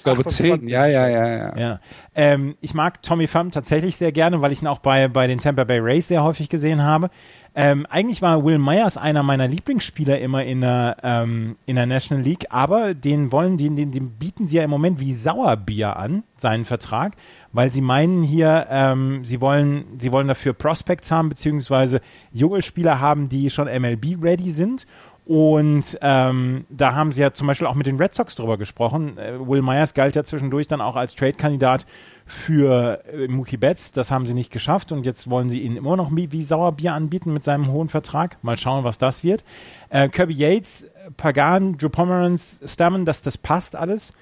Ich 0.01 0.03
glaube 0.03 0.25
10. 0.25 0.51
28. 0.53 0.69
Ja, 0.69 0.87
ja, 0.87 1.07
ja, 1.07 1.27
ja. 1.27 1.57
Ja. 1.57 1.79
Ähm, 2.15 2.55
ich 2.59 2.73
mag 2.73 3.03
Tommy 3.03 3.27
Pham 3.27 3.51
tatsächlich 3.51 3.97
sehr 3.97 4.11
gerne, 4.11 4.41
weil 4.41 4.51
ich 4.51 4.63
ihn 4.63 4.67
auch 4.67 4.79
bei, 4.79 5.07
bei 5.07 5.27
den 5.27 5.37
Tampa 5.37 5.63
Bay 5.63 5.77
Rays 5.79 6.07
sehr 6.07 6.23
häufig 6.23 6.49
gesehen 6.49 6.81
habe. 6.81 7.11
Ähm, 7.53 7.85
eigentlich 7.87 8.21
war 8.21 8.43
Will 8.43 8.57
Myers 8.57 8.97
einer 8.97 9.21
meiner 9.21 9.47
Lieblingsspieler 9.47 10.17
immer 10.19 10.43
in 10.43 10.61
der, 10.61 10.97
ähm, 11.03 11.57
in 11.67 11.75
der 11.75 11.85
National 11.85 12.23
League, 12.23 12.45
aber 12.49 12.95
den 12.95 13.31
wollen, 13.31 13.57
den, 13.57 13.75
den, 13.75 13.91
den 13.91 14.09
bieten 14.11 14.47
sie 14.47 14.57
ja 14.57 14.63
im 14.63 14.69
Moment 14.69 14.99
wie 14.99 15.13
Sauerbier 15.13 15.97
an, 15.97 16.23
seinen 16.37 16.63
Vertrag, 16.65 17.13
weil 17.51 17.71
sie 17.71 17.81
meinen 17.81 18.23
hier, 18.23 18.67
ähm, 18.71 19.23
sie 19.25 19.39
wollen, 19.41 19.83
sie 19.99 20.13
wollen 20.13 20.29
dafür 20.29 20.53
Prospects 20.53 21.11
haben, 21.11 21.29
beziehungsweise 21.29 22.01
junge 22.31 22.61
Spieler 22.61 23.01
haben, 23.01 23.29
die 23.29 23.49
schon 23.49 23.67
MLB-ready 23.67 24.49
sind. 24.49 24.87
Und 25.25 25.99
ähm, 26.01 26.65
da 26.69 26.95
haben 26.95 27.11
sie 27.11 27.21
ja 27.21 27.31
zum 27.31 27.45
Beispiel 27.45 27.67
auch 27.67 27.75
mit 27.75 27.85
den 27.85 27.97
Red 27.97 28.13
Sox 28.13 28.35
drüber 28.35 28.57
gesprochen. 28.57 29.17
Äh, 29.17 29.39
Will 29.39 29.61
Myers 29.61 29.93
galt 29.93 30.15
ja 30.15 30.23
zwischendurch 30.23 30.67
dann 30.67 30.81
auch 30.81 30.95
als 30.95 31.15
Trade-Kandidat 31.15 31.85
für 32.25 33.03
äh, 33.05 33.27
Mookie 33.27 33.57
Betts. 33.57 33.91
Das 33.91 34.09
haben 34.09 34.25
sie 34.25 34.33
nicht 34.33 34.51
geschafft 34.51 34.91
und 34.91 35.05
jetzt 35.05 35.29
wollen 35.29 35.49
sie 35.49 35.61
ihn 35.61 35.77
immer 35.77 35.95
noch 35.95 36.11
wie, 36.15 36.41
Sauerbier 36.41 36.93
anbieten 36.93 37.33
mit 37.33 37.43
seinem 37.43 37.71
hohen 37.71 37.87
Vertrag. 37.87 38.37
Mal 38.43 38.57
schauen, 38.57 38.83
was 38.83 38.97
das 38.97 39.23
wird. 39.23 39.43
Äh, 39.89 40.09
Kirby 40.09 40.33
Yates, 40.33 40.87
Pagan, 41.17 41.77
Drew 41.77 41.89
Pomeranz, 41.89 42.59
Stammen, 42.65 43.05
das, 43.05 43.21
das 43.21 43.37
passt 43.37 43.75
alles. 43.75 44.13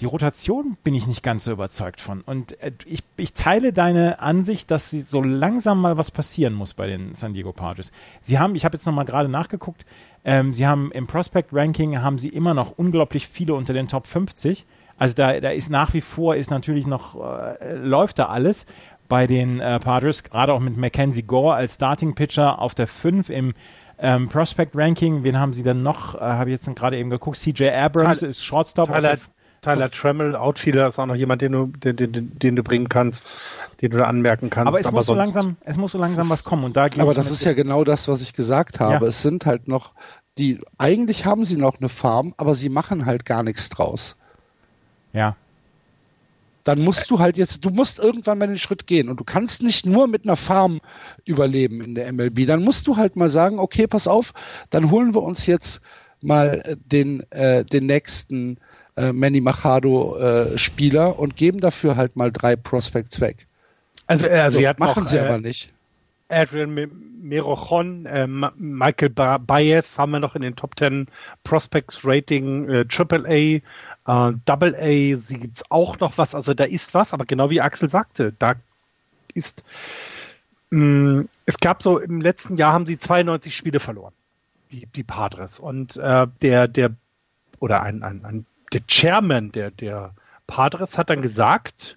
Die 0.00 0.06
Rotation 0.06 0.76
bin 0.82 0.94
ich 0.94 1.06
nicht 1.06 1.22
ganz 1.22 1.44
so 1.44 1.52
überzeugt 1.52 2.00
von. 2.00 2.22
Und 2.22 2.60
äh, 2.62 2.72
ich, 2.86 3.02
ich 3.16 3.34
teile 3.34 3.72
deine 3.72 4.20
Ansicht, 4.20 4.70
dass 4.70 4.90
sie 4.90 5.00
so 5.02 5.22
langsam 5.22 5.80
mal 5.80 5.98
was 5.98 6.10
passieren 6.10 6.54
muss 6.54 6.74
bei 6.74 6.86
den 6.86 7.14
San 7.14 7.34
Diego 7.34 7.52
Padres. 7.52 7.92
Sie 8.22 8.38
haben, 8.38 8.54
ich 8.54 8.64
habe 8.64 8.76
jetzt 8.76 8.86
nochmal 8.86 9.04
gerade 9.04 9.28
nachgeguckt, 9.28 9.84
ähm, 10.24 10.52
sie 10.52 10.66
haben 10.66 10.90
im 10.92 11.06
Prospect 11.06 11.50
Ranking 11.52 12.00
haben 12.02 12.18
sie 12.18 12.28
immer 12.28 12.54
noch 12.54 12.72
unglaublich 12.78 13.26
viele 13.26 13.54
unter 13.54 13.72
den 13.72 13.88
Top 13.88 14.06
50. 14.06 14.66
Also 14.96 15.14
da, 15.14 15.38
da 15.40 15.50
ist 15.50 15.70
nach 15.70 15.94
wie 15.94 16.02
vor 16.02 16.36
ist 16.36 16.50
natürlich 16.50 16.86
noch 16.86 17.16
äh, 17.18 17.74
läuft 17.74 18.18
da 18.18 18.26
alles 18.26 18.66
bei 19.08 19.26
den 19.26 19.60
äh, 19.60 19.80
Padres, 19.80 20.22
gerade 20.22 20.52
auch 20.52 20.60
mit 20.60 20.76
Mackenzie 20.76 21.22
Gore 21.22 21.54
als 21.54 21.74
Starting 21.74 22.14
Pitcher 22.14 22.58
auf 22.58 22.74
der 22.74 22.86
5 22.86 23.28
im 23.28 23.54
ähm, 23.98 24.28
Prospect 24.28 24.76
Ranking. 24.76 25.24
Wen 25.24 25.38
haben 25.38 25.52
sie 25.52 25.62
dann 25.62 25.82
noch? 25.82 26.14
Äh, 26.14 26.20
habe 26.20 26.50
ich 26.50 26.60
jetzt 26.64 26.74
gerade 26.76 26.96
eben 26.96 27.10
geguckt. 27.10 27.36
CJ 27.36 27.68
Abrams 27.70 28.20
Tyler- 28.20 28.30
ist 28.30 28.44
Shortstop. 28.44 28.88
auf 28.88 28.96
Tyler, 28.96 29.18
Tyler 29.62 29.90
Tremmel, 29.90 30.36
Outfielder, 30.36 30.86
ist 30.86 30.98
auch 30.98 31.06
noch 31.06 31.14
jemand, 31.14 31.42
den 31.42 31.52
du, 31.52 31.66
den, 31.66 31.96
den, 31.96 32.38
den 32.38 32.56
du 32.56 32.62
bringen 32.62 32.88
kannst, 32.88 33.26
den 33.80 33.90
du 33.90 33.98
da 33.98 34.04
anmerken 34.04 34.50
kannst. 34.50 34.68
aber 34.68 34.80
es 34.80 34.90
muss 34.90 35.06
so 35.06 35.14
langsam, 35.14 35.56
es 35.64 35.76
muss 35.76 35.92
so 35.92 35.98
langsam 35.98 36.30
was 36.30 36.44
kommen 36.44 36.64
und 36.64 36.76
da 36.76 36.88
Aber 36.98 37.14
das 37.14 37.30
ist 37.30 37.44
ja 37.44 37.52
genau 37.52 37.84
das, 37.84 38.08
was 38.08 38.22
ich 38.22 38.32
gesagt 38.32 38.80
habe. 38.80 39.04
Ja. 39.04 39.10
Es 39.10 39.22
sind 39.22 39.46
halt 39.46 39.68
noch 39.68 39.92
die, 40.38 40.60
eigentlich 40.78 41.26
haben 41.26 41.44
sie 41.44 41.56
noch 41.56 41.78
eine 41.78 41.88
Farm, 41.88 42.34
aber 42.38 42.54
sie 42.54 42.70
machen 42.70 43.04
halt 43.04 43.26
gar 43.26 43.42
nichts 43.42 43.68
draus. 43.68 44.16
Ja. 45.12 45.36
Dann 46.64 46.80
musst 46.80 47.10
du 47.10 47.18
halt 47.18 47.36
jetzt, 47.36 47.64
du 47.64 47.70
musst 47.70 47.98
irgendwann 47.98 48.38
mal 48.38 48.46
den 48.46 48.58
Schritt 48.58 48.86
gehen 48.86 49.08
und 49.08 49.18
du 49.18 49.24
kannst 49.24 49.62
nicht 49.62 49.86
nur 49.86 50.06
mit 50.06 50.24
einer 50.24 50.36
Farm 50.36 50.80
überleben 51.24 51.82
in 51.82 51.94
der 51.94 52.12
MLB. 52.12 52.46
Dann 52.46 52.62
musst 52.62 52.86
du 52.86 52.96
halt 52.96 53.16
mal 53.16 53.30
sagen, 53.30 53.58
okay, 53.58 53.86
pass 53.86 54.06
auf, 54.06 54.32
dann 54.70 54.90
holen 54.90 55.14
wir 55.14 55.22
uns 55.22 55.46
jetzt 55.46 55.82
mal 56.22 56.76
den, 56.84 57.20
äh, 57.30 57.64
den 57.64 57.86
nächsten 57.86 58.58
äh, 58.96 59.12
Manny 59.12 59.40
Machado 59.40 60.16
äh, 60.16 60.58
Spieler 60.58 61.18
und 61.18 61.36
geben 61.36 61.60
dafür 61.60 61.96
halt 61.96 62.16
mal 62.16 62.32
drei 62.32 62.56
Prospects 62.56 63.20
weg. 63.20 63.46
Also, 64.06 64.26
äh, 64.26 64.38
also 64.38 64.58
So, 64.60 64.66
machen 64.78 65.04
auch, 65.04 65.06
sie 65.08 65.16
äh, 65.18 65.20
aber 65.20 65.38
nicht. 65.38 65.72
Adrian 66.28 66.90
Merochon, 67.22 68.06
äh, 68.06 68.26
Michael 68.26 69.10
ba 69.10 69.38
Baez 69.38 69.98
haben 69.98 70.12
wir 70.12 70.20
noch 70.20 70.36
in 70.36 70.42
den 70.42 70.56
Top 70.56 70.78
10 70.78 71.08
Prospects 71.44 72.00
Rating, 72.04 72.68
äh, 72.68 72.84
Triple 72.86 73.62
A, 74.06 74.32
Double 74.44 74.74
A, 74.74 75.16
sie 75.18 75.38
gibt 75.38 75.58
es 75.58 75.70
auch 75.70 76.00
noch 76.00 76.18
was, 76.18 76.34
also 76.34 76.52
da 76.54 76.64
ist 76.64 76.94
was, 76.94 77.12
aber 77.12 77.26
genau 77.26 77.50
wie 77.50 77.60
Axel 77.60 77.88
sagte, 77.88 78.32
da 78.38 78.54
ist, 79.34 79.62
mh, 80.70 81.24
es 81.46 81.58
gab 81.58 81.82
so, 81.82 81.98
im 81.98 82.20
letzten 82.20 82.56
Jahr 82.56 82.72
haben 82.72 82.86
sie 82.86 82.98
92 82.98 83.54
Spiele 83.54 83.78
verloren, 83.78 84.14
die, 84.72 84.86
die 84.86 85.04
Padres 85.04 85.60
und 85.60 85.96
äh, 85.96 86.26
der, 86.42 86.66
der, 86.66 86.92
oder 87.60 87.82
ein, 87.82 88.02
ein, 88.02 88.24
ein, 88.24 88.46
der 88.72 88.86
Chairman 88.86 89.52
der, 89.52 89.70
der 89.70 90.14
Padres 90.46 90.98
hat 90.98 91.10
dann 91.10 91.22
gesagt, 91.22 91.96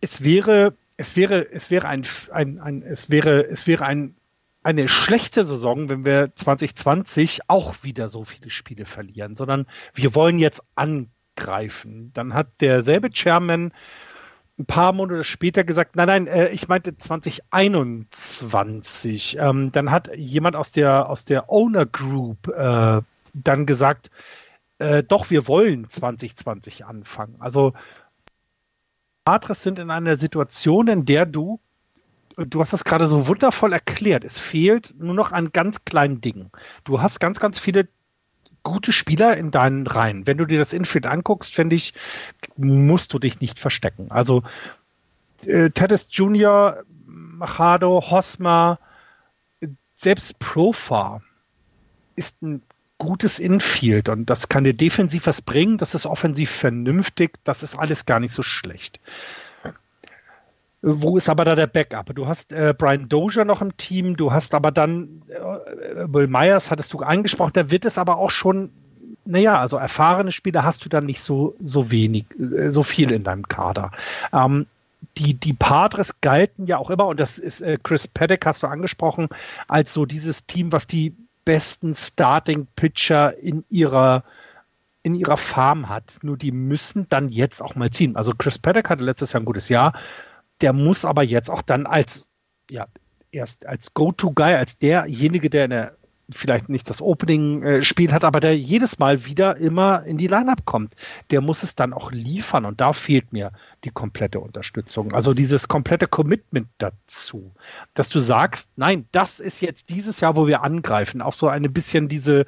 es 0.00 0.22
wäre, 0.22 0.74
es 0.96 1.16
wäre, 1.16 1.50
es 1.50 1.70
wäre 1.70 1.88
ein, 1.88 2.06
ein, 2.32 2.60
ein 2.60 2.82
es 2.82 3.10
wäre, 3.10 3.46
es 3.46 3.66
wäre 3.66 3.86
ein, 3.86 4.14
eine 4.62 4.88
schlechte 4.88 5.44
Saison, 5.44 5.88
wenn 5.88 6.04
wir 6.04 6.32
2020 6.34 7.48
auch 7.48 7.82
wieder 7.82 8.08
so 8.08 8.24
viele 8.24 8.50
Spiele 8.50 8.84
verlieren, 8.84 9.34
sondern 9.34 9.66
wir 9.94 10.14
wollen 10.14 10.38
jetzt 10.38 10.62
angreifen. 10.74 12.12
Dann 12.12 12.34
hat 12.34 12.48
derselbe 12.60 13.10
Chairman 13.10 13.72
ein 14.58 14.66
paar 14.66 14.92
Monate 14.92 15.24
später 15.24 15.64
gesagt, 15.64 15.96
nein, 15.96 16.08
nein, 16.08 16.26
äh, 16.26 16.48
ich 16.48 16.68
meinte 16.68 16.98
2021. 16.98 19.38
Ähm, 19.38 19.72
dann 19.72 19.90
hat 19.90 20.14
jemand 20.16 20.56
aus 20.56 20.72
der, 20.72 21.08
aus 21.08 21.24
der 21.24 21.48
Owner 21.48 21.86
Group 21.86 22.48
äh, 22.48 23.00
dann 23.34 23.66
gesagt, 23.66 24.10
äh, 24.78 25.02
doch, 25.02 25.30
wir 25.30 25.48
wollen 25.48 25.88
2020 25.88 26.86
anfangen. 26.86 27.36
Also 27.38 27.72
Padres 29.24 29.62
sind 29.62 29.78
in 29.78 29.90
einer 29.90 30.16
Situation, 30.16 30.88
in 30.88 31.04
der 31.04 31.26
du, 31.26 31.60
du 32.36 32.60
hast 32.60 32.72
das 32.72 32.84
gerade 32.84 33.08
so 33.08 33.26
wundervoll 33.26 33.72
erklärt, 33.72 34.24
es 34.24 34.38
fehlt 34.38 34.94
nur 34.98 35.14
noch 35.14 35.32
an 35.32 35.52
ganz 35.52 35.84
kleinen 35.84 36.20
Dingen. 36.20 36.50
Du 36.84 37.02
hast 37.02 37.20
ganz, 37.20 37.40
ganz 37.40 37.58
viele 37.58 37.88
gute 38.62 38.92
Spieler 38.92 39.36
in 39.36 39.50
deinen 39.50 39.86
Reihen. 39.86 40.26
Wenn 40.26 40.38
du 40.38 40.44
dir 40.44 40.58
das 40.58 40.72
Infield 40.72 41.06
anguckst, 41.06 41.54
finde 41.54 41.76
ich, 41.76 41.94
musst 42.56 43.12
du 43.12 43.18
dich 43.18 43.40
nicht 43.40 43.58
verstecken. 43.58 44.10
Also 44.10 44.42
äh, 45.44 45.70
Teddes 45.70 46.08
Jr., 46.10 46.84
Machado, 47.06 48.02
Hosmer, 48.10 48.78
selbst 49.96 50.38
Profar 50.38 51.22
ist 52.16 52.42
ein 52.42 52.62
gutes 52.98 53.38
Infield 53.38 54.08
und 54.08 54.26
das 54.26 54.48
kann 54.48 54.64
dir 54.64 54.74
defensiv 54.74 55.26
was 55.26 55.40
bringen, 55.40 55.78
das 55.78 55.94
ist 55.94 56.06
offensiv 56.06 56.50
vernünftig, 56.50 57.38
das 57.44 57.62
ist 57.62 57.78
alles 57.78 58.06
gar 58.06 58.20
nicht 58.20 58.34
so 58.34 58.42
schlecht. 58.42 59.00
Wo 60.80 61.16
ist 61.16 61.28
aber 61.28 61.44
da 61.44 61.56
der 61.56 61.66
Backup? 61.66 62.14
Du 62.14 62.28
hast 62.28 62.52
äh, 62.52 62.72
Brian 62.76 63.08
Dozier 63.08 63.44
noch 63.44 63.62
im 63.62 63.76
Team, 63.76 64.16
du 64.16 64.32
hast 64.32 64.54
aber 64.54 64.70
dann 64.70 65.22
äh, 65.28 66.12
Will 66.12 66.28
Myers, 66.28 66.70
hattest 66.70 66.92
du 66.92 67.00
angesprochen, 67.00 67.52
da 67.54 67.70
wird 67.70 67.84
es 67.84 67.98
aber 67.98 68.16
auch 68.16 68.30
schon, 68.30 68.70
naja, 69.24 69.58
also 69.58 69.76
erfahrene 69.76 70.30
Spieler 70.30 70.62
hast 70.62 70.84
du 70.84 70.88
dann 70.88 71.06
nicht 71.06 71.20
so, 71.20 71.56
so 71.60 71.90
wenig, 71.90 72.26
äh, 72.38 72.70
so 72.70 72.84
viel 72.84 73.10
in 73.10 73.24
deinem 73.24 73.48
Kader. 73.48 73.90
Ähm, 74.32 74.66
die, 75.16 75.34
die 75.34 75.52
Padres 75.52 76.20
galten 76.20 76.66
ja 76.66 76.78
auch 76.78 76.90
immer, 76.90 77.06
und 77.06 77.18
das 77.18 77.38
ist 77.38 77.60
äh, 77.60 77.78
Chris 77.82 78.06
Paddock, 78.06 78.46
hast 78.46 78.62
du 78.62 78.68
angesprochen, 78.68 79.28
als 79.66 79.92
so 79.92 80.06
dieses 80.06 80.46
Team, 80.46 80.70
was 80.70 80.86
die 80.86 81.14
besten 81.48 81.94
Starting-Pitcher 81.94 83.38
in 83.38 83.64
ihrer 83.70 84.22
in 85.02 85.14
ihrer 85.14 85.38
Farm 85.38 85.88
hat. 85.88 86.18
Nur 86.20 86.36
die 86.36 86.52
müssen 86.52 87.06
dann 87.08 87.30
jetzt 87.30 87.62
auch 87.62 87.74
mal 87.74 87.90
ziehen. 87.90 88.16
Also 88.16 88.34
Chris 88.36 88.58
Paddock 88.58 88.90
hatte 88.90 89.02
letztes 89.02 89.32
Jahr 89.32 89.40
ein 89.40 89.46
gutes 89.46 89.70
Jahr. 89.70 89.98
Der 90.60 90.74
muss 90.74 91.06
aber 91.06 91.22
jetzt 91.22 91.50
auch 91.50 91.62
dann 91.62 91.86
als, 91.86 92.28
ja, 92.70 92.86
erst 93.30 93.64
als 93.64 93.94
Go-To-Guy, 93.94 94.56
als 94.56 94.76
derjenige, 94.76 95.48
der 95.48 95.64
in 95.64 95.70
der 95.70 95.96
vielleicht 96.30 96.68
nicht 96.68 96.90
das 96.90 97.00
Opening-Spiel 97.00 98.12
hat, 98.12 98.24
aber 98.24 98.40
der 98.40 98.56
jedes 98.56 98.98
Mal 98.98 99.24
wieder 99.24 99.56
immer 99.56 100.04
in 100.04 100.18
die 100.18 100.26
Lineup 100.26 100.64
kommt. 100.64 100.94
Der 101.30 101.40
muss 101.40 101.62
es 101.62 101.74
dann 101.74 101.92
auch 101.92 102.12
liefern 102.12 102.64
und 102.66 102.80
da 102.80 102.92
fehlt 102.92 103.32
mir 103.32 103.52
die 103.84 103.90
komplette 103.90 104.40
Unterstützung. 104.40 105.12
Also 105.12 105.32
dieses 105.32 105.68
komplette 105.68 106.06
Commitment 106.06 106.68
dazu, 106.78 107.52
dass 107.94 108.08
du 108.08 108.20
sagst, 108.20 108.68
nein, 108.76 109.06
das 109.12 109.40
ist 109.40 109.60
jetzt 109.60 109.88
dieses 109.88 110.20
Jahr, 110.20 110.36
wo 110.36 110.46
wir 110.46 110.62
angreifen. 110.62 111.22
Auch 111.22 111.34
so 111.34 111.48
ein 111.48 111.62
bisschen 111.72 112.08
diese, 112.08 112.44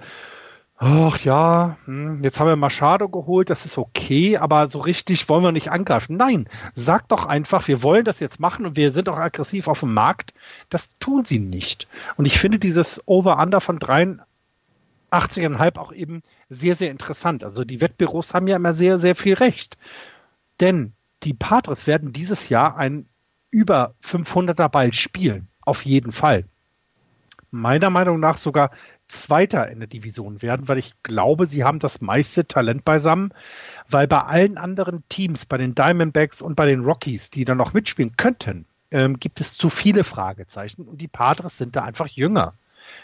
ach 0.83 1.19
ja, 1.21 1.77
hm, 1.85 2.25
jetzt 2.25 2.41
haben 2.41 2.47
wir 2.49 2.57
Machado 2.57 3.11
geholt, 3.11 3.51
das 3.51 3.67
ist 3.67 3.77
okay, 3.77 4.39
aber 4.39 4.69
so 4.71 4.81
richtig 4.81 5.29
wollen 5.29 5.45
wir 5.45 5.53
nicht 5.53 5.71
angreifen. 5.71 6.17
Nein, 6.17 6.49
sag 6.75 7.07
doch 7.09 7.27
einfach, 7.27 7.69
wir 7.69 7.83
wollen 7.83 8.07
das 8.07 8.19
jetzt 8.19 8.41
machen 8.41 8.65
und 8.65 8.77
wir 8.77 8.91
sind 8.91 9.11
auch 9.11 9.19
aggressiv 9.19 9.69
auf 9.69 9.81
dem 9.81 9.93
Markt. 9.93 10.33
Das 10.71 10.89
tun 10.99 11.27
sie 11.27 11.39
nicht. 11.39 11.87
Und 12.17 12.25
ich 12.25 12.39
finde 12.39 12.59
dieses 12.59 13.03
Over-Under 13.07 13.61
von 13.61 13.79
83,5 13.79 15.77
auch 15.77 15.93
eben 15.93 16.23
sehr, 16.49 16.75
sehr 16.75 16.91
interessant. 16.91 17.45
Also 17.45 17.65
die 17.65 17.83
Wettbüros 17.83 18.33
haben 18.33 18.49
ja 18.49 18.57
immer 18.57 18.75
sehr, 18.75 18.99
sehr 18.99 19.15
viel 19.15 19.35
Recht. 19.35 19.77
Denn 20.61 20.95
die 21.25 21.35
Padres 21.35 21.87
werden 21.87 22.15
dieses 22.15 22.49
Jahr 22.49 22.79
ein 22.79 23.07
über 23.51 23.95
500er 24.03 24.71
Ball 24.71 24.95
spielen. 24.95 25.49
Auf 25.61 25.85
jeden 25.85 26.13
Fall. 26.13 26.47
Meiner 27.51 27.91
Meinung 27.91 28.19
nach 28.19 28.39
sogar 28.39 28.71
Zweiter 29.11 29.69
in 29.69 29.81
der 29.81 29.89
Division 29.89 30.41
werden, 30.41 30.69
weil 30.69 30.79
ich 30.79 30.95
glaube, 31.03 31.47
sie 31.47 31.65
haben 31.65 31.79
das 31.79 32.01
meiste 32.01 32.47
Talent 32.47 32.85
beisammen, 32.85 33.35
weil 33.89 34.07
bei 34.07 34.23
allen 34.23 34.57
anderen 34.57 35.03
Teams, 35.09 35.47
bei 35.47 35.59
den 35.59 35.75
Diamondbacks 35.75 36.41
und 36.41 36.55
bei 36.55 36.67
den 36.67 36.85
Rockies, 36.85 37.31
die 37.31 37.45
da 37.45 37.55
noch 37.55 37.75
mitspielen 37.75 38.17
könnten, 38.17 38.67
ähm, 38.91 39.19
gibt 39.19 39.41
es 39.41 39.57
zu 39.57 39.69
viele 39.69 40.05
Fragezeichen 40.05 40.83
und 40.83 41.01
die 41.01 41.09
Padres 41.09 41.59
sind 41.59 41.77
da 41.77 41.83
einfach 41.83 42.07
jünger. 42.07 42.55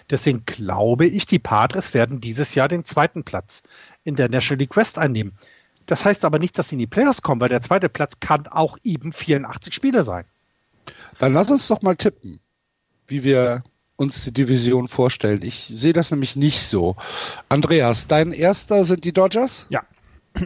Deswegen 0.09 0.45
glaube 0.47 1.07
ich, 1.07 1.27
die 1.27 1.39
Padres 1.39 1.93
werden 1.93 2.20
dieses 2.20 2.55
Jahr 2.55 2.69
den 2.69 2.85
zweiten 2.85 3.24
Platz 3.24 3.62
in 4.05 4.16
der 4.16 4.28
National 4.28 4.61
League 4.61 4.77
West 4.77 4.99
einnehmen. 4.99 5.33
Das 5.87 6.05
heißt 6.05 6.24
aber 6.24 6.39
nicht, 6.39 6.59
dass 6.59 6.69
sie 6.69 6.77
in 6.77 6.81
die 6.81 6.87
Playoffs 6.87 7.23
kommen, 7.23 7.41
weil 7.41 7.49
der 7.49 7.61
zweite 7.61 7.89
Platz 7.89 8.19
kann 8.20 8.47
auch 8.47 8.78
eben 8.83 9.12
84 9.12 9.74
Spiele 9.74 10.03
sein. 10.03 10.24
Dann 11.19 11.33
lass 11.33 11.51
uns 11.51 11.69
doch 11.69 11.83
mal 11.83 11.97
tippen, 11.97 12.41
wie 13.07 13.23
wir 13.23 13.62
uns 13.97 14.24
die 14.24 14.32
Division 14.32 14.89
vorstellen. 14.89 15.43
Ich 15.43 15.66
sehe 15.66 15.93
das 15.93 16.10
nämlich 16.10 16.36
nicht 16.36 16.62
so. 16.62 16.97
Andreas, 17.48 18.06
dein 18.06 18.32
erster 18.32 18.85
sind 18.85 19.05
die 19.05 19.12
Dodgers? 19.12 19.66
Ja. 19.70 19.82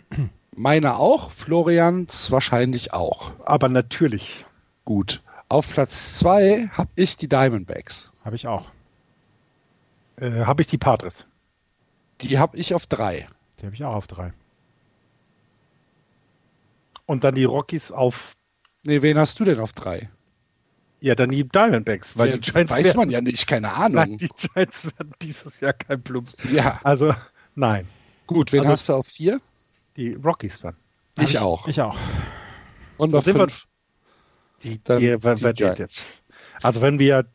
Meiner 0.57 0.99
auch, 0.99 1.31
Florians 1.33 2.31
wahrscheinlich 2.31 2.93
auch. 2.93 3.33
Aber 3.45 3.69
natürlich. 3.69 4.45
Gut. 4.85 5.23
Auf 5.49 5.69
Platz 5.69 6.19
zwei 6.19 6.69
habe 6.73 6.91
ich 6.95 7.17
die 7.17 7.29
Diamondbacks. 7.29 8.13
Habe 8.25 8.37
ich 8.37 8.47
auch. 8.47 8.71
Äh, 10.17 10.45
Habe 10.45 10.63
ich 10.63 10.69
die 10.69 10.79
Padres. 10.79 11.27
Die 12.21 12.39
habe 12.39 12.57
ich 12.57 12.75
auf 12.75 12.87
drei. 12.87 13.27
Die 13.59 13.67
habe 13.67 13.75
ich 13.75 13.85
auch 13.85 13.95
auf 13.95 14.07
drei. 14.07 14.33
Und 17.07 17.25
dann 17.25 17.35
die 17.35 17.45
Rockies 17.45 17.91
auf, 17.91 18.37
Nee, 18.83 19.03
wen 19.03 19.19
hast 19.19 19.41
du 19.41 19.45
denn 19.45 19.61
auf 19.61 19.73
drei? 19.73 20.11
Ja, 21.01 21.15
dann 21.15 21.31
die 21.31 21.47
Diamondbacks, 21.49 22.17
weil 22.19 22.31
Ja, 22.31 22.37
die 22.37 22.51
Giants 22.53 22.73
weiß 22.73 22.85
werden, 22.85 22.97
man 22.99 23.11
ja 23.11 23.21
nicht, 23.21 23.47
keine 23.47 23.69
Nein, 23.69 23.97
Ahnung. 23.99 24.19
die 24.19 24.29
Giants 24.29 24.85
werden 24.87 25.13
dieses 25.23 25.61
Jahr 25.61 25.73
kein 25.73 26.03
Plumps. 26.03 26.37
Ja, 26.53 26.81
Also, 26.85 27.15
nein, 27.55 27.87
gut. 28.27 28.53
Wen 28.53 28.61
Also- 28.61 28.73
hast 28.73 28.89
du 28.89 28.95
auf 28.95 29.07
vier? 29.07 29.41
die 29.97 30.15
Rockies 30.15 30.61
dann. 30.61 30.77
Hab 31.19 31.25
Ich 31.29 31.39
auch. 31.39 31.67
Ich 31.69 31.81
auch. 31.81 31.97
Und 32.97 33.15
auf 33.15 33.25
sind 33.25 33.35
wir? 33.37 33.49
fünf. 33.49 33.67
Die, 34.63 34.83
Dann 34.85 34.99
die, 35.01 35.07
die 35.07 35.25
wer, 35.25 35.41
wer 35.43 35.53
Giants. 35.53 35.79
jetzt? 35.79 36.05
Also 36.63 36.81
wenn 36.83 36.99
wir 36.99 37.27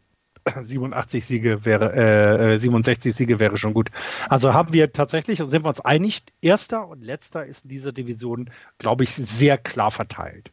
87 0.62 1.26
Siege 1.26 1.66
wäre, 1.66 1.92
äh, 1.94 2.54
äh, 2.54 2.58
67 2.60 3.14
Siege 3.16 3.40
wäre 3.40 3.58
schon 3.58 3.74
gut. 3.74 3.90
Also 4.30 4.54
haben 4.54 4.74
wir 4.74 4.94
tatsächlich, 4.94 5.42
und 5.42 5.48
sind 5.50 5.64
wir 5.66 5.70
uns 5.70 5.82
einig, 5.82 6.22
erster 6.42 6.88
und 6.88 7.02
letzter 7.04 7.46
ist 7.46 7.64
in 7.66 7.70
dieser 7.70 7.92
Division, 7.92 8.52
glaube 8.78 9.04
ich, 9.04 9.14
sehr 9.16 9.58
klar 9.58 9.90
verteilt. 9.92 10.52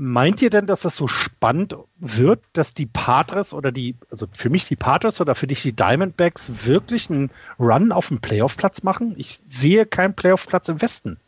Meint 0.00 0.42
ihr 0.42 0.50
denn, 0.50 0.66
dass 0.66 0.82
das 0.82 0.94
so 0.94 1.08
spannend 1.08 1.76
wird, 1.98 2.40
dass 2.52 2.72
die 2.72 2.86
Padres 2.86 3.52
oder 3.52 3.72
die, 3.72 3.96
also 4.10 4.28
für 4.32 4.48
mich 4.48 4.66
die 4.66 4.76
Padres 4.76 5.20
oder 5.20 5.34
für 5.34 5.48
dich 5.48 5.62
die 5.62 5.72
Diamondbacks 5.72 6.66
wirklich 6.66 7.10
einen 7.10 7.30
Run 7.58 7.90
auf 7.90 8.08
den 8.08 8.20
Playoff-Platz 8.20 8.84
machen? 8.84 9.14
Ich 9.16 9.40
sehe 9.48 9.86
keinen 9.86 10.14
Playoff-Platz 10.14 10.68
im 10.68 10.80
Westen. 10.80 11.18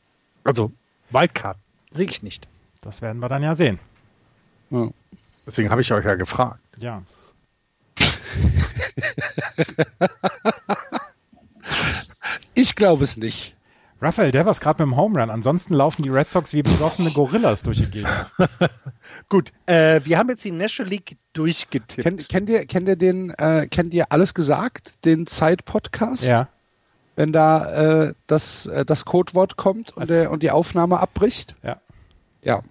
Also 0.45 0.71
Wildcard 1.11 1.59
sehe 1.91 2.07
ich 2.07 2.23
nicht. 2.23 2.47
Das 2.81 3.03
werden 3.03 3.19
wir 3.19 3.29
dann 3.29 3.43
ja 3.43 3.57
sehen. 3.57 3.81
Ja. 4.71 4.89
Deswegen 5.45 5.71
habe 5.71 5.81
ich 5.81 5.93
euch 5.93 6.05
ja 6.05 6.15
gefragt. 6.15 6.61
Ja. 6.79 7.03
Ich 12.55 12.77
glaube 12.77 13.05
es 13.05 13.17
nicht. 13.17 13.57
Raphael 14.01 14.31
Devers 14.33 14.61
gerade 14.61 14.83
mit 14.85 14.93
dem 14.93 14.97
Home 14.97 15.21
Run. 15.21 15.31
Ansonsten 15.31 15.75
laufen 15.75 16.03
die 16.03 16.09
Red 16.09 16.29
Sox 16.31 16.53
wie 16.53 16.63
besoffene 16.63 17.11
Gorillas 17.13 17.63
durch 17.63 17.79
die 17.79 17.91
Gegend. 17.91 18.11
Gut, 19.29 19.53
äh, 19.67 20.01
wir 20.05 20.17
haben 20.19 20.29
jetzt 20.31 20.45
die 20.45 20.51
National 20.53 20.91
League 20.91 21.17
durchgetippt. 21.35 22.03
Kennt, 22.03 22.29
kennt, 22.29 22.49
ihr, 22.49 22.65
kennt 22.67 22.89
ihr 22.89 22.97
den, 22.97 23.31
äh, 23.31 23.67
kennt 23.71 23.93
ihr 23.93 24.11
alles 24.11 24.33
gesagt, 24.35 24.95
den 25.05 25.27
Zeit-Podcast? 25.27 26.23
Ja. 26.25 26.49
Wenn 27.17 27.33
da 27.33 28.07
äh, 28.09 28.15
das, 28.27 28.67
äh, 28.67 28.85
das 28.87 29.05
Codewort 29.05 29.57
kommt 29.57 29.91
und, 29.97 30.01
Also- 30.03 30.15
der, 30.15 30.31
und 30.31 30.43
die 30.43 30.51
Aufnahme 30.51 31.01
abbricht? 31.01 31.55
Ja. 31.63 31.81
Ja. 32.43 32.63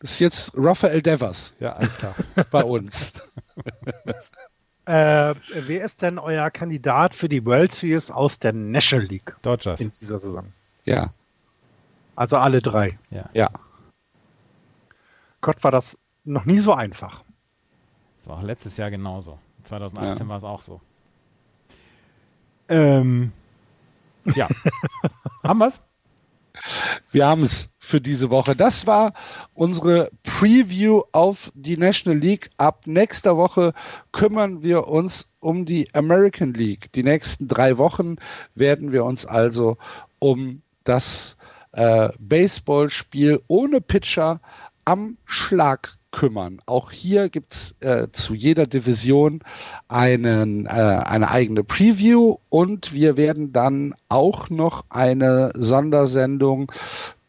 Das 0.00 0.10
ist 0.10 0.18
jetzt 0.18 0.52
Raphael 0.54 1.00
Devers 1.00 1.54
Ja, 1.58 1.72
alles 1.72 1.96
klar. 1.96 2.14
bei 2.50 2.62
uns. 2.62 3.14
Äh, 4.88 5.34
wer 5.52 5.84
ist 5.84 6.02
denn 6.02 6.16
euer 6.20 6.48
Kandidat 6.52 7.12
für 7.16 7.28
die 7.28 7.44
World 7.44 7.72
Series 7.72 8.12
aus 8.12 8.38
der 8.38 8.52
National 8.52 9.04
League 9.06 9.34
Dodgers. 9.42 9.80
in 9.80 9.90
dieser 10.00 10.20
Saison? 10.20 10.52
Ja, 10.86 11.12
Also 12.14 12.36
alle 12.36 12.62
drei. 12.62 12.98
Ja. 13.10 13.28
ja. 13.32 13.50
Gott, 15.40 15.62
war 15.62 15.70
das 15.70 15.98
noch 16.24 16.44
nie 16.44 16.58
so 16.58 16.72
einfach. 16.72 17.24
Das 18.18 18.28
war 18.28 18.38
auch 18.38 18.42
letztes 18.42 18.76
Jahr 18.76 18.90
genauso. 18.90 19.38
2018 19.64 20.28
war 20.28 20.36
es 20.38 20.44
auch 20.44 20.62
so. 20.62 20.80
Ähm, 22.68 23.32
ja. 24.34 24.48
Haben 25.42 25.58
wir's? 25.58 25.80
Wir 27.10 27.26
haben 27.26 27.42
es 27.42 27.74
für 27.78 28.00
diese 28.00 28.30
Woche. 28.30 28.56
Das 28.56 28.86
war 28.86 29.12
unsere 29.54 30.10
Preview 30.22 31.02
auf 31.12 31.52
die 31.54 31.76
National 31.76 32.18
League. 32.18 32.50
Ab 32.56 32.86
nächster 32.86 33.36
Woche 33.36 33.74
kümmern 34.12 34.62
wir 34.62 34.88
uns 34.88 35.30
um 35.40 35.66
die 35.66 35.94
American 35.94 36.54
League. 36.54 36.90
Die 36.92 37.02
nächsten 37.02 37.46
drei 37.46 37.78
Wochen 37.78 38.16
werden 38.54 38.90
wir 38.90 39.04
uns 39.04 39.26
also 39.26 39.76
um 40.18 40.62
das 40.88 41.36
äh, 41.72 42.08
Baseballspiel 42.18 43.42
ohne 43.48 43.80
Pitcher 43.80 44.40
am 44.84 45.18
Schlag 45.24 45.96
kümmern. 46.10 46.60
Auch 46.64 46.90
hier 46.90 47.28
gibt 47.28 47.52
es 47.52 47.74
äh, 47.80 48.08
zu 48.10 48.34
jeder 48.34 48.66
Division 48.66 49.40
einen, 49.88 50.64
äh, 50.64 50.70
eine 50.70 51.30
eigene 51.30 51.62
Preview 51.62 52.38
und 52.48 52.94
wir 52.94 53.18
werden 53.18 53.52
dann 53.52 53.94
auch 54.08 54.48
noch 54.48 54.84
eine 54.88 55.52
Sondersendung 55.54 56.72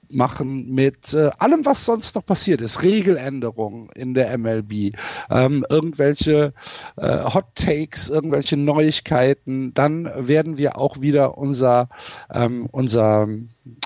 machen 0.10 0.74
mit 0.74 1.14
äh, 1.14 1.30
allem, 1.38 1.66
was 1.66 1.86
sonst 1.86 2.16
noch 2.16 2.26
passiert 2.26 2.62
ist. 2.62 2.84
Regeländerungen 2.84 3.90
in 3.96 4.14
der 4.14 4.38
MLB, 4.38 4.96
ähm, 5.30 5.66
irgendwelche 5.70 6.54
äh, 6.98 7.24
Hot 7.34 7.56
Takes, 7.56 8.10
irgendwelche 8.10 8.58
Neuigkeiten. 8.58 9.74
Dann 9.74 10.10
werden 10.28 10.58
wir 10.58 10.78
auch 10.78 11.02
wieder 11.02 11.38
unser, 11.38 11.90
ähm, 12.34 12.68
unser, 12.72 13.28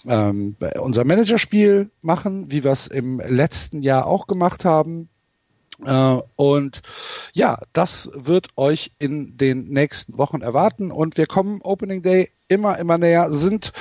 ähm, 0.07 0.55
unser 0.79 1.03
Managerspiel 1.03 1.89
machen, 2.01 2.51
wie 2.51 2.63
wir 2.63 2.71
es 2.71 2.87
im 2.87 3.19
letzten 3.19 3.81
Jahr 3.81 4.07
auch 4.07 4.27
gemacht 4.27 4.65
haben. 4.65 5.09
Äh, 5.85 6.21
und 6.35 6.81
ja, 7.33 7.59
das 7.73 8.09
wird 8.13 8.49
euch 8.55 8.91
in 8.99 9.37
den 9.37 9.69
nächsten 9.69 10.17
Wochen 10.17 10.41
erwarten. 10.41 10.91
Und 10.91 11.17
wir 11.17 11.25
kommen 11.25 11.61
Opening 11.61 12.01
Day 12.01 12.31
immer, 12.47 12.77
immer 12.79 12.97
näher, 12.97 13.31
sind 13.31 13.71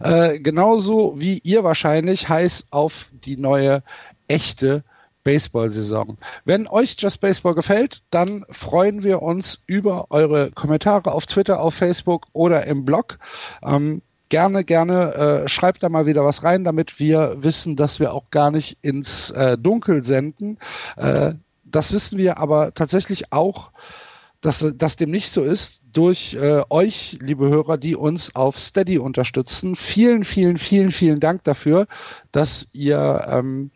äh, 0.00 0.38
genauso 0.40 1.14
wie 1.20 1.38
ihr 1.38 1.64
wahrscheinlich 1.64 2.28
heiß 2.28 2.68
auf 2.70 3.06
die 3.12 3.36
neue 3.36 3.82
echte 4.28 4.82
Baseball-Saison. 5.24 6.18
Wenn 6.44 6.66
euch 6.68 6.96
Just 6.98 7.20
Baseball 7.20 7.54
gefällt, 7.54 8.02
dann 8.10 8.44
freuen 8.50 9.02
wir 9.02 9.22
uns 9.22 9.62
über 9.66 10.06
eure 10.10 10.50
Kommentare 10.52 11.12
auf 11.12 11.26
Twitter, 11.26 11.60
auf 11.60 11.74
Facebook 11.74 12.26
oder 12.32 12.66
im 12.66 12.84
Blog. 12.84 13.18
Ähm, 13.64 14.02
gerne, 14.28 14.64
gerne 14.64 15.14
äh, 15.14 15.48
schreibt 15.48 15.82
da 15.82 15.88
mal 15.88 16.06
wieder 16.06 16.24
was 16.24 16.42
rein, 16.42 16.64
damit 16.64 17.00
wir 17.00 17.36
wissen, 17.38 17.76
dass 17.76 18.00
wir 18.00 18.12
auch 18.12 18.30
gar 18.30 18.50
nicht 18.50 18.78
ins 18.82 19.30
äh, 19.30 19.56
Dunkel 19.56 20.04
senden. 20.04 20.58
Äh, 20.96 21.34
das 21.74 21.92
wissen 21.92 22.18
wir 22.18 22.38
aber 22.38 22.74
tatsächlich 22.74 23.32
auch, 23.32 23.72
dass 24.40 24.64
das 24.76 24.96
dem 24.96 25.10
nicht 25.10 25.32
so 25.32 25.42
ist, 25.42 25.82
durch 25.92 26.34
äh, 26.34 26.62
euch, 26.68 27.16
liebe 27.20 27.48
Hörer, 27.48 27.78
die 27.78 27.96
uns 27.96 28.36
auf 28.36 28.58
Steady 28.58 28.98
unterstützen. 28.98 29.74
Vielen, 29.74 30.24
vielen, 30.24 30.58
vielen, 30.58 30.92
vielen 30.92 31.18
Dank 31.18 31.44
dafür, 31.44 31.86
dass 32.30 32.68
ihr 32.72 33.24
ähm, 33.28 33.70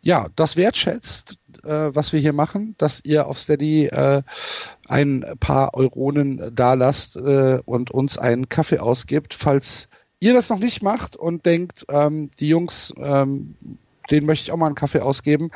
ja 0.00 0.28
das 0.36 0.56
wertschätzt, 0.56 1.38
äh, 1.64 1.90
was 1.92 2.12
wir 2.12 2.20
hier 2.20 2.32
machen, 2.32 2.76
dass 2.78 3.04
ihr 3.04 3.26
auf 3.26 3.40
Steady 3.40 3.86
äh, 3.86 4.22
ein 4.86 5.24
paar 5.40 5.74
Euronen 5.74 6.54
da 6.54 6.74
lasst 6.74 7.16
äh, 7.16 7.60
und 7.64 7.90
uns 7.90 8.16
einen 8.16 8.48
Kaffee 8.48 8.78
ausgibt. 8.78 9.34
Falls 9.34 9.88
ihr 10.20 10.34
das 10.34 10.48
noch 10.50 10.60
nicht 10.60 10.82
macht 10.82 11.16
und 11.16 11.44
denkt, 11.44 11.84
ähm, 11.88 12.30
die 12.38 12.48
Jungs, 12.48 12.94
ähm, 12.96 13.56
den 14.10 14.26
möchte 14.26 14.44
ich 14.44 14.52
auch 14.52 14.56
mal 14.56 14.66
einen 14.66 14.74
Kaffee 14.74 15.00
ausgeben. 15.00 15.50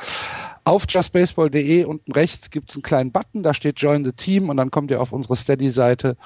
Auf 0.63 0.85
justbaseball.de 0.87 1.85
unten 1.85 2.11
rechts 2.11 2.51
gibt 2.51 2.69
es 2.69 2.75
einen 2.75 2.83
kleinen 2.83 3.11
Button, 3.11 3.43
da 3.43 3.53
steht 3.53 3.79
Join 3.79 4.05
the 4.05 4.11
Team 4.11 4.49
und 4.49 4.57
dann 4.57 4.71
kommt 4.71 4.91
ihr 4.91 5.01
auf 5.01 5.11
unsere 5.11 5.35
Steady-Seite. 5.35 6.17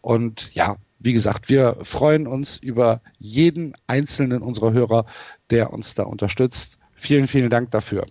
Und 0.00 0.52
ja, 0.54 0.76
wie 0.98 1.12
gesagt, 1.12 1.48
wir 1.48 1.76
freuen 1.82 2.26
uns 2.26 2.56
über 2.56 3.00
jeden 3.18 3.74
einzelnen 3.86 4.42
unserer 4.42 4.72
Hörer, 4.72 5.06
der 5.50 5.72
uns 5.72 5.94
da 5.94 6.04
unterstützt. 6.04 6.78
Vielen, 6.94 7.28
vielen 7.28 7.50
Dank 7.50 7.70
dafür. 7.70 8.06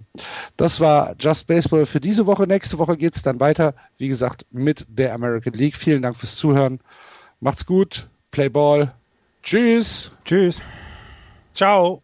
Das 0.56 0.80
war 0.80 1.16
Just 1.20 1.48
Baseball 1.48 1.88
für 1.88 2.00
diese 2.00 2.28
Woche. 2.28 2.46
Nächste 2.46 2.78
Woche 2.78 2.96
geht 2.96 3.16
es 3.16 3.24
dann 3.24 3.40
weiter, 3.40 3.74
wie 3.98 4.08
gesagt, 4.08 4.46
mit 4.52 4.86
der 4.88 5.16
American 5.16 5.54
League. 5.54 5.76
Vielen 5.76 6.04
Dank 6.04 6.18
fürs 6.18 6.36
Zuhören. 6.36 6.80
Macht's 7.40 7.66
gut. 7.66 8.08
Play 8.30 8.50
Ball. 8.50 8.94
Tschüss. 9.42 10.12
Tschüss. 10.26 10.62
Ciao. 11.54 12.04